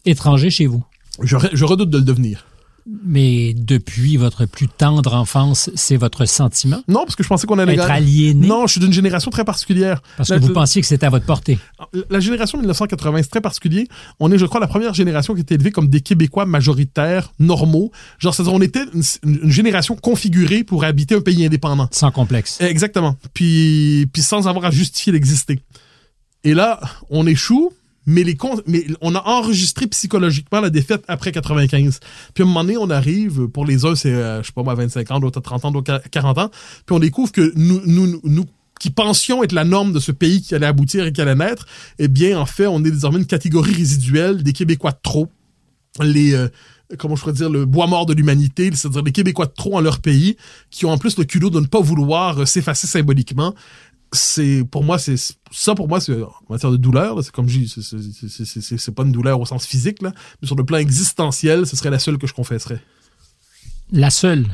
Étranger 0.05 0.49
chez 0.49 0.65
vous? 0.67 0.83
je 1.21 1.65
redoute 1.65 1.89
de 1.89 1.97
le 1.97 2.03
devenir. 2.03 2.45
Mais 3.05 3.53
depuis 3.53 4.17
votre 4.17 4.45
plus 4.45 4.67
tendre 4.67 5.13
enfance, 5.13 5.69
c'est 5.75 5.95
votre 5.97 6.25
sentiment? 6.25 6.81
Non, 6.87 7.01
parce 7.05 7.15
que 7.15 7.23
je 7.23 7.27
pensais 7.29 7.45
qu'on 7.45 7.59
allait 7.59 7.73
Être 7.73 7.89
aliéné? 7.91 8.47
Non, 8.47 8.65
je 8.65 8.71
suis 8.73 8.81
d'une 8.81 8.93
génération 8.93 9.29
très 9.29 9.43
particulière. 9.45 10.01
Parce 10.17 10.29
que 10.29 10.35
vous 10.39 10.53
pensiez 10.53 10.81
que 10.81 10.87
c'était 10.87 11.05
à 11.05 11.09
votre 11.09 11.25
portée. 11.25 11.59
La 12.09 12.19
génération 12.19 12.57
1980, 12.57 13.23
c'est 13.23 13.29
très 13.29 13.41
particulier. 13.41 13.87
On 14.19 14.31
est, 14.31 14.37
je 14.39 14.45
crois, 14.45 14.59
la 14.59 14.67
première 14.67 14.93
génération 14.95 15.35
qui 15.35 15.41
était 15.41 15.55
élevée 15.55 15.71
comme 15.71 15.87
des 15.87 16.01
Québécois 16.01 16.45
majoritaires, 16.45 17.31
normaux. 17.37 17.91
Genre, 18.17 18.33
c'est-à-dire, 18.33 18.53
on 18.53 18.61
était 18.61 18.83
une, 18.93 19.03
une- 19.23 19.39
une 19.43 19.51
génération 19.51 19.95
configurée 19.95 20.63
pour 20.63 20.83
habiter 20.83 21.15
un 21.15 21.21
pays 21.21 21.45
indépendant. 21.45 21.87
Sans 21.91 22.11
complexe. 22.11 22.57
Exactement. 22.59 23.15
Puis, 23.33 24.07
puis 24.11 24.21
sans 24.23 24.47
avoir 24.47 24.65
à 24.65 24.71
justifier 24.71 25.11
d'exister. 25.13 25.59
Et 26.43 26.53
là, 26.53 26.79
on 27.09 27.27
échoue, 27.27 27.71
mais, 28.05 28.23
les 28.23 28.37
on 29.01 29.15
a 29.15 29.21
enregistré 29.21 29.87
psychologiquement 29.87 30.61
la 30.61 30.69
défaite 30.69 31.03
après 31.07 31.31
95. 31.31 31.99
Puis 32.33 32.43
à 32.43 32.45
un 32.45 32.47
moment 32.47 32.63
donné, 32.63 32.77
on 32.77 32.89
arrive, 32.89 33.47
pour 33.47 33.65
les 33.65 33.85
uns, 33.85 33.95
c'est, 33.95 34.13
euh, 34.13 34.41
je 34.41 34.47
sais 34.47 34.53
pas 34.53 34.63
moi, 34.63 34.75
25 34.75 35.11
ans, 35.11 35.19
d'autres 35.19 35.39
à 35.39 35.41
30 35.41 35.65
ans, 35.65 35.71
d'autres 35.71 35.93
à 35.93 35.99
40 35.99 36.37
ans, 36.37 36.49
puis 36.85 36.95
on 36.95 36.99
découvre 36.99 37.31
que 37.31 37.53
nous 37.55 38.45
qui 38.79 38.89
pensions 38.89 39.43
être 39.43 39.51
la 39.51 39.65
norme 39.65 39.91
de 39.91 39.99
ce 39.99 40.11
pays 40.11 40.41
qui 40.41 40.55
allait 40.55 40.65
aboutir 40.65 41.05
et 41.05 41.11
qui 41.11 41.21
allait 41.21 41.35
naître, 41.35 41.67
eh 41.99 42.07
bien, 42.07 42.39
en 42.39 42.45
fait, 42.45 42.65
on 42.65 42.79
est 42.79 42.91
désormais 42.91 43.19
une 43.19 43.25
catégorie 43.25 43.73
résiduelle 43.73 44.41
des 44.41 44.53
Québécois 44.53 44.91
de 44.91 44.99
trop. 45.03 45.27
Les... 46.01 46.33
euh, 46.33 46.47
comment 46.97 47.15
je 47.15 47.21
pourrais 47.21 47.33
dire, 47.33 47.49
le 47.49 47.65
bois 47.65 47.87
mort 47.87 48.05
de 48.05 48.13
l'humanité, 48.13 48.71
c'est-à-dire 48.73 49.03
les 49.03 49.11
Québécois 49.11 49.45
de 49.45 49.53
trop 49.53 49.77
en 49.77 49.81
leur 49.81 49.99
pays, 49.99 50.37
qui 50.71 50.85
ont 50.85 50.91
en 50.91 50.97
plus 50.97 51.17
le 51.17 51.23
culot 51.23 51.49
de 51.49 51.59
ne 51.59 51.67
pas 51.67 51.81
vouloir 51.81 52.39
euh, 52.39 52.45
s'effacer 52.45 52.87
symboliquement. 52.87 53.53
C'est, 54.11 54.63
pour 54.69 54.83
moi, 54.83 54.97
c'est, 54.97 55.15
ça 55.51 55.75
pour 55.75 55.87
moi, 55.87 56.01
c'est, 56.01 56.19
en 56.21 56.31
matière 56.49 56.71
de 56.71 56.77
douleur, 56.77 57.23
c'est 57.23 57.31
comme 57.31 57.47
je 57.47 57.59
dis, 57.59 57.67
c'est- 57.69 58.91
pas 58.91 59.03
une 59.03 59.11
douleur 59.11 59.39
au 59.39 59.45
sens 59.45 59.67
physique, 59.67 60.01
là, 60.01 60.11
mais 60.41 60.47
sur 60.47 60.55
le 60.55 60.63
plan 60.65 60.77
existentiel, 60.77 61.67
ce 61.67 61.75
serait 61.75 61.91
la 61.91 61.99
seule 61.99 62.17
que 62.17 62.25
je 62.25 62.33
confesserais. 62.33 62.81
La 63.91 64.09
seule? 64.09 64.47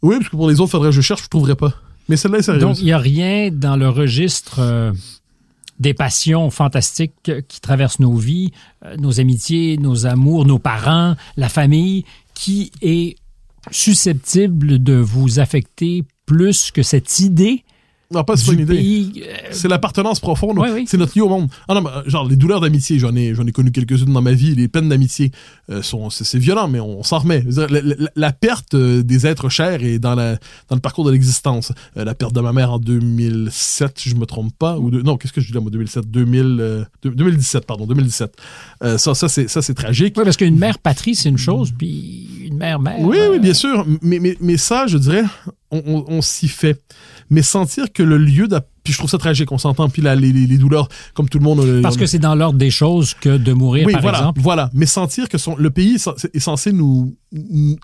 Oui, 0.00 0.16
parce 0.16 0.30
que 0.30 0.36
pour 0.36 0.48
les 0.48 0.60
autres, 0.60 0.70
faudrait 0.70 0.88
que 0.88 0.96
je 0.96 1.00
cherche, 1.02 1.24
je 1.24 1.28
trouverais 1.28 1.56
pas. 1.56 1.74
Mais 2.08 2.16
celle-là 2.16 2.38
est 2.38 2.42
sérieuse. 2.42 2.62
Donc, 2.62 2.78
il 2.78 2.84
n'y 2.86 2.92
a 2.92 2.98
rien 2.98 3.50
dans 3.52 3.76
le 3.76 3.88
registre 3.88 4.58
euh, 4.58 4.92
des 5.78 5.94
passions 5.94 6.50
fantastiques 6.50 7.30
qui 7.48 7.60
traversent 7.60 8.00
nos 8.00 8.16
vies, 8.16 8.50
euh, 8.84 8.96
nos 8.96 9.20
amitiés, 9.20 9.76
nos 9.76 10.06
amours, 10.06 10.46
nos 10.46 10.58
parents, 10.58 11.16
la 11.36 11.48
famille, 11.48 12.04
qui 12.34 12.72
est 12.80 13.16
susceptible 13.70 14.82
de 14.82 14.94
vous 14.94 15.38
affecter 15.38 16.04
plus 16.26 16.70
que 16.70 16.82
cette 16.82 17.20
idée 17.20 17.64
non, 18.12 18.24
pas 18.24 18.36
c'est 18.36 18.46
pas 18.46 18.52
une 18.52 18.60
idée. 18.60 19.22
euh, 19.22 19.34
C'est 19.50 19.68
l'appartenance 19.68 20.20
profonde. 20.20 20.58
Oui, 20.58 20.68
oui. 20.72 20.84
C'est 20.86 20.96
notre 20.98 21.16
lieu 21.18 21.24
au 21.24 21.28
monde. 21.28 21.48
Ah 21.68 21.74
non, 21.74 21.82
mais, 21.82 21.90
genre 22.10 22.26
les 22.28 22.36
douleurs 22.36 22.60
d'amitié, 22.60 22.98
j'en 22.98 23.14
ai, 23.16 23.34
j'en 23.34 23.46
ai 23.46 23.52
connu 23.52 23.70
quelques-unes 23.72 24.12
dans 24.12 24.22
ma 24.22 24.32
vie. 24.32 24.54
Les 24.54 24.68
peines 24.68 24.88
d'amitié 24.88 25.30
euh, 25.70 25.82
sont, 25.82 26.10
c'est, 26.10 26.24
c'est 26.24 26.38
violent, 26.38 26.68
mais 26.68 26.80
on, 26.80 27.02
s'en 27.02 27.18
remet. 27.18 27.44
La, 27.48 27.66
la- 27.68 27.94
la 28.14 28.32
perte 28.32 28.74
euh, 28.74 29.02
des 29.02 29.26
êtres 29.26 29.48
chers 29.48 29.82
est 29.82 29.98
dans 29.98 30.14
la, 30.14 30.34
dans 30.68 30.76
le 30.76 30.80
parcours 30.80 31.04
de 31.04 31.10
l'existence. 31.10 31.72
Euh, 31.96 32.04
la 32.04 32.14
perte 32.14 32.34
de 32.34 32.40
ma 32.40 32.52
mère 32.52 32.72
en 32.72 32.78
2007, 32.78 33.98
si 33.98 34.10
je 34.10 34.16
me 34.16 34.26
trompe 34.26 34.52
pas, 34.58 34.78
ou 34.78 34.90
de, 34.90 35.02
non, 35.02 35.16
qu'est-ce 35.16 35.32
que 35.32 35.40
je 35.40 35.46
dis 35.48 35.52
là, 35.54 35.60
moi, 35.60 35.70
2007, 35.70 36.10
2000, 36.10 36.56
euh, 36.60 36.84
deux- 37.02 37.10
2017, 37.10 37.66
pardon, 37.66 37.86
2017. 37.86 38.34
Euh, 38.82 38.98
ça, 38.98 39.14
ça 39.14 39.28
c'est, 39.28 39.48
ça 39.48 39.62
c'est 39.62 39.74
tragique. 39.74 40.14
Oui, 40.16 40.24
parce 40.24 40.36
qu'une 40.36 40.58
mère 40.58 40.78
patrie, 40.78 41.14
c'est 41.14 41.28
une 41.28 41.38
chose, 41.38 41.72
puis 41.76 42.28
une 42.46 42.56
mère-mère. 42.56 43.00
Oui, 43.00 43.16
euh, 43.18 43.30
oui, 43.32 43.38
bien 43.38 43.54
sûr. 43.54 43.86
Mais, 44.02 44.18
mais, 44.18 44.36
mais 44.40 44.56
ça, 44.56 44.86
je 44.86 44.98
dirais, 44.98 45.24
on, 45.70 45.82
on- 45.86 46.04
on 46.08 46.22
s'y 46.22 46.48
fait. 46.48 46.80
Mais 47.32 47.40
sentir 47.40 47.90
que 47.94 48.02
le 48.02 48.18
lieu 48.18 48.46
Puis 48.84 48.92
je 48.92 48.98
trouve 48.98 49.10
ça 49.10 49.18
tragique, 49.18 49.50
on 49.52 49.58
s'entend. 49.58 49.88
Puis 49.88 50.02
là, 50.02 50.14
les, 50.16 50.32
douleurs, 50.58 50.88
comme 51.14 51.28
tout 51.28 51.38
le 51.38 51.44
monde... 51.44 51.60
euh, 51.60 51.82
Parce 51.82 51.96
on- 51.96 51.98
que 51.98 52.06
c'est 52.06 52.18
dans 52.18 52.34
l'ordre 52.34 52.58
des 52.58 52.70
choses 52.70 53.14
que 53.14 53.36
de 53.36 53.52
mourir, 53.52 53.86
oui, 53.86 53.92
par 53.92 54.02
voilà, 54.02 54.18
exemple. 54.18 54.40
voilà. 54.40 54.70
Mais 54.74 54.86
sentir 54.86 55.28
que 55.28 55.38
son, 55.38 55.54
le 55.56 55.70
pays 55.70 55.94
est 56.34 56.38
censé- 56.40 56.72
nous... 56.72 57.14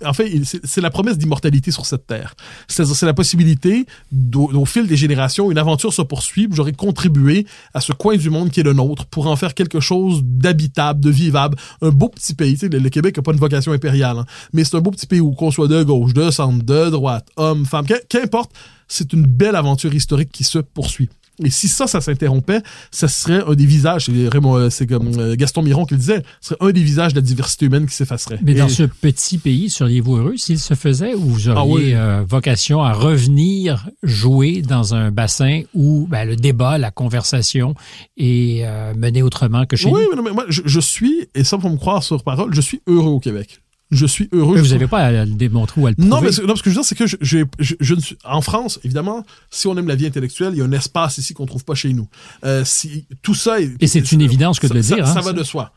En 0.04 0.12
fait, 0.12 0.30
c'est 0.64 0.80
la 0.82 0.90
promesse 0.90 1.16
d'immortalité 1.16 1.70
sur 1.70 1.86
cette 1.86 2.06
terre. 2.06 2.34
C'est 2.68 2.84
la 3.02 3.14
possibilité, 3.14 3.86
au 4.34 4.64
fil 4.66 4.86
des 4.86 4.96
générations, 4.96 5.50
une 5.50 5.56
aventure 5.58 5.92
se 5.94 6.02
poursuit, 6.02 6.48
j'aurais 6.50 6.72
contribué 6.72 7.46
à 7.72 7.80
ce 7.80 7.92
coin 7.92 8.16
du 8.16 8.28
monde 8.28 8.50
qui 8.50 8.60
est 8.60 8.64
le 8.64 8.74
nôtre 8.74 9.06
pour 9.06 9.26
en 9.26 9.36
faire 9.36 9.54
quelque 9.54 9.80
chose 9.80 10.20
d'habitable, 10.22 11.00
de 11.00 11.10
vivable. 11.10 11.56
Un 11.80 11.90
beau 11.90 12.08
petit 12.08 12.34
pays. 12.34 12.54
Tu 12.54 12.66
sais, 12.66 12.68
le, 12.68 12.88
Québec 12.90 13.16
n'a 13.16 13.22
pas 13.22 13.32
une 13.32 13.38
vocation 13.38 13.72
impériale, 13.72 14.18
hein. 14.18 14.26
mais 14.52 14.64
c'est 14.64 14.76
un 14.76 14.80
beau 14.80 14.90
petit 14.90 15.06
pays 15.06 15.20
où 15.20 15.32
qu'on 15.32 15.50
soit 15.50 15.68
de 15.68 15.82
gauche, 15.82 16.12
de 16.12 16.30
centre, 16.30 16.62
de 16.64 16.90
droite, 16.90 17.26
homme, 17.36 17.64
femme, 17.64 17.86
qu'im- 17.86 17.96
qu'importe, 18.08 18.50
c'est 18.90 19.12
une 19.12 19.26
belle 19.26 19.54
aventure 19.56 19.94
historique 19.94 20.30
qui 20.32 20.44
se 20.44 20.58
poursuit. 20.58 20.87
Et 21.44 21.50
si 21.50 21.68
ça, 21.68 21.86
ça 21.86 22.00
s'interrompait, 22.00 22.62
ça 22.90 23.06
serait 23.06 23.44
un 23.46 23.54
des 23.54 23.64
visages, 23.64 24.06
c'est 24.06 24.70
c'est 24.70 24.86
comme 24.88 25.08
euh, 25.20 25.36
Gaston 25.36 25.62
Miron 25.62 25.84
qui 25.84 25.94
le 25.94 26.00
disait, 26.00 26.24
ce 26.40 26.48
serait 26.48 26.56
un 26.68 26.72
des 26.72 26.82
visages 26.82 27.12
de 27.14 27.18
la 27.20 27.24
diversité 27.24 27.66
humaine 27.66 27.86
qui 27.86 27.94
s'effacerait. 27.94 28.40
Mais 28.42 28.54
dans 28.54 28.68
ce 28.68 28.82
petit 28.82 29.38
pays, 29.38 29.70
seriez-vous 29.70 30.16
heureux 30.16 30.36
s'il 30.36 30.58
se 30.58 30.74
faisait 30.74 31.14
ou 31.14 31.20
vous 31.20 31.48
auriez 31.48 31.54
Ah 31.56 31.64
oui. 31.64 31.94
euh, 31.94 32.24
vocation 32.28 32.82
à 32.82 32.92
revenir 32.92 33.88
jouer 34.02 34.62
dans 34.62 34.94
un 34.96 35.12
bassin 35.12 35.62
où 35.74 36.08
ben, 36.10 36.24
le 36.24 36.34
débat, 36.34 36.76
la 36.76 36.90
conversation 36.90 37.76
est 38.16 38.62
euh, 38.64 38.92
menée 38.96 39.22
autrement 39.22 39.64
que 39.64 39.76
chez 39.76 39.86
Oui, 39.90 40.00
nous? 40.02 40.10
mais 40.10 40.16
non, 40.16 40.22
mais 40.24 40.32
moi, 40.32 40.44
je, 40.48 40.62
je 40.64 40.80
suis, 40.80 41.28
et 41.36 41.44
ça 41.44 41.56
pour 41.56 41.70
me 41.70 41.76
croire 41.76 42.02
sur 42.02 42.24
parole, 42.24 42.52
je 42.52 42.60
suis 42.60 42.80
heureux 42.88 43.10
au 43.12 43.20
Québec. 43.20 43.60
Je 43.90 44.04
suis 44.06 44.28
heureux. 44.32 44.56
Mais 44.56 44.58
Je 44.62 44.64
vous 44.68 44.72
n'avez 44.74 44.86
pas 44.86 44.98
à 45.04 45.24
le 45.24 45.32
démontrer 45.32 45.80
ou 45.80 45.86
à 45.86 45.90
le 45.90 45.96
prouver. 45.96 46.10
Non, 46.10 46.20
mais 46.20 46.30
ce, 46.32 46.42
non, 46.42 46.54
ce 46.56 46.62
que 46.62 46.70
je 46.70 46.74
veux 46.74 46.80
dire, 46.82 46.88
c'est 46.88 46.94
que 46.94 47.06
je, 47.06 47.16
je, 47.20 47.38
je, 47.58 47.74
je 47.80 47.94
ne 47.94 48.00
suis, 48.00 48.16
en 48.24 48.42
France, 48.42 48.78
évidemment, 48.84 49.24
si 49.50 49.66
on 49.66 49.76
aime 49.78 49.88
la 49.88 49.94
vie 49.94 50.06
intellectuelle, 50.06 50.52
il 50.52 50.58
y 50.58 50.62
a 50.62 50.64
un 50.64 50.72
espace 50.72 51.18
ici 51.18 51.32
qu'on 51.34 51.46
trouve 51.46 51.64
pas 51.64 51.74
chez 51.74 51.92
nous. 51.94 52.06
Euh, 52.44 52.64
si, 52.64 53.06
tout 53.22 53.34
ça 53.34 53.60
est, 53.60 53.70
Et 53.80 53.86
c'est 53.86 54.12
une 54.12 54.20
évidence 54.20 54.60
que 54.60 54.66
de 54.66 54.80
ça, 54.82 54.96
le 54.96 55.02
dire, 55.02 55.06
Ça, 55.06 55.12
hein, 55.12 55.14
va 55.16 55.22
ça. 55.22 55.32
de 55.32 55.42
soi. 55.42 55.72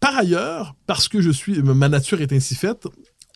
Par 0.00 0.16
ailleurs, 0.16 0.74
parce 0.86 1.08
que 1.08 1.22
je 1.22 1.30
suis, 1.30 1.62
ma 1.62 1.88
nature 1.88 2.20
est 2.20 2.32
ainsi 2.32 2.54
faite, 2.54 2.86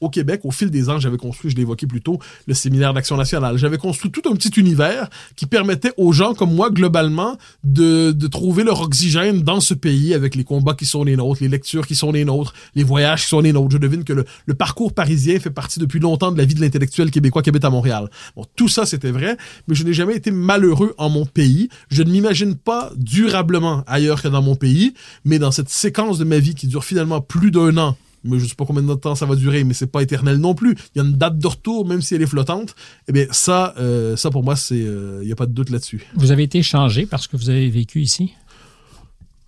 au 0.00 0.08
Québec, 0.10 0.40
au 0.44 0.50
fil 0.50 0.70
des 0.70 0.88
ans, 0.88 0.98
j'avais 0.98 1.16
construit, 1.16 1.50
je 1.50 1.56
l'ai 1.56 1.62
évoqué 1.62 1.86
plus 1.86 2.00
tôt, 2.00 2.18
le 2.46 2.54
séminaire 2.54 2.94
d'action 2.94 3.16
nationale. 3.16 3.56
J'avais 3.56 3.78
construit 3.78 4.10
tout 4.10 4.22
un 4.30 4.34
petit 4.34 4.50
univers 4.60 5.08
qui 5.36 5.46
permettait 5.46 5.92
aux 5.96 6.12
gens 6.12 6.34
comme 6.34 6.54
moi, 6.54 6.70
globalement, 6.70 7.36
de, 7.64 8.12
de 8.12 8.26
trouver 8.26 8.64
leur 8.64 8.80
oxygène 8.80 9.42
dans 9.42 9.60
ce 9.60 9.74
pays 9.74 10.14
avec 10.14 10.34
les 10.34 10.44
combats 10.44 10.74
qui 10.74 10.86
sont 10.86 11.04
les 11.04 11.16
nôtres, 11.16 11.42
les 11.42 11.48
lectures 11.48 11.86
qui 11.86 11.94
sont 11.94 12.12
les 12.12 12.24
nôtres, 12.24 12.52
les 12.74 12.84
voyages 12.84 13.22
qui 13.22 13.28
sont 13.28 13.40
les 13.40 13.52
nôtres. 13.52 13.72
Je 13.72 13.78
devine 13.78 14.04
que 14.04 14.12
le, 14.12 14.24
le 14.46 14.54
parcours 14.54 14.92
parisien 14.92 15.38
fait 15.40 15.50
partie 15.50 15.80
depuis 15.80 16.00
longtemps 16.00 16.32
de 16.32 16.38
la 16.38 16.44
vie 16.44 16.54
de 16.54 16.60
l'intellectuel 16.60 17.10
québécois 17.10 17.42
qui 17.42 17.50
habite 17.50 17.64
à 17.64 17.70
Montréal. 17.70 18.08
Bon, 18.36 18.44
tout 18.56 18.68
ça, 18.68 18.86
c'était 18.86 19.10
vrai, 19.10 19.36
mais 19.66 19.74
je 19.74 19.84
n'ai 19.84 19.92
jamais 19.92 20.14
été 20.14 20.30
malheureux 20.30 20.94
en 20.98 21.10
mon 21.10 21.26
pays. 21.26 21.68
Je 21.90 22.02
ne 22.02 22.10
m'imagine 22.10 22.54
pas 22.54 22.92
durablement 22.96 23.82
ailleurs 23.86 24.22
que 24.22 24.28
dans 24.28 24.42
mon 24.42 24.54
pays, 24.54 24.94
mais 25.24 25.38
dans 25.38 25.50
cette 25.50 25.68
séquence 25.68 26.18
de 26.18 26.24
ma 26.24 26.38
vie 26.38 26.54
qui 26.54 26.66
dure 26.66 26.84
finalement 26.84 27.20
plus 27.20 27.50
d'un 27.50 27.76
an, 27.78 27.96
mais 28.24 28.38
je 28.38 28.46
sais 28.46 28.54
pas 28.54 28.64
combien 28.64 28.82
de 28.82 28.94
temps 28.94 29.14
ça 29.14 29.26
va 29.26 29.36
durer, 29.36 29.64
mais 29.64 29.74
c'est 29.74 29.86
pas 29.86 30.02
éternel 30.02 30.38
non 30.38 30.54
plus. 30.54 30.76
Il 30.94 30.98
y 30.98 31.00
a 31.00 31.04
une 31.04 31.14
date 31.14 31.38
de 31.38 31.46
retour, 31.46 31.86
même 31.86 32.02
si 32.02 32.14
elle 32.14 32.22
est 32.22 32.26
flottante. 32.26 32.74
Eh 33.08 33.12
bien, 33.12 33.26
ça, 33.30 33.74
euh, 33.78 34.16
ça 34.16 34.30
pour 34.30 34.42
moi, 34.42 34.56
c'est, 34.56 34.78
il 34.78 35.28
y 35.28 35.32
a 35.32 35.36
pas 35.36 35.46
de 35.46 35.52
doute 35.52 35.70
là-dessus. 35.70 36.04
Vous 36.14 36.30
avez 36.30 36.42
été 36.42 36.62
changé 36.62 37.06
parce 37.06 37.26
que 37.26 37.36
vous 37.36 37.50
avez 37.50 37.68
vécu 37.70 38.00
ici? 38.00 38.34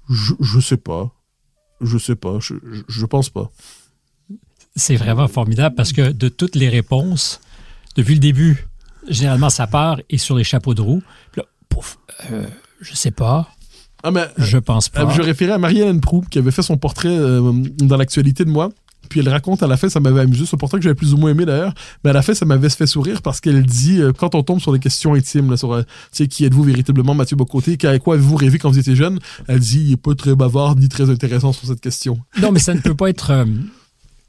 Je, 0.08 0.34
je 0.40 0.60
sais 0.60 0.76
pas. 0.76 1.12
Je 1.80 1.98
sais 1.98 2.16
pas. 2.16 2.38
Je, 2.40 2.54
je, 2.72 2.82
je 2.88 3.06
pense 3.06 3.30
pas. 3.30 3.50
C'est 4.76 4.96
vraiment 4.96 5.28
formidable 5.28 5.74
parce 5.74 5.92
que 5.92 6.12
de 6.12 6.28
toutes 6.28 6.54
les 6.54 6.68
réponses, 6.68 7.40
depuis 7.96 8.14
le 8.14 8.20
début, 8.20 8.66
généralement, 9.08 9.50
ça 9.50 9.66
part 9.66 10.00
et 10.08 10.18
sur 10.18 10.36
les 10.36 10.44
chapeaux 10.44 10.74
de 10.74 10.80
roue. 10.80 11.02
Puis 11.32 11.40
là, 11.40 11.46
pouf, 11.68 11.98
euh, 12.30 12.46
je 12.80 12.94
sais 12.94 13.10
pas, 13.10 13.48
Ah, 14.02 14.10
mais, 14.10 14.24
je 14.38 14.58
pense 14.58 14.88
pas. 14.88 15.02
Euh, 15.02 15.10
Je 15.10 15.22
référais 15.22 15.52
à 15.52 15.58
Marie-Hélène 15.58 16.00
Proux, 16.00 16.24
qui 16.30 16.38
avait 16.38 16.50
fait 16.50 16.62
son 16.62 16.76
portrait 16.76 17.08
euh, 17.08 17.52
dans 17.78 17.96
l'actualité 17.96 18.44
de 18.44 18.50
moi. 18.50 18.70
Puis 19.10 19.20
elle 19.20 19.28
raconte 19.28 19.62
à 19.62 19.66
la 19.66 19.76
fin, 19.76 19.88
ça 19.88 19.98
m'avait 19.98 20.20
amusé, 20.20 20.46
ce 20.46 20.54
portrait 20.56 20.78
que 20.78 20.84
j'avais 20.84 20.94
plus 20.94 21.12
ou 21.14 21.16
moins 21.16 21.32
aimé 21.32 21.44
d'ailleurs, 21.44 21.74
mais 22.04 22.10
à 22.10 22.12
la 22.12 22.22
fin, 22.22 22.32
ça 22.32 22.46
m'avait 22.46 22.70
fait 22.70 22.86
sourire 22.86 23.22
parce 23.22 23.40
qu'elle 23.40 23.64
dit, 23.64 24.00
euh, 24.00 24.12
quand 24.12 24.36
on 24.36 24.42
tombe 24.44 24.60
sur 24.60 24.72
des 24.72 24.78
questions 24.78 25.14
intimes, 25.14 25.50
là, 25.50 25.56
sur, 25.56 25.72
euh, 25.72 25.82
qui 26.12 26.44
êtes-vous 26.44 26.62
véritablement, 26.62 27.12
Mathieu 27.12 27.36
Bocoté, 27.36 27.76
qu'à 27.76 27.98
quoi 27.98 28.14
avez-vous 28.14 28.36
rêvé 28.36 28.58
quand 28.58 28.70
vous 28.70 28.78
étiez 28.78 28.94
jeune, 28.94 29.18
elle 29.48 29.58
dit, 29.58 29.82
il 29.84 29.92
est 29.94 29.96
pas 29.96 30.14
très 30.14 30.36
bavard 30.36 30.76
ni 30.76 30.88
très 30.88 31.10
intéressant 31.10 31.52
sur 31.52 31.66
cette 31.66 31.80
question. 31.80 32.20
Non, 32.40 32.52
mais 32.52 32.60
ça 32.60 32.72
ne 32.72 32.80
peut 32.80 32.94
pas 32.94 33.10
être 33.10 33.30
euh, 33.30 33.46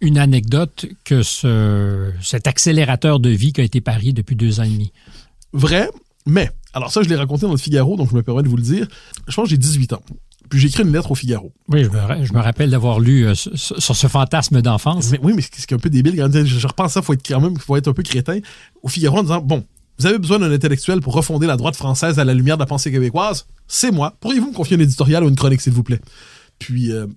une 0.01 0.17
anecdote 0.17 0.87
que 1.05 1.21
ce, 1.21 2.09
cet 2.19 2.47
accélérateur 2.47 3.19
de 3.19 3.29
vie 3.29 3.53
qui 3.53 3.61
a 3.61 3.63
été 3.63 3.81
parié 3.81 4.13
depuis 4.13 4.35
deux 4.35 4.59
ans 4.61 4.63
et 4.63 4.69
demi. 4.69 4.91
Vrai, 5.53 5.89
mais, 6.25 6.51
alors 6.73 6.91
ça, 6.91 7.01
je 7.01 7.09
l'ai 7.09 7.15
raconté 7.15 7.45
dans 7.45 7.51
le 7.51 7.57
Figaro, 7.57 7.97
donc 7.97 8.09
je 8.09 8.15
me 8.15 8.23
permets 8.23 8.43
de 8.43 8.49
vous 8.49 8.57
le 8.57 8.63
dire. 8.63 8.87
Je 9.27 9.35
pense 9.35 9.45
que 9.45 9.49
j'ai 9.49 9.57
18 9.57 9.93
ans. 9.93 10.03
Puis 10.49 10.59
j'ai 10.59 10.67
écrit 10.67 10.83
une 10.83 10.91
lettre 10.91 11.11
au 11.11 11.15
Figaro. 11.15 11.53
Oui, 11.69 11.85
je 11.85 11.89
me, 11.89 12.25
je 12.25 12.33
me 12.33 12.39
rappelle 12.39 12.69
d'avoir 12.69 12.99
lu 12.99 13.25
euh, 13.25 13.35
sur, 13.35 13.95
ce 13.95 14.07
fantasme 14.07 14.61
d'enfance. 14.61 15.11
Mais, 15.11 15.19
oui, 15.23 15.33
mais 15.33 15.41
ce 15.41 15.49
qui 15.49 15.61
est 15.61 15.73
un 15.73 15.79
peu 15.79 15.89
débile, 15.89 16.17
quand 16.17 16.31
je, 16.33 16.43
je 16.43 16.67
repense 16.67 16.93
ça, 16.93 17.01
faut 17.01 17.13
être 17.13 17.25
quand 17.25 17.39
même, 17.39 17.57
faut 17.57 17.77
être 17.77 17.87
un 17.87 17.93
peu 17.93 18.03
crétin. 18.03 18.39
Au 18.83 18.89
Figaro 18.89 19.19
en 19.19 19.23
disant, 19.23 19.41
bon, 19.41 19.63
vous 19.97 20.07
avez 20.07 20.17
besoin 20.17 20.39
d'un 20.39 20.51
intellectuel 20.51 20.99
pour 20.99 21.13
refonder 21.13 21.47
la 21.47 21.57
droite 21.57 21.75
française 21.75 22.19
à 22.19 22.25
la 22.25 22.33
lumière 22.33 22.57
de 22.57 22.63
la 22.63 22.65
pensée 22.65 22.91
québécoise? 22.91 23.45
C'est 23.67 23.91
moi. 23.91 24.15
Pourriez-vous 24.19 24.49
me 24.49 24.53
confier 24.53 24.75
un 24.75 24.79
éditorial 24.81 25.23
ou 25.23 25.29
une 25.29 25.35
chronique, 25.35 25.61
s'il 25.61 25.73
vous 25.73 25.83
plaît? 25.83 26.01
Puis, 26.59 26.91
euh, 26.91 27.07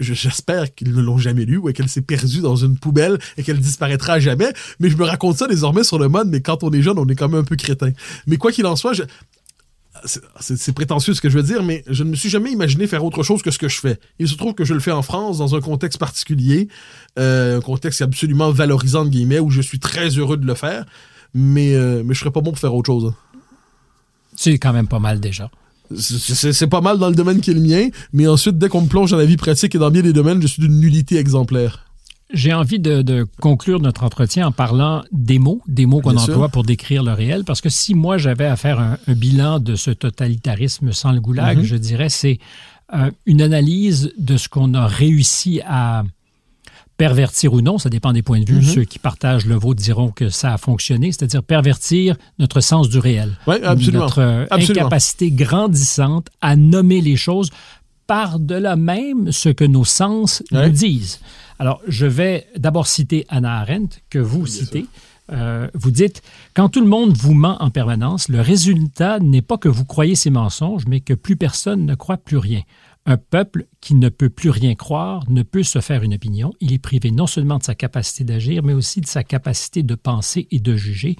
j'espère 0.00 0.74
qu'ils 0.74 0.94
ne 0.94 1.00
l'ont 1.00 1.18
jamais 1.18 1.44
lu 1.44 1.56
ou 1.56 1.72
qu'elle 1.72 1.88
s'est 1.88 2.02
perdue 2.02 2.40
dans 2.40 2.56
une 2.56 2.76
poubelle 2.78 3.18
et 3.36 3.42
qu'elle 3.42 3.58
disparaîtra 3.60 4.18
jamais. 4.18 4.52
Mais 4.80 4.90
je 4.90 4.96
me 4.96 5.04
raconte 5.04 5.36
ça 5.38 5.46
désormais 5.46 5.84
sur 5.84 5.98
le 5.98 6.08
mode, 6.08 6.28
mais 6.28 6.40
quand 6.40 6.62
on 6.62 6.70
est 6.72 6.82
jeune, 6.82 6.98
on 6.98 7.06
est 7.06 7.14
quand 7.14 7.28
même 7.28 7.40
un 7.40 7.44
peu 7.44 7.56
crétin. 7.56 7.90
Mais 8.26 8.36
quoi 8.36 8.52
qu'il 8.52 8.66
en 8.66 8.76
soit, 8.76 8.92
c'est- 10.04 10.72
prétentieux 10.72 11.14
ce 11.14 11.20
que 11.20 11.30
je 11.30 11.36
veux 11.38 11.42
dire, 11.42 11.62
mais 11.62 11.82
je 11.88 12.04
ne 12.04 12.10
me 12.10 12.16
suis 12.16 12.28
jamais 12.28 12.52
imaginé 12.52 12.86
faire 12.86 13.02
autre 13.04 13.22
chose 13.22 13.42
que 13.42 13.50
ce 13.50 13.58
que 13.58 13.68
je 13.68 13.78
fais. 13.80 13.98
Il 14.18 14.28
se 14.28 14.34
trouve 14.34 14.54
que 14.54 14.64
je 14.64 14.74
le 14.74 14.80
fais 14.80 14.92
en 14.92 15.02
France 15.02 15.38
dans 15.38 15.54
un 15.54 15.60
contexte 15.60 15.98
particulier, 15.98 16.68
euh, 17.18 17.58
un 17.58 17.60
contexte 17.60 18.02
absolument 18.02 18.50
valorisant 18.50 19.04
de 19.04 19.10
guillemets, 19.10 19.38
où 19.40 19.50
je 19.50 19.62
suis 19.62 19.78
très 19.78 20.08
heureux 20.10 20.36
de 20.36 20.46
le 20.46 20.54
faire, 20.54 20.84
mais 21.34 21.74
euh, 21.74 22.02
mais 22.04 22.14
je 22.14 22.20
serais 22.20 22.30
pas 22.30 22.40
bon 22.42 22.50
pour 22.50 22.58
faire 22.58 22.74
autre 22.74 22.86
chose. 22.86 23.12
C'est 24.36 24.58
quand 24.58 24.72
même 24.74 24.86
pas 24.88 24.98
mal 24.98 25.18
déjà. 25.18 25.50
C'est- 25.94 26.66
pas 26.66 26.80
mal 26.80 26.98
dans 26.98 27.08
le 27.08 27.14
domaine 27.14 27.40
qui 27.40 27.50
est 27.50 27.54
le 27.54 27.60
mien, 27.60 27.88
mais 28.12 28.26
ensuite 28.26 28.58
dès 28.58 28.68
qu'on 28.68 28.82
me 28.82 28.88
plonge 28.88 29.10
dans 29.10 29.16
la 29.18 29.24
vie 29.26 29.36
pratique 29.36 29.74
et 29.74 29.78
dans 29.78 29.90
bien 29.90 30.02
des 30.02 30.12
domaines, 30.12 30.42
je 30.42 30.46
suis 30.46 30.60
d'une 30.62 30.80
nullité 30.80 31.16
exemplaire. 31.16 31.82
J'ai 32.32 32.52
envie 32.52 32.80
de, 32.80 33.02
de 33.02 33.24
conclure 33.40 33.78
notre 33.80 34.02
entretien 34.02 34.48
en 34.48 34.52
parlant 34.52 35.04
des 35.12 35.38
mots, 35.38 35.60
des 35.68 35.86
mots 35.86 36.00
qu'on 36.00 36.16
emploie 36.16 36.48
pour 36.48 36.64
décrire 36.64 37.04
le 37.04 37.12
réel, 37.12 37.44
parce 37.44 37.60
que 37.60 37.68
si 37.68 37.94
moi 37.94 38.18
j'avais 38.18 38.46
à 38.46 38.56
faire 38.56 38.80
un, 38.80 38.98
un 39.06 39.12
bilan 39.14 39.60
de 39.60 39.76
ce 39.76 39.92
totalitarisme 39.92 40.92
sans 40.92 41.12
le 41.12 41.20
goulag, 41.20 41.58
Mhm. 41.58 41.64
je 41.64 41.76
dirais 41.76 42.08
c'est 42.08 42.38
euh, 42.94 43.10
une 43.26 43.42
analyse 43.42 44.12
de 44.18 44.36
ce 44.36 44.48
qu'on 44.48 44.74
a 44.74 44.86
réussi 44.86 45.60
à 45.66 46.02
pervertir 46.96 47.52
ou 47.52 47.60
non, 47.60 47.78
ça 47.78 47.90
dépend 47.90 48.12
des 48.12 48.22
points 48.22 48.40
de 48.40 48.46
vue. 48.46 48.56
Mhm. 48.56 48.62
Ceux 48.62 48.84
qui 48.84 48.98
partagent 48.98 49.46
le 49.46 49.54
vôtre 49.56 49.82
diront 49.82 50.10
que 50.10 50.28
ça 50.28 50.54
a 50.54 50.58
fonctionné, 50.58 51.12
c'est-à-dire 51.12 51.42
pervertir 51.42 52.16
notre 52.38 52.60
sens 52.60 52.88
du 52.88 52.98
réel. 52.98 53.36
Oui, 53.46 53.56
absolument. 53.62 54.04
Notre 54.04 54.20
euh, 54.22 54.46
Absolument. 54.50 54.86
incapacité 54.86 55.30
grandissante 55.30 56.28
à 56.40 56.56
nommer 56.56 57.00
les 57.00 57.16
choses 57.16 57.50
par-delà 58.06 58.76
même 58.76 59.32
ce 59.32 59.48
que 59.48 59.64
nos 59.64 59.84
sens 59.84 60.42
Ouais. 60.52 60.66
nous 60.68 60.72
disent. 60.72 61.20
Alors, 61.58 61.80
je 61.88 62.06
vais 62.06 62.46
d'abord 62.56 62.86
citer 62.86 63.26
Anna 63.28 63.58
Arendt, 63.60 63.98
que 64.10 64.18
vous 64.18 64.42
Bien 64.44 64.52
citez. 64.52 64.86
Euh, 65.32 65.66
vous 65.74 65.90
dites, 65.90 66.22
quand 66.54 66.68
tout 66.68 66.80
le 66.80 66.86
monde 66.86 67.16
vous 67.16 67.34
ment 67.34 67.60
en 67.60 67.70
permanence, 67.70 68.28
le 68.28 68.40
résultat 68.40 69.18
n'est 69.18 69.42
pas 69.42 69.58
que 69.58 69.68
vous 69.68 69.84
croyez 69.84 70.14
ces 70.14 70.30
mensonges, 70.30 70.84
mais 70.86 71.00
que 71.00 71.14
plus 71.14 71.36
personne 71.36 71.84
ne 71.84 71.94
croit 71.96 72.16
plus 72.16 72.36
rien. 72.36 72.60
Un 73.08 73.18
peuple 73.18 73.66
qui 73.80 73.94
ne 73.94 74.08
peut 74.08 74.30
plus 74.30 74.50
rien 74.50 74.74
croire 74.74 75.22
ne 75.30 75.44
peut 75.44 75.62
se 75.62 75.80
faire 75.80 76.02
une 76.02 76.14
opinion. 76.14 76.52
Il 76.60 76.72
est 76.72 76.80
privé 76.80 77.12
non 77.12 77.28
seulement 77.28 77.58
de 77.58 77.62
sa 77.62 77.76
capacité 77.76 78.24
d'agir, 78.24 78.64
mais 78.64 78.72
aussi 78.72 79.00
de 79.00 79.06
sa 79.06 79.22
capacité 79.22 79.84
de 79.84 79.94
penser 79.94 80.48
et 80.50 80.58
de 80.58 80.74
juger. 80.74 81.16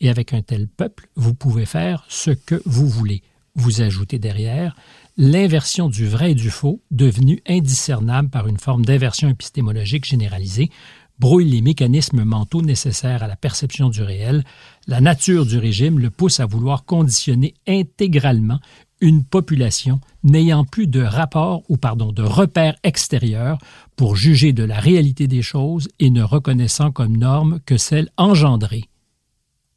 Et 0.00 0.10
avec 0.10 0.34
un 0.34 0.42
tel 0.42 0.68
peuple, 0.68 1.08
vous 1.16 1.32
pouvez 1.32 1.64
faire 1.64 2.04
ce 2.08 2.30
que 2.30 2.60
vous 2.66 2.86
voulez. 2.86 3.22
Vous 3.54 3.80
ajoutez 3.80 4.18
derrière 4.18 4.76
l'inversion 5.16 5.88
du 5.88 6.06
vrai 6.06 6.32
et 6.32 6.34
du 6.34 6.50
faux, 6.50 6.82
devenue 6.90 7.42
indiscernable 7.48 8.28
par 8.28 8.46
une 8.46 8.58
forme 8.58 8.84
d'inversion 8.84 9.30
épistémologique 9.30 10.04
généralisée, 10.04 10.70
brouille 11.18 11.48
les 11.48 11.62
mécanismes 11.62 12.24
mentaux 12.24 12.62
nécessaires 12.62 13.22
à 13.22 13.28
la 13.28 13.36
perception 13.36 13.88
du 13.88 14.02
réel. 14.02 14.44
La 14.86 15.00
nature 15.00 15.46
du 15.46 15.58
régime 15.58 15.98
le 15.98 16.10
pousse 16.10 16.40
à 16.40 16.46
vouloir 16.46 16.84
conditionner 16.84 17.54
intégralement 17.66 18.60
une 19.00 19.24
population 19.24 20.00
n'ayant 20.22 20.64
plus 20.64 20.86
de 20.86 21.02
rapport 21.02 21.62
ou 21.68 21.76
pardon 21.76 22.12
de 22.12 22.22
repères 22.22 22.76
extérieurs 22.82 23.58
pour 23.96 24.16
juger 24.16 24.52
de 24.52 24.64
la 24.64 24.78
réalité 24.78 25.26
des 25.26 25.42
choses 25.42 25.88
et 25.98 26.10
ne 26.10 26.22
reconnaissant 26.22 26.90
comme 26.90 27.16
norme 27.16 27.60
que 27.66 27.76
celle 27.76 28.10
engendrée 28.16 28.84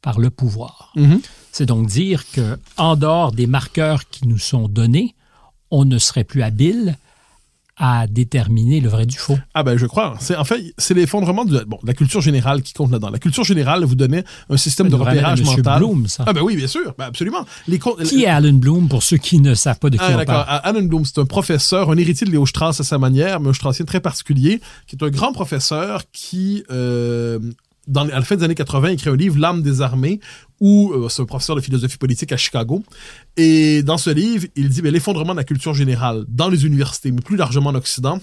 par 0.02 0.18
le 0.18 0.30
pouvoir. 0.30 0.92
Mhm. 0.96 1.20
C'est 1.50 1.66
donc 1.66 1.86
dire 1.88 2.30
que 2.32 2.58
en 2.76 2.96
dehors 2.96 3.32
des 3.32 3.46
marqueurs 3.46 4.08
qui 4.08 4.28
nous 4.28 4.38
sont 4.38 4.68
donnés, 4.68 5.14
on 5.70 5.84
ne 5.84 5.98
serait 5.98 6.24
plus 6.24 6.42
habile 6.42 6.96
à 7.76 8.06
déterminer 8.06 8.80
le 8.80 8.88
vrai 8.88 9.04
du 9.04 9.16
faux. 9.18 9.38
Ah 9.52 9.62
ben 9.64 9.76
je 9.76 9.86
crois. 9.86 10.14
C'est 10.20 10.36
en 10.36 10.44
fait 10.44 10.74
c'est 10.78 10.94
l'effondrement 10.94 11.44
de, 11.44 11.64
bon, 11.64 11.78
de 11.82 11.86
la 11.88 11.94
culture 11.94 12.20
générale 12.20 12.62
qui 12.62 12.72
compte 12.72 12.92
là-dedans. 12.92 13.10
La 13.10 13.18
culture 13.18 13.42
générale 13.44 13.84
vous 13.84 13.96
donnait 13.96 14.24
un 14.48 14.56
système 14.56 14.88
de 14.88 14.94
à 14.94 14.98
repérage 14.98 15.40
Monsieur 15.40 15.56
mental. 15.56 15.78
Bloom, 15.78 16.06
ça. 16.06 16.24
Ah 16.26 16.32
ben 16.32 16.42
oui, 16.42 16.54
bien 16.56 16.68
sûr, 16.68 16.94
ben 16.96 17.06
absolument. 17.06 17.44
Les 17.66 17.80
Qui 18.04 18.22
est 18.24 18.28
Alan 18.28 18.52
Bloom 18.52 18.88
pour 18.88 19.02
ceux 19.02 19.16
qui 19.16 19.38
ne 19.40 19.54
savent 19.54 19.78
pas 19.80 19.90
de 19.90 19.96
qui 19.96 20.04
Ah, 20.06 20.10
on 20.14 20.16
d'accord. 20.18 20.44
parle? 20.44 20.60
Alan 20.62 20.82
Bloom, 20.82 21.04
c'est 21.04 21.18
un 21.18 21.24
professeur, 21.24 21.90
un 21.90 21.96
héritier 21.96 22.26
de 22.26 22.30
Léo 22.32 22.46
Strauss 22.46 22.80
à 22.80 22.84
sa 22.84 22.98
manière, 22.98 23.40
mais 23.40 23.48
un 23.48 23.52
Straussien 23.52 23.84
très 23.84 24.00
particulier, 24.00 24.60
qui 24.86 24.94
est 24.96 25.02
un 25.04 25.10
grand 25.10 25.32
professeur 25.32 26.02
qui, 26.12 26.62
euh, 26.70 27.38
dans, 27.86 28.08
à 28.08 28.18
la 28.18 28.22
fin 28.22 28.36
des 28.36 28.44
années 28.44 28.54
80, 28.54 28.88
écrit 28.88 29.10
un 29.10 29.16
livre, 29.16 29.38
L'âme 29.38 29.62
des 29.62 29.80
armées, 29.80 30.20
où 30.60 30.92
euh, 30.92 31.08
c'est 31.08 31.22
un 31.22 31.26
professeur 31.26 31.56
de 31.56 31.60
philosophie 31.60 31.98
politique 31.98 32.32
à 32.32 32.36
Chicago. 32.36 32.82
Et 33.36 33.82
dans 33.82 33.98
ce 33.98 34.10
livre, 34.10 34.46
il 34.56 34.68
dit 34.68 34.82
ben, 34.82 34.92
l'effondrement 34.92 35.32
de 35.32 35.38
la 35.38 35.44
culture 35.44 35.74
générale 35.74 36.24
dans 36.28 36.48
les 36.48 36.66
universités, 36.66 37.10
mais 37.12 37.20
plus 37.20 37.36
largement 37.36 37.70
en 37.70 37.74
Occident, 37.74 38.20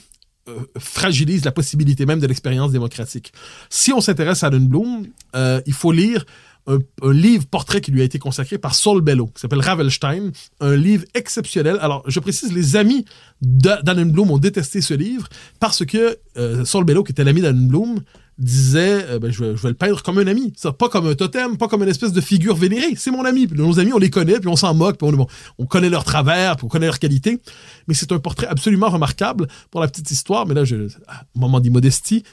euh, 0.49 0.59
fragilise 0.77 1.45
la 1.45 1.51
possibilité 1.51 2.05
même 2.05 2.19
de 2.19 2.27
l'expérience 2.27 2.71
démocratique. 2.71 3.31
Si 3.69 3.93
on 3.93 4.01
s'intéresse 4.01 4.43
à 4.43 4.47
Alan 4.47 4.59
Bloom, 4.59 5.05
euh, 5.35 5.61
il 5.67 5.73
faut 5.73 5.91
lire 5.91 6.25
un, 6.67 6.79
livre 7.11 7.45
portrait 7.47 7.81
qui 7.81 7.91
lui 7.91 8.01
a 8.01 8.03
été 8.03 8.19
consacré 8.19 8.57
par 8.57 8.75
Saul 8.75 9.01
Bellow, 9.01 9.27
qui 9.27 9.41
s'appelle 9.41 9.61
Ravelstein, 9.61 10.31
un 10.59 10.75
livre 10.75 11.05
exceptionnel. 11.15 11.77
Alors, 11.81 12.03
je 12.07 12.19
précise, 12.19 12.53
les 12.53 12.75
amis 12.75 13.03
d'Alan 13.41 14.05
Bloom 14.05 14.29
ont 14.29 14.37
détesté 14.37 14.79
ce 14.81 14.93
livre 14.93 15.27
parce 15.59 15.83
que 15.85 16.19
Saul 16.63 16.85
Bellow, 16.85 17.03
qui 17.03 17.13
était 17.13 17.23
l'ami 17.23 17.41
Bloom, 17.41 18.01
disait 18.41 19.05
euh, 19.09 19.19
ben, 19.19 19.31
je, 19.31 19.43
vais, 19.43 19.69
le 19.69 19.73
peindre 19.73 20.01
comme 20.03 20.17
un 20.17 20.27
ami. 20.27 20.53
Pas 20.77 20.89
comme 20.89 21.07
un 21.07 21.15
totem, 21.15 21.57
pas 21.57 21.67
comme 21.67 21.83
une 21.83 21.89
espèce 21.89 22.11
de 22.11 22.21
figure 22.21 22.55
vénérée. 22.55 22.95
C'est 22.95 23.11
mon 23.11 23.23
ami. 23.23 23.47
Nos 23.47 23.79
amis, 23.79 23.93
on 23.93 23.99
les 23.99 24.09
connaît, 24.09 24.39
puis 24.39 24.49
on 24.49 24.55
s'en 24.55 24.73
moque, 24.73 24.97
puis 24.97 25.07
on, 25.07 25.27
on 25.57 25.65
connaît 25.65 25.89
leurs 25.89 26.03
travers, 26.03 26.57
puis 26.57 26.65
on 26.65 26.69
connaît 26.69 26.87
leurs 26.87 26.99
qualités. 26.99 27.39
Mais 27.87 27.93
c'est 27.93 28.11
un 28.11 28.19
portrait 28.19 28.47
absolument 28.47 28.89
remarquable 28.89 29.47
pour 29.69 29.81
la 29.81 29.87
petite 29.87 30.11
histoire. 30.11 30.45
Mais 30.45 30.53
là, 30.53 30.65
je, 30.65 30.87
moment 31.35 31.59
d'immodestie, 31.59 32.23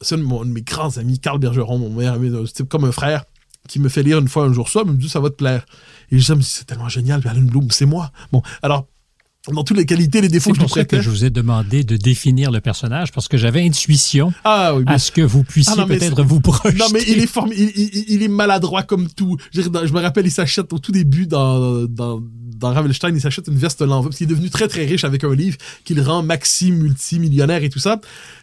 c'est 0.00 0.16
un 0.16 0.18
de 0.18 0.44
mes 0.50 0.62
grands 0.62 0.98
amis, 0.98 1.18
Carl 1.18 1.38
Bergeron, 1.38 1.78
mon 1.78 1.90
meilleur 1.90 2.14
ami, 2.14 2.30
type 2.52 2.68
comme 2.68 2.84
un 2.84 2.92
frère, 2.92 3.24
qui 3.68 3.78
me 3.78 3.88
fait 3.88 4.02
lire 4.02 4.18
une 4.18 4.28
fois 4.28 4.44
un 4.44 4.52
jour 4.52 4.68
ça, 4.68 4.84
me 4.84 4.94
dit 4.94 5.08
ça 5.08 5.20
va 5.20 5.30
te 5.30 5.36
plaire. 5.36 5.64
Et 6.10 6.18
je 6.18 6.34
dis, 6.34 6.44
c'est 6.44 6.66
tellement 6.66 6.88
génial, 6.88 7.22
Alan 7.26 7.42
Bloom, 7.42 7.70
c'est 7.70 7.86
moi. 7.86 8.10
Bon, 8.32 8.42
alors, 8.62 8.86
dans 9.50 9.64
toutes 9.64 9.76
les 9.76 9.86
qualités, 9.86 10.20
les 10.20 10.28
défauts 10.28 10.50
que 10.50 10.56
je 10.56 10.60
pour 10.60 10.86
que 10.86 11.00
je 11.00 11.10
vous 11.10 11.24
ai 11.24 11.30
demandé 11.30 11.82
de 11.82 11.96
définir 11.96 12.52
le 12.52 12.60
personnage 12.60 13.10
parce 13.10 13.26
que 13.26 13.36
j'avais 13.36 13.66
intuition 13.66 14.32
ah, 14.44 14.74
oui, 14.76 14.84
à 14.86 14.98
ce 14.98 15.10
que 15.10 15.20
vous 15.20 15.42
puissiez 15.42 15.74
ah, 15.76 15.86
peut-être 15.86 16.22
vous 16.22 16.40
projeter. 16.40 16.78
Non, 16.78 16.86
mais 16.92 17.02
il 17.08 17.18
est, 17.18 17.26
form... 17.26 17.50
il, 17.52 17.72
il, 17.74 18.04
il, 18.08 18.22
est 18.22 18.28
maladroit 18.28 18.84
comme 18.84 19.08
tout. 19.08 19.36
Je, 19.52 19.62
je 19.62 19.68
me 19.68 20.00
rappelle, 20.00 20.26
il 20.26 20.30
s'achète 20.30 20.72
au 20.72 20.78
tout 20.78 20.92
début 20.92 21.26
dans, 21.26 21.84
dans, 21.86 22.22
dans 22.62 22.72
Ravelstein, 22.72 23.14
il 23.14 23.20
s'achète 23.20 23.48
une 23.48 23.58
veste 23.58 23.82
l'enveloppe 23.82 24.06
parce 24.06 24.18
qu'il 24.18 24.30
est 24.30 24.34
devenu 24.34 24.48
très 24.48 24.68
très 24.68 24.84
riche 24.86 25.04
avec 25.04 25.24
un 25.24 25.34
livre 25.34 25.58
qui 25.84 25.94
le 25.94 26.02
rend 26.02 26.22
maxi 26.22 26.72
multimillionnaire 26.72 27.62
et 27.62 27.68
tout 27.68 27.80
ça. 27.80 27.98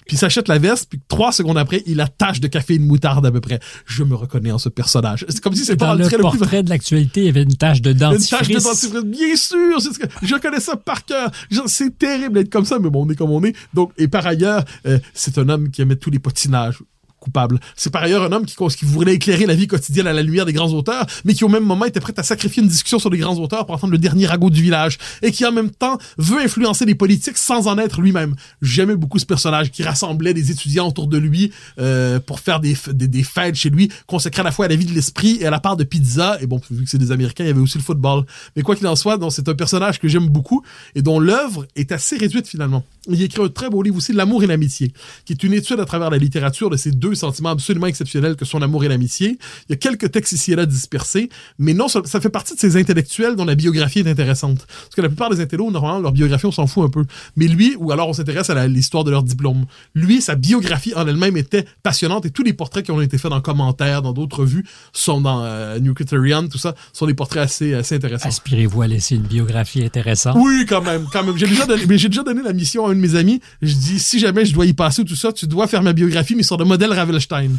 Puis 0.05 0.15
il 0.15 0.19
s'achète 0.19 0.47
la 0.47 0.57
veste, 0.57 0.87
puis 0.89 0.99
trois 1.07 1.31
secondes 1.31 1.57
après, 1.57 1.83
il 1.85 2.01
a 2.01 2.07
tache 2.07 2.39
de 2.39 2.47
café 2.47 2.73
et 2.73 2.79
de 2.79 2.83
moutarde 2.83 3.25
à 3.25 3.31
peu 3.31 3.41
près. 3.41 3.59
Je 3.85 4.03
me 4.03 4.15
reconnais 4.15 4.51
en 4.51 4.57
ce 4.57 4.67
personnage. 4.69 5.25
C'est 5.29 5.39
comme 5.39 5.53
si 5.53 5.65
c'était 5.65 5.85
dans 5.85 5.93
le, 5.93 6.07
le 6.07 6.17
portrait 6.17 6.57
plus... 6.57 6.63
de 6.63 6.69
l'actualité, 6.69 7.21
il 7.21 7.25
y 7.27 7.29
avait 7.29 7.43
une 7.43 7.55
tache 7.55 7.81
de 7.81 7.93
dentifrice. 7.93 8.31
Une 8.31 8.37
tache 8.37 8.47
de 8.47 8.53
dentifrice, 8.59 9.03
bien 9.05 9.35
sûr. 9.35 9.79
Je 10.23 10.35
connais 10.35 10.59
ça 10.59 10.75
par 10.75 11.05
cœur. 11.05 11.31
C'est 11.67 11.97
terrible 11.97 12.33
d'être 12.33 12.49
comme 12.49 12.65
ça, 12.65 12.79
mais 12.79 12.89
bon, 12.89 13.05
on 13.05 13.09
est 13.09 13.15
comme 13.15 13.31
on 13.31 13.43
est. 13.43 13.55
Donc, 13.73 13.91
et 13.97 14.07
par 14.07 14.25
ailleurs, 14.27 14.65
euh, 14.85 14.99
c'est 15.13 15.37
un 15.37 15.47
homme 15.47 15.69
qui 15.69 15.81
aimait 15.81 15.95
tous 15.95 16.09
les 16.09 16.19
potinages 16.19 16.79
coupable. 17.19 17.59
C'est 17.75 17.91
par 17.91 18.03
ailleurs 18.03 18.23
un 18.23 18.31
homme 18.31 18.45
qui, 18.45 18.55
qui 18.55 18.85
voulait 18.85 19.13
éclairer 19.13 19.45
la 19.45 19.55
vie 19.55 19.67
quotidienne 19.67 20.07
à 20.07 20.13
la 20.13 20.23
lumière 20.23 20.45
des 20.45 20.53
grands 20.53 20.71
auteurs, 20.71 21.05
mais 21.25 21.33
qui 21.33 21.43
au 21.43 21.49
même 21.49 21.63
moment 21.63 21.85
était 21.85 21.99
prêt 21.99 22.13
à 22.17 22.23
sacrifier 22.23 22.63
une 22.63 22.69
discussion 22.69 22.99
sur 22.99 23.09
les 23.09 23.17
grands 23.17 23.37
auteurs 23.37 23.65
pour 23.65 23.75
entendre 23.75 23.91
le 23.91 23.99
dernier 23.99 24.27
ragot 24.27 24.49
du 24.49 24.61
village, 24.61 24.97
et 25.21 25.31
qui 25.31 25.45
en 25.45 25.51
même 25.51 25.71
temps 25.71 25.97
veut 26.17 26.39
influencer 26.41 26.85
les 26.85 26.95
politiques 26.95 27.37
sans 27.37 27.67
en 27.67 27.77
être 27.77 28.01
lui-même. 28.01 28.35
J'aimais 28.61 28.95
beaucoup 28.95 29.19
ce 29.19 29.25
personnage 29.25 29.71
qui 29.71 29.83
rassemblait 29.83 30.33
des 30.33 30.51
étudiants 30.51 30.87
autour 30.87 31.07
de 31.07 31.17
lui 31.17 31.51
euh, 31.79 32.19
pour 32.19 32.39
faire 32.39 32.59
des, 32.59 32.75
des, 32.93 33.23
fêtes 33.23 33.55
chez 33.55 33.69
lui, 33.69 33.89
consacré 34.07 34.41
à 34.41 34.43
la 34.43 34.51
fois 34.51 34.65
à 34.65 34.67
la 34.67 34.75
vie 34.75 34.85
de 34.85 34.93
l'esprit 34.93 35.37
et 35.41 35.45
à 35.45 35.49
la 35.49 35.59
part 35.59 35.77
de 35.77 35.83
pizza. 35.83 36.37
Et 36.41 36.47
bon, 36.47 36.61
vu 36.71 36.83
que 36.83 36.89
c'est 36.89 36.97
des 36.97 37.11
Américains, 37.11 37.43
il 37.43 37.47
y 37.47 37.51
avait 37.51 37.59
aussi 37.59 37.77
le 37.77 37.83
football. 37.83 38.25
Mais 38.55 38.61
quoi 38.61 38.75
qu'il 38.75 38.87
en 38.87 38.95
soit, 38.95 39.17
c'est 39.29 39.47
un 39.47 39.55
personnage 39.55 39.99
que 39.99 40.07
j'aime 40.07 40.27
beaucoup 40.27 40.63
et 40.95 41.01
dont 41.01 41.19
l'œuvre 41.19 41.65
est 41.75 41.91
assez 41.91 42.17
réduite 42.17 42.47
finalement. 42.47 42.83
Il 43.07 43.21
écrit 43.21 43.43
un 43.43 43.49
très 43.49 43.69
beau 43.69 43.81
livre 43.81 43.97
aussi, 43.97 44.13
L'amour 44.13 44.43
et 44.43 44.47
l'amitié, 44.47 44.91
qui 45.25 45.33
est 45.33 45.43
une 45.43 45.53
étude 45.53 45.79
à 45.79 45.85
travers 45.85 46.09
la 46.09 46.17
littérature 46.17 46.69
de 46.69 46.77
ces 46.77 46.91
deux 46.91 47.08
sentiments 47.15 47.49
absolument 47.49 47.87
exceptionnels 47.87 48.35
que 48.35 48.45
sont 48.45 48.59
l'amour 48.59 48.83
et 48.83 48.87
l'amitié. 48.87 49.37
Il 49.67 49.71
y 49.71 49.73
a 49.73 49.77
quelques 49.77 50.11
textes 50.11 50.33
ici 50.33 50.53
et 50.53 50.55
là 50.55 50.65
dispersés, 50.65 51.29
mais 51.57 51.73
non, 51.73 51.87
ça, 51.87 52.01
fait 52.03 52.29
partie 52.29 52.55
de 52.55 52.59
ces 52.59 52.77
intellectuels 52.77 53.35
dont 53.35 53.45
la 53.45 53.55
biographie 53.55 53.99
est 53.99 54.07
intéressante. 54.07 54.65
Parce 54.67 54.95
que 54.95 55.01
la 55.01 55.09
plupart 55.09 55.29
des 55.29 55.41
intellos, 55.41 55.71
normalement, 55.71 55.99
leur 55.99 56.11
biographie, 56.11 56.45
on 56.45 56.51
s'en 56.51 56.67
fout 56.67 56.85
un 56.85 56.89
peu. 56.89 57.05
Mais 57.35 57.47
lui, 57.47 57.75
ou 57.77 57.91
alors 57.91 58.09
on 58.09 58.13
s'intéresse 58.13 58.49
à 58.49 58.67
l'histoire 58.67 59.03
de 59.03 59.11
leur 59.11 59.23
diplôme. 59.23 59.65
Lui, 59.95 60.21
sa 60.21 60.35
biographie 60.35 60.93
en 60.95 61.07
elle-même 61.07 61.37
était 61.37 61.65
passionnante 61.83 62.25
et 62.25 62.29
tous 62.29 62.43
les 62.43 62.53
portraits 62.53 62.85
qui 62.85 62.91
ont 62.91 63.01
été 63.01 63.17
faits 63.17 63.31
dans 63.31 63.41
commentaires, 63.41 64.01
dans 64.01 64.13
d'autres 64.13 64.39
revues, 64.39 64.65
sont 64.93 65.21
dans 65.21 65.43
euh, 65.43 65.79
New 65.79 65.93
Criterion, 65.93 66.47
tout 66.47 66.57
ça, 66.57 66.75
sont 66.93 67.05
des 67.05 67.13
portraits 67.13 67.43
assez, 67.43 67.73
assez 67.73 67.95
intéressants. 67.95 68.29
Aspirez-vous 68.29 68.81
à 68.81 68.87
laisser 68.87 69.15
une 69.15 69.23
biographie 69.23 69.83
intéressante? 69.83 70.37
Oui, 70.39 70.65
quand 70.67 70.81
même, 70.81 71.05
quand 71.11 71.23
même. 71.23 71.37
J'ai 71.37 71.47
déjà 71.47 71.65
donné, 71.65 71.85
mais 71.87 71.97
j'ai 71.97 72.09
déjà 72.09 72.23
donné 72.23 72.41
la 72.43 72.53
mission 72.53 72.85
à 72.85 72.91
un 72.91 72.95
de 72.95 72.99
mes 72.99 73.15
amis. 73.15 73.41
Je 73.61 73.73
dis, 73.73 73.99
si 73.99 74.19
jamais 74.19 74.45
je 74.45 74.53
dois 74.53 74.65
y 74.65 74.73
passer 74.73 75.01
ou 75.01 75.05
tout 75.05 75.15
ça, 75.15 75.31
tu 75.31 75.47
dois 75.47 75.67
faire 75.67 75.83
ma 75.83 75.93
biographie, 75.93 76.35
mais 76.35 76.43
sur 76.43 76.57
le 76.57 76.65
modèle 76.65 76.91
Ravelstein. 76.99 77.51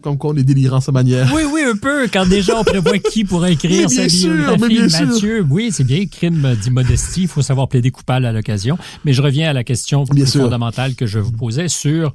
Comme 0.00 0.16
quoi 0.16 0.30
on 0.30 0.36
est 0.36 0.42
délirant 0.42 0.80
sa 0.80 0.92
manière. 0.92 1.30
Oui, 1.34 1.42
oui, 1.52 1.62
un 1.62 1.76
peu. 1.76 2.08
Quand 2.08 2.26
déjà 2.26 2.58
on 2.58 2.64
prévoit 2.64 2.98
qui 2.98 3.24
pourrait 3.24 3.52
écrire 3.54 3.90
sa 3.90 4.06
biographie, 4.06 4.80
Mathieu. 4.80 5.46
Oui, 5.48 5.70
c'est 5.72 5.84
bien, 5.84 6.06
crime 6.06 6.56
d'immodestie. 6.62 7.22
Il 7.22 7.28
faut 7.28 7.42
savoir 7.42 7.68
plaider 7.68 7.90
coupable 7.90 8.26
à 8.26 8.32
l'occasion. 8.32 8.78
Mais 9.04 9.12
je 9.12 9.22
reviens 9.22 9.50
à 9.50 9.52
la 9.52 9.64
question 9.64 10.04
fondamentale 10.06 10.94
que 10.94 11.06
je 11.06 11.18
vous 11.18 11.32
posais 11.32 11.68
sur 11.68 12.14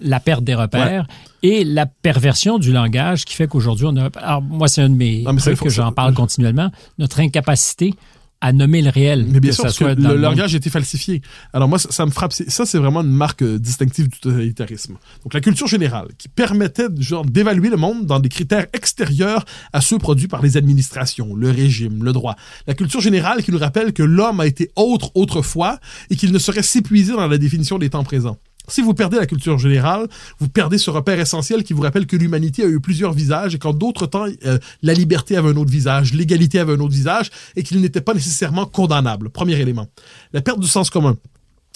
la 0.00 0.20
perte 0.20 0.44
des 0.44 0.54
repères 0.54 1.06
ouais. 1.42 1.50
et 1.50 1.64
la 1.64 1.86
perversion 1.86 2.58
du 2.58 2.72
langage 2.72 3.24
qui 3.24 3.34
fait 3.34 3.48
qu'aujourd'hui, 3.48 3.86
on 3.88 3.96
a. 3.96 4.10
Alors, 4.16 4.42
moi, 4.42 4.68
c'est 4.68 4.82
un 4.82 4.90
de 4.90 4.94
mes 4.94 5.22
non, 5.22 5.34
trucs 5.36 5.60
que 5.60 5.70
j'en 5.70 5.92
parle 5.92 6.14
continuellement. 6.14 6.70
Notre 6.98 7.20
incapacité 7.20 7.94
à 8.40 8.52
nommer 8.52 8.82
le 8.82 8.90
réel. 8.90 9.26
Mais 9.28 9.40
bien 9.40 9.52
sûr, 9.52 9.64
parce 9.64 9.78
que 9.78 9.84
le, 9.84 10.16
langage 10.16 10.54
a 10.54 10.56
été 10.56 10.70
falsifié. 10.70 11.22
Alors 11.52 11.68
moi, 11.68 11.78
ça, 11.78 11.90
ça 11.90 12.06
me 12.06 12.10
frappe. 12.10 12.32
Ça, 12.32 12.66
c'est 12.66 12.78
vraiment 12.78 13.00
une 13.00 13.10
marque 13.10 13.42
euh, 13.42 13.58
distinctive 13.58 14.08
du 14.08 14.18
totalitarisme. 14.18 14.96
Donc 15.24 15.34
la 15.34 15.40
culture 15.40 15.66
générale, 15.66 16.08
qui 16.18 16.28
permettait 16.28 16.86
genre 16.98 17.24
d'évaluer 17.24 17.68
le 17.68 17.76
monde 17.76 18.06
dans 18.06 18.20
des 18.20 18.28
critères 18.28 18.66
extérieurs 18.72 19.44
à 19.72 19.80
ceux 19.80 19.98
produits 19.98 20.28
par 20.28 20.42
les 20.42 20.56
administrations, 20.56 21.34
le 21.34 21.50
régime, 21.50 22.04
le 22.04 22.12
droit. 22.12 22.36
La 22.66 22.74
culture 22.74 23.00
générale 23.00 23.42
qui 23.42 23.50
nous 23.50 23.58
rappelle 23.58 23.92
que 23.92 24.02
l'homme 24.02 24.40
a 24.40 24.46
été 24.46 24.70
autre 24.76 25.10
autrefois 25.14 25.78
et 26.10 26.16
qu'il 26.16 26.32
ne 26.32 26.38
saurait 26.38 26.62
s'épuiser 26.62 27.12
dans 27.12 27.26
la 27.26 27.38
définition 27.38 27.78
des 27.78 27.90
temps 27.90 28.04
présents. 28.04 28.38
Si 28.68 28.82
vous 28.82 28.94
perdez 28.94 29.16
la 29.16 29.26
culture 29.26 29.58
générale, 29.58 30.06
vous 30.38 30.48
perdez 30.48 30.78
ce 30.78 30.90
repère 30.90 31.18
essentiel 31.18 31.64
qui 31.64 31.72
vous 31.72 31.82
rappelle 31.82 32.06
que 32.06 32.16
l'humanité 32.16 32.64
a 32.64 32.66
eu 32.66 32.80
plusieurs 32.80 33.12
visages 33.12 33.54
et 33.54 33.58
qu'en 33.58 33.72
d'autres 33.72 34.06
temps, 34.06 34.26
euh, 34.44 34.58
la 34.82 34.92
liberté 34.92 35.36
avait 35.36 35.48
un 35.50 35.56
autre 35.56 35.70
visage, 35.70 36.12
l'égalité 36.14 36.58
avait 36.58 36.74
un 36.74 36.80
autre 36.80 36.94
visage 36.94 37.30
et 37.56 37.62
qu'il 37.62 37.80
n'était 37.80 38.00
pas 38.00 38.14
nécessairement 38.14 38.66
condamnable. 38.66 39.30
Premier 39.30 39.58
élément. 39.58 39.86
La 40.32 40.42
perte 40.42 40.60
du 40.60 40.66
sens 40.66 40.90
commun 40.90 41.16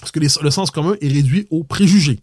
parce 0.03 0.11
que 0.11 0.19
les, 0.19 0.27
le 0.43 0.51
sens 0.51 0.73
commun 0.73 0.97
est 1.01 1.07
réduit 1.07 1.47
aux 1.51 1.63
préjugés. 1.63 2.19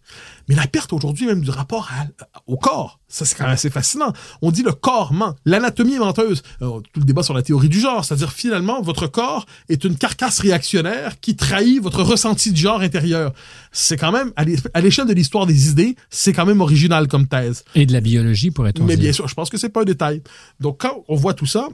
Mais 0.50 0.56
la 0.56 0.68
perte 0.68 0.92
aujourd'hui 0.92 1.28
même 1.28 1.40
du 1.40 1.50
rapport 1.50 1.90
à, 1.94 2.08
au 2.46 2.58
corps, 2.58 3.00
ça 3.08 3.24
c'est 3.24 3.38
quand 3.38 3.46
même 3.46 3.54
assez 3.54 3.70
fascinant. 3.70 4.12
On 4.42 4.52
dit 4.52 4.64
le 4.64 4.74
corps 4.74 5.14
ment, 5.14 5.34
l'anatomie 5.46 5.94
est 5.94 6.00
menteuse. 6.00 6.44
Alors, 6.60 6.82
tout 6.92 7.00
le 7.00 7.06
débat 7.06 7.24
sur 7.24 7.34
la 7.34 7.42
théorie 7.42 7.70
du 7.70 7.80
genre, 7.80 8.04
c'est-à-dire 8.04 8.34
finalement 8.34 8.82
votre 8.82 9.08
corps 9.08 9.46
est 9.70 9.86
une 9.86 9.96
carcasse 9.96 10.40
réactionnaire 10.40 11.22
qui 11.22 11.38
trahit 11.38 11.82
votre 11.82 12.04
ressenti 12.04 12.52
de 12.52 12.58
genre 12.58 12.82
intérieur. 12.82 13.32
C'est 13.72 13.96
quand 13.96 14.12
même 14.12 14.34
à 14.36 14.82
l'échelle 14.82 15.08
de 15.08 15.14
l'histoire 15.14 15.46
des 15.46 15.70
idées, 15.70 15.96
c'est 16.10 16.34
quand 16.34 16.46
même 16.46 16.60
original 16.60 17.08
comme 17.08 17.30
thèse. 17.30 17.64
Et 17.76 17.86
de 17.86 17.94
la 17.94 18.02
biologie 18.02 18.52
pourrait-on 18.52 18.84
Mais 18.84 18.98
bien 18.98 19.14
sûr, 19.14 19.30
je 19.30 19.36
pense 19.36 19.50
que 19.50 19.58
c'est 19.58 19.70
pas 19.70 19.84
un 19.84 19.86
détail. 19.86 20.22
Donc 20.60 20.82
quand 20.82 21.06
on 21.08 21.16
voit 21.16 21.34
tout 21.34 21.46
ça, 21.46 21.70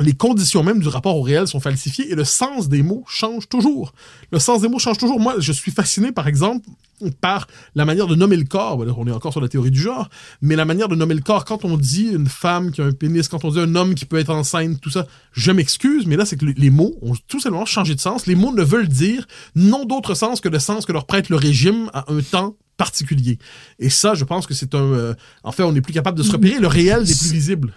les 0.00 0.12
conditions 0.12 0.62
même 0.62 0.80
du 0.80 0.88
rapport 0.88 1.16
au 1.16 1.22
réel 1.22 1.46
sont 1.46 1.60
falsifiées 1.60 2.10
et 2.10 2.14
le 2.14 2.24
sens 2.24 2.68
des 2.68 2.82
mots 2.82 3.04
change 3.08 3.48
toujours. 3.48 3.92
Le 4.32 4.38
sens 4.38 4.62
des 4.62 4.68
mots 4.68 4.78
change 4.78 4.98
toujours. 4.98 5.20
Moi, 5.20 5.36
je 5.38 5.52
suis 5.52 5.72
fasciné, 5.72 6.12
par 6.12 6.28
exemple, 6.28 6.68
par 7.20 7.46
la 7.74 7.84
manière 7.84 8.06
de 8.06 8.14
nommer 8.14 8.36
le 8.36 8.44
corps. 8.44 8.78
On 8.78 9.06
est 9.06 9.12
encore 9.12 9.32
sur 9.32 9.40
la 9.40 9.48
théorie 9.48 9.70
du 9.70 9.80
genre, 9.80 10.08
mais 10.42 10.56
la 10.56 10.64
manière 10.64 10.88
de 10.88 10.94
nommer 10.94 11.14
le 11.14 11.20
corps. 11.20 11.44
Quand 11.44 11.64
on 11.64 11.76
dit 11.76 12.10
une 12.12 12.28
femme 12.28 12.70
qui 12.70 12.80
a 12.80 12.84
un 12.84 12.92
pénis, 12.92 13.28
quand 13.28 13.44
on 13.44 13.50
dit 13.50 13.60
un 13.60 13.74
homme 13.74 13.94
qui 13.94 14.04
peut 14.04 14.18
être 14.18 14.30
enceinte, 14.30 14.80
tout 14.80 14.90
ça, 14.90 15.06
je 15.32 15.50
m'excuse, 15.50 16.06
mais 16.06 16.16
là, 16.16 16.24
c'est 16.24 16.36
que 16.36 16.44
les 16.44 16.70
mots 16.70 16.96
ont 17.02 17.14
tout 17.26 17.40
simplement 17.40 17.66
changé 17.66 17.94
de 17.94 18.00
sens. 18.00 18.26
Les 18.26 18.34
mots 18.34 18.52
ne 18.52 18.62
veulent 18.62 18.88
dire 18.88 19.26
non 19.54 19.84
d'autre 19.84 20.14
sens 20.14 20.40
que 20.40 20.48
le 20.48 20.58
sens 20.58 20.86
que 20.86 20.92
leur 20.92 21.06
prête 21.06 21.28
le 21.28 21.36
régime 21.36 21.90
à 21.92 22.12
un 22.12 22.20
temps 22.20 22.56
particulier. 22.76 23.38
Et 23.80 23.90
ça, 23.90 24.14
je 24.14 24.24
pense 24.24 24.46
que 24.46 24.54
c'est 24.54 24.74
un... 24.74 24.92
Euh, 24.92 25.14
en 25.42 25.52
fait, 25.52 25.64
on 25.64 25.72
n'est 25.72 25.80
plus 25.80 25.92
capable 25.92 26.16
de 26.16 26.22
se 26.22 26.30
repérer. 26.30 26.60
Le 26.60 26.68
réel 26.68 27.00
n'est 27.00 27.14
plus 27.14 27.32
visible. 27.32 27.72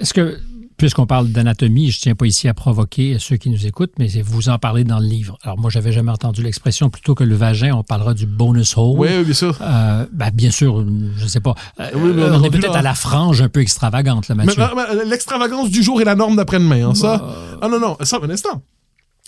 Est-ce 0.00 0.14
que 0.14 0.38
puisqu'on 0.76 1.06
parle 1.06 1.28
d'anatomie, 1.28 1.90
je 1.90 2.00
tiens 2.00 2.14
pas 2.14 2.26
ici 2.26 2.48
à 2.48 2.54
provoquer 2.54 3.18
ceux 3.18 3.36
qui 3.36 3.50
nous 3.50 3.66
écoutent, 3.66 3.92
mais 3.98 4.08
vous 4.22 4.48
en 4.48 4.58
parlez 4.58 4.84
dans 4.84 4.98
le 4.98 5.06
livre. 5.06 5.38
Alors 5.42 5.58
moi, 5.58 5.70
j'avais 5.70 5.92
jamais 5.92 6.10
entendu 6.10 6.42
l'expression 6.42 6.90
plutôt 6.90 7.14
que 7.14 7.24
le 7.24 7.34
vagin, 7.34 7.74
on 7.74 7.82
parlera 7.82 8.14
du 8.14 8.26
bonus 8.26 8.76
hole. 8.76 8.98
Oui, 8.98 9.24
bien 9.24 9.34
sûr. 9.34 9.58
Euh, 9.60 10.06
ben, 10.12 10.30
bien 10.32 10.50
sûr, 10.50 10.84
je 11.16 11.26
sais 11.26 11.40
pas. 11.40 11.54
Euh, 11.80 11.90
oui, 11.94 12.12
on, 12.16 12.42
est 12.42 12.50
peut-être 12.50 12.76
à 12.76 12.82
la 12.82 12.94
frange 12.94 13.40
un 13.40 13.48
peu 13.48 13.60
extravagante, 13.60 14.28
là, 14.28 14.34
Mathieu. 14.34 14.62
L'extravagance 15.06 15.70
du 15.70 15.82
jour 15.82 16.00
est 16.00 16.04
la 16.04 16.14
norme 16.14 16.36
d'après-demain, 16.36 16.90
hein, 16.90 16.94
ça. 16.94 17.22
Euh... 17.22 17.56
Ah 17.62 17.68
non, 17.68 17.80
non, 17.80 17.96
ça, 18.02 18.18
un 18.22 18.30
instant. 18.30 18.62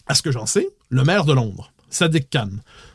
À 0.07 0.15
ce 0.15 0.23
que 0.23 0.33
j'en 0.33 0.47
sais, 0.47 0.69
le 0.89 1.05
maire 1.05 1.25
de 1.25 1.33
Londres, 1.33 1.73
Sadiq 1.91 2.29
Khan, 2.31 2.49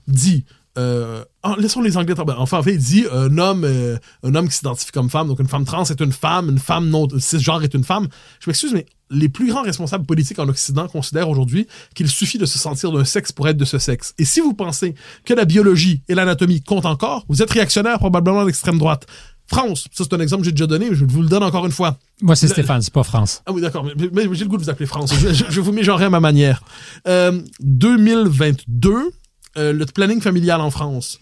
dit 0.08 0.45
euh, 0.78 1.24
laissons 1.59 1.82
les 1.82 1.97
Anglais 1.97 2.15
Enfin, 2.17 2.57
en 2.57 2.63
fait, 2.63 2.74
il 2.74 2.80
dit 2.80 3.05
un 3.11 3.38
homme, 3.38 3.63
euh, 3.63 3.97
un 4.24 4.34
homme 4.34 4.47
qui 4.47 4.55
s'identifie 4.55 4.91
comme 4.91 5.09
femme, 5.09 5.28
donc 5.28 5.39
une 5.39 5.47
femme 5.47 5.65
trans 5.65 5.84
est 5.84 5.99
une 5.99 6.11
femme, 6.11 6.49
une 6.49 6.59
femme 6.59 6.89
non 6.89 7.07
genre 7.34 7.63
est 7.63 7.74
une 7.74 7.84
femme. 7.84 8.07
Je 8.39 8.49
m'excuse, 8.49 8.74
mais 8.74 8.86
les 9.11 9.30
plus 9.30 9.49
grands 9.49 9.61
responsables 9.61 10.05
politiques 10.05 10.39
en 10.39 10.49
Occident 10.49 10.88
considèrent 10.88 11.30
aujourd'hui 11.30 11.67
qu'il 11.93 12.09
suffit 12.09 12.39
de 12.39 12.45
se 12.45 12.57
sentir 12.57 12.91
d'un 12.91 13.05
sexe 13.05 13.32
pour 13.32 13.47
être 13.47 13.57
de 13.57 13.65
ce 13.65 13.78
sexe. 13.78 14.15
Et 14.17 14.26
si 14.26 14.39
vous 14.39 14.53
pensez 14.53 14.95
que 15.26 15.34
la 15.34 15.45
biologie 15.45 16.01
et 16.09 16.15
l'anatomie 16.15 16.61
comptent 16.61 16.86
encore, 16.86 17.26
vous 17.30 17.43
êtes 17.43 17.51
réactionnaire 17.51 17.99
probablement 17.99 18.43
d'extrême 18.45 18.80
droite. 18.80 19.05
France, 19.45 19.88
ça 19.91 20.05
c'est 20.05 20.13
un 20.15 20.21
exemple 20.21 20.41
que 20.41 20.45
j'ai 20.45 20.53
déjà 20.53 20.67
donné, 20.67 20.89
mais 20.89 20.95
je 20.95 21.05
vous 21.05 21.21
le 21.21 21.28
donne 21.28 21.43
encore 21.43 21.65
une 21.65 21.71
fois. 21.71 21.99
Moi 22.21 22.36
c'est 22.36 22.47
Stéphane, 22.47 22.82
c'est 22.82 22.93
pas 22.93 23.03
France. 23.03 23.43
Ah 23.45 23.51
oui 23.51 23.61
d'accord, 23.61 23.84
mais, 23.84 24.09
mais, 24.11 24.24
j'ai 24.34 24.45
le 24.45 24.49
goût 24.49 24.57
de 24.57 24.63
vous 24.63 24.69
appeler 24.69 24.88
France. 24.88 25.13
je, 25.13 25.34
je, 25.34 25.43
je 25.49 25.61
vous 25.61 25.74
mégenrerai 25.74 26.05
à 26.05 26.09
ma 26.09 26.21
manière. 26.21 26.63
Euh, 27.07 27.41
2022, 27.59 29.11
euh, 29.58 29.74
le 29.74 29.86
planning 29.86 30.22
familial 30.22 30.62
en 30.62 30.72
France 30.72 31.20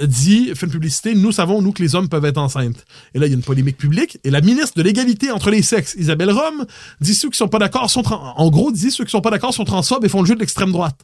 dit, 0.00 0.50
fait 0.54 0.66
une 0.66 0.72
publicité, 0.72 1.14
nous 1.14 1.32
savons, 1.32 1.60
nous, 1.60 1.72
que 1.72 1.82
les 1.82 1.94
hommes 1.94 2.08
peuvent 2.08 2.24
être 2.24 2.38
enceintes. 2.38 2.84
Et 3.14 3.18
là, 3.18 3.26
il 3.26 3.30
y 3.30 3.32
a 3.32 3.36
une 3.36 3.42
polémique 3.42 3.76
publique. 3.76 4.18
Et 4.24 4.30
la 4.30 4.40
ministre 4.40 4.72
de 4.76 4.82
l'égalité 4.82 5.30
entre 5.30 5.50
les 5.50 5.60
sexes, 5.60 5.94
Isabelle 5.98 6.30
Rome, 6.30 6.64
dit 7.00 7.14
ceux 7.14 7.28
qui 7.28 7.36
sont 7.36 7.48
pas 7.48 7.58
d'accord 7.58 7.90
sont, 7.90 8.02
en 8.10 8.50
gros, 8.50 8.72
dit 8.72 8.90
ceux 8.90 9.04
qui 9.04 9.10
sont 9.10 9.20
pas 9.20 9.30
d'accord 9.30 9.52
sont 9.52 9.64
transphobes 9.64 10.04
et 10.04 10.08
font 10.08 10.22
le 10.22 10.26
jeu 10.26 10.34
de 10.34 10.40
l'extrême 10.40 10.72
droite 10.72 10.96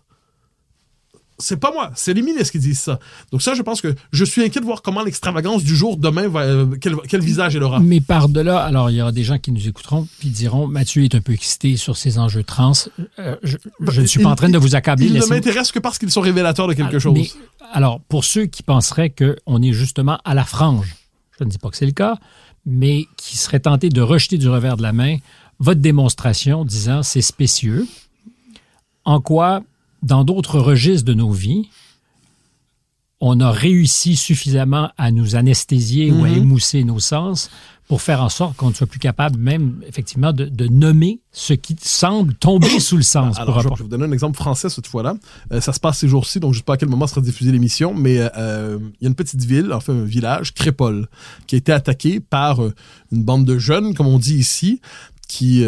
c'est 1.38 1.58
pas 1.58 1.72
moi, 1.72 1.90
c'est 1.94 2.14
les 2.14 2.22
ministres 2.22 2.52
qui 2.52 2.58
disent 2.58 2.80
ça. 2.80 2.98
Donc 3.30 3.42
ça, 3.42 3.54
je 3.54 3.62
pense 3.62 3.80
que 3.80 3.94
je 4.12 4.24
suis 4.24 4.42
inquiet 4.42 4.60
de 4.60 4.64
voir 4.64 4.82
comment 4.82 5.02
l'extravagance 5.02 5.64
du 5.64 5.76
jour 5.76 5.96
demain 5.96 6.28
va, 6.28 6.40
euh, 6.40 6.66
quel, 6.80 7.20
visage 7.20 7.56
elle 7.56 7.62
aura. 7.62 7.80
Mais 7.80 8.00
par-delà, 8.00 8.62
alors 8.64 8.90
il 8.90 8.96
y 8.96 9.02
aura 9.02 9.12
des 9.12 9.24
gens 9.24 9.38
qui 9.38 9.52
nous 9.52 9.68
écouteront 9.68 10.06
puis 10.18 10.30
diront, 10.30 10.66
Mathieu 10.66 11.04
est 11.04 11.14
un 11.14 11.20
peu 11.20 11.32
excité 11.32 11.76
sur 11.76 11.96
ces 11.96 12.18
enjeux 12.18 12.42
trans. 12.42 12.72
Euh, 13.18 13.36
je, 13.42 13.56
ne 14.00 14.06
suis 14.06 14.22
pas 14.22 14.30
en 14.30 14.36
train 14.36 14.48
de 14.48 14.58
vous 14.58 14.74
accabler. 14.74 15.06
Il 15.06 15.14
ne 15.14 15.26
m'intéresse 15.26 15.72
que 15.72 15.78
parce 15.78 15.98
qu'ils 15.98 16.10
sont 16.10 16.20
révélateurs 16.20 16.68
de 16.68 16.74
quelque 16.74 16.98
chose. 16.98 17.36
alors, 17.72 18.00
pour 18.08 18.24
ceux 18.24 18.46
qui 18.46 18.62
penseraient 18.62 19.10
qu'on 19.10 19.62
est 19.62 19.72
justement 19.72 20.18
à 20.24 20.34
la 20.34 20.44
frange, 20.44 20.96
je 21.38 21.44
ne 21.44 21.50
dis 21.50 21.58
pas 21.58 21.68
que 21.70 21.76
c'est 21.76 21.86
le 21.86 21.92
cas, 21.92 22.16
mais 22.64 23.04
qui 23.16 23.36
seraient 23.36 23.60
tentés 23.60 23.90
de 23.90 24.00
rejeter 24.00 24.38
du 24.38 24.48
revers 24.48 24.76
de 24.76 24.82
la 24.82 24.92
main 24.92 25.18
votre 25.58 25.80
démonstration 25.80 26.64
disant 26.64 27.02
c'est 27.02 27.22
spécieux, 27.22 27.86
en 29.04 29.20
quoi 29.20 29.62
dans 30.06 30.24
d'autres 30.24 30.60
registres 30.60 31.04
de 31.04 31.14
nos 31.14 31.32
vies, 31.32 31.68
on 33.20 33.40
a 33.40 33.50
réussi 33.50 34.14
suffisamment 34.14 34.90
à 34.98 35.10
nous 35.10 35.36
anesthésier 35.36 36.12
ou 36.12 36.24
à 36.24 36.28
mhm. 36.28 36.38
émousser 36.38 36.84
nos 36.84 37.00
sens 37.00 37.50
pour 37.88 38.02
faire 38.02 38.20
en 38.22 38.28
sorte 38.28 38.56
qu'on 38.56 38.70
ne 38.70 38.74
soit 38.74 38.86
plus 38.86 38.98
capable 38.98 39.38
même 39.38 39.80
effectivement 39.86 40.32
de, 40.32 40.66
nommer 40.66 41.20
ce 41.32 41.54
qui 41.54 41.76
semble 41.80 42.34
tomber 42.34 42.68
sous 42.80 42.96
le 42.96 43.02
sens. 43.02 43.38
Alors, 43.38 43.60
je, 43.60 43.68
vais 43.68 43.74
vous 43.78 43.88
donner 43.88 44.04
un 44.04 44.12
exemple 44.12 44.36
français 44.36 44.68
cette 44.68 44.86
fois-là. 44.86 45.16
Euh, 45.52 45.60
ça 45.60 45.72
se 45.72 45.80
passe 45.80 45.98
ces 45.98 46.08
jours-ci, 46.08 46.40
donc 46.40 46.52
je 46.52 46.58
ne 46.58 46.60
sais 46.62 46.64
pas 46.64 46.74
à 46.74 46.76
quel 46.76 46.88
moment 46.88 47.06
sera 47.06 47.20
diffusée 47.20 47.52
l'émission, 47.52 47.94
mais 47.94 48.18
euh, 48.36 48.78
il 49.00 49.04
y 49.04 49.06
a 49.06 49.08
une 49.08 49.14
petite 49.14 49.44
ville, 49.44 49.72
enfin 49.72 49.92
un 49.94 50.04
village, 50.04 50.52
Crépole, 50.52 51.08
qui 51.46 51.54
a 51.54 51.58
été 51.58 51.72
attaqué 51.72 52.20
par 52.20 52.62
euh, 52.62 52.74
une 53.12 53.22
bande 53.22 53.44
de 53.44 53.58
jeunes, 53.58 53.94
comme 53.94 54.08
on 54.08 54.18
dit 54.18 54.34
ici, 54.36 54.80
qui, 55.28 55.64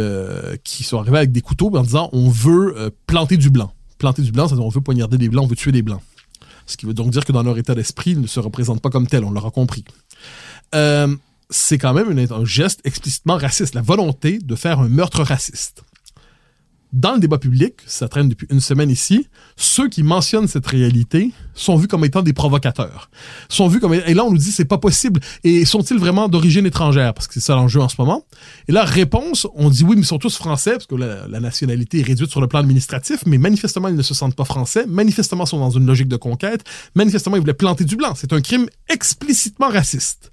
qui 0.62 0.84
sont 0.84 1.00
arrivés 1.00 1.16
avec 1.16 1.32
des 1.32 1.40
couteaux 1.40 1.76
en 1.76 1.82
disant 1.82 2.10
on 2.12 2.30
veut 2.30 2.92
planter 3.08 3.36
du 3.36 3.50
blanc 3.50 3.72
planter 3.98 4.22
du 4.22 4.32
blanc, 4.32 4.48
c'est-à-dire 4.48 4.64
on 4.64 4.70
veut 4.70 4.80
poignarder 4.80 5.18
des 5.18 5.28
blancs, 5.28 5.44
on 5.44 5.48
veut 5.48 5.56
tuer 5.56 5.72
des 5.72 5.82
blancs. 5.82 6.00
Ce 6.66 6.76
qui 6.76 6.86
veut 6.86 6.94
donc 6.94 7.10
dire 7.10 7.24
que 7.24 7.32
dans 7.32 7.42
leur 7.42 7.58
état 7.58 7.74
d'esprit, 7.74 8.12
ils 8.12 8.20
ne 8.20 8.26
se 8.26 8.40
représentent 8.40 8.82
pas 8.82 8.90
comme 8.90 9.06
tels, 9.06 9.24
on 9.24 9.30
l'aura 9.30 9.50
compris. 9.50 9.84
Euh, 10.74 11.16
c'est 11.50 11.78
quand 11.78 11.94
même 11.94 12.18
un 12.30 12.44
geste 12.44 12.80
explicitement 12.84 13.36
raciste, 13.36 13.74
la 13.74 13.82
volonté 13.82 14.38
de 14.38 14.54
faire 14.54 14.80
un 14.80 14.88
meurtre 14.88 15.22
raciste 15.22 15.82
dans 16.92 17.12
le 17.12 17.20
débat 17.20 17.38
public, 17.38 17.74
ça 17.86 18.08
traîne 18.08 18.28
depuis 18.28 18.46
une 18.50 18.60
semaine 18.60 18.90
ici, 18.90 19.28
ceux 19.56 19.88
qui 19.88 20.02
mentionnent 20.02 20.48
cette 20.48 20.66
réalité 20.66 21.32
sont 21.54 21.76
vus 21.76 21.88
comme 21.88 22.04
étant 22.04 22.22
des 22.22 22.32
provocateurs. 22.32 23.10
Sont 23.48 23.68
vus 23.68 23.78
comme 23.78 23.92
et 23.92 24.14
là 24.14 24.24
on 24.24 24.30
nous 24.30 24.38
dit 24.38 24.50
c'est 24.50 24.64
pas 24.64 24.78
possible 24.78 25.20
et 25.44 25.64
sont-ils 25.64 25.98
vraiment 25.98 26.28
d'origine 26.28 26.64
étrangère? 26.64 27.12
Parce 27.12 27.26
que 27.26 27.34
c'est 27.34 27.40
ça 27.40 27.54
l'enjeu 27.54 27.80
en 27.80 27.88
ce 27.88 27.96
moment. 27.98 28.24
Et 28.68 28.72
là 28.72 28.84
réponse, 28.84 29.46
on 29.54 29.68
dit 29.68 29.84
oui 29.84 29.96
mais 29.96 30.02
ils 30.02 30.06
sont 30.06 30.18
tous 30.18 30.36
français 30.36 30.72
parce 30.72 30.86
que 30.86 30.94
la, 30.94 31.40
nationalité 31.40 32.00
est 32.00 32.04
réduite 32.04 32.30
sur 32.30 32.40
le 32.40 32.46
plan 32.46 32.60
administratif, 32.60 33.20
mais 33.26 33.38
manifestement 33.38 33.88
ils 33.88 33.94
ne 33.94 34.02
se 34.02 34.14
sentent 34.14 34.34
pas 34.34 34.44
français, 34.44 34.86
manifestement 34.86 35.44
ils 35.44 35.48
sont 35.48 35.60
dans 35.60 35.70
une 35.70 35.86
logique 35.86 36.08
de 36.08 36.16
conquête, 36.16 36.64
manifestement 36.94 37.36
ils 37.36 37.40
voulaient 37.40 37.52
planter 37.52 37.84
du 37.84 37.96
blanc. 37.96 38.14
C'est 38.16 38.32
un 38.32 38.40
crime 38.40 38.66
explicitement 38.88 39.68
raciste 39.68 40.32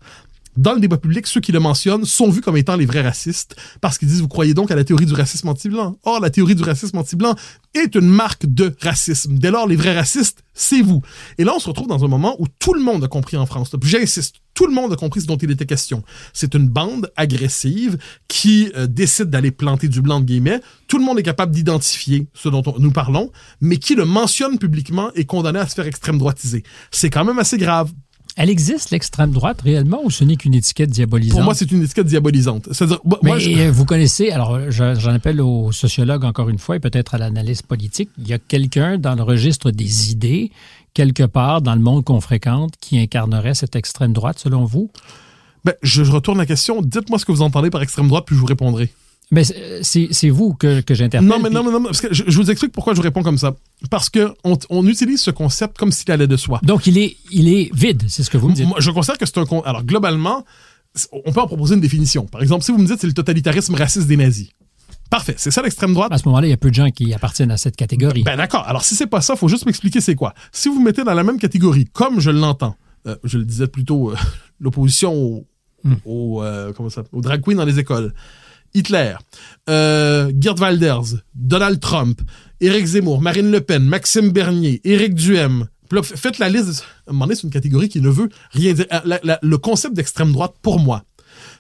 dans 0.58 0.74
le 0.74 0.80
débat 0.80 0.98
public, 0.98 1.28
ceux 1.28 1.42
qui 1.42 1.52
le 1.52 1.60
mentionnent 1.60 2.06
sont 2.06 2.30
vus 2.30 2.42
comme 2.42 2.58
étant 2.58 2.76
les 2.76 2.86
vrais 2.86 3.02
racistes 3.02 3.56
parce 3.82 3.98
qu'ils 3.98 4.08
disent 4.08 4.22
vous 4.22 4.28
croyez 4.28 4.54
donc 4.54 4.72
à 4.72 4.76
la 4.76 4.84
théorie 4.84 5.06
du 5.06 5.14
racisme 5.14 5.50
anti-blanc? 5.50 5.98
Or, 6.04 6.20
la 6.20 6.30
théorie 6.30 6.56
du 6.56 6.64
racisme 6.64 6.98
anti-blanc 6.98 7.36
est 7.74 7.96
une 7.96 8.08
marque 8.08 8.46
de 8.46 8.76
racisme. 8.82 9.38
Dès 9.38 9.52
lors, 9.52 9.68
les 9.68 9.76
vrais 9.76 9.96
racistes, 9.96 10.44
c'est 10.54 10.82
vous. 10.82 11.02
Et 11.38 11.44
là, 11.44 11.54
on 11.56 11.60
se 11.60 11.68
retrouve 11.68 11.88
dans 11.88 12.06
un 12.06 12.08
moment 12.08 12.36
où 12.40 12.48
tout 12.48 12.74
le 12.74 12.82
monde 12.82 13.04
a 13.04 13.08
compris 13.08 13.36
en 13.36 13.46
France. 13.46 13.72
J'insiste, 13.84 14.38
tout 14.54 14.66
le 14.66 14.74
monde 14.74 14.94
a 14.94 14.96
compris 14.96 15.22
ce 15.22 15.28
dont 15.28 15.36
il 15.36 15.52
était 15.52 15.66
question. 15.66 16.04
C'est 16.32 16.56
une 16.56 16.70
bande 16.70 17.12
agressive 17.18 17.98
qui 18.30 18.72
euh, 18.76 18.88
décide 18.88 19.30
d'aller 19.30 19.52
planter 19.52 19.90
du 19.90 20.02
blanc 20.02 20.22
de 20.22 20.26
guillemets. 20.26 20.62
Tout 20.88 20.98
le 20.98 21.04
monde 21.04 21.20
est 21.20 21.24
capable 21.24 21.52
d'identifier 21.52 22.28
ce 22.34 22.48
dont 22.48 22.64
nous 22.80 22.92
parlons, 22.92 23.32
mais 23.60 23.78
qui 23.78 23.96
le 23.96 24.06
mentionne 24.06 24.58
publiquement 24.58 25.12
est 25.14 25.26
condamné 25.26 25.60
à 25.60 25.68
se 25.68 25.76
faire 25.76 25.88
extrême 25.88 26.18
droitiser. 26.18 26.64
C'est 26.92 27.10
quand 27.10 27.26
même 27.26 27.40
assez 27.40 27.58
grave. 27.58 27.92
Elle 28.36 28.50
existe, 28.50 28.92
l'extrême 28.92 29.32
droite, 29.32 29.62
réellement, 29.62 30.02
ou 30.04 30.12
ce 30.12 30.26
n'est 30.26 30.36
qu'une 30.36 30.56
étiquette 30.56 30.90
diabolisante? 30.90 31.38
Pour 31.38 31.44
moi, 31.44 31.56
c'est 31.56 31.72
une 31.72 31.84
étiquette 31.84 32.08
diabolisante. 32.08 32.68
C'est-à-dire, 32.72 33.00
moi, 33.06 33.20
Mais 33.24 33.70
vous 33.70 33.86
connaissez, 33.86 34.30
alors 34.30 34.60
j'en 34.70 35.14
appelle 35.14 35.40
aux 35.40 35.72
sociologues 35.72 36.26
encore 36.26 36.50
une 36.50 36.60
fois 36.60 36.76
et 36.76 36.80
peut-être 36.82 37.16
à 37.16 37.18
l'analyse 37.18 37.62
politique, 37.62 38.10
il 38.18 38.28
y 38.28 38.34
a 38.34 38.40
quelqu'un 38.40 38.98
dans 38.98 39.16
le 39.16 39.24
registre 39.24 39.72
des 39.72 40.12
idées, 40.12 40.52
quelque 40.94 41.24
part 41.24 41.62
dans 41.62 41.76
le 41.76 41.82
monde 41.82 42.04
qu'on 42.04 42.20
fréquente, 42.20 42.74
qui 42.82 43.00
incarnerait 43.00 43.56
cette 43.56 43.78
extrême 43.78 44.12
droite, 44.12 44.38
selon 44.38 44.66
vous? 44.66 44.92
Ben, 45.64 45.74
je 45.82 46.04
retourne 46.04 46.38
la 46.38 46.46
question. 46.46 46.82
Dites-moi 46.82 47.18
ce 47.20 47.26
que 47.26 47.32
vous 47.32 47.42
entendez 47.42 47.70
par 47.70 47.82
extrême 47.82 48.10
droite, 48.10 48.26
puis 48.28 48.36
je 48.36 48.42
vous 48.42 48.48
répondrai. 48.48 48.92
Mais 49.32 49.44
c'est 49.44 50.30
vous 50.30 50.54
que, 50.54 50.82
que 50.82 50.94
j'interpelle. 50.94 51.28
Non, 51.28 51.40
mais 51.40 51.50
non, 51.50 51.64
non, 51.64 51.72
non, 51.72 51.84
parce 51.84 52.02
que 52.02 52.14
je, 52.14 52.24
vous 52.38 52.52
explique 52.52 52.72
pourquoi 52.72 52.94
je 52.94 53.02
réponds 53.02 53.24
comme 53.24 53.38
ça. 53.38 53.56
Parce 53.90 54.10
que 54.10 54.34
on, 54.44 54.88
utilise 54.88 55.22
ce 55.22 55.32
concept 55.32 55.78
comme 55.78 55.92
s'il 55.92 56.12
allait 56.12 56.28
de 56.28 56.38
soi. 56.38 56.60
Donc, 56.64 56.86
il 56.88 56.98
est, 56.98 57.18
il 57.32 57.48
est 57.48 57.74
vide, 57.74 58.04
c'est 58.08 58.24
ce 58.24 58.30
que 58.30 58.38
vous 58.38 58.50
me 58.50 58.54
dites. 58.54 58.68
Moi, 58.68 58.78
je 58.80 58.92
considère 58.92 59.18
que 59.18 59.26
c'est 59.26 59.38
un... 59.38 59.46
Alors, 59.66 59.84
globalement, 59.84 60.46
on 61.12 61.32
peut 61.32 61.42
en 61.42 61.48
proposer 61.48 61.76
une 61.76 61.82
définition. 61.82 62.26
Par 62.26 62.42
exemple, 62.42 62.64
si 62.64 62.72
vous 62.72 62.78
me 62.78 62.86
dites 62.86 63.00
c'est 63.02 63.08
le 63.08 63.14
totalitarisme 63.14 63.76
raciste 63.76 64.08
des 64.08 64.18
nazis. 64.18 64.50
Parfait, 65.10 65.36
c'est 65.38 65.52
ça 65.52 65.62
l'extrême 65.62 65.94
droite? 65.94 66.12
À 66.12 66.18
ce 66.18 66.28
moment-là, 66.28 66.48
il 66.48 66.50
y 66.50 66.54
a 66.54 66.58
peu 66.58 66.70
de 66.70 66.76
gens 66.76 66.90
qui 66.90 67.14
appartiennent 67.14 67.52
à 67.52 67.58
cette 67.58 67.76
catégorie. 67.76 68.24
Ben 68.24 68.38
d'accord. 68.38 68.68
Alors 68.68 68.84
si 68.84 68.96
c'est 68.96 69.08
pas 69.08 69.22
ça, 69.22 69.34
il 69.34 69.38
faut 69.38 69.48
juste 69.48 69.66
m'expliquer 69.66 70.02
c'est 70.02 70.16
quoi. 70.16 70.34
Si 70.52 70.68
vous 70.68 70.82
mettez 70.82 71.04
dans 71.04 71.14
la 71.14 71.24
même 71.24 71.40
catégorie, 71.40 71.86
comme 71.86 72.20
je 72.20 72.32
l'entends, 72.32 72.76
euh, 73.08 73.16
je 73.24 73.38
le 73.38 73.46
disais 73.46 73.68
plutôt, 73.68 74.12
euh, 74.12 74.16
l'opposition 74.60 75.14
au, 75.14 75.46
hmm. 75.84 75.96
au, 76.06 76.44
euh, 76.44 76.74
au 77.12 77.22
drag 77.22 77.42
queen 77.42 77.58
dans 77.58 77.66
les 77.66 77.80
écoles. 77.80 78.14
Hitler, 78.76 79.16
euh, 79.70 80.32
Gerd 80.40 80.60
Walders, 80.60 81.16
Donald 81.34 81.80
Trump, 81.80 82.22
Éric 82.62 82.86
Zemmour, 82.86 83.22
Marine 83.22 83.52
Le 83.52 83.62
Pen, 83.62 83.84
Maxime 83.84 84.30
Bernier, 84.30 84.82
Éric 84.84 85.16
Duhem. 85.16 85.68
Faites 86.04 86.40
la 86.40 86.50
liste. 86.50 86.84
À 87.08 87.12
un 87.12 87.14
moment 87.14 87.26
donné, 87.26 87.36
c'est 87.36 87.44
une 87.44 87.52
catégorie 87.52 87.90
qui 87.90 88.02
ne 88.02 88.10
veut 88.10 88.30
rien 88.52 88.74
dire. 88.74 88.86
le 89.42 89.56
concept 89.58 89.96
d'extrême 89.96 90.32
droite, 90.32 90.56
pour 90.62 90.80
moi, 90.80 91.04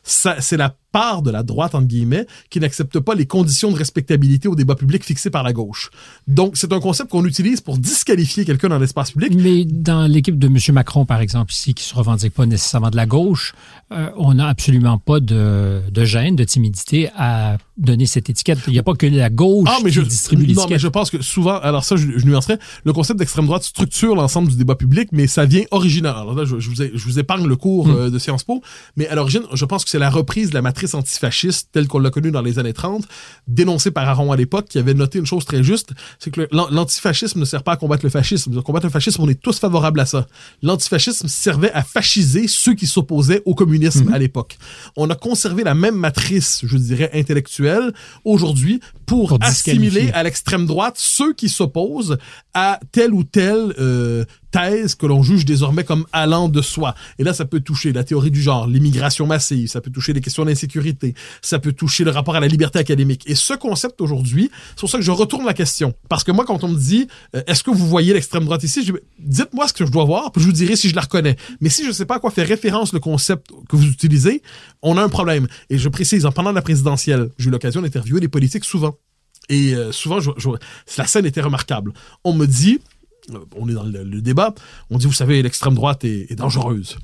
c'est 0.04 0.58
la 0.58 0.76
part 0.96 1.22
de 1.22 1.30
la 1.30 1.44
droite, 1.44 1.76
entre 1.76 1.88
guillemets, 1.88 2.26
qui 2.50 2.62
n'accepte 2.62 3.00
pas 3.02 3.16
les 3.16 3.26
conditions 3.26 3.70
de 3.70 3.76
respectabilité 3.76 4.48
au 4.48 4.56
débat 4.56 4.76
public 4.76 5.04
fixées 5.04 5.30
par 5.30 5.44
la 5.44 5.52
gauche. 5.52 5.92
Donc, 6.26 6.56
c'est 6.56 6.72
un 6.72 6.80
concept 6.80 7.12
qu'on 7.12 7.26
utilise 7.26 7.60
pour 7.60 7.78
disqualifier 7.78 8.46
quelqu'un 8.46 8.70
dans 8.70 8.80
l'espace 8.80 9.12
public. 9.12 9.34
Mais 9.36 9.66
dans 9.66 10.08
l'équipe 10.08 10.40
de 10.40 10.48
M. 10.48 10.58
Macron, 10.74 11.06
par 11.06 11.20
exemple, 11.20 11.52
ici, 11.52 11.74
qui 11.74 11.84
se 11.84 11.94
revendique 11.94 12.34
pas 12.34 12.46
nécessairement 12.46 12.92
de 12.92 12.96
la 12.96 13.06
gauche, 13.06 13.54
euh, 13.92 14.10
on 14.16 14.36
n'a 14.36 14.48
absolument 14.48 14.98
pas 14.98 15.20
de, 15.20 15.82
de, 15.92 16.06
gêne, 16.06 16.38
de 16.38 16.46
timidité 16.46 17.10
à 17.18 17.58
donner 17.78 18.06
cette 18.06 18.30
étiquette. 18.30 18.60
Il 18.68 18.74
n'y 18.74 18.80
a 18.80 18.84
pas 18.84 18.94
que 18.94 19.06
la 19.06 19.30
gauche 19.30 19.68
ah, 19.70 19.80
mais 19.84 19.90
qui 19.90 19.98
je, 19.98 20.02
distribue 20.02 20.44
l'étiquette. 20.44 20.64
Non, 20.64 20.70
mais 20.76 20.80
je 20.80 20.88
pense 20.88 21.10
que 21.10 21.22
souvent, 21.22 21.60
alors 21.60 21.84
ça, 21.84 21.98
je, 21.98 22.18
je 22.18 22.26
nuancerais, 22.26 22.58
le 22.86 22.94
concept 22.94 23.20
d'extrême 23.20 23.48
droite 23.48 23.64
structure 23.64 24.16
l'ensemble 24.16 24.50
du 24.50 24.56
débat 24.56 24.76
public, 24.76 25.10
mais 25.12 25.28
ça 25.28 25.46
vient 25.46 25.64
original. 25.72 26.16
Alors 26.16 26.36
là, 26.36 26.46
je, 26.46 26.58
je, 26.58 26.70
vous, 26.70 26.76
je 26.76 27.04
vous, 27.04 27.20
épargne 27.20 27.46
le 27.46 27.56
cours 27.58 27.88
hmm. 27.88 27.96
euh, 27.96 28.10
de 28.10 28.18
Sciences 28.18 28.46
Po, 28.46 28.62
mais 28.96 29.08
à 29.08 29.16
l'origine, 29.16 29.44
je 29.52 29.66
pense 29.66 29.84
que 29.84 29.90
c'est 29.90 30.00
la 30.00 30.10
reprise 30.10 30.50
de 30.50 30.56
la 30.56 30.62
matrice 30.62 30.85
antifasciste 30.94 31.70
telle 31.72 31.88
qu'on 31.88 32.00
l'a 32.00 32.12
connue 32.12 32.32
dans 32.32 32.42
les 32.42 32.60
années 32.60 32.74
30, 32.74 33.06
dénoncée 33.48 33.92
par 33.92 34.08
Aron 34.08 34.32
à 34.32 34.36
l'époque, 34.36 34.68
qui 34.70 34.78
avait 34.78 34.94
noté 34.94 35.20
une 35.20 35.26
chose 35.26 35.46
très 35.46 35.64
juste, 35.64 35.92
c'est 36.20 36.32
que 36.32 36.48
l'antifascisme 36.52 37.40
ne 37.40 37.46
sert 37.46 37.64
pas 37.64 37.74
à 37.74 37.78
combattre 37.78 38.06
le 38.06 38.10
fascisme. 38.10 38.62
Combattre 38.62 38.86
le 38.86 38.92
fascisme, 38.92 39.22
on 39.22 39.30
est 39.30 39.42
tous 39.42 39.60
favorables 39.60 40.00
à 40.00 40.06
ça. 40.06 40.28
L'antifascisme 40.62 41.28
servait 41.28 41.72
à 41.72 41.84
fasciser 41.84 42.48
ceux 42.48 42.76
qui 42.76 42.88
s'opposaient 42.88 43.42
au 43.46 43.56
communisme 43.56 44.10
hmm. 44.10 44.14
à 44.14 44.20
l'époque. 44.20 44.58
On 44.96 45.10
a 45.10 45.16
conservé 45.16 45.64
la 45.64 45.74
même 45.74 45.96
matrice, 45.96 46.62
je 46.66 46.78
dirais, 46.78 47.10
intellectuelle 47.14 47.94
aujourd'hui 48.24 48.82
pour, 49.06 49.38
assimiler 49.42 50.12
à 50.14 50.24
l'extrême 50.24 50.66
droite 50.66 50.96
ceux 50.98 51.34
qui 51.34 51.50
s'opposent 51.50 52.18
à 52.54 52.80
tel 52.92 53.14
ou 53.14 53.24
tel 53.24 53.74
euh, 53.80 54.24
thèse 54.52 54.96
que 54.96 55.06
l'on 55.06 55.22
juge 55.22 55.44
désormais 55.44 55.84
comme 55.84 56.06
allant 56.14 56.48
de 56.48 56.62
soi. 56.62 56.96
Et 57.20 57.24
là, 57.24 57.34
ça 57.34 57.46
peut 57.46 57.60
toucher 57.60 57.92
la 57.92 58.04
théorie 58.04 58.32
du 58.32 58.42
genre, 58.42 58.68
l'immigration 58.68 59.28
massive, 59.28 59.68
ça 59.68 59.82
peut 59.82 59.92
toucher 59.92 60.14
les 60.14 60.22
questions 60.22 60.46
d'insécurité, 60.46 61.14
ça 61.42 61.60
peut 61.60 61.74
toucher 61.74 62.06
le 62.06 62.12
rapport 62.12 62.36
à 62.36 62.40
la 62.40 62.48
liberté 62.48 62.80
académique. 62.80 63.24
Et 63.28 63.36
ce 63.36 63.54
concept 63.54 64.00
aujourd'hui, 64.00 64.50
c'est 64.70 64.80
pour 64.80 64.90
ça 64.90 64.98
que 64.98 65.04
je 65.04 65.12
retourne 65.12 65.46
la 65.46 65.54
question. 65.54 65.94
Parce 66.08 66.24
que 66.24 66.32
moi, 66.32 66.46
quand 66.46 66.64
on 66.64 66.70
me 66.70 66.78
dit, 66.78 67.08
euh, 67.36 67.44
est-ce 67.48 67.64
que 67.64 67.72
vous 67.72 67.88
voyez 67.88 68.14
l'extrême 68.14 68.46
droite 68.46 68.64
ici, 68.64 68.90
dites-moi 69.20 69.68
ce 69.68 69.74
que 69.74 69.86
je 69.86 69.92
dois 69.92 70.06
voir, 70.06 70.32
puis 70.32 70.42
je 70.42 70.48
vous 70.48 70.54
dirai 70.54 70.76
si 70.78 70.88
je 70.90 70.96
la 70.96 71.02
reconnais. 71.02 71.36
Mais 71.60 71.70
si 71.70 71.84
je 71.84 71.90
ne 71.90 71.94
sais 71.94 72.06
pas 72.06 72.16
à 72.16 72.20
quoi 72.20 72.32
fait 72.32 72.44
référence 72.44 72.94
le 72.94 73.00
concept 73.00 73.48
que 73.70 73.76
vous 73.76 73.88
utilisez, 73.88 74.42
on 74.82 74.98
a 74.98 75.04
un 75.04 75.10
problème. 75.10 75.48
Et 75.70 75.78
je 75.78 75.90
précise, 75.90 76.26
en 76.26 76.32
pendant 76.32 76.52
la 76.54 76.62
présidentielle, 76.62 77.30
j'ai 77.38 77.50
eu 77.50 77.52
l'occasion 77.52 77.82
d'interviewer 77.82 78.22
des 78.22 78.28
politiques 78.30 78.66
souvent. 78.66 78.95
Et 79.50 79.74
euh, 79.74 79.92
souvent, 79.92 80.20
je, 80.20 80.32
la 80.98 81.08
scène 81.08 81.26
était 81.26 81.42
remarquable. 81.42 81.94
On 82.24 82.34
me 82.34 82.46
dit, 82.46 82.80
euh, 83.32 83.40
on 83.56 83.68
est 83.70 83.74
dans 83.74 83.84
le, 83.84 84.22
débat, 84.22 84.54
on 84.90 84.98
dit, 84.98 85.06
vous 85.06 85.14
savez, 85.14 85.42
l'extrême 85.42 85.76
droite 85.76 86.04
est, 86.04 86.36
dangereuse. 86.36 86.98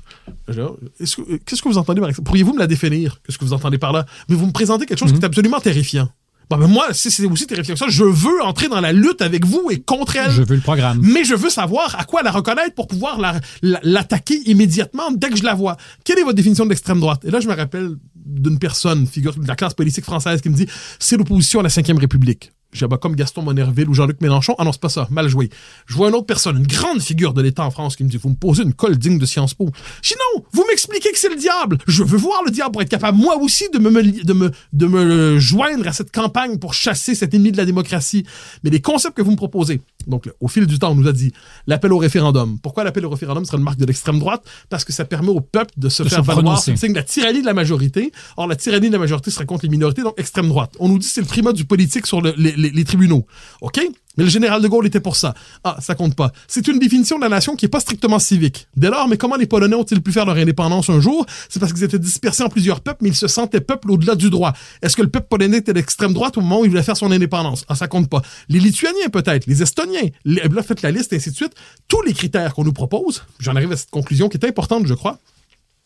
Qu'est-ce 0.48 1.62
que 1.62 1.68
vous 1.68 1.78
entendez 1.78 2.00
par 2.00 2.10
Pourriez-vous 2.24 2.54
me 2.54 2.58
la 2.58 2.66
définir? 2.66 3.20
Qu'est-ce 3.22 3.38
que 3.38 3.44
vous 3.44 3.52
entendez 3.52 3.78
par 3.78 3.92
là? 3.92 4.06
Mais 4.28 4.36
vous 4.36 4.46
me 4.46 4.52
présentez 4.52 4.86
quelque 4.86 4.98
chose 4.98 5.10
qui 5.10 5.16
est 5.16 5.20
mhm. 5.20 5.26
absolument 5.26 5.60
terrifiant. 5.60 6.08
Bon, 6.52 6.58
ben 6.58 6.66
moi, 6.66 6.86
c'est 6.92 7.24
aussi 7.26 7.46
tes 7.46 7.54
réflexions, 7.54 7.86
je 7.88 8.04
veux 8.04 8.42
entrer 8.42 8.68
dans 8.68 8.80
la 8.80 8.92
lutte 8.92 9.22
avec 9.22 9.46
vous 9.46 9.68
et 9.70 9.80
contre 9.80 10.16
elle. 10.16 10.30
Je 10.30 10.42
veux 10.42 10.54
le 10.56 10.60
programme. 10.60 10.98
Mais 11.02 11.24
je 11.24 11.34
veux 11.34 11.48
savoir 11.50 11.98
à 11.98 12.04
quoi 12.04 12.22
la 12.22 12.30
reconnaître 12.30 12.74
pour 12.74 12.86
pouvoir 12.88 13.18
la- 13.18 13.40
la- 13.62 13.80
l'attaquer 13.82 14.38
immédiatement 14.46 15.10
dès 15.12 15.30
que 15.30 15.36
je 15.36 15.44
la 15.44 15.54
vois. 15.54 15.76
Quelle 16.04 16.18
est 16.18 16.22
votre 16.24 16.36
définition 16.36 16.64
de 16.64 16.70
l'extrême 16.70 17.00
droite? 17.00 17.24
Et 17.24 17.30
là, 17.30 17.40
je 17.40 17.48
me 17.48 17.54
rappelle 17.54 17.92
d'une 18.14 18.58
personne, 18.58 19.06
figure 19.06 19.34
de 19.34 19.46
la 19.48 19.56
classe 19.56 19.74
politique 19.74 20.04
française, 20.04 20.40
qui 20.42 20.48
me 20.50 20.54
dit, 20.54 20.66
c'est 20.98 21.16
l'opposition 21.16 21.60
à 21.60 21.62
la 21.62 21.68
Cinquième 21.70 21.98
République. 21.98 22.52
J'ai 22.72 22.86
bah, 22.86 22.96
comme 22.96 23.14
Gaston 23.14 23.42
Monerville 23.42 23.88
ou 23.88 23.94
Jean-Luc 23.94 24.20
Mélenchon. 24.20 24.54
Ah 24.58 24.64
non, 24.64 24.72
c'est 24.72 24.80
pas 24.80 24.88
ça. 24.88 25.06
Mal 25.10 25.28
joué. 25.28 25.50
Je 25.86 25.94
vois 25.94 26.08
une 26.08 26.14
autre 26.14 26.26
personne, 26.26 26.56
une 26.56 26.66
grande 26.66 27.02
figure 27.02 27.34
de 27.34 27.42
l'État 27.42 27.64
en 27.64 27.70
France 27.70 27.96
qui 27.96 28.04
me 28.04 28.08
dit, 28.08 28.16
vous 28.16 28.30
me 28.30 28.34
posez 28.34 28.62
une 28.62 28.72
colle 28.72 28.96
digne 28.96 29.18
de 29.18 29.26
Sciences 29.26 29.52
Po. 29.54 29.68
Je 30.00 30.08
dis 30.10 30.14
non, 30.36 30.42
vous 30.52 30.64
m'expliquez 30.68 31.12
que 31.12 31.18
c'est 31.18 31.28
le 31.28 31.36
diable. 31.36 31.78
Je 31.86 32.02
veux 32.02 32.16
voir 32.16 32.42
le 32.44 32.50
diable 32.50 32.72
pour 32.72 32.80
être 32.82 32.88
capable, 32.88 33.18
moi 33.18 33.36
aussi, 33.36 33.64
de 33.72 33.78
me, 33.78 33.90
de 34.24 34.32
me, 34.32 34.50
de 34.72 34.86
me 34.86 35.38
joindre 35.38 35.86
à 35.86 35.92
cette 35.92 36.10
campagne 36.12 36.56
pour 36.58 36.72
chasser 36.72 37.14
cet 37.14 37.34
ennemi 37.34 37.52
de 37.52 37.56
la 37.58 37.64
démocratie. 37.66 38.24
Mais 38.64 38.70
les 38.70 38.80
concepts 38.80 39.16
que 39.16 39.22
vous 39.22 39.32
me 39.32 39.36
proposez, 39.36 39.82
donc 40.06 40.30
au 40.40 40.48
fil 40.48 40.66
du 40.66 40.78
temps, 40.78 40.92
on 40.92 40.94
nous 40.94 41.06
a 41.08 41.12
dit 41.12 41.32
l'appel 41.66 41.92
au 41.92 41.98
référendum. 41.98 42.58
Pourquoi 42.62 42.84
l'appel 42.84 43.04
au 43.04 43.10
référendum 43.10 43.44
serait 43.44 43.58
une 43.58 43.64
marque 43.64 43.78
de 43.78 43.84
l'extrême 43.86 44.18
droite? 44.18 44.42
Parce 44.70 44.84
que 44.84 44.92
ça 44.92 45.04
permet 45.04 45.28
au 45.28 45.40
peuple 45.40 45.72
de 45.76 45.88
se 45.90 46.02
De 46.02 46.08
faire 46.08 46.20
se 46.20 46.24
valoir. 46.26 46.58
C'est 46.58 46.76
signe 46.76 46.92
de 46.92 46.96
la 46.96 47.02
tyrannie 47.02 47.40
de 47.42 47.46
la 47.46 47.54
majorité. 47.54 48.12
Or, 48.36 48.46
la 48.46 48.56
tyrannie 48.56 48.88
de 48.88 48.92
la 48.94 48.98
majorité 48.98 49.30
serait 49.30 49.46
contre 49.46 49.64
les 49.64 49.68
minorités, 49.70 50.02
donc 50.02 50.14
extrême 50.16 50.48
droite. 50.48 50.72
On 50.80 50.88
nous 50.88 50.98
dit 50.98 51.06
c'est 51.06 51.20
le 51.20 51.26
primat 51.26 51.52
du 51.52 51.64
politique 51.64 52.06
sur 52.06 52.20
le- 52.20 52.34
les, 52.36 52.52
les- 52.70 52.84
tribunaux. 52.84 53.26
OK? 53.60 53.80
Mais 54.18 54.24
le 54.24 54.30
général 54.30 54.60
de 54.60 54.68
Gaulle 54.68 54.86
était 54.86 55.00
pour 55.00 55.16
ça. 55.16 55.32
Ah, 55.64 55.78
ça 55.80 55.94
compte 55.94 56.14
pas. 56.14 56.32
C'est 56.46 56.68
une 56.68 56.78
définition 56.78 57.16
de 57.16 57.22
la 57.22 57.30
nation 57.30 57.56
qui 57.56 57.64
est 57.64 57.68
pas 57.70 57.80
strictement 57.80 58.18
civique. 58.18 58.68
Dès 58.76 58.90
lors, 58.90 59.08
mais 59.08 59.16
comment 59.16 59.36
les 59.36 59.46
Polonais 59.46 59.74
ont-ils 59.74 60.02
pu 60.02 60.12
faire 60.12 60.26
leur 60.26 60.36
indépendance 60.36 60.90
un 60.90 61.00
jour? 61.00 61.24
C'est 61.48 61.60
parce 61.60 61.72
qu'ils 61.72 61.84
étaient 61.84 61.98
dispersés 61.98 62.42
en 62.42 62.50
plusieurs 62.50 62.82
peuples, 62.82 62.98
mais 63.04 63.08
ils 63.08 63.14
se 63.16 63.26
sentaient 63.26 63.62
peuple 63.62 63.90
au-delà 63.90 64.14
du 64.14 64.28
droit. 64.28 64.52
Est-ce 64.82 64.96
que 64.96 65.02
le 65.02 65.08
peuple 65.08 65.28
polonais 65.30 65.58
était 65.58 65.72
d'extrême 65.72 66.12
droite 66.12 66.36
au 66.36 66.42
moment 66.42 66.60
où 66.60 66.64
il 66.66 66.70
voulait 66.70 66.82
faire 66.82 66.96
son 66.96 67.10
indépendance? 67.10 67.64
Ah, 67.68 67.74
ça 67.74 67.88
compte 67.88 68.10
pas. 68.10 68.20
Les 68.50 68.58
Lituaniens, 68.60 69.08
peut-être. 69.10 69.46
Les 69.46 69.62
Estoniens. 69.62 70.08
Les, 70.26 70.42
là, 70.46 70.62
faites 70.62 70.82
la 70.82 70.90
liste, 70.90 71.14
et 71.14 71.16
ainsi 71.16 71.30
de 71.30 71.36
suite. 71.36 71.54
Tous 71.88 72.02
les 72.02 72.12
critères 72.12 72.52
qu'on 72.52 72.64
nous 72.64 72.72
propose, 72.74 73.22
j'en 73.38 73.56
arrive 73.56 73.72
à 73.72 73.76
cette 73.78 73.90
conclusion 73.90 74.28
qui 74.28 74.36
est 74.36 74.44
importante, 74.46 74.86
je 74.86 74.94
crois. 74.94 75.18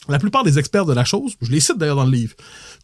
La 0.09 0.19
plupart 0.19 0.43
des 0.43 0.59
experts 0.59 0.85
de 0.85 0.93
la 0.93 1.05
chose, 1.05 1.35
je 1.41 1.51
les 1.51 1.61
cite 1.61 1.79
d'ailleurs 1.79 1.97
dans 1.97 2.05
le 2.05 2.11
livre, 2.13 2.35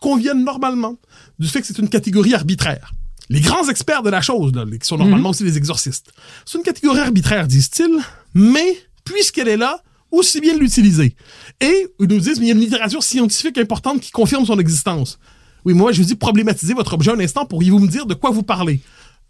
conviennent 0.01 0.45
normalement 0.45 0.97
du 1.39 1.47
fait 1.49 1.61
que 1.61 1.67
c'est 1.67 1.79
une 1.79 1.89
catégorie 1.89 2.35
arbitraire. 2.35 2.93
Les 3.33 3.41
grands 3.41 3.69
experts 3.69 4.03
de 4.03 4.11
la 4.11 4.21
chose, 4.21 4.53
là, 4.55 4.65
qui 4.67 4.87
sont 4.87 4.99
normalement 4.99 5.31
aussi 5.31 5.43
les 5.43 5.57
exorcistes, 5.57 6.13
c'est 6.45 6.59
une 6.59 6.65
catégorie 6.65 7.01
arbitraire, 7.01 7.47
disent-ils, 7.47 7.99
mais 8.35 8.77
puisqu'elle 9.05 9.49
est 9.49 9.57
là, 9.57 9.83
aussi 10.11 10.41
bien 10.41 10.55
l'utiliser. 10.57 11.17
Et 11.61 11.87
ils 11.99 12.07
nous 12.07 12.19
disent, 12.19 12.39
mais 12.39 12.47
il 12.47 12.49
y 12.49 12.53
a 12.53 12.55
une 12.55 12.61
littérature 12.61 13.03
scientifique 13.03 13.57
importante 13.57 14.01
qui 14.01 14.11
confirme 14.11 14.45
son 14.45 14.59
existence. 14.59 15.19
Oui, 15.65 15.73
moi, 15.73 15.93
je 15.93 16.03
vous 16.03 16.07
dis, 16.07 16.15
problématisez 16.15 16.75
votre 16.75 16.93
objet 16.93 17.11
un 17.11 17.21
instant, 17.21 17.47
pourriez-vous 17.47 17.79
me 17.79 17.89
dire 17.89 18.05
de 18.05 18.15
quoi 18.15 18.31
vous 18.31 18.43
parlez? 18.43 18.81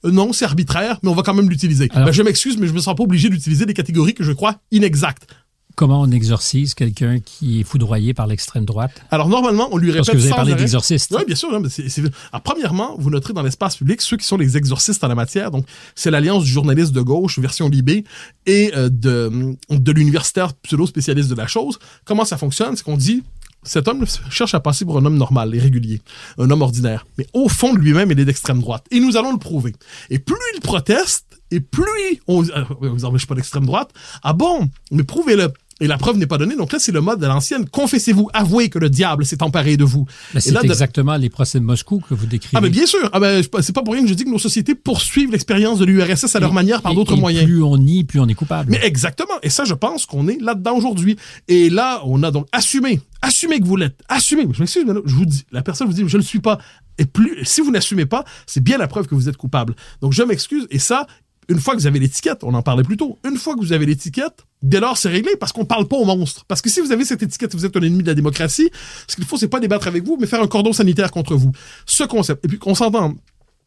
Euh, 0.05 0.11
non, 0.11 0.33
c'est 0.33 0.45
arbitraire, 0.45 0.99
mais 1.03 1.11
on 1.11 1.15
va 1.15 1.23
quand 1.23 1.35
même 1.35 1.49
l'utiliser. 1.49 1.89
Ben, 1.95 2.11
je 2.11 2.23
m'excuse, 2.23 2.59
mais 2.59 2.67
je 2.67 2.73
me 2.73 2.81
sens 2.81 2.97
pas 2.97 3.05
obligé 3.05 3.29
d'utiliser 3.29 3.67
des 3.67 3.75
catégories 3.75 4.15
que 4.15 4.25
je 4.25 4.33
crois 4.33 4.57
inexactes. 4.73 5.27
Comment 5.75 6.01
on 6.03 6.11
exorcise 6.11 6.75
quelqu'un 6.75 7.19
qui 7.21 7.61
est 7.61 7.63
foudroyé 7.65 8.15
par 8.15 8.27
l'extrême 8.27 8.65
droite? 8.65 8.93
Alors, 9.11 9.29
normalement, 9.29 9.69
on 9.73 9.79
lui 9.79 9.91
répète 9.91 10.07
Parce 10.07 10.11
que 10.17 10.17
vous 10.19 10.27
avez 10.27 10.35
parlé 10.35 10.55
d'exorciste. 10.55 11.15
Oui, 11.17 11.25
bien 11.27 11.35
sûr. 11.37 11.59
mais 11.61 11.69
c'est- 11.69 11.89
c'est- 11.89 12.03
Alors, 12.33 12.43
premièrement, 12.43 12.95
vous 12.99 13.11
noterez 13.11 13.33
dans 13.33 13.43
l'espace 13.43 13.77
public 13.77 14.01
ceux 14.03 14.17
qui 14.17 14.27
sont 14.27 14.37
les 14.37 14.57
exorcistes 14.57 15.03
en 15.03 15.09
la 15.09 15.15
matière. 15.15 15.51
Donc, 15.51 15.67
c'est 15.95 16.11
l'Alliance 16.11 16.45
du 16.45 16.51
journaliste 16.51 16.93
de 16.93 17.01
gauche, 17.01 17.39
version 17.39 17.69
Libé, 17.69 18.05
et 18.47 18.73
euh, 18.77 18.89
de, 18.91 19.57
de 19.71 19.93
l'universitaire 19.93 20.53
pseudo-spécialiste 20.55 21.29
de 21.31 21.35
la 21.35 21.47
chose. 21.47 21.79
Comment 22.05 22.25
ça 22.25 22.37
fonctionne? 22.37 22.77
C'est 22.77 22.85
qu'on 22.85 22.97
dit, 22.97 23.23
cet 23.63 23.87
homme 23.89 24.05
cherche 24.31 24.55
à 24.55 24.61
passer 24.61 24.85
pour 24.85 24.99
un 24.99 25.05
homme 25.05 25.17
normal 25.17 25.55
et 25.55 25.59
régulier, 25.59 26.03
un 26.39 26.51
homme 26.51 26.63
ordinaire. 26.63 27.07
Mais 27.17 27.27
au 27.33 27.49
fond 27.49 27.73
de 27.75 27.79
lui-même, 27.79 28.11
il 28.11 28.19
est 28.21 28.25
d'extrême 28.25 28.61
droite. 28.61 28.85
Et 28.91 29.01
nous 29.01 29.17
allons 29.17 29.33
le 29.33 29.39
prouver. 29.39 29.73
Et 30.11 30.19
plus 30.19 30.37
il 30.55 30.61
proteste, 30.61 31.27
et 31.51 31.61
plus 31.61 32.21
on... 32.27 32.45
euh, 32.49 32.65
vous 32.81 33.05
empêchez 33.05 33.27
pas 33.27 33.35
d'extrême 33.35 33.67
droite. 33.67 33.91
Ah 34.23 34.33
bon? 34.33 34.69
Mais 34.91 35.05
prouvez-le. 35.05 35.53
Et 35.83 35.89
la 35.89 35.99
preuve 35.99 36.17
n'est 36.17 36.29
pas 36.29 36.39
donnée. 36.39 36.55
Donc 36.55 36.73
là, 36.73 36.79
c'est 36.79 36.93
le 36.93 37.01
mode 37.01 37.19
de 37.21 37.27
l'ancienne. 37.27 37.69
Confessez-vous, 37.69 38.31
avouez 38.33 38.69
que 38.69 38.79
le 38.79 38.89
diable 38.89 39.27
s'est 39.27 39.43
emparé 39.43 39.77
de 39.77 39.83
vous. 39.83 40.07
Et 40.35 40.41
c'est 40.41 40.53
de- 40.53 40.59
exactement 40.61 41.17
les 41.17 41.29
procès 41.29 41.59
de 41.59 41.65
Moscou 41.65 42.01
que 42.09 42.15
vous 42.15 42.27
décrivez. 42.27 42.57
ah 42.57 42.61
ben 42.61 42.71
bien 42.71 42.87
sûr. 42.87 43.11
Ah 43.13 43.19
ben 43.19 43.43
c'est 43.61 43.73
pas 43.75 43.83
pour 43.83 43.95
rien 43.95 44.05
que 44.05 44.09
je 44.09 44.15
dis 44.15 44.25
que 44.25 44.31
nos 44.31 44.39
sociétés 44.39 44.77
poursuivent 44.77 45.33
l'expérience 45.33 45.81
de 45.81 45.85
l'URSS 45.85 46.37
à 46.37 46.41
leur 46.41 46.53
manière 46.53 46.83
par 46.83 46.95
d'autres 46.95 47.17
moyens. 47.17 47.45
Plus 47.47 47.63
on 47.65 47.77
nie, 47.77 48.05
plus 48.05 48.21
on 48.21 48.29
est 48.29 48.35
coupable. 48.35 48.71
Mais 48.71 48.81
exactement. 48.85 49.35
Et 49.43 49.51
ça, 49.51 49.65
je 49.65 49.75
pense 49.75 50.07
qu'on 50.07 50.29
est 50.29 50.41
là-dedans 50.41 50.77
aujourd'hui. 50.77 51.17
Et 51.49 51.69
là, 51.69 52.01
on 52.05 52.23
a 52.23 52.31
donc 52.31 52.47
assumé, 52.53 53.01
assumé 53.21 53.59
que 53.59 53.65
vous 53.67 53.77
l'êtes, 53.77 53.99
assumé. 54.09 54.47
Je 54.53 54.61
m'excuse, 54.61 54.85
mais 54.87 54.95
je 55.05 55.15
vous 55.17 55.27
dis, 55.27 55.45
la 55.51 55.63
personne 55.63 55.89
vous 55.89 55.93
dit, 55.95 56.05
je 56.07 56.17
ne 56.17 56.23
le 56.23 56.27
suis 56.27 56.39
pas. 56.41 56.59
Et 56.99 57.07
plus, 57.07 57.39
si 57.45 57.61
vous 57.61 57.71
n'assumez 57.73 58.07
pas, 58.07 58.25
c'est 58.47 58.63
bien 58.63 58.79
la 58.79 58.87
preuve 58.87 59.09
que 59.09 59.15
vous 59.17 59.29
êtes 59.29 59.37
coupable. 59.37 59.75
Donc 60.01 60.13
je 60.13 60.23
m'excuse. 60.23 60.67
Et 60.71 60.79
ça, 60.79 61.07
une 61.53 61.61
fois 61.61 61.75
que 61.75 61.81
vous 61.81 61.87
avez 61.87 61.99
l'étiquette, 61.99 62.45
on 62.45 62.55
en 62.55 62.63
parlait 62.63 62.83
plus 62.83 62.97
tôt, 62.97 63.19
une 63.29 63.37
fois 63.37 63.55
que 63.55 63.61
vous 63.61 63.73
avez 63.73 63.87
l'étiquette, 63.87 64.45
dès 64.63 64.81
lors 64.81 64.97
c'est 64.97 65.09
réglé 65.09 65.33
parce 65.39 65.53
qu'on 65.53 65.65
parle 65.65 65.87
pas 65.87 65.97
aux 65.97 66.05
monstres. 66.05 66.45
Parce 66.47 66.63
que 66.63 66.71
si 66.71 66.81
vous 66.81 66.93
avez 66.93 67.05
cette 67.05 67.23
étiquette, 67.23 67.55
vous 67.55 67.65
êtes 67.65 67.77
un 67.77 67.83
ennemi 67.83 68.03
de 68.03 68.09
la 68.09 68.15
démocratie. 68.15 68.71
Ce 69.07 69.15
qu'il 69.15 69.25
faut, 69.25 69.37
c'est 69.37 69.49
pas 69.49 69.61
débattre 69.61 69.87
avec 69.87 70.05
vous, 70.05 70.17
mais 70.21 70.27
faire 70.27 70.43
un 70.43 70.49
cordon 70.49 70.73
sanitaire 70.73 71.11
contre 71.11 71.35
vous. 71.35 71.53
Ce 71.87 72.05
concept. 72.05 72.45
Et 72.45 72.49
puis 72.49 72.59
qu'on 72.59 72.75
s'entende. 72.75 73.17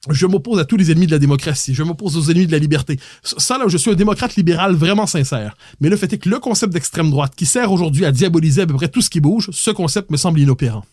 Je 0.10 0.28
m'oppose 0.28 0.60
à 0.60 0.66
tous 0.66 0.78
les 0.78 0.92
ennemis 0.92 1.08
de 1.08 1.12
la 1.12 1.20
démocratie. 1.20 1.74
Je 1.74 1.82
m'oppose 1.82 2.16
aux 2.16 2.32
ennemis 2.32 2.46
de 2.46 2.52
la 2.52 2.60
liberté. 2.60 3.00
Ça, 3.24 3.58
là, 3.58 3.66
je 3.68 3.78
suis 3.78 3.90
un 3.90 3.96
démocrate 3.96 4.36
libéral 4.36 4.76
vraiment 4.76 5.08
sincère. 5.08 5.58
Mais 5.80 5.90
le 5.90 5.98
fait 5.98 6.12
est 6.14 6.20
que 6.20 6.30
le 6.30 6.38
concept 6.38 6.74
d'extrême 6.74 7.10
droite, 7.10 7.34
qui 7.36 7.48
sert 7.48 7.72
aujourd'hui 7.72 8.06
à 8.06 8.12
diaboliser 8.12 8.62
à 8.62 8.68
peu 8.68 8.76
près 8.76 8.88
tout 8.88 9.02
ce 9.02 9.10
qui 9.10 9.20
bouge, 9.20 9.50
ce 9.52 9.72
concept 9.72 10.12
me 10.12 10.18
semble 10.18 10.40
inopérant. 10.40 10.86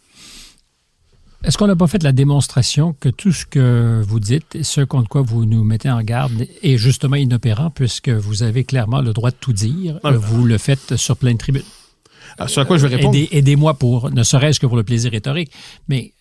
Est-ce 1.44 1.58
qu'on 1.58 1.66
n'a 1.66 1.74
pas 1.76 1.88
fait 1.88 2.02
la 2.04 2.12
démonstration 2.12 2.94
que 3.00 3.08
tout 3.08 3.32
ce 3.32 3.44
que 3.46 4.00
vous 4.06 4.20
dites 4.20 4.54
et 4.54 4.62
ce 4.62 4.80
contre 4.80 5.08
quoi 5.08 5.22
vous 5.22 5.44
nous 5.44 5.64
mettez 5.64 5.90
en 5.90 6.00
garde 6.02 6.46
est 6.62 6.76
justement 6.76 7.16
inopérant 7.16 7.70
puisque 7.70 8.10
vous 8.10 8.44
avez 8.44 8.62
clairement 8.62 9.00
le 9.00 9.12
droit 9.12 9.30
de 9.30 9.36
tout 9.40 9.52
dire. 9.52 9.98
Ah, 10.04 10.12
vous 10.12 10.44
le 10.44 10.56
faites 10.58 10.96
sur 10.96 11.16
plein 11.16 11.32
de 11.32 11.38
tribunes. 11.38 11.62
À 12.38 12.46
ce 12.46 12.60
à 12.60 12.64
quoi 12.64 12.78
je 12.78 12.86
vais 12.86 12.94
répondre? 12.96 13.16
Aidez- 13.16 13.28
Aidez-moi 13.32 13.74
pour, 13.74 14.10
ne 14.12 14.22
serait-ce 14.22 14.60
que 14.60 14.66
pour 14.66 14.76
le 14.76 14.84
plaisir 14.84 15.10
rhétorique, 15.10 15.50
mais 15.88 16.12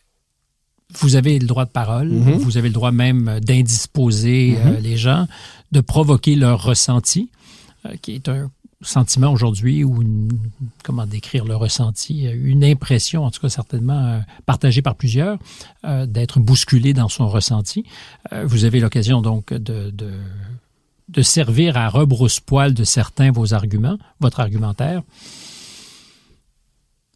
vous 1.00 1.16
avez 1.16 1.38
le 1.40 1.46
droit 1.46 1.66
de 1.66 1.72
parole, 1.72 2.10
Mhm. 2.10 2.34
vous 2.40 2.58
avez 2.58 2.68
le 2.70 2.74
droit 2.74 2.92
même 2.92 3.40
d'indisposer 3.42 4.58
euh, 4.58 4.80
les 4.80 4.98
gens, 4.98 5.28
de 5.72 5.82
provoquer 5.82 6.36
leur 6.36 6.64
ressenti, 6.64 7.30
euh, 7.86 7.94
qui 8.02 8.14
est 8.16 8.28
un 8.28 8.50
sentiment 8.82 9.32
aujourd'hui 9.32 9.84
ou 9.84 10.02
une- 10.02 10.30
comment 10.84 11.06
décrire 11.06 11.46
le 11.46 11.56
ressenti, 11.56 12.28
euh, 12.28 12.36
une 12.36 12.64
impression, 12.64 13.24
en 13.26 13.32
tout 13.32 13.40
cas 13.42 13.50
certainement 13.50 14.06
euh, 14.08 14.20
partagée 14.46 14.82
par 14.82 14.96
plusieurs, 14.96 15.38
euh, 15.86 16.06
d'être 16.06 16.40
bousculé 16.40 16.94
dans 16.94 17.10
son 17.10 17.28
ressenti. 17.28 17.86
Vous 18.46 18.66
avez 18.66 18.80
l'occasion 18.80 19.22
donc 19.22 19.54
de, 19.54 19.90
de, 19.92 20.12
de 21.10 21.22
servir 21.22 21.78
à 21.78 21.90
rebrousse-poil 21.90 22.74
de 22.74 22.84
certains 22.84 23.32
vos 23.32 23.54
arguments, 23.54 23.98
votre 24.20 24.40
argumentaire. 24.40 25.02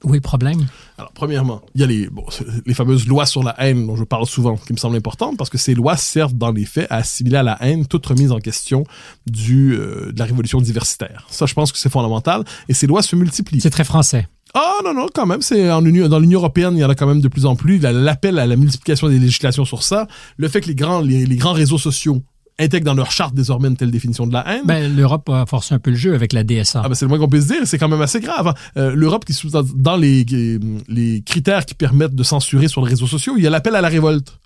Où 0.06 0.14
est 0.14 0.18
le 0.18 0.22
problème? 0.22 0.66
Alors, 0.98 1.12
premièrement, 1.14 1.62
il 1.74 1.82
y 1.82 1.84
a 1.84 1.88
les, 1.88 2.08
bon, 2.08 2.24
les 2.66 2.74
fameuses 2.74 3.08
lois 3.08 3.26
sur 3.26 3.44
la 3.44 3.56
haine 3.62 3.88
dont 3.88 3.96
je 3.96 4.04
parle 4.04 4.26
souvent, 4.28 4.56
qui 4.56 4.72
me 4.72 4.78
semblent 4.78 4.96
importantes, 4.96 5.36
parce 5.36 5.50
que 5.50 5.58
ces 5.58 5.74
lois 5.74 5.98
servent 5.98 6.36
dans 6.36 6.52
les 6.52 6.64
faits 6.66 6.88
à 6.92 6.98
assimiler 6.98 7.38
à 7.38 7.44
la 7.44 7.58
haine 7.62 7.86
toute 7.88 8.06
remise 8.06 8.32
en 8.32 8.40
question 8.40 8.84
du, 9.26 9.74
euh, 9.74 10.12
de 10.14 10.20
la 10.20 10.26
révolution 10.26 10.62
diversitaire. 10.62 11.26
Ça, 11.30 11.46
je 11.48 11.54
pense 11.54 11.72
que 11.72 11.78
c'est 11.80 11.90
fondamental. 11.92 12.44
Et 12.70 12.74
ces 12.74 12.88
lois 12.88 13.02
se 13.02 13.16
multiplient. 13.16 13.62
C'est 13.62 13.70
très 13.72 13.84
français. 13.84 14.28
Ah 14.54 14.76
non, 14.86 14.94
non, 14.94 15.08
quand 15.14 15.26
même, 15.26 15.42
c'est 15.42 15.70
en 15.70 15.84
Union, 15.84 16.08
dans 16.08 16.20
l'Union 16.20 16.40
européenne, 16.40 16.76
il 16.78 16.80
y 16.80 16.86
en 16.86 16.90
a 16.90 16.96
quand 16.96 17.08
même 17.08 17.20
de 17.20 17.28
plus 17.28 17.46
en 17.46 17.56
plus. 17.58 17.80
La- 17.80 17.92
L'appel 17.92 18.40
à 18.40 18.46
la 18.46 18.56
multiplication 18.56 19.10
des 19.10 19.20
législations 19.20 19.66
sur 19.66 19.84
ça, 19.84 20.08
le 20.38 20.48
fait 20.48 20.62
que 20.62 20.68
les 20.68 20.76
grands, 20.76 21.02
les, 21.02 21.26
les 21.26 21.36
grands 21.36 21.52
réseaux 21.54 21.78
sociaux 21.80 22.22
intègrent 22.60 22.86
dans 22.86 22.94
leur 22.94 23.12
charte 23.12 23.36
désormais 23.36 23.68
une 23.68 23.76
telle 23.78 23.92
définition 23.92 24.26
de 24.28 24.34
la 24.34 24.48
haine. 24.48 24.62
Ben, 24.66 24.96
L'Europe 24.96 25.28
a 25.30 25.46
forcé 25.46 25.74
un 25.76 25.80
peu 25.80 25.92
le 25.92 25.98
jeu 25.98 26.14
avec 26.16 26.32
la 26.34 26.44
DSA. 26.44 26.82
Ah 26.84 26.88
ben 26.90 26.96
c'est 26.96 27.06
le 27.06 27.10
moins 27.10 27.20
qu'on 27.20 27.28
puisse 27.28 27.48
dire, 27.48 27.58
c'est 27.66 27.78
quand 27.78 27.90
même 27.90 28.02
assez 28.02 28.20
grave. 28.22 28.48
hein. 28.48 28.54
Euh, 28.78 28.96
L'Europe 28.96 29.26
qui 29.26 29.34
sous 29.34 29.50
dans 29.50 29.98
les, 29.98 30.26
les 30.88 31.22
critères 31.22 31.66
qui 31.66 31.74
permettent 31.76 32.16
de 32.16 32.24
censurer 32.24 32.68
sur 32.68 32.82
les 32.84 32.90
réseaux 32.92 33.08
sociaux, 33.08 33.34
il 33.38 33.44
y 33.44 33.48
a 33.48 33.50
l'appel 33.50 33.76
à 33.76 33.82
la 33.82 33.90
révolte. 33.90 34.40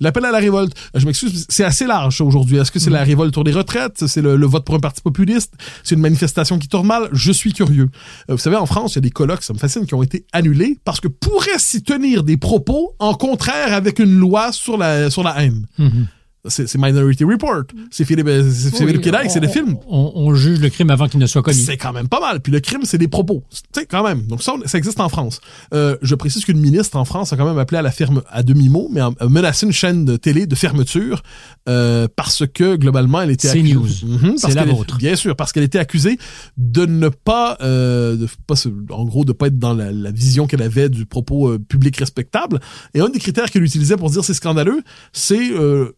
L'appel 0.00 0.24
à 0.24 0.32
la 0.32 0.38
révolte, 0.38 0.74
Euh, 0.96 0.98
je 0.98 1.06
m'excuse, 1.06 1.46
c'est 1.48 1.62
assez 1.62 1.86
large 1.86 2.20
aujourd'hui. 2.22 2.56
Est-ce 2.56 2.72
que 2.72 2.80
c'est 2.80 2.90
la 2.90 3.04
révolte 3.04 3.32
pour 3.34 3.44
les 3.44 3.52
retraites? 3.52 4.04
C'est 4.08 4.22
le, 4.22 4.36
le 4.36 4.46
vote 4.46 4.64
pour 4.64 4.74
un 4.74 4.80
parti 4.80 5.00
populiste? 5.00 5.52
C'est 5.84 5.94
une 5.94 6.00
manifestation 6.00 6.58
qui 6.58 6.66
tourne 6.66 6.88
mal? 6.88 7.08
Je 7.12 7.30
suis 7.30 7.52
curieux. 7.52 7.88
Euh, 8.28 8.32
vous 8.32 8.38
savez, 8.38 8.56
en 8.56 8.66
France, 8.66 8.94
il 8.94 8.96
y 8.96 8.98
a 8.98 9.02
des 9.02 9.10
colloques, 9.10 9.44
ça 9.44 9.52
me 9.52 9.58
fascine, 9.58 9.86
qui 9.86 9.94
ont 9.94 10.02
été 10.02 10.24
annulés 10.32 10.76
parce 10.84 10.98
que 11.00 11.06
pourraient 11.06 11.58
s'y 11.58 11.82
tenir 11.84 12.24
des 12.24 12.36
propos 12.36 12.96
en 12.98 13.14
contraire 13.14 13.74
avec 13.74 14.00
une 14.00 14.18
loi 14.18 14.50
sur 14.50 14.76
la, 14.76 15.08
sur 15.10 15.22
la 15.22 15.40
haine. 15.44 15.66
Mhm. 15.78 16.06
C'est 16.48 16.76
Minority 16.76 17.24
Report, 17.24 17.64
c'est 17.90 18.04
Philippe, 18.04 18.28
c'est 18.50 18.74
Philippe 18.74 19.00
Kédac, 19.00 19.30
c'est 19.30 19.40
des 19.40 19.48
films. 19.48 19.76
On, 19.88 20.12
on, 20.16 20.34
juge 20.34 20.60
le 20.60 20.70
crime 20.70 20.90
avant 20.90 21.06
qu'il 21.06 21.20
ne 21.20 21.26
soit 21.26 21.42
commis. 21.42 21.56
C'est 21.56 21.76
quand 21.76 21.92
même 21.92 22.08
pas 22.08 22.20
mal. 22.20 22.40
Puis 22.40 22.52
le 22.52 22.58
crime, 22.58 22.80
c'est 22.84 22.98
des 22.98 23.06
propos. 23.06 23.44
Tu 23.50 23.80
sais, 23.80 23.86
quand 23.86 24.02
même. 24.02 24.26
Donc 24.26 24.42
ça, 24.42 24.54
ça 24.66 24.78
existe 24.78 24.98
en 24.98 25.08
France. 25.08 25.40
Euh, 25.72 25.96
je 26.02 26.14
précise 26.16 26.44
qu'une 26.44 26.58
ministre 26.60 26.96
en 26.96 27.04
France 27.04 27.32
a 27.32 27.36
quand 27.36 27.46
même 27.46 27.58
appelé 27.58 27.78
à 27.78 27.82
la 27.82 27.92
ferme 27.92 28.22
à 28.28 28.42
demi-mot, 28.42 28.88
mais 28.90 29.00
a 29.00 29.12
menacé 29.28 29.66
une 29.66 29.72
chaîne 29.72 30.04
de 30.04 30.16
télé 30.16 30.46
de 30.46 30.54
fermeture 30.54 31.22
euh, 31.68 32.08
parce 32.14 32.44
que 32.46 32.74
globalement, 32.74 33.20
elle 33.20 33.30
était 33.30 33.48
accusée. 33.48 33.74
news. 33.74 33.88
Mhm, 34.02 34.34
c'est 34.36 34.54
la 34.54 34.64
vôtre. 34.64 34.98
Bien 34.98 35.14
sûr, 35.14 35.36
parce 35.36 35.52
qu'elle 35.52 35.62
était 35.62 35.78
accusée 35.78 36.18
de 36.56 36.86
ne 36.86 37.08
pas, 37.08 37.56
euh, 37.60 38.16
de 38.16 38.26
pas, 38.46 38.54
en 38.90 39.04
gros, 39.04 39.24
de 39.24 39.32
pas 39.32 39.46
être 39.46 39.58
dans 39.58 39.74
la, 39.74 39.92
la 39.92 40.10
vision 40.10 40.46
qu'elle 40.46 40.62
avait 40.62 40.88
du 40.88 41.06
propos 41.06 41.50
euh, 41.50 41.58
public 41.58 41.96
respectable. 41.96 42.60
Et 42.94 43.00
un 43.00 43.08
des 43.08 43.18
critères 43.18 43.50
qu'elle 43.50 43.62
utilisait 43.62 43.96
pour 43.96 44.10
dire 44.10 44.24
c'est 44.24 44.34
scandaleux, 44.34 44.82
c'est 45.12 45.52
euh, 45.52 45.92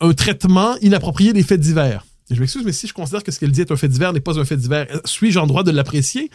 un 0.00 0.12
traitement 0.12 0.76
inapproprié 0.80 1.32
des 1.32 1.42
faits 1.42 1.60
divers. 1.60 2.04
je 2.30 2.40
m'excuse, 2.40 2.64
mais 2.64 2.72
si 2.72 2.86
je 2.86 2.94
considère 2.94 3.22
que 3.22 3.32
ce 3.32 3.38
qu'elle 3.38 3.52
dit 3.52 3.60
est 3.60 3.72
un 3.72 3.76
fait 3.76 3.88
divers 3.88 4.12
n'est 4.12 4.20
pas 4.20 4.38
un 4.38 4.44
fait 4.44 4.56
divers, 4.56 4.86
suis-je 5.04 5.38
en 5.38 5.46
droit 5.46 5.62
de 5.62 5.70
l'apprécier 5.70 6.30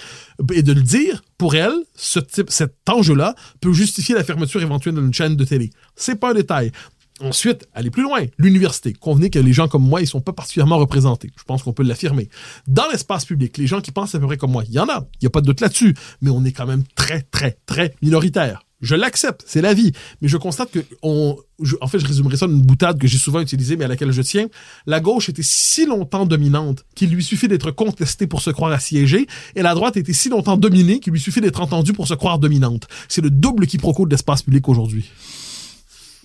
et 0.54 0.64
de 0.64 0.74
le 0.74 0.82
dire? 0.82 1.24
Pour 1.38 1.56
elle, 1.56 1.74
ce 1.96 2.20
type, 2.20 2.50
cet 2.50 2.76
enjeu-là 2.90 3.36
peut 3.62 3.74
justifier 3.74 4.16
la 4.16 4.24
fermeture 4.24 4.62
éventuelle 4.62 4.96
d'une 4.96 5.14
chaîne 5.14 5.36
de 5.36 5.44
télé. 5.44 5.72
C'est 5.96 6.20
pas 6.20 6.32
un 6.32 6.34
détail. 6.34 6.72
Ensuite, 7.20 7.68
aller 7.74 7.90
plus 7.90 8.04
loin, 8.04 8.26
l'université. 8.38 8.94
Convenez 8.94 9.32
que 9.32 9.40
les 9.40 9.54
gens 9.54 9.68
comme 9.68 9.84
moi, 9.84 10.02
ils 10.02 10.08
sont 10.08 10.22
pas 10.22 10.34
particulièrement 10.34 10.78
représentés. 10.78 11.32
Je 11.36 11.44
pense 11.44 11.64
qu'on 11.64 11.74
peut 11.74 11.84
l'affirmer. 11.84 12.30
Dans 12.68 12.88
l'espace 12.92 13.26
public, 13.26 13.58
les 13.58 13.66
gens 13.66 13.82
qui 13.82 13.92
pensent 13.92 14.14
à 14.14 14.20
peu 14.20 14.28
près 14.28 14.38
comme 14.38 14.52
moi, 14.52 14.64
il 14.68 14.74
y 14.74 14.80
en 14.80 14.88
a. 14.88 15.08
Il 15.16 15.24
n'y 15.24 15.28
a 15.28 15.32
pas 15.32 15.42
de 15.42 15.48
doute 15.48 15.62
là-dessus. 15.62 15.96
Mais 16.22 16.30
on 16.30 16.46
est 16.46 16.52
quand 16.52 16.68
même 16.68 16.84
très, 16.96 17.22
très, 17.22 17.58
très 17.66 17.96
minoritaire. 18.04 18.67
Je 18.82 18.96
l'accepte, 18.96 19.44
c'est 19.48 19.62
la 19.62 19.74
vie. 19.74 19.92
Mais 20.22 20.28
je 20.28 20.38
constate 20.38 20.70
que, 20.72 20.80
on, 21.02 21.36
en 21.82 21.88
fait, 21.88 22.00
je 22.00 22.06
résumerai 22.06 22.38
ça 22.38 22.48
d'une 22.48 22.62
boutade 22.62 23.00
que 23.00 23.08
j'ai 23.08 23.18
souvent 23.18 23.40
utilisée, 23.40 23.76
mais 23.76 23.86
à 23.86 23.88
laquelle 23.88 24.12
je 24.12 24.22
tiens. 24.22 24.48
La 24.86 25.00
gauche 25.00 25.30
était 25.30 25.44
si 25.44 25.86
longtemps 25.88 26.26
dominante 26.28 26.86
qu'il 26.94 27.10
lui 27.10 27.24
suffit 27.24 27.48
d'être 27.48 27.72
contestée 27.72 28.28
pour 28.28 28.42
se 28.42 28.52
croire 28.52 28.72
assiégée, 28.72 29.26
et 29.56 29.64
la 29.64 29.74
droite 29.74 29.98
était 29.98 30.14
si 30.14 30.30
longtemps 30.30 30.58
dominée 30.58 31.00
qu'il 31.00 31.14
lui 31.14 31.20
suffit 31.20 31.42
d'être 31.42 31.62
entendue 31.62 31.94
pour 31.94 32.08
se 32.08 32.14
croire 32.14 32.38
dominante. 32.38 32.88
C'est 33.08 33.22
le 33.22 33.32
double 33.32 33.66
quiproquo 33.66 34.06
de 34.06 34.12
l'espace 34.12 34.44
public 34.44 34.70
aujourd'hui. 34.70 35.10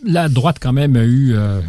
La 0.04 0.28
droite, 0.28 0.58
quand 0.60 0.72
même, 0.72 0.96
a 0.96 1.04
eu 1.04 1.32
euh, 1.34 1.60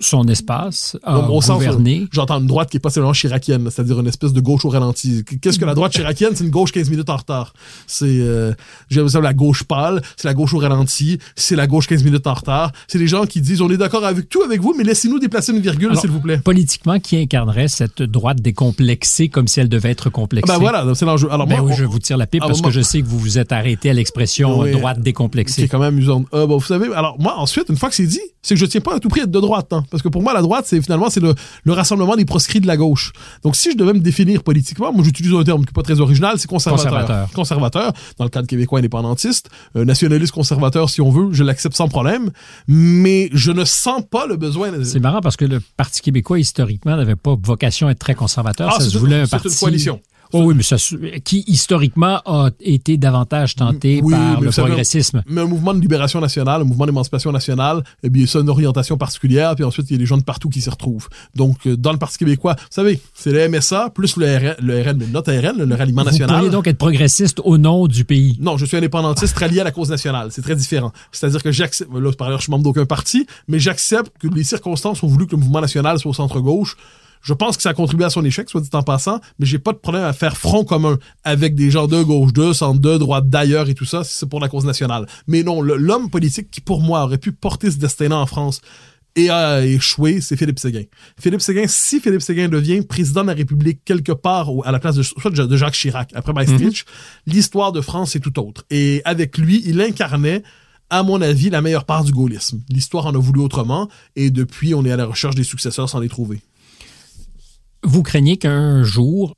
son 0.00 0.26
espace 0.28 0.96
à 1.02 1.20
bon, 1.20 1.40
gouverner. 1.40 2.06
J'entends 2.12 2.40
une 2.40 2.46
droite 2.46 2.70
qui 2.70 2.76
est 2.76 2.80
pas 2.80 2.90
seulement 2.90 3.12
chiracienne, 3.12 3.68
c'est-à-dire 3.70 4.00
une 4.00 4.06
espèce 4.06 4.32
de 4.32 4.40
gauche 4.40 4.64
au 4.64 4.68
ralenti. 4.68 5.24
Qu'est-ce 5.40 5.58
que 5.58 5.64
la 5.64 5.74
droite 5.74 5.92
chiracienne? 5.92 6.32
C'est 6.34 6.44
une 6.44 6.50
gauche 6.50 6.72
15 6.72 6.90
minutes 6.90 7.10
en 7.10 7.16
retard. 7.16 7.54
C'est 7.86 8.06
euh, 8.06 8.52
j'aime 8.90 9.08
ça 9.08 9.20
la 9.20 9.32
gauche 9.32 9.64
pâle, 9.64 10.02
c'est 10.16 10.28
la 10.28 10.34
gauche 10.34 10.54
au 10.54 10.58
ralenti, 10.58 11.18
c'est 11.36 11.56
la 11.56 11.66
gauche 11.66 11.86
15 11.86 12.04
minutes 12.04 12.26
en 12.26 12.34
retard. 12.34 12.72
C'est 12.88 12.98
des 12.98 13.06
gens 13.06 13.26
qui 13.26 13.40
disent 13.40 13.60
on 13.60 13.70
est 13.70 13.76
d'accord 13.76 14.04
avec 14.04 14.28
tout 14.28 14.42
avec 14.42 14.60
vous, 14.60 14.74
mais 14.76 14.84
laissez-nous 14.84 15.18
déplacer 15.18 15.52
une 15.52 15.60
virgule, 15.60 15.96
s'il 15.96 16.10
vous 16.10 16.20
plaît. 16.20 16.38
Politiquement, 16.38 16.98
qui 16.98 17.16
incarnerait 17.16 17.68
cette 17.68 18.02
droite 18.02 18.40
décomplexée 18.40 19.28
comme 19.28 19.48
si 19.48 19.60
elle 19.60 19.68
devait 19.68 19.90
être 19.90 20.10
complexée? 20.10 20.52
Ben 20.52 20.58
voilà, 20.58 20.94
c'est 20.94 21.04
l'enjeu. 21.04 21.30
Alors 21.30 21.46
ben 21.46 21.58
moi, 21.58 21.70
oui, 21.70 21.74
je 21.76 21.84
vous 21.84 21.98
tire 21.98 22.16
la 22.16 22.26
pipe 22.26 22.42
ah, 22.44 22.48
parce 22.48 22.60
que 22.60 22.70
je 22.70 22.80
sais 22.80 23.00
que 23.00 23.06
vous 23.06 23.18
vous 23.18 23.38
êtes 23.38 23.52
arrêté 23.52 23.90
à 23.90 23.92
l'expression 23.92 24.64
droite 24.72 25.00
décomplexée. 25.00 25.62
C'est 25.62 25.68
quand 25.68 25.78
même 25.78 25.94
amusant. 25.94 26.24
Euh, 26.34 26.46
bon, 26.46 26.58
vous 26.58 26.66
savez, 26.66 26.92
alors 26.94 27.16
moi 27.18 27.38
ensuite, 27.38 27.68
une 27.68 27.76
fois 27.76 27.88
que 27.88 27.94
c'est 27.94 28.06
dit, 28.06 28.20
c'est 28.42 28.54
que 28.54 28.60
je 28.60 28.66
tiens 28.66 28.80
pas 28.80 28.96
à 28.96 29.00
tout 29.00 29.08
prix 29.08 29.20
à 29.20 29.24
être 29.24 29.30
de 29.30 29.40
droite, 29.40 29.72
hein, 29.72 29.83
parce 29.90 30.02
que 30.02 30.08
pour 30.08 30.22
moi 30.22 30.32
la 30.32 30.42
droite 30.42 30.64
c'est 30.66 30.80
finalement 30.80 31.10
c'est 31.10 31.20
le, 31.20 31.34
le, 31.64 31.72
rassemblement 31.72 32.16
des 32.16 32.24
proscrits 32.24 32.60
de 32.60 32.66
la 32.66 32.76
gauche. 32.76 33.12
Donc 33.42 33.56
si 33.56 33.72
je 33.72 33.76
devais 33.76 33.92
me 33.92 34.00
définir 34.00 34.42
politiquement, 34.42 34.92
moi 34.92 35.04
j'utilise 35.04 35.32
un 35.34 35.44
terme 35.44 35.62
qui 35.64 35.70
n'est 35.70 35.74
pas 35.74 35.82
très 35.82 36.00
original, 36.00 36.38
c'est 36.38 36.48
conservateur. 36.48 37.30
conservateur. 37.32 37.92
dans 38.18 38.24
le 38.24 38.30
cadre 38.30 38.46
québécois 38.46 38.78
indépendantiste, 38.78 39.50
euh, 39.76 39.84
nationaliste 39.84 40.32
conservateur 40.32 40.90
si 40.90 41.00
on 41.00 41.10
veut, 41.10 41.32
je 41.32 41.44
l'accepte 41.44 41.76
sans 41.76 41.88
problème, 41.88 42.30
mais 42.68 43.30
je 43.32 43.52
ne 43.52 43.64
sens 43.64 44.02
pas 44.10 44.26
le 44.26 44.36
besoin. 44.36 44.70
C'est 44.84 45.00
marrant 45.00 45.20
parce 45.20 45.36
que 45.36 45.44
le 45.44 45.60
Parti 45.76 46.00
québécois 46.00 46.38
historiquement 46.38 46.96
n'avait 46.96 47.16
pas 47.16 47.36
vocation 47.40 47.88
à 47.88 47.92
être 47.92 47.98
très 47.98 48.14
conservateur, 48.14 48.70
ah, 48.74 48.80
ça 48.80 48.88
se 48.88 48.98
voulait 48.98 49.22
un 49.22 49.26
parti 49.26 49.48
une 49.48 49.54
coalition. 49.54 50.00
Oh 50.36 50.42
oui, 50.46 50.54
mais 50.56 50.64
ça, 50.64 50.76
qui 51.22 51.44
historiquement 51.46 52.20
a 52.26 52.50
été 52.60 52.96
davantage 52.96 53.54
tenté 53.54 54.02
par 54.02 54.40
le 54.40 54.50
progressisme. 54.50 55.22
mais 55.28 55.42
un 55.42 55.46
mouvement 55.46 55.72
de 55.72 55.80
libération 55.80 56.20
nationale, 56.20 56.62
un 56.62 56.64
mouvement 56.64 56.86
d'émancipation 56.86 57.30
nationale, 57.30 57.84
eh 58.02 58.10
bien, 58.10 58.24
a 58.24 58.38
une 58.38 58.48
orientation 58.48 58.96
particulière, 58.96 59.54
puis 59.54 59.64
ensuite, 59.64 59.88
il 59.90 59.92
y 59.92 59.96
a 59.96 59.98
des 59.98 60.06
gens 60.06 60.16
de 60.16 60.24
partout 60.24 60.48
qui 60.48 60.60
s'y 60.60 60.68
retrouvent. 60.68 61.08
Donc, 61.36 61.68
euh, 61.68 61.76
dans 61.76 61.92
le 61.92 61.98
Parti 61.98 62.18
québécois, 62.18 62.56
vous 62.58 62.66
savez, 62.70 63.00
c'est 63.14 63.30
le 63.30 63.48
MSA 63.48 63.90
plus 63.90 64.16
le 64.16 64.26
RN, 64.26 64.56
le 64.60 64.82
RN 64.82 64.96
mais 64.98 65.06
notre 65.06 65.32
RN, 65.32 65.62
le 65.62 65.74
ralliement 65.76 66.02
national. 66.02 66.30
Vous 66.30 66.36
pourriez 66.36 66.50
donc 66.50 66.66
être 66.66 66.78
progressiste 66.78 67.40
au 67.44 67.56
nom 67.56 67.86
du 67.86 68.04
pays. 68.04 68.36
Non, 68.40 68.56
je 68.56 68.64
suis 68.64 68.76
indépendantiste 68.76 69.38
rallié 69.38 69.60
à 69.60 69.64
la 69.64 69.70
cause 69.70 69.90
nationale. 69.90 70.28
C'est 70.32 70.42
très 70.42 70.56
différent. 70.56 70.92
C'est-à-dire 71.12 71.44
que 71.44 71.52
j'accepte, 71.52 71.92
là, 71.94 72.10
par 72.12 72.26
ailleurs, 72.26 72.40
je 72.40 72.44
suis 72.44 72.50
membre 72.50 72.64
d'aucun 72.64 72.86
parti, 72.86 73.24
mais 73.46 73.60
j'accepte 73.60 74.12
que 74.18 74.26
les 74.26 74.42
circonstances 74.42 75.00
ont 75.04 75.06
voulu 75.06 75.26
que 75.26 75.36
le 75.36 75.38
mouvement 75.42 75.60
national 75.60 76.00
soit 76.00 76.10
au 76.10 76.14
centre-gauche. 76.14 76.76
Je 77.24 77.32
pense 77.32 77.56
que 77.56 77.62
ça 77.62 77.70
a 77.70 77.74
contribué 77.74 78.04
à 78.04 78.10
son 78.10 78.24
échec, 78.24 78.50
soit 78.50 78.60
dit 78.60 78.68
en 78.74 78.82
passant, 78.82 79.18
mais 79.38 79.46
j'ai 79.46 79.58
pas 79.58 79.72
de 79.72 79.78
problème 79.78 80.04
à 80.04 80.12
faire 80.12 80.36
front 80.36 80.62
commun 80.62 80.98
avec 81.24 81.54
des 81.54 81.70
gens 81.70 81.86
de 81.86 82.02
gauche, 82.02 82.34
de 82.34 82.52
centre, 82.52 82.80
de 82.80 82.98
droite, 82.98 83.30
d'ailleurs 83.30 83.68
et 83.70 83.74
tout 83.74 83.86
ça, 83.86 84.04
si 84.04 84.12
c'est 84.12 84.28
pour 84.28 84.40
la 84.40 84.48
cause 84.48 84.66
nationale. 84.66 85.06
Mais 85.26 85.42
non, 85.42 85.62
l'homme 85.62 86.10
politique 86.10 86.50
qui, 86.50 86.60
pour 86.60 86.82
moi, 86.82 87.02
aurait 87.02 87.18
pu 87.18 87.32
porter 87.32 87.70
ce 87.70 87.78
destin-là 87.78 88.18
en 88.18 88.26
France 88.26 88.60
et 89.16 89.30
a 89.30 89.64
échoué, 89.64 90.20
c'est 90.20 90.36
Philippe 90.36 90.58
Séguin. 90.58 90.82
Philippe 91.18 91.40
Séguin, 91.40 91.64
si 91.66 92.00
Philippe 92.00 92.20
Séguin 92.20 92.48
devient 92.48 92.82
président 92.82 93.22
de 93.22 93.28
la 93.28 93.34
République 93.34 93.80
quelque 93.84 94.12
part 94.12 94.50
à 94.64 94.72
la 94.72 94.78
place 94.78 94.96
de, 94.96 95.02
soit 95.02 95.30
de 95.30 95.56
Jacques 95.56 95.74
Chirac, 95.74 96.10
après 96.14 96.32
Maastricht, 96.32 96.84
mm 96.84 96.90
l'histoire 97.26 97.72
de 97.72 97.80
France 97.80 98.16
est 98.16 98.20
tout 98.20 98.38
autre. 98.38 98.64
Et 98.70 99.00
avec 99.04 99.38
lui, 99.38 99.62
il 99.64 99.80
incarnait 99.80 100.42
à 100.90 101.02
mon 101.02 101.22
avis, 101.22 101.48
la 101.48 101.62
meilleure 101.62 101.86
part 101.86 102.04
du 102.04 102.12
gaullisme. 102.12 102.60
L'histoire 102.68 103.06
en 103.06 103.14
a 103.14 103.18
voulu 103.18 103.40
autrement, 103.40 103.88
et 104.14 104.30
depuis, 104.30 104.74
on 104.74 104.84
est 104.84 104.92
à 104.92 104.96
la 104.96 105.06
recherche 105.06 105.34
des 105.34 105.42
successeurs 105.42 105.88
sans 105.88 106.00
les 106.00 106.10
trouver 106.10 106.42
vous 107.84 108.02
craignez 108.02 108.36
qu'un 108.36 108.82
jour, 108.82 109.34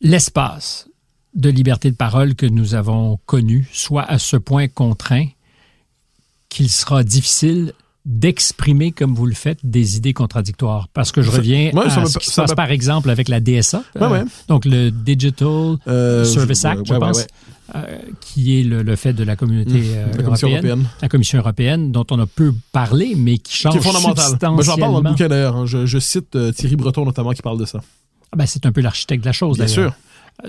l'espace 0.00 0.88
de 1.34 1.50
liberté 1.50 1.90
de 1.90 1.96
parole 1.96 2.34
que 2.34 2.46
nous 2.46 2.74
avons 2.74 3.18
connu 3.26 3.68
soit 3.72 4.04
à 4.04 4.18
ce 4.18 4.36
point 4.36 4.68
contraint 4.68 5.26
qu'il 6.48 6.70
sera 6.70 7.04
difficile 7.04 7.72
d'exprimer, 8.06 8.92
comme 8.92 9.14
vous 9.14 9.26
le 9.26 9.34
faites, 9.34 9.58
des 9.64 9.96
idées 9.96 10.14
contradictoires. 10.14 10.88
Parce 10.94 11.10
que 11.10 11.22
je 11.22 11.30
reviens 11.30 11.72
à 11.76 12.06
ce 12.06 12.18
qui 12.18 12.30
se 12.30 12.40
passe, 12.40 12.54
par 12.54 12.70
exemple, 12.70 13.10
avec 13.10 13.28
la 13.28 13.40
DSA, 13.40 13.82
euh, 14.00 14.24
donc 14.46 14.64
le 14.64 14.90
Digital 14.90 15.76
euh, 15.88 16.24
Service 16.24 16.64
Act, 16.64 16.86
je 16.86 16.94
pense. 16.94 17.26
Euh, 17.74 17.98
qui 18.20 18.60
est 18.60 18.62
le, 18.62 18.94
fait 18.94 19.12
de 19.12 19.24
la 19.24 19.34
communauté 19.34 19.80
mmh. 19.80 20.20
européenne, 20.22 20.88
la 21.02 21.08
Commission 21.08 21.38
européenne, 21.38 21.90
dont 21.90 22.06
on 22.12 22.20
a 22.20 22.26
peu 22.26 22.54
parlé, 22.70 23.14
mais 23.16 23.38
qui 23.38 23.56
change 23.56 23.72
qui 23.72 23.78
est 23.78 23.80
fondamental. 23.80 24.38
J'en 24.60 24.76
parle 24.76 24.92
dans 24.92 25.00
le 25.00 25.10
bouquin 25.10 25.26
d'ailleurs. 25.26 25.56
Hein. 25.56 25.66
Je, 25.66 25.98
cite 25.98 26.38
Thierry 26.54 26.76
Breton 26.76 27.04
notamment 27.04 27.32
qui 27.32 27.42
parle 27.42 27.58
de 27.58 27.64
ça. 27.64 27.80
Ah 28.30 28.36
ben, 28.36 28.46
c'est 28.46 28.66
un 28.66 28.72
peu 28.72 28.82
l'architecte 28.82 29.24
de 29.24 29.28
la 29.28 29.32
chose. 29.32 29.56
Bien 29.56 29.66
sûr. 29.66 29.92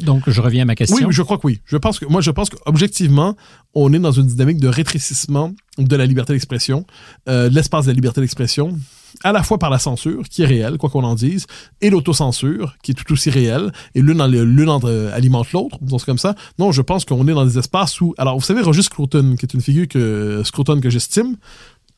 Donc, 0.01 0.29
je 0.29 0.41
reviens 0.41 0.63
à 0.63 0.65
ma 0.65 0.75
question. 0.75 1.07
Oui, 1.07 1.13
je 1.13 1.21
crois 1.21 1.37
que 1.37 1.47
oui. 1.47 1.61
Je 1.65 1.77
pense 1.77 1.99
que, 1.99 2.05
moi, 2.05 2.21
je 2.21 2.31
pense 2.31 2.49
qu'objectivement, 2.49 3.35
on 3.73 3.91
est 3.93 3.99
dans 3.99 4.11
une 4.11 4.27
dynamique 4.27 4.59
de 4.59 4.67
rétrécissement 4.67 5.53
de 5.77 5.95
la 5.95 6.05
liberté 6.05 6.33
d'expression, 6.33 6.85
euh, 7.29 7.49
l'espace 7.49 7.85
de 7.85 7.91
la 7.91 7.95
liberté 7.95 8.21
d'expression, 8.21 8.77
à 9.23 9.31
la 9.31 9.43
fois 9.43 9.57
par 9.57 9.69
la 9.69 9.79
censure, 9.79 10.23
qui 10.29 10.43
est 10.43 10.45
réelle, 10.45 10.77
quoi 10.77 10.89
qu'on 10.89 11.03
en 11.03 11.15
dise, 11.15 11.47
et 11.81 11.89
l'autocensure, 11.89 12.75
qui 12.83 12.91
est 12.91 12.93
tout 12.93 13.11
aussi 13.13 13.29
réelle, 13.29 13.71
et 13.95 14.01
l'une 14.01 14.21
alimente 14.21 15.51
l'autre, 15.53 15.79
c'est 15.89 16.05
comme 16.05 16.17
ça. 16.17 16.35
Non, 16.59 16.71
je 16.71 16.81
pense 16.81 17.05
qu'on 17.05 17.27
est 17.27 17.33
dans 17.33 17.45
des 17.45 17.57
espaces 17.57 17.99
où... 18.01 18.13
Alors, 18.17 18.37
vous 18.37 18.45
savez, 18.45 18.61
Roger 18.61 18.81
Scruton, 18.81 19.35
qui 19.37 19.45
est 19.45 19.53
une 19.53 19.61
figure 19.61 19.87
que, 19.87 20.41
Scruton 20.43 20.79
que 20.79 20.89
j'estime, 20.89 21.37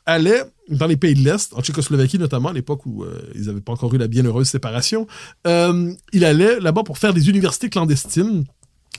allait 0.05 0.43
dans 0.69 0.87
les 0.87 0.97
pays 0.97 1.13
de 1.13 1.23
l'Est, 1.23 1.53
en 1.53 1.61
Tchécoslovaquie 1.61 2.19
notamment, 2.19 2.49
à 2.49 2.53
l'époque 2.53 2.85
où 2.85 3.03
euh, 3.03 3.19
ils 3.35 3.45
n'avaient 3.45 3.61
pas 3.61 3.73
encore 3.73 3.93
eu 3.93 3.97
la 3.97 4.07
bienheureuse 4.07 4.47
séparation, 4.47 5.07
euh, 5.47 5.91
il 6.13 6.25
allait 6.25 6.59
là-bas 6.59 6.83
pour 6.83 6.97
faire 6.97 7.13
des 7.13 7.29
universités 7.29 7.69
clandestines 7.69 8.45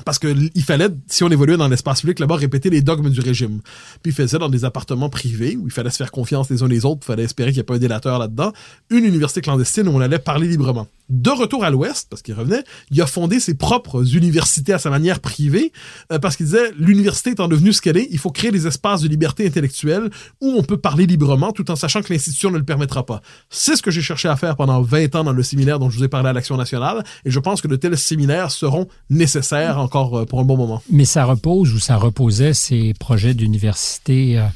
parce 0.05 0.19
qu'il 0.19 0.65
fallait, 0.65 0.89
si 1.07 1.25
on 1.25 1.29
évoluait 1.29 1.57
dans 1.57 1.69
l'espace 1.69 2.01
public, 2.01 2.19
là-bas, 2.19 2.37
répéter 2.37 2.71
les 2.71 2.83
dogmes 2.83 3.11
du 3.11 3.21
régime. 3.21 3.61
Puis 4.03 4.13
il 4.13 4.15
faisait 4.15 4.39
dans 4.39 4.49
des 4.49 4.65
appartements 4.65 5.09
privés 5.09 5.57
où 5.57 5.67
il 5.67 5.73
fallait 5.73 5.91
se 5.91 5.97
faire 5.97 6.11
confiance 6.11 6.51
les 6.51 6.63
uns 6.63 6.69
les 6.69 6.85
autres, 6.85 7.01
il 7.03 7.07
fallait 7.07 7.25
espérer 7.25 7.51
qu'il 7.51 7.59
n'y 7.59 7.61
ait 7.61 7.65
pas 7.65 7.75
un 7.75 7.79
délateur 7.79 8.19
là-dedans, 8.19 8.53
une 8.91 9.05
université 9.05 9.41
clandestine 9.41 9.89
où 9.89 9.93
on 9.93 10.01
allait 10.01 10.19
parler 10.19 10.49
librement 10.49 10.87
de 11.11 11.31
retour 11.31 11.65
à 11.65 11.71
l'Ouest, 11.71 12.07
parce 12.09 12.23
qu'il 12.23 12.35
revenait, 12.35 12.63
il 12.91 13.03
a 13.03 13.07
fondé 13.07 13.41
ses 13.41 13.55
propres 13.55 14.17
universités 14.17 14.73
à 14.73 14.79
sa 14.79 14.91
manière 14.91 15.19
privée, 15.19 15.73
euh, 16.13 16.19
parce 16.21 16.37
qu'il 16.37 16.47
disait, 16.47 16.71
l'université 16.79 17.31
étant 17.31 17.49
devenue 17.49 17.73
ce 17.73 17.83
qu'elle 17.83 17.97
est, 17.97 18.09
il 18.11 18.19
faut 18.19 18.31
créer 18.31 18.53
des 18.53 18.67
espaces 18.69 19.03
de 19.03 19.09
liberté 19.09 19.45
intellectuelle 19.45 20.09
où 20.41 20.55
on 20.57 20.63
peut 20.63 20.77
parler 20.77 21.07
librement 21.07 21.53
tout 21.53 21.69
en 21.71 21.77
sachant 21.77 22.01
que 22.03 22.13
l'institution 22.13 22.51
ne 22.51 22.59
le 22.59 22.65
permettra 22.65 23.05
pas. 23.05 23.21
C'est 23.51 23.75
ce 23.75 23.83
que 23.83 23.91
j'ai 23.91 24.03
cherché 24.03 24.29
à 24.29 24.37
faire 24.37 24.55
pendant 24.55 24.81
20 24.81 25.17
ans 25.17 25.25
dans 25.25 25.33
le 25.33 25.43
séminaire 25.43 25.81
dont 25.81 25.91
je 25.91 25.99
vous 25.99 26.05
ai 26.05 26.09
parlé 26.09 26.29
à 26.29 26.33
l'Action 26.33 26.57
nationale, 26.57 27.03
et 27.25 27.31
je 27.31 27.41
pense 27.41 27.61
que 27.61 27.69
de 27.69 27.77
tels 27.77 27.99
séminaires 27.99 28.53
seront 28.53 28.87
nécessaires 29.11 29.79
encore 29.91 30.19
euh, 30.19 30.25
pour 30.25 30.41
un 30.41 30.45
bon 30.45 30.57
moment. 30.57 30.83
Mais 30.91 31.05
ça 31.05 31.25
repose 31.25 31.73
ou 31.75 31.79
ça 31.79 31.97
reposait 31.97 32.55
ces 32.55 32.95
projets 32.95 33.35
d'université 33.35 34.39
euh, 34.39 34.47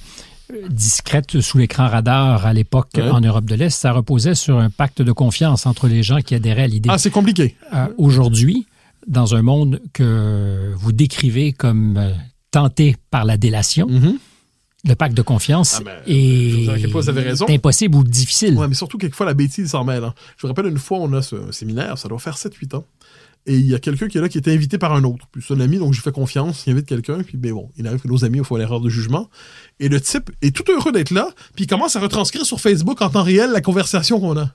discrète 0.68 1.40
sous 1.40 1.58
l'écran 1.58 1.88
radar 1.88 2.46
à 2.46 2.52
l'époque 2.52 2.90
en 2.98 3.20
Europe 3.20 3.46
de 3.46 3.54
l'Est, 3.54 3.70
ça 3.70 3.92
reposait 3.92 4.34
sur 4.34 4.58
un 4.58 4.70
pacte 4.70 5.02
de 5.02 5.12
confiance 5.12 5.66
entre 5.66 5.88
les 5.88 6.02
gens 6.02 6.20
qui 6.20 6.34
adhéraient 6.34 6.64
à 6.64 6.66
l'idée. 6.66 6.90
Ah, 6.92 6.98
c'est 6.98 7.10
compliqué. 7.10 7.56
Euh, 7.72 7.86
aujourd'hui, 7.98 8.66
dans 9.06 9.34
un 9.34 9.42
monde 9.42 9.80
que 9.92 10.72
vous 10.76 10.92
décrivez 10.92 11.52
comme 11.52 11.96
euh, 11.96 12.12
tenté 12.50 12.96
par 13.10 13.24
la 13.24 13.36
délation, 13.36 13.86
mm-hmm. 13.88 14.16
Le 14.86 14.94
pacte 14.94 15.16
de 15.16 15.22
confiance 15.22 15.80
Ah, 15.80 15.82
ben, 15.82 15.96
vous 16.06 16.70
est 17.48 17.54
impossible 17.54 17.96
ou 17.96 18.04
difficile. 18.04 18.54
Ouais, 18.58 18.68
mais 18.68 18.74
surtout, 18.74 18.98
quelquefois, 18.98 19.24
la 19.24 19.32
bêtise 19.32 19.70
s'en 19.70 19.82
mêle. 19.82 20.04
hein. 20.04 20.12
Je 20.36 20.46
me 20.46 20.50
rappelle 20.50 20.66
une 20.66 20.76
fois, 20.76 20.98
on 20.98 21.10
a 21.14 21.22
ce 21.22 21.50
séminaire, 21.52 21.96
ça 21.96 22.06
doit 22.06 22.18
faire 22.18 22.36
7-8 22.36 22.76
ans. 22.76 22.84
Et 23.46 23.56
il 23.56 23.66
y 23.66 23.74
a 23.74 23.78
quelqu'un 23.78 24.08
qui 24.08 24.16
est 24.18 24.20
là 24.20 24.28
qui 24.28 24.38
était 24.38 24.52
invité 24.52 24.78
par 24.78 24.94
un 24.94 25.04
autre. 25.04 25.26
Puis 25.30 25.42
c'est 25.46 25.54
un 25.54 25.60
ami, 25.60 25.78
donc 25.78 25.92
je 25.92 25.98
lui 25.98 26.02
fais 26.02 26.12
confiance, 26.12 26.64
il 26.66 26.72
invite 26.72 26.86
quelqu'un, 26.86 27.22
puis 27.22 27.36
ben 27.36 27.52
bon, 27.52 27.70
il 27.76 27.86
arrive 27.86 28.00
que 28.00 28.08
nos 28.08 28.24
amis 28.24 28.42
font 28.42 28.56
l'erreur 28.56 28.80
de 28.80 28.88
jugement. 28.88 29.28
Et 29.80 29.88
le 29.88 30.00
type 30.00 30.30
est 30.40 30.54
tout 30.54 30.64
heureux 30.70 30.92
d'être 30.92 31.10
là, 31.10 31.28
puis 31.54 31.64
il 31.64 31.66
commence 31.66 31.94
à 31.96 32.00
retranscrire 32.00 32.46
sur 32.46 32.60
Facebook 32.60 33.02
en 33.02 33.10
temps 33.10 33.22
réel 33.22 33.50
la 33.52 33.60
conversation 33.60 34.18
qu'on 34.18 34.38
a. 34.38 34.54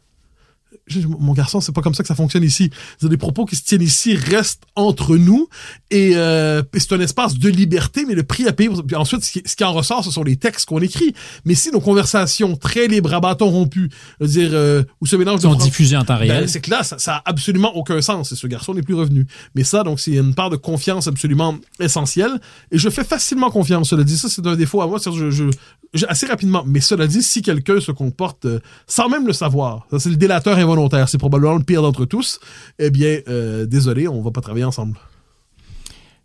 Je 0.89 1.07
mon 1.07 1.33
garçon, 1.33 1.61
c'est 1.61 1.71
pas 1.71 1.81
comme 1.81 1.93
ça 1.93 2.03
que 2.03 2.07
ça 2.07 2.15
fonctionne 2.15 2.43
ici. 2.43 2.69
C'est 2.99 3.07
des 3.09 3.17
propos 3.17 3.45
qui 3.45 3.55
se 3.55 3.63
tiennent 3.63 3.81
ici 3.81 4.15
restent 4.15 4.63
entre 4.75 5.15
nous 5.17 5.47
et, 5.91 6.11
euh, 6.15 6.61
c'est 6.75 6.93
un 6.93 6.99
espace 6.99 7.37
de 7.37 7.49
liberté, 7.49 8.05
mais 8.07 8.15
le 8.15 8.23
prix 8.23 8.47
à 8.47 8.53
payer. 8.53 8.69
Puis 8.87 8.95
ensuite, 8.95 9.23
ce 9.23 9.31
qui, 9.31 9.41
ce 9.45 9.55
qui 9.55 9.63
en 9.63 9.73
ressort, 9.73 10.03
ce 10.03 10.11
sont 10.11 10.23
les 10.23 10.35
textes 10.35 10.67
qu'on 10.67 10.79
écrit. 10.79 11.13
Mais 11.45 11.55
si 11.55 11.71
nos 11.71 11.79
conversations 11.79 12.55
très 12.55 12.87
libres 12.87 13.13
à 13.13 13.19
bâton 13.19 13.49
rompu, 13.49 13.89
dire, 14.21 14.49
euh, 14.53 14.83
où 15.01 15.05
se 15.05 15.15
mélange 15.15 15.41
sont 15.41 15.53
de 15.55 15.61
diffusés 15.61 15.95
en 15.97 16.03
temps 16.03 16.17
réel. 16.17 16.41
ben, 16.41 16.47
c'est 16.47 16.61
que 16.61 16.69
là, 16.69 16.83
ça, 16.83 16.97
ça 16.97 17.15
a 17.17 17.29
absolument 17.29 17.75
aucun 17.75 18.01
sens. 18.01 18.31
Et 18.31 18.35
ce 18.35 18.47
garçon 18.47 18.73
n'est 18.73 18.81
plus 18.81 18.95
revenu. 18.95 19.27
Mais 19.55 19.63
ça, 19.63 19.83
donc, 19.83 19.99
c'est 19.99 20.13
une 20.13 20.33
part 20.33 20.49
de 20.49 20.55
confiance 20.55 21.07
absolument 21.07 21.55
essentielle. 21.79 22.39
Et 22.71 22.77
je 22.77 22.89
fais 22.89 23.03
facilement 23.03 23.49
confiance. 23.49 23.89
Cela 23.89 24.03
dit, 24.03 24.17
ça, 24.17 24.29
c'est 24.29 24.45
un 24.47 24.55
défaut 24.55 24.81
à 24.81 24.87
moi. 24.87 24.99
Je, 25.03 25.29
je, 25.29 25.49
je- 25.93 26.05
assez 26.07 26.25
rapidement. 26.25 26.63
Mais 26.65 26.81
cela 26.81 27.07
dit, 27.07 27.21
si 27.23 27.41
quelqu'un 27.41 27.79
se 27.79 27.91
comporte 27.91 28.45
euh, 28.45 28.59
sans 28.87 29.09
même 29.09 29.27
le 29.27 29.33
savoir, 29.33 29.87
c'est 29.97 30.09
le 30.09 30.15
délateur 30.15 30.57
involontaire. 30.57 30.78
C'est 31.07 31.17
probablement 31.17 31.55
le 31.55 31.63
pire 31.63 31.81
d'entre 31.81 32.05
tous. 32.05 32.39
Eh 32.77 32.89
bien, 32.89 33.19
euh, 33.27 33.65
désolé, 33.65 34.07
on 34.07 34.21
va 34.21 34.31
pas 34.31 34.41
travailler 34.41 34.65
ensemble. 34.65 34.97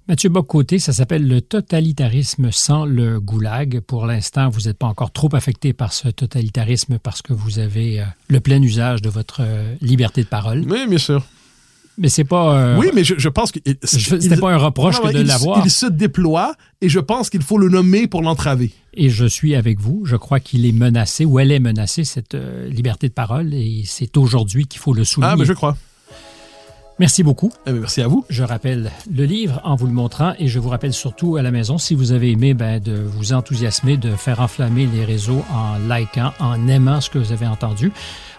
Mathieu 0.07 0.29
Bock-Côté, 0.29 0.79
ça 0.79 0.93
s'appelle 0.93 1.27
le 1.27 1.41
totalitarisme 1.41 2.51
sans 2.53 2.85
le 2.85 3.21
goulag. 3.21 3.81
Pour 3.81 4.05
l'instant, 4.05 4.51
vous 4.51 4.63
n'êtes 4.63 4.77
pas 4.77 4.87
encore 4.87 5.13
trop 5.13 5.35
affecté 5.35 5.73
par 5.73 5.95
ce 5.95 6.09
totalitarisme 6.09 6.99
parce 6.99 7.23
que 7.23 7.33
vous 7.33 7.59
avez 7.59 8.01
euh, 8.01 8.05
le 8.29 8.41
plein 8.41 8.61
usage 8.61 9.01
de 9.01 9.09
votre 9.09 9.39
euh, 9.41 9.75
liberté 9.81 10.23
de 10.23 10.29
parole. 10.29 10.63
Oui, 10.69 10.87
bien 10.87 10.99
sûr. 10.99 11.25
Mais 11.97 12.09
c'est 12.09 12.25
pas. 12.25 12.57
euh, 12.59 12.77
Oui, 12.77 12.89
mais 12.95 13.05
je, 13.05 13.15
je 13.19 13.29
pense 13.29 13.53
que. 13.53 13.61
C'était 13.85 14.37
pas 14.37 14.53
un 14.53 14.57
reproche 14.57 15.01
Non, 15.01 15.09
que 15.09 15.15
de 15.15 15.23
l'avoir. 15.23 15.63
Il 15.65 15.71
se 15.71 15.87
déploie 15.87 16.55
et 16.81 16.89
je 16.89 16.99
pense 17.01 17.31
qu'il 17.31 17.43
faut 17.43 17.59
le 17.59 17.69
nommer 17.69 18.07
pour 18.07 18.23
l'entraver. 18.23 18.73
Et 18.95 19.11
je 19.11 19.25
suis 19.27 19.55
avec 19.55 19.81
vous. 19.81 20.03
Je 20.05 20.17
crois 20.17 20.41
qu'il 20.41 20.67
est 20.67 20.73
menacé 20.73 21.25
ou 21.25 21.39
elle 21.39 21.53
est 21.53 21.61
menacée, 21.61 22.05
cette 22.05 22.35
euh, 22.35 22.69
liberté 22.69 23.09
de 23.09 23.13
parole. 23.15 23.55
Et 23.55 23.83
c'est 23.87 24.17
aujourd'hui 24.17 24.67
qu'il 24.67 24.81
faut 24.81 24.93
le 24.93 25.05
souligner. 25.05 25.33
Ah, 25.33 25.37
mais 25.37 25.45
je 25.45 25.53
crois. 25.53 25.77
Merci 26.99 27.25
beaucoup. 27.25 27.53
Eh 27.67 27.73
bien, 27.73 27.81
merci 27.81 28.03
à 28.03 28.09
vous. 28.09 28.25
Je 28.29 28.45
rappelle 28.45 28.91
le 29.13 29.25
livre 29.25 29.61
en 29.65 29.75
vous 29.75 29.87
le 29.87 29.93
montrant 29.93 30.33
et 30.39 30.47
je 30.47 30.59
vous 30.61 30.69
rappelle 30.69 30.93
surtout 30.93 31.37
à 31.37 31.43
la 31.43 31.51
maison, 31.51 31.77
si 31.77 31.95
vous 31.95 32.13
avez 32.13 32.31
aimé, 32.31 32.55
ben, 32.55 32.81
de 32.81 32.93
vous 32.93 33.33
enthousiasmer, 33.33 33.97
de 33.97 34.11
faire 34.11 34.41
enflammer 34.41 34.87
les 34.87 35.05
réseaux 35.05 35.45
en 35.53 35.79
likant, 35.79 36.33
en 36.39 36.69
aimant 36.69 37.01
ce 37.01 37.11
que 37.11 37.19
vous 37.19 37.33
avez 37.33 37.47
entendu. 37.47 37.93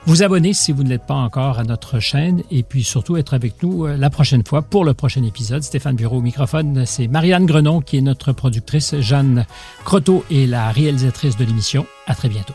Vous 0.06 0.24
abonner 0.24 0.54
si 0.54 0.72
vous 0.72 0.84
ne 0.84 0.90
l'êtes 0.90 1.06
pas 1.06 1.16
encore 1.16 1.60
à 1.60 1.64
notre 1.64 2.00
chaîne 2.00 2.44
et 2.52 2.64
puis 2.64 2.84
surtout 2.84 3.18
être 3.18 3.34
avec 3.34 3.62
nous 3.64 3.86
euh, 3.86 3.98
la 3.98 4.10
prochaine 4.10 4.46
fois 4.46 4.62
pour 4.62 4.86
le 4.86 4.94
prochain 4.94 5.24
épisode. 5.24 5.64
Stéphane 5.64 5.96
Bureau 5.96 6.18
au 6.18 6.22
microphone, 6.22 6.86
c'est 6.86 7.08
Marianne 7.08 7.46
Grenon 7.46 7.82
qui 7.82 7.98
est 7.98 8.02
notre 8.02 8.32
productrice, 8.32 8.96
Jeanne 9.00 9.46
Croteau 9.84 10.24
est 10.32 10.48
la 10.48 10.70
réalisatrice 10.72 11.38
de 11.38 11.44
l'émission. 11.44 11.86
À 12.08 12.14
très 12.14 12.30
bientôt. 12.30 12.54